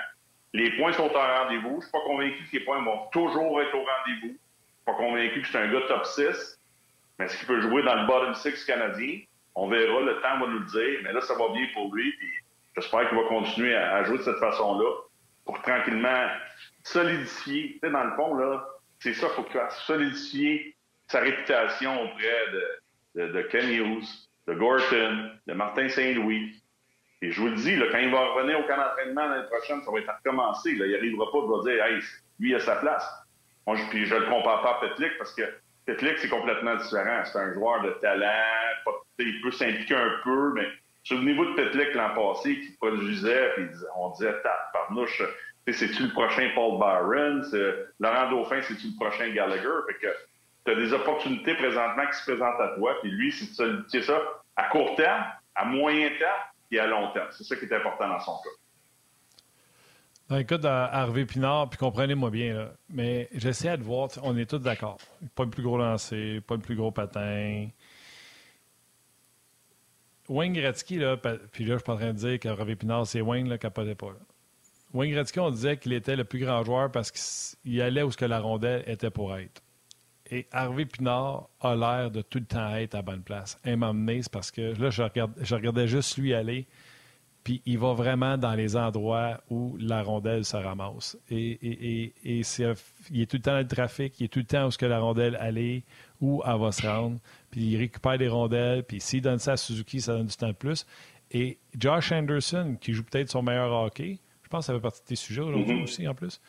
Les 0.52 0.70
points 0.76 0.92
sont 0.92 1.04
au 1.04 1.18
rendez-vous. 1.18 1.76
Je 1.80 1.86
suis 1.86 1.92
pas 1.92 2.04
convaincu 2.06 2.44
que 2.44 2.56
les 2.56 2.64
points 2.64 2.82
vont 2.82 3.06
toujours 3.12 3.60
être 3.60 3.74
au 3.74 3.84
rendez-vous. 3.84 4.28
Je 4.28 4.32
suis 4.32 4.84
pas 4.84 4.94
convaincu 4.94 5.42
que 5.42 5.48
c'est 5.48 5.58
un 5.58 5.72
gars 5.72 5.82
top 5.88 6.06
6. 6.06 6.58
Mais 7.18 7.26
est-ce 7.26 7.38
qu'il 7.38 7.46
peut 7.46 7.60
jouer 7.60 7.82
dans 7.82 7.94
le 7.94 8.06
bottom 8.06 8.34
6 8.34 8.64
canadien? 8.64 9.20
On 9.54 9.68
verra, 9.68 10.00
le 10.00 10.20
temps 10.20 10.38
va 10.38 10.46
nous 10.46 10.58
le 10.60 10.66
dire. 10.66 11.00
Mais 11.02 11.12
là, 11.12 11.20
ça 11.22 11.34
va 11.34 11.48
bien 11.52 11.66
pour 11.74 11.94
lui. 11.94 12.14
J'espère 12.76 13.08
qu'il 13.08 13.18
va 13.18 13.24
continuer 13.24 13.74
à, 13.74 14.04
jouer 14.04 14.18
de 14.18 14.22
cette 14.22 14.38
façon-là 14.38 14.90
pour 15.44 15.60
tranquillement 15.62 16.28
solidifier. 16.82 17.72
Tu 17.72 17.78
sais, 17.82 17.90
dans 17.90 18.04
le 18.04 18.14
fond, 18.16 18.34
là, 18.34 18.66
c'est 18.98 19.14
ça, 19.14 19.28
il 19.30 19.34
faut 19.34 19.42
qu'il 19.44 19.60
solidifier 19.86 20.76
sa 21.08 21.20
réputation 21.20 22.02
auprès 22.02 22.44
de, 23.14 23.26
de, 23.28 23.42
Ken 23.42 23.70
Hughes, 23.70 24.06
de 24.46 24.54
Gorton, 24.54 25.30
de 25.46 25.52
Martin 25.54 25.88
Saint-Louis. 25.88 26.62
Et 27.22 27.30
je 27.30 27.40
vous 27.40 27.48
le 27.48 27.54
dis, 27.54 27.76
là, 27.76 27.86
quand 27.90 27.98
il 27.98 28.10
va 28.10 28.26
revenir 28.28 28.60
au 28.60 28.64
camp 28.64 28.76
d'entraînement 28.76 29.26
l'année 29.26 29.46
prochaine, 29.48 29.82
ça 29.82 29.90
va 29.90 29.98
être 29.98 30.08
à 30.08 30.16
recommencer. 30.16 30.74
Là. 30.74 30.86
Il 30.86 30.92
n'arrivera 30.92 31.32
pas 31.32 31.38
de 31.38 31.70
dire 31.70 31.84
Hey, 31.84 32.02
lui 32.38 32.54
a 32.54 32.60
sa 32.60 32.76
place. 32.76 33.08
Moi, 33.66 33.76
je, 33.76 33.84
puis 33.88 34.04
je 34.06 34.14
le 34.14 34.26
compare 34.26 34.62
pas 34.62 34.76
à 34.76 34.88
Petlik 34.88 35.16
parce 35.18 35.34
que 35.34 35.42
Petlik, 35.86 36.18
c'est 36.18 36.28
complètement 36.28 36.76
différent. 36.76 37.22
C'est 37.24 37.38
un 37.38 37.52
joueur 37.54 37.82
de 37.82 37.90
talent. 38.02 38.26
il 39.18 39.40
peut 39.40 39.50
s'impliquer 39.50 39.94
un 39.94 40.20
peu, 40.22 40.52
mais 40.54 40.66
niveau 41.14 41.46
de 41.46 41.54
Petlik 41.54 41.94
l'an 41.94 42.14
passé, 42.14 42.60
qui 42.60 42.72
produisait, 42.78 43.50
puis 43.54 43.66
on 43.96 44.10
disait 44.10 44.34
Tap, 44.42 44.72
parnouche, 44.72 45.22
c'est-tu 45.68 46.04
le 46.04 46.12
prochain 46.12 46.50
Paul 46.54 46.78
Byron? 46.78 47.42
Laurent 47.98 48.30
Dauphin, 48.30 48.60
c'est-tu 48.62 48.88
le 48.88 48.96
prochain 48.96 49.30
Gallagher? 49.30 49.68
Fait 49.88 49.94
que 49.94 50.12
tu 50.64 50.72
as 50.72 50.74
des 50.74 50.92
opportunités 50.92 51.54
présentement 51.54 52.06
qui 52.06 52.18
se 52.18 52.30
présentent 52.30 52.60
à 52.60 52.74
toi. 52.76 52.96
Puis 53.00 53.10
lui, 53.10 53.32
c'est 53.32 54.02
ça 54.02 54.20
à 54.56 54.64
court 54.64 54.96
terme, 54.96 55.24
à 55.54 55.64
moyen 55.64 56.10
terme 56.18 56.40
et 56.70 56.78
à 56.78 56.86
long 56.86 57.12
terme. 57.12 57.28
C'est 57.30 57.44
ça 57.44 57.56
qui 57.56 57.64
est 57.64 57.74
important 57.74 58.08
dans 58.08 58.20
son 58.20 58.36
cas. 58.38 58.50
Dans 60.28 60.36
le 60.36 60.42
cas 60.42 60.58
d'Harvey 60.58 61.24
Pinard, 61.24 61.70
puis 61.70 61.78
comprenez-moi 61.78 62.30
bien, 62.30 62.54
là, 62.54 62.72
mais 62.88 63.28
j'essaie 63.32 63.76
de 63.76 63.84
voir, 63.84 64.08
on 64.24 64.36
est 64.36 64.50
tous 64.50 64.58
d'accord. 64.58 64.98
Pas 65.36 65.44
le 65.44 65.50
plus 65.50 65.62
gros 65.62 65.78
lancer, 65.78 66.40
pas 66.40 66.56
le 66.56 66.60
plus 66.60 66.74
gros 66.74 66.90
patin. 66.90 67.68
Wayne 70.28 70.52
Gretzky, 70.52 70.96
là, 70.98 71.16
puis 71.16 71.64
là, 71.64 71.74
je 71.74 71.78
suis 71.78 71.84
pas 71.84 71.92
en 71.92 71.96
train 71.96 72.12
de 72.12 72.18
dire 72.18 72.40
qu'Harvey 72.40 72.74
Pinard, 72.74 73.06
c'est 73.06 73.20
Wayne, 73.20 73.48
là, 73.48 73.58
capotait 73.58 73.94
pas. 73.94 74.08
Wayne 74.92 75.12
Gretzky, 75.12 75.38
on 75.38 75.50
disait 75.50 75.76
qu'il 75.76 75.92
était 75.92 76.16
le 76.16 76.24
plus 76.24 76.40
grand 76.40 76.64
joueur 76.64 76.90
parce 76.90 77.12
qu'il 77.12 77.80
allait 77.80 78.02
où 78.02 78.10
ce 78.10 78.16
que 78.16 78.24
la 78.24 78.40
rondelle 78.40 78.82
était 78.88 79.10
pour 79.10 79.36
être. 79.36 79.62
Et 80.30 80.46
Harvey 80.52 80.86
Pinard 80.86 81.48
a 81.60 81.74
l'air 81.74 82.10
de 82.10 82.22
tout 82.22 82.38
le 82.38 82.44
temps 82.44 82.74
être 82.74 82.94
à 82.94 83.02
bonne 83.02 83.22
place. 83.22 83.58
Et 83.64 83.76
m'emmener, 83.76 84.22
c'est 84.22 84.32
parce 84.32 84.50
que 84.50 84.80
là, 84.80 84.90
je, 84.90 85.54
regardais 85.54 85.86
juste 85.86 86.18
lui 86.18 86.34
aller, 86.34 86.66
puis 87.44 87.62
il 87.64 87.78
va 87.78 87.92
vraiment 87.92 88.36
dans 88.36 88.54
les 88.54 88.76
endroits 88.76 89.40
où 89.50 89.76
la 89.78 90.02
rondelle 90.02 90.44
se 90.44 90.56
ramasse. 90.56 91.16
Et, 91.30 91.52
et, 91.62 92.14
il 92.24 93.20
est 93.20 93.30
tout 93.30 93.36
le 93.36 93.42
temps 93.42 93.52
dans 93.52 93.58
le 93.58 93.68
trafic, 93.68 94.18
il 94.18 94.24
est 94.24 94.28
tout 94.28 94.40
le 94.40 94.46
temps 94.46 94.66
où 94.66 94.70
ce 94.70 94.78
que 94.78 94.86
la 94.86 94.98
rondelle 94.98 95.36
allait, 95.36 95.84
où 96.20 96.42
elle 96.44 96.58
va 96.58 96.72
se 96.72 96.86
rendre, 96.86 97.18
puis 97.50 97.62
il 97.62 97.76
récupère 97.76 98.18
des 98.18 98.28
rondelles, 98.28 98.82
puis 98.82 99.00
s'il 99.00 99.22
donne 99.22 99.38
ça 99.38 99.52
à 99.52 99.56
Suzuki, 99.56 100.00
ça 100.00 100.14
donne 100.14 100.26
du 100.26 100.36
temps 100.36 100.48
de 100.48 100.52
plus. 100.52 100.86
Et 101.30 101.58
Josh 101.78 102.12
Anderson, 102.12 102.76
qui 102.80 102.92
joue 102.92 103.04
peut-être 103.04 103.30
son 103.30 103.42
meilleur 103.42 103.72
hockey, 103.72 104.18
je 104.42 104.48
pense 104.48 104.66
que 104.66 104.66
ça 104.66 104.74
fait 104.74 104.80
partie 104.80 105.02
de 105.02 105.06
tes 105.06 105.16
sujets 105.16 105.40
aujourd'hui 105.40 105.74
mm-hmm. 105.74 105.82
aussi, 105.82 106.08
en 106.08 106.14
plus. 106.14 106.40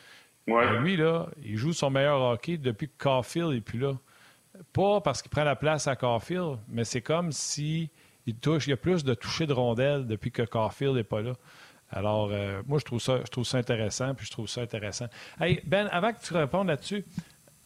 Ouais. 0.48 0.80
Lui, 0.80 0.96
là, 0.98 1.28
il 1.44 1.58
joue 1.58 1.74
son 1.74 1.90
meilleur 1.90 2.22
hockey 2.22 2.58
depuis 2.58 2.88
que 2.88 2.94
Caulfield 2.98 3.50
n'est 3.52 3.62
plus 3.62 3.80
là. 3.80 3.94
Pas 4.74 5.02
parce 5.02 5.22
qu'il 5.22 5.30
prend 5.30 5.44
la 5.44 5.56
place 5.56 5.88
à 5.88 5.96
Caulfield, 5.96 6.58
mais 6.68 6.84
c'est 6.84 7.02
comme 7.02 7.32
si 7.32 7.90
il 8.26 8.36
touche, 8.36 8.68
il 8.68 8.72
y 8.72 8.74
a 8.74 8.78
plus 8.78 9.04
de 9.04 9.14
toucher 9.14 9.46
de 9.46 9.54
rondelles 9.54 10.08
depuis 10.08 10.32
que 10.32 10.42
Caulfield 10.44 10.96
n'est 10.96 11.04
pas 11.04 11.22
là. 11.22 11.34
Alors, 11.92 12.30
euh, 12.32 12.62
moi, 12.66 12.80
je 12.80 12.86
trouve, 12.86 13.00
ça, 13.00 13.20
je 13.24 13.30
trouve 13.32 13.46
ça 13.46 13.58
intéressant, 13.58 14.14
puis 14.14 14.26
je 14.26 14.32
trouve 14.32 14.48
ça 14.48 14.62
intéressant. 14.62 15.06
Hey, 15.40 15.62
Ben, 15.66 15.88
avant 15.92 16.12
que 16.12 16.20
tu 16.22 16.34
répondes 16.34 16.68
là-dessus, 16.68 17.06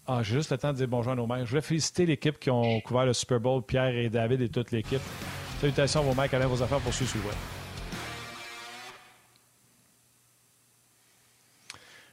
ah, 0.06 0.22
j'ai 0.24 0.36
juste 0.36 0.52
le 0.52 0.58
temps 0.58 0.72
de 0.72 0.78
dire 0.78 0.88
bonjour 0.88 1.14
à 1.14 1.16
nos 1.16 1.26
mères. 1.26 1.46
Je 1.46 1.50
voulais 1.50 1.62
féliciter 1.62 2.06
l'équipe 2.06 2.40
qui 2.40 2.50
ont 2.50 2.82
couvert 2.82 3.06
le 3.06 3.14
Super 3.14 3.40
Bowl, 3.40 3.64
Pierre 3.64 3.96
et 3.96 4.10
David 4.10 4.42
et 4.42 4.50
toute 4.50 4.72
l'équipe. 4.72 5.02
Salutations 5.60 6.04
vos 6.04 6.14
mères, 6.20 6.34
allez 6.34 6.46
vos 6.46 6.62
affaires 6.62 6.80
pour 6.80 6.94
suivre 6.94 7.12
sur 7.12 7.22
le 7.22 7.28
web. 7.28 7.61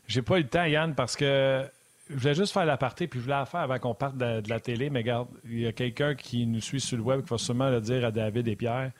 J'ai 0.09 0.22
pas 0.22 0.38
eu 0.38 0.42
le 0.42 0.48
temps, 0.48 0.64
Yann, 0.64 0.94
parce 0.94 1.14
que 1.14 1.64
je 2.09 2.16
voulais 2.16 2.34
juste 2.34 2.52
faire 2.52 2.64
la 2.64 2.78
partie, 2.78 3.06
puis 3.06 3.20
je 3.20 3.24
voulais 3.24 3.36
la 3.36 3.44
faire 3.44 3.61
avant 3.61 3.78
qu'on 3.78 3.94
parte 3.94 4.16
de, 4.16 4.42
la 4.48 4.59
télé. 4.59 4.88
Mais 4.88 5.00
regarde, 5.00 5.28
il 5.44 5.61
y 5.61 5.66
a 5.66 5.72
quelqu'un 5.72 6.14
qui 6.14 6.46
nous 6.46 6.62
suit 6.62 6.80
sur 6.80 6.96
le 6.96 7.02
web 7.02 7.22
qui 7.22 7.28
va 7.28 7.38
sûrement 7.38 7.68
le 7.68 7.80
dire 7.80 8.04
à 8.06 8.11
David 8.11 8.48
et 8.48 8.56
Pierre. 8.56 8.92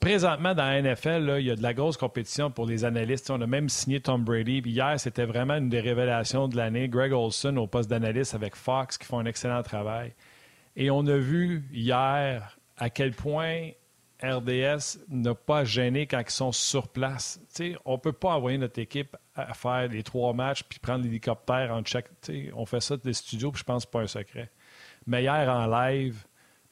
Présentement, 0.00 0.54
dans 0.54 0.64
la 0.64 0.82
NFL, 0.82 1.36
il 1.38 1.46
y 1.46 1.50
a 1.50 1.56
de 1.56 1.62
la 1.62 1.74
grosse 1.74 1.96
compétition 1.96 2.50
pour 2.50 2.66
les 2.66 2.84
analystes. 2.84 3.30
On 3.30 3.40
a 3.40 3.46
même 3.46 3.68
signé 3.68 4.00
Tom 4.00 4.24
Brady. 4.24 4.62
hier, 4.64 4.98
c'était 4.98 5.24
vraiment 5.24 5.54
une 5.54 5.68
des 5.68 5.80
révélations 5.80 6.48
de 6.48 6.56
l'année. 6.56 6.88
Greg 6.88 7.12
Olson 7.12 7.56
au 7.56 7.66
poste 7.66 7.88
d'analyste 7.88 8.34
avec 8.34 8.56
Fox 8.56 8.98
qui 8.98 9.06
font 9.06 9.18
un 9.18 9.26
excellent 9.26 9.62
travail. 9.62 10.12
Et 10.76 10.90
on 10.90 11.06
a 11.06 11.16
vu 11.16 11.64
hier 11.72 12.58
à 12.76 12.90
quel 12.90 13.12
point 13.12 13.70
RDS 14.22 14.98
n'a 15.08 15.34
pas 15.34 15.64
gêné 15.64 16.06
quand 16.06 16.20
ils 16.20 16.30
sont 16.30 16.52
sur 16.52 16.88
place. 16.88 17.40
on 17.84 17.92
ne 17.92 17.98
peut 17.98 18.12
pas 18.12 18.30
envoyer 18.30 18.58
notre 18.58 18.78
équipe 18.78 19.16
à 19.34 19.54
faire 19.54 19.88
les 19.88 20.02
trois 20.02 20.32
matchs 20.32 20.62
puis 20.62 20.78
prendre 20.78 21.04
l'hélicoptère 21.04 21.72
en 21.72 21.82
check. 21.82 22.06
on 22.54 22.66
fait 22.66 22.80
ça 22.80 22.96
des 22.96 23.12
studios, 23.12 23.50
puis 23.50 23.60
je 23.60 23.64
pense 23.64 23.84
que 23.84 23.90
pas 23.90 24.00
un 24.00 24.06
secret. 24.06 24.50
Mais 25.06 25.22
hier 25.22 25.48
en 25.48 25.66
live, 25.66 26.24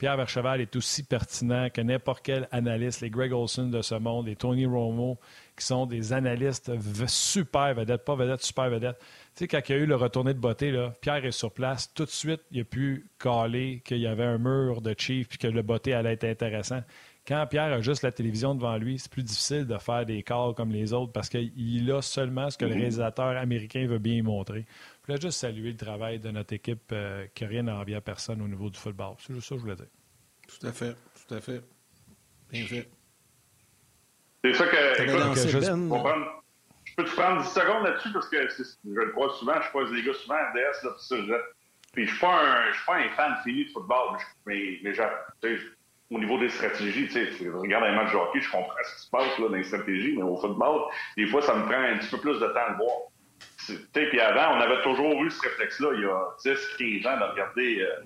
Pierre 0.03 0.17
Vercheval 0.17 0.61
est 0.61 0.75
aussi 0.75 1.05
pertinent 1.05 1.71
que 1.71 1.81
n'importe 1.81 2.23
quel 2.25 2.49
analyste, 2.51 3.03
les 3.03 3.11
Greg 3.11 3.33
Olson 3.33 3.69
de 3.69 3.83
ce 3.83 3.95
monde, 3.95 4.27
les 4.27 4.35
Tony 4.35 4.67
Romo, 4.67 5.21
qui 5.57 5.65
sont 5.65 5.87
des 5.87 6.13
analystes 6.13 6.73
super 7.07 7.73
vedettes, 7.73 8.05
pas 8.05 8.17
vedettes, 8.17 8.43
super 8.43 8.69
vedettes. 8.69 8.99
Quand 9.39 9.61
il 9.69 9.73
y 9.73 9.75
a 9.75 9.79
eu 9.79 9.87
le 9.87 9.95
retourné 9.95 10.35
de 10.35 10.41
beauté, 10.41 10.75
Pierre 11.01 11.25
est 11.25 11.31
sur 11.31 11.53
place. 11.53 11.95
Tout 11.95 12.05
de 12.05 12.11
suite, 12.11 12.41
il 12.51 12.63
a 12.63 12.65
pu 12.65 13.07
caler 13.21 13.81
qu'il 13.85 13.99
y 13.99 14.09
avait 14.09 14.25
un 14.25 14.39
mur 14.39 14.81
de 14.81 14.93
Chief 14.99 15.29
puis 15.29 15.39
que 15.39 15.47
le 15.47 15.63
beauté 15.63 15.95
allait 15.95 16.15
être 16.15 16.25
intéressant. 16.25 16.83
Quand 17.27 17.47
Pierre 17.47 17.73
a 17.73 17.81
juste 17.81 18.03
la 18.03 18.11
télévision 18.11 18.55
devant 18.55 18.77
lui, 18.77 18.99
c'est 18.99 19.11
plus 19.11 19.23
difficile 19.23 19.65
de 19.67 19.79
faire 19.79 20.05
des 20.05 20.25
calls 20.25 20.55
comme 20.57 20.73
les 20.73 20.93
autres 20.93 21.13
parce 21.13 21.29
qu'il 21.29 21.91
a 21.93 22.03
seulement 22.03 22.51
ce 22.51 22.59
que 22.59 22.65
le 22.65 22.73
mm-hmm. 22.73 22.79
réalisateur 22.79 23.37
américain 23.37 23.87
veut 23.87 24.01
bien 24.01 24.23
montrer. 24.25 24.67
Je 25.03 25.07
voulais 25.07 25.21
juste 25.21 25.39
saluer 25.39 25.71
le 25.71 25.77
travail 25.77 26.19
de 26.19 26.31
notre 26.31 26.53
équipe 26.53 26.91
euh, 26.93 27.27
qui 27.33 27.45
n'a 27.45 27.51
rien 27.51 27.69
à 27.69 27.75
envier 27.75 27.97
à 27.97 28.01
personne 28.01 28.43
au 28.43 28.49
niveau 28.49 28.71
du 28.71 28.79
football. 28.79 29.15
C'est 29.19 29.35
juste 29.35 29.49
ça 29.49 29.55
que 29.55 29.61
je 29.61 29.63
voulais 29.63 29.77
dire. 29.77 29.87
Tout 30.49 30.67
à 30.67 30.73
fait. 30.73 30.97
Tout 31.27 31.35
à 31.35 31.41
fait. 31.41 31.63
Bien 32.51 32.67
fait. 32.67 32.91
C'est 34.45 34.55
ça 34.55 34.67
que. 34.67 35.03
Écoute, 35.03 35.61
ben, 35.61 36.15
je 36.85 36.95
peux 36.97 37.05
te 37.05 37.15
prendre 37.15 37.43
10 37.43 37.49
secondes 37.49 37.85
là-dessus? 37.85 38.13
Parce 38.13 38.29
que 38.29 38.49
je 38.49 38.91
le 38.91 39.11
crois 39.13 39.33
souvent, 39.39 39.61
je 39.63 39.69
croise 39.69 39.91
les 39.93 40.03
gars 40.03 40.13
souvent 40.15 40.35
à 40.35 40.51
RDS, 40.51 40.85
là, 40.85 40.91
puis 41.09 41.27
je, 41.27 41.35
puis 41.93 42.07
je 42.07 42.11
suis 42.11 42.21
pas 42.21 42.43
un, 42.43 42.73
je 42.73 42.77
suis 42.77 42.87
pas 42.87 42.97
un 42.97 43.09
fan 43.11 43.37
fini 43.45 43.65
de 43.65 43.71
football, 43.71 44.19
mais, 44.45 44.79
mais, 44.83 44.93
mais 45.43 45.59
au 46.13 46.19
niveau 46.19 46.39
des 46.39 46.49
stratégies, 46.51 47.07
tu 47.07 47.13
sais, 47.13 47.31
je 47.41 47.51
regarde 47.51 47.85
un 47.85 47.95
match 47.95 48.13
de 48.13 48.17
hockey, 48.17 48.41
je 48.41 48.51
comprends 48.51 48.75
ce 48.85 48.95
qui 48.97 49.03
se 49.03 49.11
passe 49.11 49.39
là, 49.39 49.49
dans 49.49 49.57
les 49.57 49.65
stratégies, 49.65 50.15
mais 50.17 50.23
au 50.23 50.37
football, 50.37 50.83
des 51.17 51.27
fois, 51.27 51.43
ça 51.43 51.55
me 51.55 51.65
prend 51.65 51.81
un 51.81 51.99
petit 51.99 52.11
peu 52.11 52.19
plus 52.19 52.39
de 52.39 52.47
temps 52.47 52.67
à 52.67 52.71
le 52.71 52.77
voir. 52.77 52.97
Puis 53.93 54.21
avant, 54.21 54.57
on 54.57 54.61
avait 54.61 54.83
toujours 54.83 55.23
eu 55.25 55.31
ce 55.31 55.41
réflexe-là, 55.43 55.91
il 55.95 56.03
y 56.03 56.05
a 56.05 56.55
10, 56.55 57.03
15 57.03 57.13
ans, 57.13 57.19
de 57.19 57.31
regarder 57.33 57.81
euh, 57.81 58.03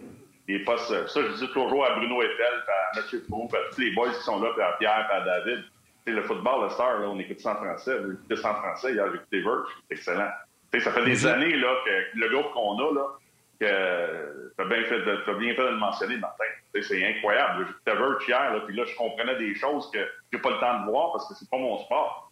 les 0.49 0.59
postes. 0.61 1.09
Ça, 1.09 1.21
je 1.23 1.45
dis 1.45 1.53
toujours 1.53 1.85
à 1.85 1.97
Bruno 1.97 2.23
Eiffel, 2.23 2.65
à 2.95 2.99
M. 2.99 3.21
Fou, 3.29 3.49
à 3.53 3.75
tous 3.75 3.81
les 3.81 3.93
boys 3.93 4.11
qui 4.11 4.23
sont 4.23 4.41
là, 4.41 4.51
puis 4.55 4.63
à 4.63 4.73
Pierre, 4.79 5.07
puis 5.09 5.17
à 5.17 5.21
David 5.25 5.65
le 6.13 6.23
football, 6.23 6.65
le 6.65 6.71
star, 6.71 7.01
on 7.03 7.19
écoute 7.19 7.41
ça 7.41 7.53
en 7.53 7.57
français. 7.57 7.97
J'ai 8.01 8.13
écouté 8.13 8.37
ça 8.37 8.53
en 8.53 8.55
français 8.55 8.93
hier, 8.93 9.07
j'ai 9.11 9.17
écouté 9.17 9.41
Verge, 9.41 9.69
c'est 9.89 9.95
excellent. 9.95 10.31
ça 10.79 10.93
fait 10.93 11.05
des 11.05 11.27
années 11.27 11.57
là, 11.57 11.75
que 11.85 12.19
le 12.19 12.29
groupe 12.29 12.53
qu'on 12.53 12.79
a, 12.79 12.95
là, 12.95 13.07
que 13.61 14.53
tu 14.57 14.63
as 14.63 14.67
bien, 14.67 14.85
fait 14.85 15.01
de, 15.01 15.39
bien 15.39 15.55
fait 15.55 15.63
de 15.63 15.69
le 15.69 15.79
mentionner, 15.79 16.17
Martin. 16.19 16.45
C'est 16.83 17.05
incroyable. 17.07 17.67
J'écoutais 17.67 17.95
Verge 17.95 18.25
hier, 18.29 18.53
là, 18.53 18.61
puis 18.67 18.77
là, 18.77 18.85
je 18.85 18.95
comprenais 18.97 19.37
des 19.39 19.55
choses 19.55 19.91
que 19.91 19.99
j'ai 20.33 20.39
pas 20.39 20.51
le 20.51 20.61
temps 20.61 20.81
de 20.81 20.91
voir 20.91 21.13
parce 21.13 21.29
que 21.29 21.35
c'est 21.35 21.49
pas 21.49 21.59
mon 21.59 21.79
sport. 21.85 22.31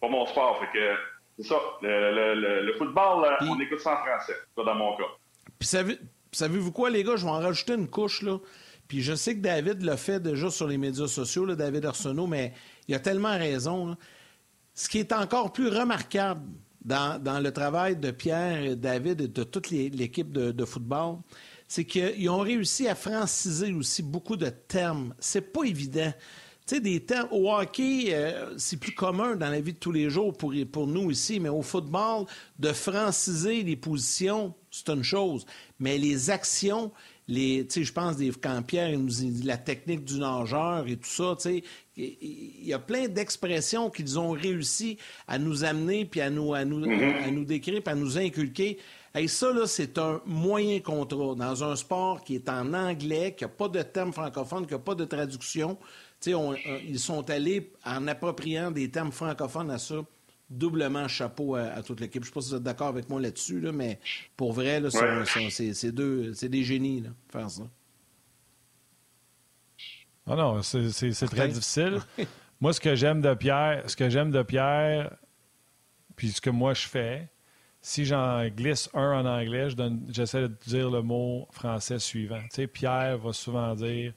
Pas 0.00 0.08
mon 0.08 0.26
sport. 0.26 0.60
Fait 0.60 0.78
que 0.78 0.94
c'est 1.38 1.48
ça. 1.48 1.56
Le, 1.82 2.62
le, 2.62 2.72
football, 2.74 3.26
on 3.40 3.60
écoute 3.60 3.80
ça 3.80 3.94
en 3.94 3.96
français, 3.96 4.36
ça 4.56 4.62
dans 4.62 4.74
mon 4.74 4.96
cas. 4.96 5.04
Puis 5.58 5.68
savez-vous 6.32 6.72
quoi, 6.72 6.90
les 6.90 7.02
gars? 7.02 7.16
Je 7.16 7.24
vais 7.24 7.30
en 7.30 7.40
rajouter 7.40 7.74
une 7.74 7.88
couche, 7.88 8.22
là. 8.22 8.38
Puis 8.88 9.02
je 9.02 9.14
sais 9.14 9.34
que 9.34 9.40
David 9.40 9.82
le 9.82 9.96
fait 9.96 10.20
déjà 10.20 10.48
sur 10.48 10.68
les 10.68 10.78
médias 10.78 11.08
sociaux, 11.08 11.44
là, 11.44 11.56
David 11.56 11.86
Arsenault, 11.86 12.28
mais 12.28 12.52
il 12.86 12.94
a 12.94 13.00
tellement 13.00 13.36
raison. 13.36 13.96
Ce 14.74 14.88
qui 14.88 14.98
est 14.98 15.12
encore 15.12 15.52
plus 15.52 15.68
remarquable 15.68 16.42
dans, 16.86 17.42
le 17.42 17.50
travail 17.50 17.96
de 17.96 18.12
Pierre, 18.12 18.76
David 18.76 19.20
et 19.20 19.28
de 19.28 19.42
toute 19.42 19.70
l'équipe 19.70 20.30
de, 20.32 20.64
football, 20.64 21.16
c'est 21.66 21.84
qu'ils 21.84 22.30
ont 22.30 22.38
réussi 22.38 22.86
à 22.86 22.94
franciser 22.94 23.72
aussi 23.72 24.02
beaucoup 24.02 24.36
de 24.36 24.48
termes. 24.48 25.12
C'est 25.18 25.52
pas 25.52 25.64
évident. 25.64 26.12
Tu 26.64 26.76
sais, 26.76 26.80
des 26.80 27.00
termes. 27.00 27.28
Au 27.32 27.52
hockey, 27.52 28.06
euh, 28.10 28.54
c'est 28.56 28.76
plus 28.76 28.92
commun 28.92 29.36
dans 29.36 29.50
la 29.50 29.60
vie 29.60 29.72
de 29.72 29.78
tous 29.78 29.92
les 29.92 30.10
jours 30.10 30.36
pour, 30.36 30.52
pour 30.72 30.86
nous 30.86 31.10
ici, 31.10 31.38
mais 31.40 31.48
au 31.48 31.62
football, 31.62 32.26
de 32.58 32.72
franciser 32.72 33.62
les 33.62 33.76
positions, 33.76 34.54
c'est 34.70 34.88
une 34.88 35.04
chose. 35.04 35.44
Mais 35.78 35.98
les 35.98 36.30
actions, 36.30 36.92
les, 37.28 37.66
je 37.68 37.92
pense 37.92 38.16
des, 38.16 38.30
Pierre 38.66 38.96
nous 38.98 39.08
dit 39.08 39.42
la 39.42 39.56
technique 39.56 40.04
du 40.04 40.18
nageur 40.18 40.86
et 40.86 40.96
tout 40.96 41.08
ça, 41.08 41.34
il 41.96 42.66
y 42.66 42.72
a 42.72 42.78
plein 42.78 43.08
d'expressions 43.08 43.90
qu'ils 43.90 44.18
ont 44.18 44.30
réussi 44.30 44.98
à 45.26 45.38
nous 45.38 45.64
amener 45.64 46.04
puis 46.04 46.20
à 46.20 46.30
nous, 46.30 46.54
à 46.54 46.64
nous, 46.64 46.86
mm-hmm. 46.86 47.24
à 47.24 47.30
nous 47.30 47.44
décrire 47.44 47.82
puis 47.82 47.92
à 47.92 47.96
nous 47.96 48.16
inculquer. 48.16 48.78
Et 49.16 49.28
ça, 49.28 49.50
là, 49.50 49.66
c'est 49.66 49.96
un 49.98 50.20
moyen 50.26 50.78
contrat 50.80 51.34
dans 51.34 51.64
un 51.64 51.74
sport 51.74 52.22
qui 52.22 52.34
est 52.34 52.48
en 52.50 52.74
anglais, 52.74 53.34
qui 53.36 53.44
n'a 53.44 53.48
pas 53.48 53.68
de 53.68 53.80
terme 53.82 54.12
francophone, 54.12 54.66
qui 54.66 54.74
n'a 54.74 54.78
pas 54.78 54.94
de 54.94 55.06
traduction. 55.06 55.78
On, 56.28 56.54
ils 56.86 56.98
sont 56.98 57.28
allés 57.30 57.72
en 57.84 58.06
appropriant 58.08 58.70
des 58.70 58.90
termes 58.90 59.12
francophones 59.12 59.70
à 59.70 59.78
ça 59.78 59.96
doublement 60.48 61.08
chapeau 61.08 61.56
à, 61.56 61.82
toute 61.82 62.00
l'équipe. 62.00 62.22
Je 62.22 62.28
ne 62.28 62.32
sais 62.32 62.34
pas 62.34 62.40
si 62.40 62.50
vous 62.50 62.56
êtes 62.56 62.62
d'accord 62.62 62.88
avec 62.88 63.08
moi 63.08 63.20
là-dessus, 63.20 63.60
là, 63.60 63.72
mais 63.72 63.98
pour 64.36 64.52
vrai, 64.52 64.82
c'est 64.90 65.92
deux, 65.92 66.34
c'est 66.34 66.48
des 66.48 66.64
génies, 66.64 67.00
là, 67.00 67.10
faire 67.30 67.50
ça. 67.50 67.62
Ah 70.28 70.34
non, 70.34 70.62
c'est 70.62 71.26
très 71.26 71.48
difficile. 71.48 72.00
moi, 72.60 72.72
ce 72.72 72.80
que 72.80 72.94
j'aime 72.94 73.20
de 73.20 73.34
Pierre, 73.34 73.88
ce 73.88 73.96
que 73.96 74.08
j'aime 74.10 74.30
de 74.30 74.42
Pierre, 74.42 75.16
puis 76.16 76.32
ce 76.32 76.40
que 76.40 76.50
moi 76.50 76.74
je 76.74 76.86
fais, 76.86 77.28
si 77.80 78.04
j'en 78.04 78.44
glisse 78.48 78.90
un 78.94 79.20
en 79.20 79.26
anglais, 79.26 79.68
j'essaie 80.08 80.42
de 80.42 80.56
dire 80.66 80.90
le 80.90 81.02
mot 81.02 81.46
français 81.52 82.00
suivant. 82.00 82.40
Tu 82.44 82.56
sais, 82.56 82.66
Pierre 82.66 83.18
va 83.18 83.32
souvent 83.32 83.74
dire 83.76 84.12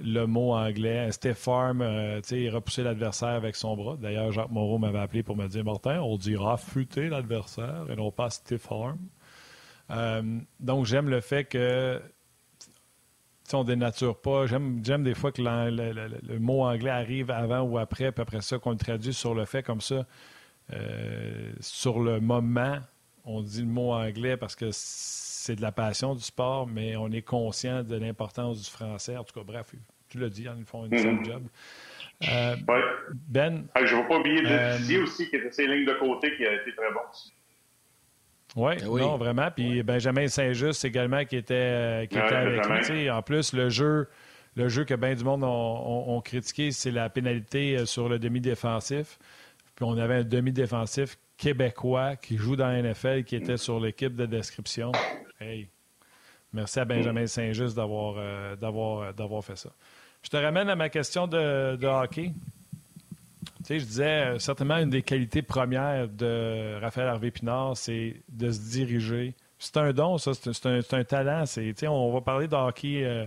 le 0.00 0.26
mot 0.26 0.52
anglais. 0.52 1.10
Steph 1.12 1.34
Farm, 1.34 1.80
euh, 1.80 2.20
il 2.30 2.50
repoussait 2.50 2.82
l'adversaire 2.82 3.28
avec 3.30 3.56
son 3.56 3.76
bras. 3.76 3.96
D'ailleurs, 3.96 4.32
Jacques 4.32 4.50
Moreau 4.50 4.78
m'avait 4.78 4.98
appelé 4.98 5.22
pour 5.22 5.36
me 5.36 5.46
dire 5.46 5.64
Martin, 5.64 6.00
on 6.00 6.16
dira 6.16 6.56
futer 6.56 7.08
l'adversaire 7.08 7.86
et 7.88 7.96
non 7.96 8.10
pas 8.10 8.28
arm. 8.70 8.98
Euh, 9.90 10.40
donc, 10.60 10.86
j'aime 10.86 11.08
le 11.08 11.20
fait 11.20 11.44
que 11.44 12.00
on 13.52 13.64
dénature 13.64 14.20
pas. 14.20 14.46
J'aime 14.46 14.80
des 14.80 15.14
fois 15.14 15.30
que 15.30 15.42
le, 15.42 16.38
mot 16.38 16.62
anglais 16.62 16.90
arrive 16.90 17.30
avant 17.30 17.60
ou 17.60 17.78
après, 17.78 18.10
puis 18.10 18.22
après 18.22 18.40
ça, 18.40 18.58
qu'on 18.58 18.70
le 18.70 18.76
traduit 18.76 19.12
sur 19.12 19.34
le 19.34 19.44
fait 19.44 19.62
comme 19.62 19.80
ça. 19.80 20.06
Euh, 20.72 21.52
sur 21.60 22.00
le 22.00 22.20
moment, 22.20 22.78
on 23.24 23.42
dit 23.42 23.60
le 23.60 23.68
mot 23.68 23.92
anglais 23.92 24.36
parce 24.36 24.56
que 24.56 24.70
c'est 25.44 25.56
de 25.56 25.62
la 25.62 25.72
passion 25.72 26.14
du 26.14 26.22
sport, 26.22 26.66
mais 26.66 26.96
on 26.96 27.10
est 27.10 27.22
conscient 27.22 27.82
de 27.82 27.96
l'importance 27.96 28.62
du 28.62 28.70
français. 28.70 29.16
En 29.18 29.24
tout 29.24 29.38
cas, 29.38 29.44
bref, 29.44 29.74
tu 30.08 30.18
l'as 30.18 30.30
dit, 30.30 30.46
ils 30.58 30.64
font 30.64 30.86
une 30.86 30.94
mm 30.94 31.24
job. 31.24 31.42
Euh, 32.32 32.56
ben? 33.28 33.66
Ah, 33.74 33.84
je 33.84 33.94
ne 33.94 34.00
vais 34.00 34.08
pas 34.08 34.18
oublier 34.18 34.40
de 34.40 34.48
euh, 34.48 35.02
aussi, 35.02 35.28
qui 35.28 35.36
était 35.36 35.50
ses 35.50 35.66
lignes 35.66 35.84
de 35.84 35.92
côté, 35.94 36.34
qui 36.36 36.46
a 36.46 36.54
été 36.54 36.74
très 36.74 36.90
bon 36.92 37.00
aussi. 37.10 37.34
Ouais, 38.56 38.82
oui, 38.86 39.02
non, 39.02 39.18
vraiment. 39.18 39.50
Puis 39.50 39.82
Benjamin 39.82 40.28
Saint-Just 40.28 40.84
également 40.84 41.24
qui 41.24 41.36
était, 41.36 41.54
euh, 41.54 42.06
qui 42.06 42.16
était 42.16 42.34
avec 42.34 42.88
lui. 42.88 43.10
En 43.10 43.20
plus, 43.20 43.52
le 43.52 43.68
jeu, 43.68 44.08
le 44.56 44.68
jeu 44.68 44.84
que 44.84 44.94
bien 44.94 45.14
du 45.14 45.24
monde 45.24 45.44
ont, 45.44 46.20
critiqué, 46.22 46.70
c'est 46.70 46.92
la 46.92 47.10
pénalité 47.10 47.84
sur 47.84 48.08
le 48.08 48.18
demi-défensif. 48.18 49.18
Puis 49.74 49.84
on 49.84 49.98
avait 49.98 50.14
un 50.14 50.24
demi-défensif 50.24 51.18
québécois 51.36 52.16
qui 52.16 52.36
joue 52.36 52.56
dans 52.56 52.68
la 52.68 52.80
NFL, 52.80 53.24
qui 53.24 53.36
était 53.36 53.56
sur 53.56 53.80
l'équipe 53.80 54.14
de 54.14 54.24
description. 54.24 54.92
Merci 56.52 56.80
à 56.80 56.84
Benjamin 56.84 57.26
Saint-Just 57.26 57.74
d'avoir, 57.74 58.14
euh, 58.18 58.54
d'avoir, 58.56 59.12
d'avoir 59.12 59.44
fait 59.44 59.56
ça. 59.56 59.70
Je 60.24 60.30
te 60.30 60.36
ramène 60.38 60.70
à 60.70 60.74
ma 60.74 60.88
question 60.88 61.26
de, 61.26 61.84
hockey. 61.84 62.32
Tu 63.58 63.64
sais, 63.64 63.78
je 63.78 63.84
disais, 63.84 64.24
euh, 64.24 64.38
certainement, 64.38 64.78
une 64.78 64.88
des 64.88 65.02
qualités 65.02 65.42
premières 65.42 66.08
de 66.08 66.78
Raphaël 66.80 67.08
Harvey-Pinard, 67.08 67.76
c'est 67.76 68.22
de 68.30 68.50
se 68.50 68.70
diriger. 68.70 69.34
C'est 69.58 69.76
un 69.76 69.92
don, 69.92 70.16
ça, 70.16 70.32
c'est 70.34 70.66
un, 70.66 70.80
un, 70.80 71.04
talent. 71.04 71.44
C'est, 71.44 71.64
tu 71.64 71.74
sais, 71.76 71.88
on 71.88 72.10
va 72.10 72.22
parler 72.22 72.48
de 72.48 72.54
hockey, 72.54 73.04
euh, 73.04 73.26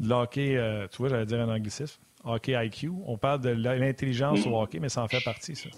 de 0.00 0.12
hockey 0.12 0.56
euh, 0.56 0.88
tu 0.88 0.98
vois, 0.98 1.08
j'allais 1.10 1.26
dire 1.26 1.38
en 1.38 1.50
anglicisme, 1.50 2.00
hockey 2.24 2.52
IQ. 2.66 2.90
On 3.04 3.18
parle 3.18 3.40
de 3.42 3.50
l'intelligence 3.50 4.46
au 4.46 4.58
hockey, 4.58 4.80
mais 4.80 4.88
ça 4.88 5.02
en 5.02 5.08
fait 5.08 5.22
partie, 5.22 5.54
ça. 5.54 5.68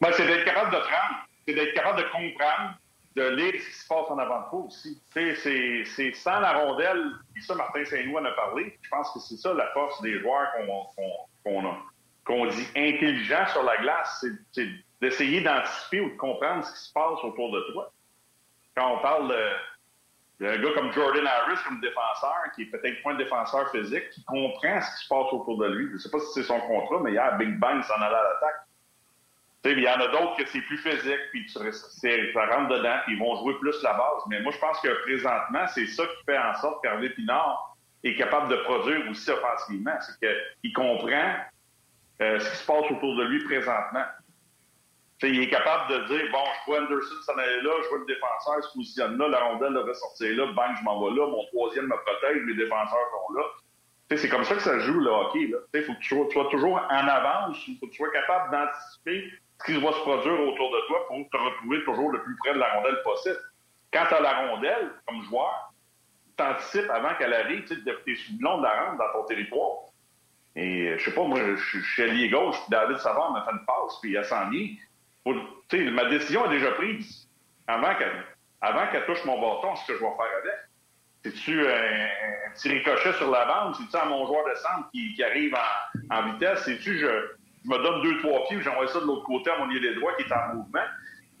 Ben, 0.00 0.10
c'est 0.12 0.26
d'être 0.26 0.44
capable 0.44 0.70
de 0.70 0.80
prendre, 0.80 1.26
c'est 1.48 1.54
d'être 1.54 1.74
capable 1.74 1.98
de 1.98 2.04
comprendre, 2.04 2.78
de 3.16 3.22
lire 3.28 3.52
ce 3.52 3.66
qui 3.68 3.76
se 3.76 3.86
passe 3.86 4.10
en 4.10 4.18
avant 4.18 4.40
de 4.42 4.50
toi 4.50 4.60
aussi. 4.66 5.00
C'est 5.12 6.12
sans 6.14 6.40
la 6.40 6.52
rondelle, 6.58 7.12
et 7.36 7.40
ça, 7.40 7.54
Martin 7.54 7.84
Saint-Louis 7.84 8.16
en 8.16 8.24
a 8.24 8.32
parlé. 8.32 8.76
Je 8.82 8.88
pense 8.88 9.12
que 9.12 9.20
c'est 9.20 9.36
ça 9.36 9.54
la 9.54 9.68
force 9.68 10.00
des 10.02 10.18
joueurs 10.20 10.48
qu'on 11.44 11.70
qu'on 12.24 12.46
dit 12.46 12.66
intelligent 12.74 13.46
sur 13.48 13.62
la 13.64 13.76
glace, 13.76 14.24
c'est 14.52 14.66
d'essayer 15.00 15.42
d'anticiper 15.42 16.00
ou 16.00 16.10
de 16.10 16.16
comprendre 16.16 16.64
ce 16.64 16.72
qui 16.72 16.80
se 16.88 16.92
passe 16.92 17.22
autour 17.22 17.52
de 17.52 17.60
toi. 17.72 17.92
Quand 18.74 18.94
on 18.94 18.98
parle 19.02 19.28
d'un 20.40 20.56
gars 20.56 20.72
comme 20.74 20.90
Jordan 20.92 21.26
Harris 21.26 21.58
comme 21.68 21.80
défenseur, 21.82 22.34
qui 22.54 22.62
est 22.62 22.66
peut-être 22.66 23.02
point 23.02 23.12
de 23.12 23.22
défenseur 23.22 23.70
physique, 23.70 24.08
qui 24.10 24.24
comprend 24.24 24.80
ce 24.80 24.90
qui 24.96 25.04
se 25.04 25.08
passe 25.08 25.32
autour 25.32 25.58
de 25.58 25.66
lui. 25.66 25.88
Je 25.88 25.92
ne 25.92 25.98
sais 25.98 26.10
pas 26.10 26.18
si 26.18 26.32
c'est 26.32 26.44
son 26.44 26.58
contrat, 26.60 27.00
mais 27.02 27.12
hier, 27.12 27.36
Big 27.36 27.58
Bang 27.58 27.82
s'en 27.84 27.94
allait 27.94 28.16
à 28.16 28.24
l'attaque. 28.24 28.66
Il 29.64 29.80
y 29.80 29.88
en 29.88 29.98
a 29.98 30.08
d'autres 30.08 30.36
que 30.36 30.46
c'est 30.46 30.60
plus 30.60 30.76
physique, 30.76 31.20
puis 31.30 31.48
ça 31.48 31.60
rentre 31.60 32.68
dedans, 32.68 32.96
puis 33.04 33.14
ils 33.14 33.18
vont 33.18 33.34
jouer 33.36 33.54
plus 33.60 33.82
la 33.82 33.94
base. 33.94 34.22
Mais 34.28 34.40
moi, 34.42 34.52
je 34.52 34.58
pense 34.58 34.78
que 34.80 35.02
présentement, 35.04 35.66
c'est 35.68 35.86
ça 35.86 36.04
qui 36.04 36.24
fait 36.26 36.38
en 36.38 36.54
sorte 36.56 36.82
qu'Hervé 36.82 37.08
Pinard 37.10 37.74
est 38.04 38.16
capable 38.16 38.50
de 38.50 38.56
produire 38.56 39.08
aussi 39.10 39.30
offensivement. 39.30 39.96
C'est 40.00 40.46
qu'il 40.60 40.72
comprend 40.74 41.36
euh, 42.20 42.38
ce 42.38 42.50
qui 42.50 42.56
se 42.56 42.66
passe 42.66 42.90
autour 42.90 43.16
de 43.16 43.24
lui 43.24 43.42
présentement. 43.44 44.04
il 45.22 45.40
est 45.40 45.48
capable 45.48 45.92
de 45.92 46.14
dire 46.14 46.30
bon, 46.30 46.44
je 46.44 46.70
vois 46.70 46.82
Anderson 46.82 47.14
s'en 47.24 47.38
aller 47.38 47.62
là, 47.62 47.70
je 47.82 47.88
vois 47.88 47.98
le 47.98 48.06
défenseur 48.06 48.62
se 48.62 48.72
positionne 48.74 49.16
là, 49.16 49.28
la 49.28 49.40
rondelle 49.40 49.72
devrait 49.72 49.94
sortir 49.94 50.36
là, 50.36 50.52
bang, 50.52 50.76
je 50.78 50.84
m'en 50.84 51.02
vais 51.02 51.16
là, 51.16 51.26
mon 51.26 51.44
troisième 51.46 51.86
me 51.86 51.96
protège, 51.96 52.42
mes 52.44 52.54
défenseurs 52.54 53.08
sont 53.10 53.34
là. 53.34 53.42
C'est 54.16 54.28
comme 54.28 54.44
ça 54.44 54.54
que 54.54 54.62
ça 54.62 54.78
joue 54.80 55.00
le 55.00 55.10
hockey. 55.10 55.50
Il 55.72 55.82
faut 55.82 55.94
que 55.94 55.98
tu 55.98 56.14
sois, 56.14 56.48
toujours 56.50 56.76
en 56.76 57.08
avance, 57.08 57.56
il 57.66 57.78
faut 57.78 57.86
que 57.86 57.90
tu 57.90 57.96
sois 57.96 58.12
capable 58.12 58.52
d'anticiper 58.52 59.32
qui 59.64 59.80
va 59.80 59.92
se 59.92 60.00
produire 60.00 60.40
autour 60.40 60.70
de 60.70 60.86
toi 60.86 61.06
pour 61.08 61.28
te 61.30 61.36
retrouver 61.36 61.84
toujours 61.84 62.12
le 62.12 62.22
plus 62.22 62.36
près 62.36 62.54
de 62.54 62.58
la 62.58 62.74
rondelle 62.74 63.00
possible. 63.02 63.38
Quand 63.92 64.06
tu 64.08 64.14
as 64.14 64.20
la 64.20 64.48
rondelle, 64.48 64.90
comme 65.06 65.22
joueur, 65.24 65.72
tu 66.36 66.44
anticipes 66.44 66.90
avant 66.90 67.14
qu'elle 67.16 67.32
arrive, 67.32 67.64
tu 67.64 67.74
es 67.74 68.14
sous 68.16 68.32
le 68.38 68.42
long 68.42 68.58
de 68.58 68.64
la 68.64 68.84
rampe 68.84 68.98
dans 68.98 69.12
ton 69.12 69.24
territoire. 69.24 69.78
Et 70.56 70.88
euh, 70.88 70.98
je 70.98 71.04
sais 71.04 71.14
pas, 71.14 71.24
moi, 71.24 71.40
je 71.56 71.80
suis 71.80 72.02
allié 72.02 72.28
gauche, 72.28 72.56
David 72.68 72.98
Savard 72.98 73.32
m'a 73.32 73.44
fait 73.44 73.52
une 73.52 73.64
passe, 73.64 73.98
puis 74.00 74.12
il 74.12 74.24
s'en 74.24 74.50
vient. 74.50 75.90
ma 75.92 76.04
décision 76.06 76.46
est 76.46 76.58
déjà 76.58 76.72
prise. 76.72 77.28
Avant 77.66 77.94
qu'elle 77.94 79.06
touche 79.06 79.24
mon 79.24 79.40
bâton, 79.40 79.74
ce 79.76 79.86
que 79.86 79.98
je 79.98 80.04
vais 80.04 80.10
faire 80.10 80.38
avec. 80.42 80.54
C'est-tu 81.24 81.66
un, 81.66 82.52
petit 82.54 82.68
ricochet 82.68 83.14
sur 83.14 83.30
la 83.30 83.46
bande? 83.46 83.74
C'est-tu 83.76 83.96
à 83.96 84.04
mon 84.04 84.26
joueur 84.26 84.44
de 84.46 84.54
centre 84.56 84.90
qui, 84.92 85.22
arrive 85.24 85.56
en, 86.10 86.32
vitesse? 86.32 86.64
C'est-tu 86.64 86.98
je, 86.98 87.06
je, 87.64 87.70
me 87.70 87.82
donne 87.82 88.02
deux, 88.02 88.18
trois 88.18 88.46
pieds, 88.46 88.60
j'envoie 88.60 88.86
ça 88.88 89.00
de 89.00 89.06
l'autre 89.06 89.24
côté 89.24 89.50
à 89.50 89.58
mon 89.58 89.66
des 89.66 89.94
droit 89.94 90.14
qui 90.16 90.22
est 90.22 90.32
en 90.32 90.54
mouvement? 90.54 90.84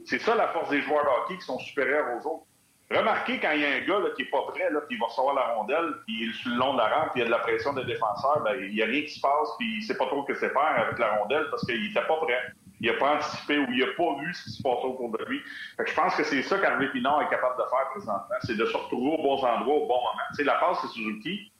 C'est 0.04 0.20
ça 0.20 0.34
la 0.34 0.48
force 0.48 0.70
des 0.70 0.82
joueurs 0.82 1.04
de 1.04 1.08
hockey 1.08 1.38
qui 1.38 1.44
sont 1.44 1.58
supérieurs 1.58 2.06
aux 2.16 2.26
autres. 2.26 2.46
Remarquez 2.90 3.40
quand 3.40 3.52
il 3.52 3.62
y 3.62 3.64
a 3.64 3.76
un 3.76 3.80
gars 3.80 4.10
qui 4.14 4.22
n'est 4.22 4.28
pas 4.28 4.42
prêt, 4.48 4.70
là, 4.70 4.80
qui 4.88 4.96
va 4.96 5.06
recevoir 5.06 5.34
la 5.34 5.54
rondelle, 5.54 5.94
puis 6.06 6.16
il 6.20 6.30
est 6.30 6.32
sur 6.34 6.50
le 6.50 6.56
long 6.56 6.74
de 6.74 6.78
la 6.78 6.88
rampe, 6.88 7.12
puis 7.12 7.20
il 7.20 7.20
y 7.20 7.22
a 7.22 7.26
de 7.26 7.30
la 7.30 7.38
pression 7.38 7.72
des 7.72 7.84
défenseurs, 7.84 8.42
ben, 8.44 8.56
il 8.60 8.74
n'y 8.74 8.82
a 8.82 8.86
rien 8.86 9.02
qui 9.02 9.10
se 9.10 9.20
passe, 9.20 9.48
puis 9.58 9.66
il 9.72 9.80
ne 9.80 9.84
sait 9.84 9.96
pas 9.96 10.06
trop 10.06 10.22
que 10.22 10.34
c'est 10.34 10.50
faire 10.50 10.74
avec 10.76 10.98
la 10.98 11.16
rondelle 11.16 11.46
parce 11.50 11.64
qu'il 11.64 11.82
n'était 11.82 12.06
pas 12.06 12.16
prêt. 12.18 12.40
Il 12.80 12.92
n'a 12.92 12.98
pas 12.98 13.14
anticipé 13.14 13.58
ou 13.58 13.66
il 13.70 13.78
n'a 13.78 13.92
pas 13.96 14.20
vu 14.20 14.34
ce 14.34 14.44
qui 14.44 14.50
se 14.50 14.62
passe 14.62 14.84
autour 14.84 15.10
de 15.10 15.24
lui. 15.24 15.40
je 15.78 15.94
pense 15.94 16.14
que 16.14 16.24
c'est 16.24 16.42
ça 16.42 16.58
qu'Harvey 16.58 16.88
Pinard 16.88 17.22
est 17.22 17.30
capable 17.30 17.56
de 17.56 17.68
faire 17.70 17.90
présentement, 17.92 18.36
c'est 18.42 18.56
de 18.56 18.66
se 18.66 18.76
retrouver 18.76 19.16
aux 19.16 19.22
bons 19.22 19.42
endroits 19.42 19.76
au 19.76 19.86
bon 19.86 19.96
moment. 19.96 20.24
sais, 20.34 20.44
la 20.44 20.54
passe, 20.54 20.78
c'est 20.82 20.88
Suzuki. 20.88 21.50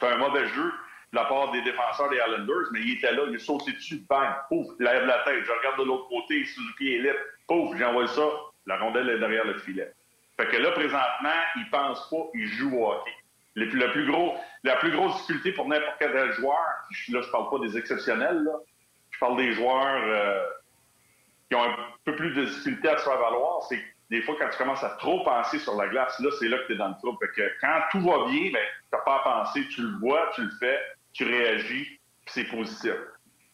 C'est 0.00 0.08
un 0.08 0.16
mauvais 0.16 0.46
jeu 0.48 0.72
de 1.12 1.18
la 1.18 1.24
part 1.26 1.50
des 1.50 1.60
défenseurs 1.62 2.08
des 2.08 2.16
Islanders, 2.16 2.68
mais 2.72 2.80
il 2.80 2.96
était 2.96 3.12
là, 3.12 3.22
il 3.28 3.34
est 3.34 3.38
sauté 3.38 3.72
dessus, 3.72 4.02
bang, 4.08 4.34
pouf, 4.48 4.66
il 4.78 4.84
lève 4.84 5.04
la 5.04 5.18
tête. 5.24 5.44
Je 5.44 5.52
regarde 5.52 5.78
de 5.78 5.84
l'autre 5.84 6.08
côté, 6.08 6.44
Suzuki 6.44 6.94
est 6.94 6.98
libre, 6.98 7.18
pouf, 7.46 7.76
j'envoie 7.76 8.06
ça, 8.08 8.22
la 8.66 8.78
rondelle 8.78 9.10
est 9.10 9.18
derrière 9.18 9.44
le 9.44 9.58
filet. 9.58 9.92
Fait 10.38 10.46
que 10.46 10.56
là, 10.56 10.70
présentement, 10.70 11.40
il 11.56 11.68
pense 11.70 12.08
pas, 12.08 12.24
il 12.34 12.46
joue 12.46 12.78
au 12.78 12.92
hockey. 12.92 13.12
Le, 13.54 13.92
plus 13.92 14.10
gros, 14.10 14.34
la 14.64 14.76
plus 14.76 14.90
grosse 14.90 15.14
difficulté 15.18 15.52
pour 15.52 15.68
n'importe 15.68 15.96
quel 15.98 16.32
joueur, 16.32 16.56
là, 17.08 17.20
je 17.20 17.30
parle 17.30 17.50
pas 17.50 17.58
des 17.58 17.76
exceptionnels, 17.76 18.42
là, 18.42 18.52
je 19.10 19.18
parle 19.18 19.36
des 19.36 19.52
joueurs 19.52 20.02
euh, 20.06 20.42
qui 21.50 21.56
ont 21.56 21.64
un 21.64 21.76
peu 22.06 22.16
plus 22.16 22.32
de 22.32 22.46
difficulté 22.46 22.88
à 22.88 22.96
se 22.96 23.04
faire 23.04 23.18
valoir, 23.18 23.62
c'est 23.68 23.78
des 24.12 24.20
fois, 24.20 24.36
quand 24.38 24.48
tu 24.50 24.58
commences 24.58 24.84
à 24.84 24.90
trop 24.90 25.24
penser 25.24 25.58
sur 25.58 25.74
la 25.74 25.88
glace, 25.88 26.18
là, 26.20 26.28
c'est 26.38 26.48
là 26.48 26.58
que 26.58 26.66
tu 26.66 26.74
es 26.74 26.76
dans 26.76 26.88
le 26.88 26.94
trouble. 26.96 27.16
Fait 27.18 27.32
que 27.34 27.50
quand 27.62 27.80
tout 27.90 28.00
va 28.00 28.26
bien, 28.26 28.50
ben, 28.52 28.60
tu 28.60 28.88
n'as 28.92 28.98
pas 28.98 29.16
à 29.16 29.18
penser, 29.20 29.66
tu 29.68 29.80
le 29.80 29.98
vois, 30.00 30.30
tu 30.34 30.42
le 30.42 30.50
fais, 30.60 30.78
tu 31.12 31.24
réagis, 31.24 32.00
c'est 32.26 32.44
positif. 32.44 32.94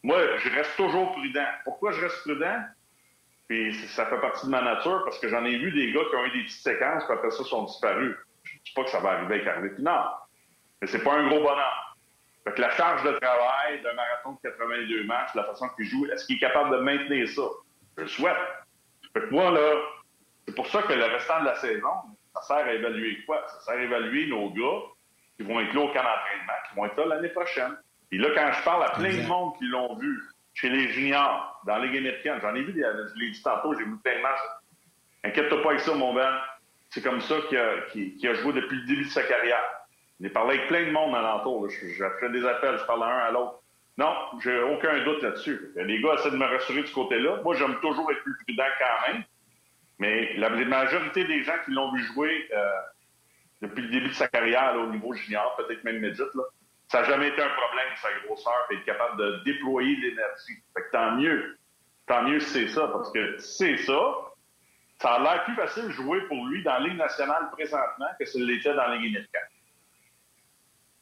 Moi, 0.03 0.37
je 0.37 0.49
reste 0.49 0.75
toujours 0.77 1.11
prudent. 1.11 1.47
Pourquoi 1.63 1.91
je 1.91 2.01
reste 2.01 2.21
prudent? 2.21 2.63
Puis 3.47 3.73
ça 3.89 4.05
fait 4.05 4.19
partie 4.19 4.45
de 4.45 4.51
ma 4.51 4.61
nature 4.61 5.01
parce 5.03 5.19
que 5.19 5.27
j'en 5.27 5.43
ai 5.43 5.57
vu 5.57 5.71
des 5.71 5.91
gars 5.91 6.01
qui 6.09 6.15
ont 6.15 6.25
eu 6.25 6.31
des 6.31 6.43
petites 6.43 6.61
séquences, 6.61 7.03
puis 7.05 7.13
après 7.13 7.31
ça, 7.31 7.43
sont 7.43 7.63
disparus. 7.63 8.15
Je 8.43 8.53
ne 8.53 8.59
dis 8.63 8.71
pas 8.73 8.83
que 8.83 8.89
ça 8.89 8.99
va 8.99 9.11
arriver 9.11 9.35
avec 9.35 9.47
Harvey 9.47 9.71
non. 9.79 10.03
Mais 10.81 10.87
c'est 10.87 11.03
pas 11.03 11.13
un 11.13 11.27
gros 11.27 11.41
bonheur. 11.41 11.97
Fait 12.45 12.53
que 12.53 12.61
la 12.61 12.69
charge 12.71 13.03
de 13.03 13.11
travail 13.19 13.81
d'un 13.81 13.93
marathon 13.93 14.33
de 14.33 14.49
82 14.49 15.03
matchs, 15.03 15.35
la 15.35 15.43
façon 15.43 15.67
qu'il 15.75 15.85
joue, 15.85 16.05
est-ce 16.07 16.25
qu'il 16.25 16.37
est 16.37 16.39
capable 16.39 16.77
de 16.77 16.81
maintenir 16.81 17.27
ça? 17.27 17.41
Je 17.97 18.03
le 18.03 18.07
souhaite. 18.07 18.37
Fait 19.13 19.21
que 19.21 19.29
moi, 19.31 19.51
là, 19.51 19.81
c'est 20.47 20.55
pour 20.55 20.67
ça 20.67 20.83
que 20.83 20.93
le 20.93 21.05
restant 21.05 21.41
de 21.41 21.45
la 21.45 21.55
saison, 21.55 21.91
ça 22.35 22.41
sert 22.43 22.65
à 22.65 22.73
évaluer 22.73 23.23
quoi? 23.25 23.45
Ça 23.47 23.59
sert 23.61 23.75
à 23.75 23.81
évaluer 23.81 24.27
nos 24.27 24.51
gars 24.51 24.87
qui 25.39 25.45
vont 25.45 25.61
être 25.61 25.73
là 25.73 25.81
au 25.81 25.87
camp 25.87 26.03
d'entraînement, 26.03 26.53
qui 26.67 26.75
vont 26.75 26.85
être 26.85 26.97
là 26.97 27.15
l'année 27.15 27.29
prochaine. 27.29 27.77
Et 28.11 28.17
là, 28.17 28.27
quand 28.35 28.51
je 28.51 28.63
parle 28.63 28.83
à 28.83 28.89
plein 28.89 29.13
de 29.13 29.25
monde 29.25 29.55
qui 29.57 29.65
l'ont 29.65 29.95
vu, 29.95 30.19
chez 30.59 30.69
les 30.69 30.89
juniors, 30.89 31.61
dans 31.65 31.77
la 31.77 31.85
Ligue 31.85 31.97
américaine. 31.97 32.39
J'en 32.41 32.53
ai 32.53 32.61
vu, 32.61 32.73
des, 32.73 32.81
je 32.81 33.19
l'ai 33.19 33.31
dit 33.31 33.41
tantôt, 33.41 33.73
j'ai 33.75 33.85
vu 33.85 33.97
plein 34.03 34.17
de 34.17 34.21
matchs. 34.21 34.39
Inquiète-toi 35.23 35.61
pas 35.61 35.69
avec 35.69 35.81
ça, 35.81 35.93
mon 35.93 36.13
Ben. 36.13 36.37
C'est 36.89 37.01
comme 37.01 37.21
ça 37.21 37.35
qu'il 37.47 37.57
a, 37.57 38.31
a, 38.31 38.33
joué 38.33 38.53
depuis 38.53 38.77
le 38.77 38.85
début 38.85 39.05
de 39.05 39.09
sa 39.09 39.23
carrière. 39.23 39.63
Il 40.19 40.25
a 40.25 40.29
parlé 40.31 40.55
avec 40.55 40.67
plein 40.67 40.85
de 40.85 40.91
monde 40.91 41.15
alentour. 41.15 41.69
Je, 41.69 41.87
je 41.87 42.03
fais 42.19 42.29
des 42.29 42.45
appels, 42.45 42.77
je 42.77 42.85
parle 42.85 43.01
d'un 43.01 43.05
à 43.05 43.31
l'autre. 43.31 43.61
Non, 43.97 44.13
j'ai 44.41 44.59
aucun 44.61 45.03
doute 45.03 45.21
là-dessus. 45.21 45.71
Les 45.75 46.01
gars 46.01 46.15
essaient 46.15 46.31
de 46.31 46.37
me 46.37 46.45
rassurer 46.45 46.81
de 46.81 46.87
ce 46.87 46.93
côté-là. 46.93 47.41
Moi, 47.43 47.55
j'aime 47.55 47.75
toujours 47.79 48.11
être 48.11 48.23
plus 48.23 48.35
prudent 48.43 48.63
quand 48.79 49.13
même. 49.13 49.23
Mais 49.99 50.33
la, 50.37 50.49
majorité 50.49 51.25
des 51.25 51.43
gens 51.43 51.55
qui 51.65 51.71
l'ont 51.71 51.91
vu 51.91 52.01
jouer 52.03 52.49
euh, 52.53 52.69
depuis 53.61 53.83
le 53.83 53.89
début 53.89 54.09
de 54.09 54.13
sa 54.13 54.27
carrière 54.27 54.75
au 54.75 54.87
niveau 54.87 55.13
junior, 55.13 55.55
peut-être 55.57 55.83
même 55.83 55.99
médite, 55.99 56.33
là, 56.35 56.43
ça 56.87 57.01
n'a 57.01 57.07
jamais 57.07 57.27
été 57.29 57.41
un 57.41 57.49
problème, 57.49 57.87
sa 58.01 58.09
grosseur, 58.25 58.67
et 58.71 58.75
être 58.75 58.85
capable 58.85 59.17
de 59.17 59.43
déployer 59.45 59.95
l'énergie. 59.97 60.63
Fait 60.73 60.83
que 60.83 60.91
tant 60.91 61.11
mieux. 61.11 61.57
Tant 62.07 62.23
mieux 62.23 62.39
si 62.39 62.49
c'est 62.49 62.67
ça, 62.69 62.87
parce 62.87 63.11
que 63.11 63.37
si 63.37 63.57
c'est 63.57 63.77
ça, 63.77 64.01
ça 64.99 65.13
a 65.13 65.19
l'air 65.19 65.43
plus 65.43 65.55
facile 65.55 65.83
de 65.83 65.91
jouer 65.91 66.21
pour 66.21 66.45
lui 66.47 66.63
dans 66.63 66.73
la 66.73 66.79
Ligue 66.79 66.97
nationale 66.97 67.49
présentement 67.51 68.07
que 68.19 68.25
ce 68.25 68.39
l'était 68.39 68.73
dans 68.73 68.87
la 68.87 68.95
Ligue 68.95 69.15
américaine. 69.15 69.41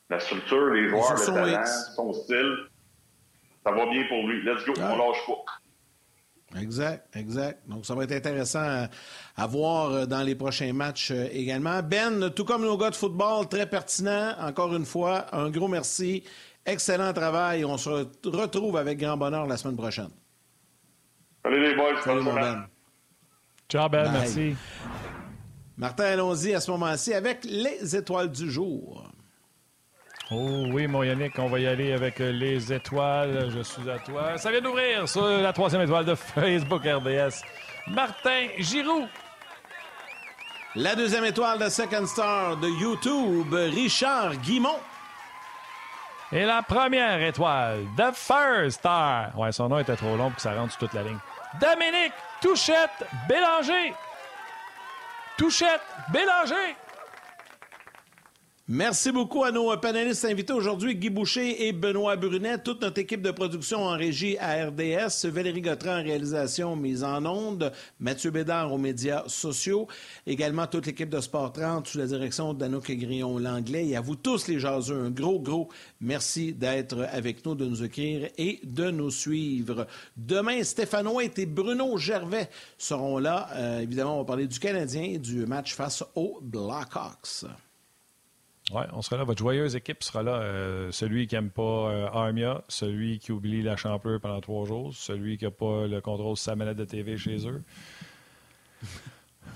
La 0.10 0.20
structure, 0.20 0.74
les 0.74 0.90
joueurs, 0.90 1.14
le 1.14 1.26
talent, 1.26 1.66
son 1.66 2.14
style, 2.14 2.68
ça 3.64 3.72
va 3.72 3.86
bien 3.86 4.06
pour 4.08 4.28
lui. 4.28 4.42
Let's 4.44 4.66
go, 4.66 4.74
on 4.78 4.98
lâche 4.98 5.26
pas. 5.26 5.46
Exact, 6.56 7.14
exact. 7.16 7.68
Donc, 7.68 7.86
ça 7.86 7.94
va 7.94 8.04
être 8.04 8.14
intéressant 8.14 8.88
à, 9.36 9.48
voir 9.48 9.92
euh, 9.92 10.06
dans 10.06 10.22
les 10.22 10.36
prochains 10.36 10.72
matchs 10.72 11.12
euh, 11.12 11.28
également. 11.32 11.84
Ben, 11.84 12.30
tout 12.30 12.46
comme 12.46 12.62
nos 12.62 12.78
gars 12.78 12.90
de 12.90 12.96
football, 12.96 13.48
très 13.50 13.70
pertinent. 13.70 14.34
Encore 14.40 14.74
une 14.74 14.86
fois, 14.86 15.26
un 15.36 15.50
gros 15.50 15.68
merci. 15.68 16.24
Excellent 16.66 17.12
travail. 17.14 17.66
On 17.66 17.78
se 17.78 17.90
retrouve 18.26 18.78
avec 18.78 19.00
grand 19.00 19.18
bonheur 19.18 19.46
la 19.46 19.58
semaine 19.58 19.76
prochaine. 19.76 20.10
Salut 21.44 21.62
les 21.62 21.76
boys. 21.76 22.02
Salut 22.04 22.22
mon 22.22 22.34
Ben. 22.34 22.66
Ciao 23.70 23.90
Ben, 23.90 24.10
merci. 24.12 24.56
Martin, 25.78 26.06
allons-y 26.06 26.54
à 26.54 26.62
ce 26.62 26.72
moment-ci 26.72 27.14
avec 27.14 27.44
les 27.44 27.96
étoiles 27.96 28.32
du 28.32 28.50
jour. 28.50 29.10
Oh 30.30 30.66
oui, 30.74 30.88
mon 30.88 31.04
Yannick, 31.04 31.40
on 31.40 31.48
va 31.48 31.60
y 31.60 31.68
aller 31.68 31.94
avec 31.94 32.20
euh, 32.20 32.32
les 32.32 32.74
étoiles. 32.74 33.50
Je 33.50 33.62
suis 33.62 33.90
à 33.90 33.98
toi. 33.98 34.38
Ça 34.38 34.52
vient 34.52 34.60
d'ouvrir 34.60 35.08
sur 35.08 35.26
la 35.26 35.54
troisième 35.54 35.84
étoile 35.84 36.04
de 36.04 36.16
Facebook 36.16 36.82
RDS. 36.86 37.44
Martin 37.88 38.48
Giroux. 38.58 39.08
La 40.76 40.96
deuxième 40.96 41.24
étoile 41.24 41.60
de 41.60 41.70
Second 41.70 42.06
Star 42.06 42.58
de 42.58 42.68
YouTube, 42.68 43.54
Richard 43.54 44.36
Guimont. 44.38 44.80
Et 46.34 46.44
la 46.44 46.62
première 46.62 47.22
étoile 47.22 47.86
de 47.98 48.12
First 48.14 48.80
Star. 48.80 49.38
Ouais, 49.40 49.54
son 49.54 49.70
nom 49.70 49.80
était 49.80 49.96
trop 49.96 50.18
long 50.18 50.28
pour 50.28 50.36
que 50.36 50.42
ça 50.42 50.54
rentre 50.54 50.72
sur 50.74 50.80
toute 50.80 50.94
la 50.94 51.04
ligne. 51.04 51.18
Dominique 51.62 52.12
Touchette 52.42 53.08
Bélanger. 53.30 53.94
Touchette 55.38 55.82
Bélanger. 56.12 56.76
Merci 58.70 59.14
beaucoup 59.14 59.46
à 59.46 59.52
nos 59.54 59.78
panélistes 59.78 60.26
invités 60.26 60.52
aujourd'hui, 60.52 60.94
Guy 60.94 61.10
Boucher 61.10 61.68
et 61.68 61.72
Benoît 61.72 62.18
Brunet, 62.18 62.58
toute 62.58 62.82
notre 62.82 63.00
équipe 63.00 63.22
de 63.22 63.32
production 63.32 63.86
en 63.86 63.96
régie 63.96 64.38
à 64.40 64.66
RDS, 64.66 65.26
Valérie 65.30 65.62
Gautran 65.62 66.02
en 66.02 66.04
réalisation 66.04 66.76
mise 66.76 67.02
en 67.02 67.26
onde, 67.26 67.72
Mathieu 68.02 68.30
Bédard 68.30 68.74
aux 68.74 68.78
médias 68.78 69.24
sociaux, 69.28 69.88
également 70.26 70.68
toute 70.68 70.86
l'équipe 70.86 71.10
de 71.10 71.22
Sport 71.22 71.54
30 71.54 71.88
sous 71.88 71.98
la 71.98 72.08
direction 72.08 72.54
d'Anouk 72.54 72.92
Grillon-Langlais 72.92 73.88
et 73.88 73.96
à 73.96 74.02
vous 74.02 74.18
tous 74.18 74.50
les 74.50 74.60
jaseux, 74.60 75.00
un 75.00 75.12
gros, 75.12 75.40
gros 75.40 75.70
merci 76.02 76.52
d'être 76.52 77.08
avec 77.14 77.46
nous, 77.46 77.56
de 77.56 77.66
nous 77.66 77.86
écrire 77.86 78.28
et 78.38 78.60
de 78.66 78.92
nous 78.92 79.12
suivre. 79.12 79.88
Demain, 80.18 80.62
Stéphane 80.66 81.08
et 81.22 81.46
Bruno 81.46 81.98
Gervais 81.98 82.50
seront 82.78 83.18
là. 83.18 83.48
Euh, 83.54 83.80
évidemment, 83.80 84.16
on 84.16 84.24
va 84.24 84.26
parler 84.26 84.48
du 84.48 84.60
Canadien 84.60 85.04
et 85.04 85.20
du 85.20 85.46
match 85.46 85.74
face 85.74 86.04
aux 86.16 86.40
Blackhawks. 86.42 87.46
Oui, 88.74 88.84
on 88.92 89.02
sera 89.02 89.18
là. 89.18 89.24
Votre 89.24 89.40
joyeuse 89.40 89.76
équipe 89.76 90.04
sera 90.04 90.24
là. 90.24 90.36
Euh, 90.42 90.92
celui 90.92 91.28
qui 91.28 91.36
n'aime 91.36 91.50
pas 91.50 91.62
euh, 91.62 92.08
Armia, 92.12 92.64
celui 92.68 93.18
qui 93.20 93.32
oublie 93.32 93.62
la 93.62 93.78
champleur 93.78 94.20
pendant 94.20 94.42
trois 94.42 94.66
jours, 94.66 94.94
celui 94.94 95.38
qui 95.38 95.46
n'a 95.46 95.52
pas 95.52 95.88
le 95.88 96.02
contrôle 96.02 96.34
de 96.34 96.38
sa 96.38 96.56
manette 96.56 96.78
de 96.78 96.86
TV 96.86 97.18
chez 97.18 97.48
eux. 97.48 97.64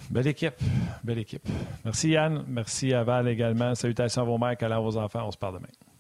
Belle 0.10 0.28
équipe. 0.28 0.56
Belle 1.04 1.20
équipe. 1.20 1.48
Merci 1.84 2.10
Yann. 2.10 2.46
Merci 2.48 2.94
à 2.94 3.04
Val 3.04 3.28
également. 3.28 3.76
Salutations 3.76 4.22
à 4.22 4.26
vos 4.26 4.38
mères, 4.38 4.58
câlins 4.58 4.78
à 4.78 4.80
vos 4.80 4.98
enfants. 4.98 5.28
On 5.28 5.32
se 5.32 5.38
parle 5.38 5.56
demain. 5.56 5.91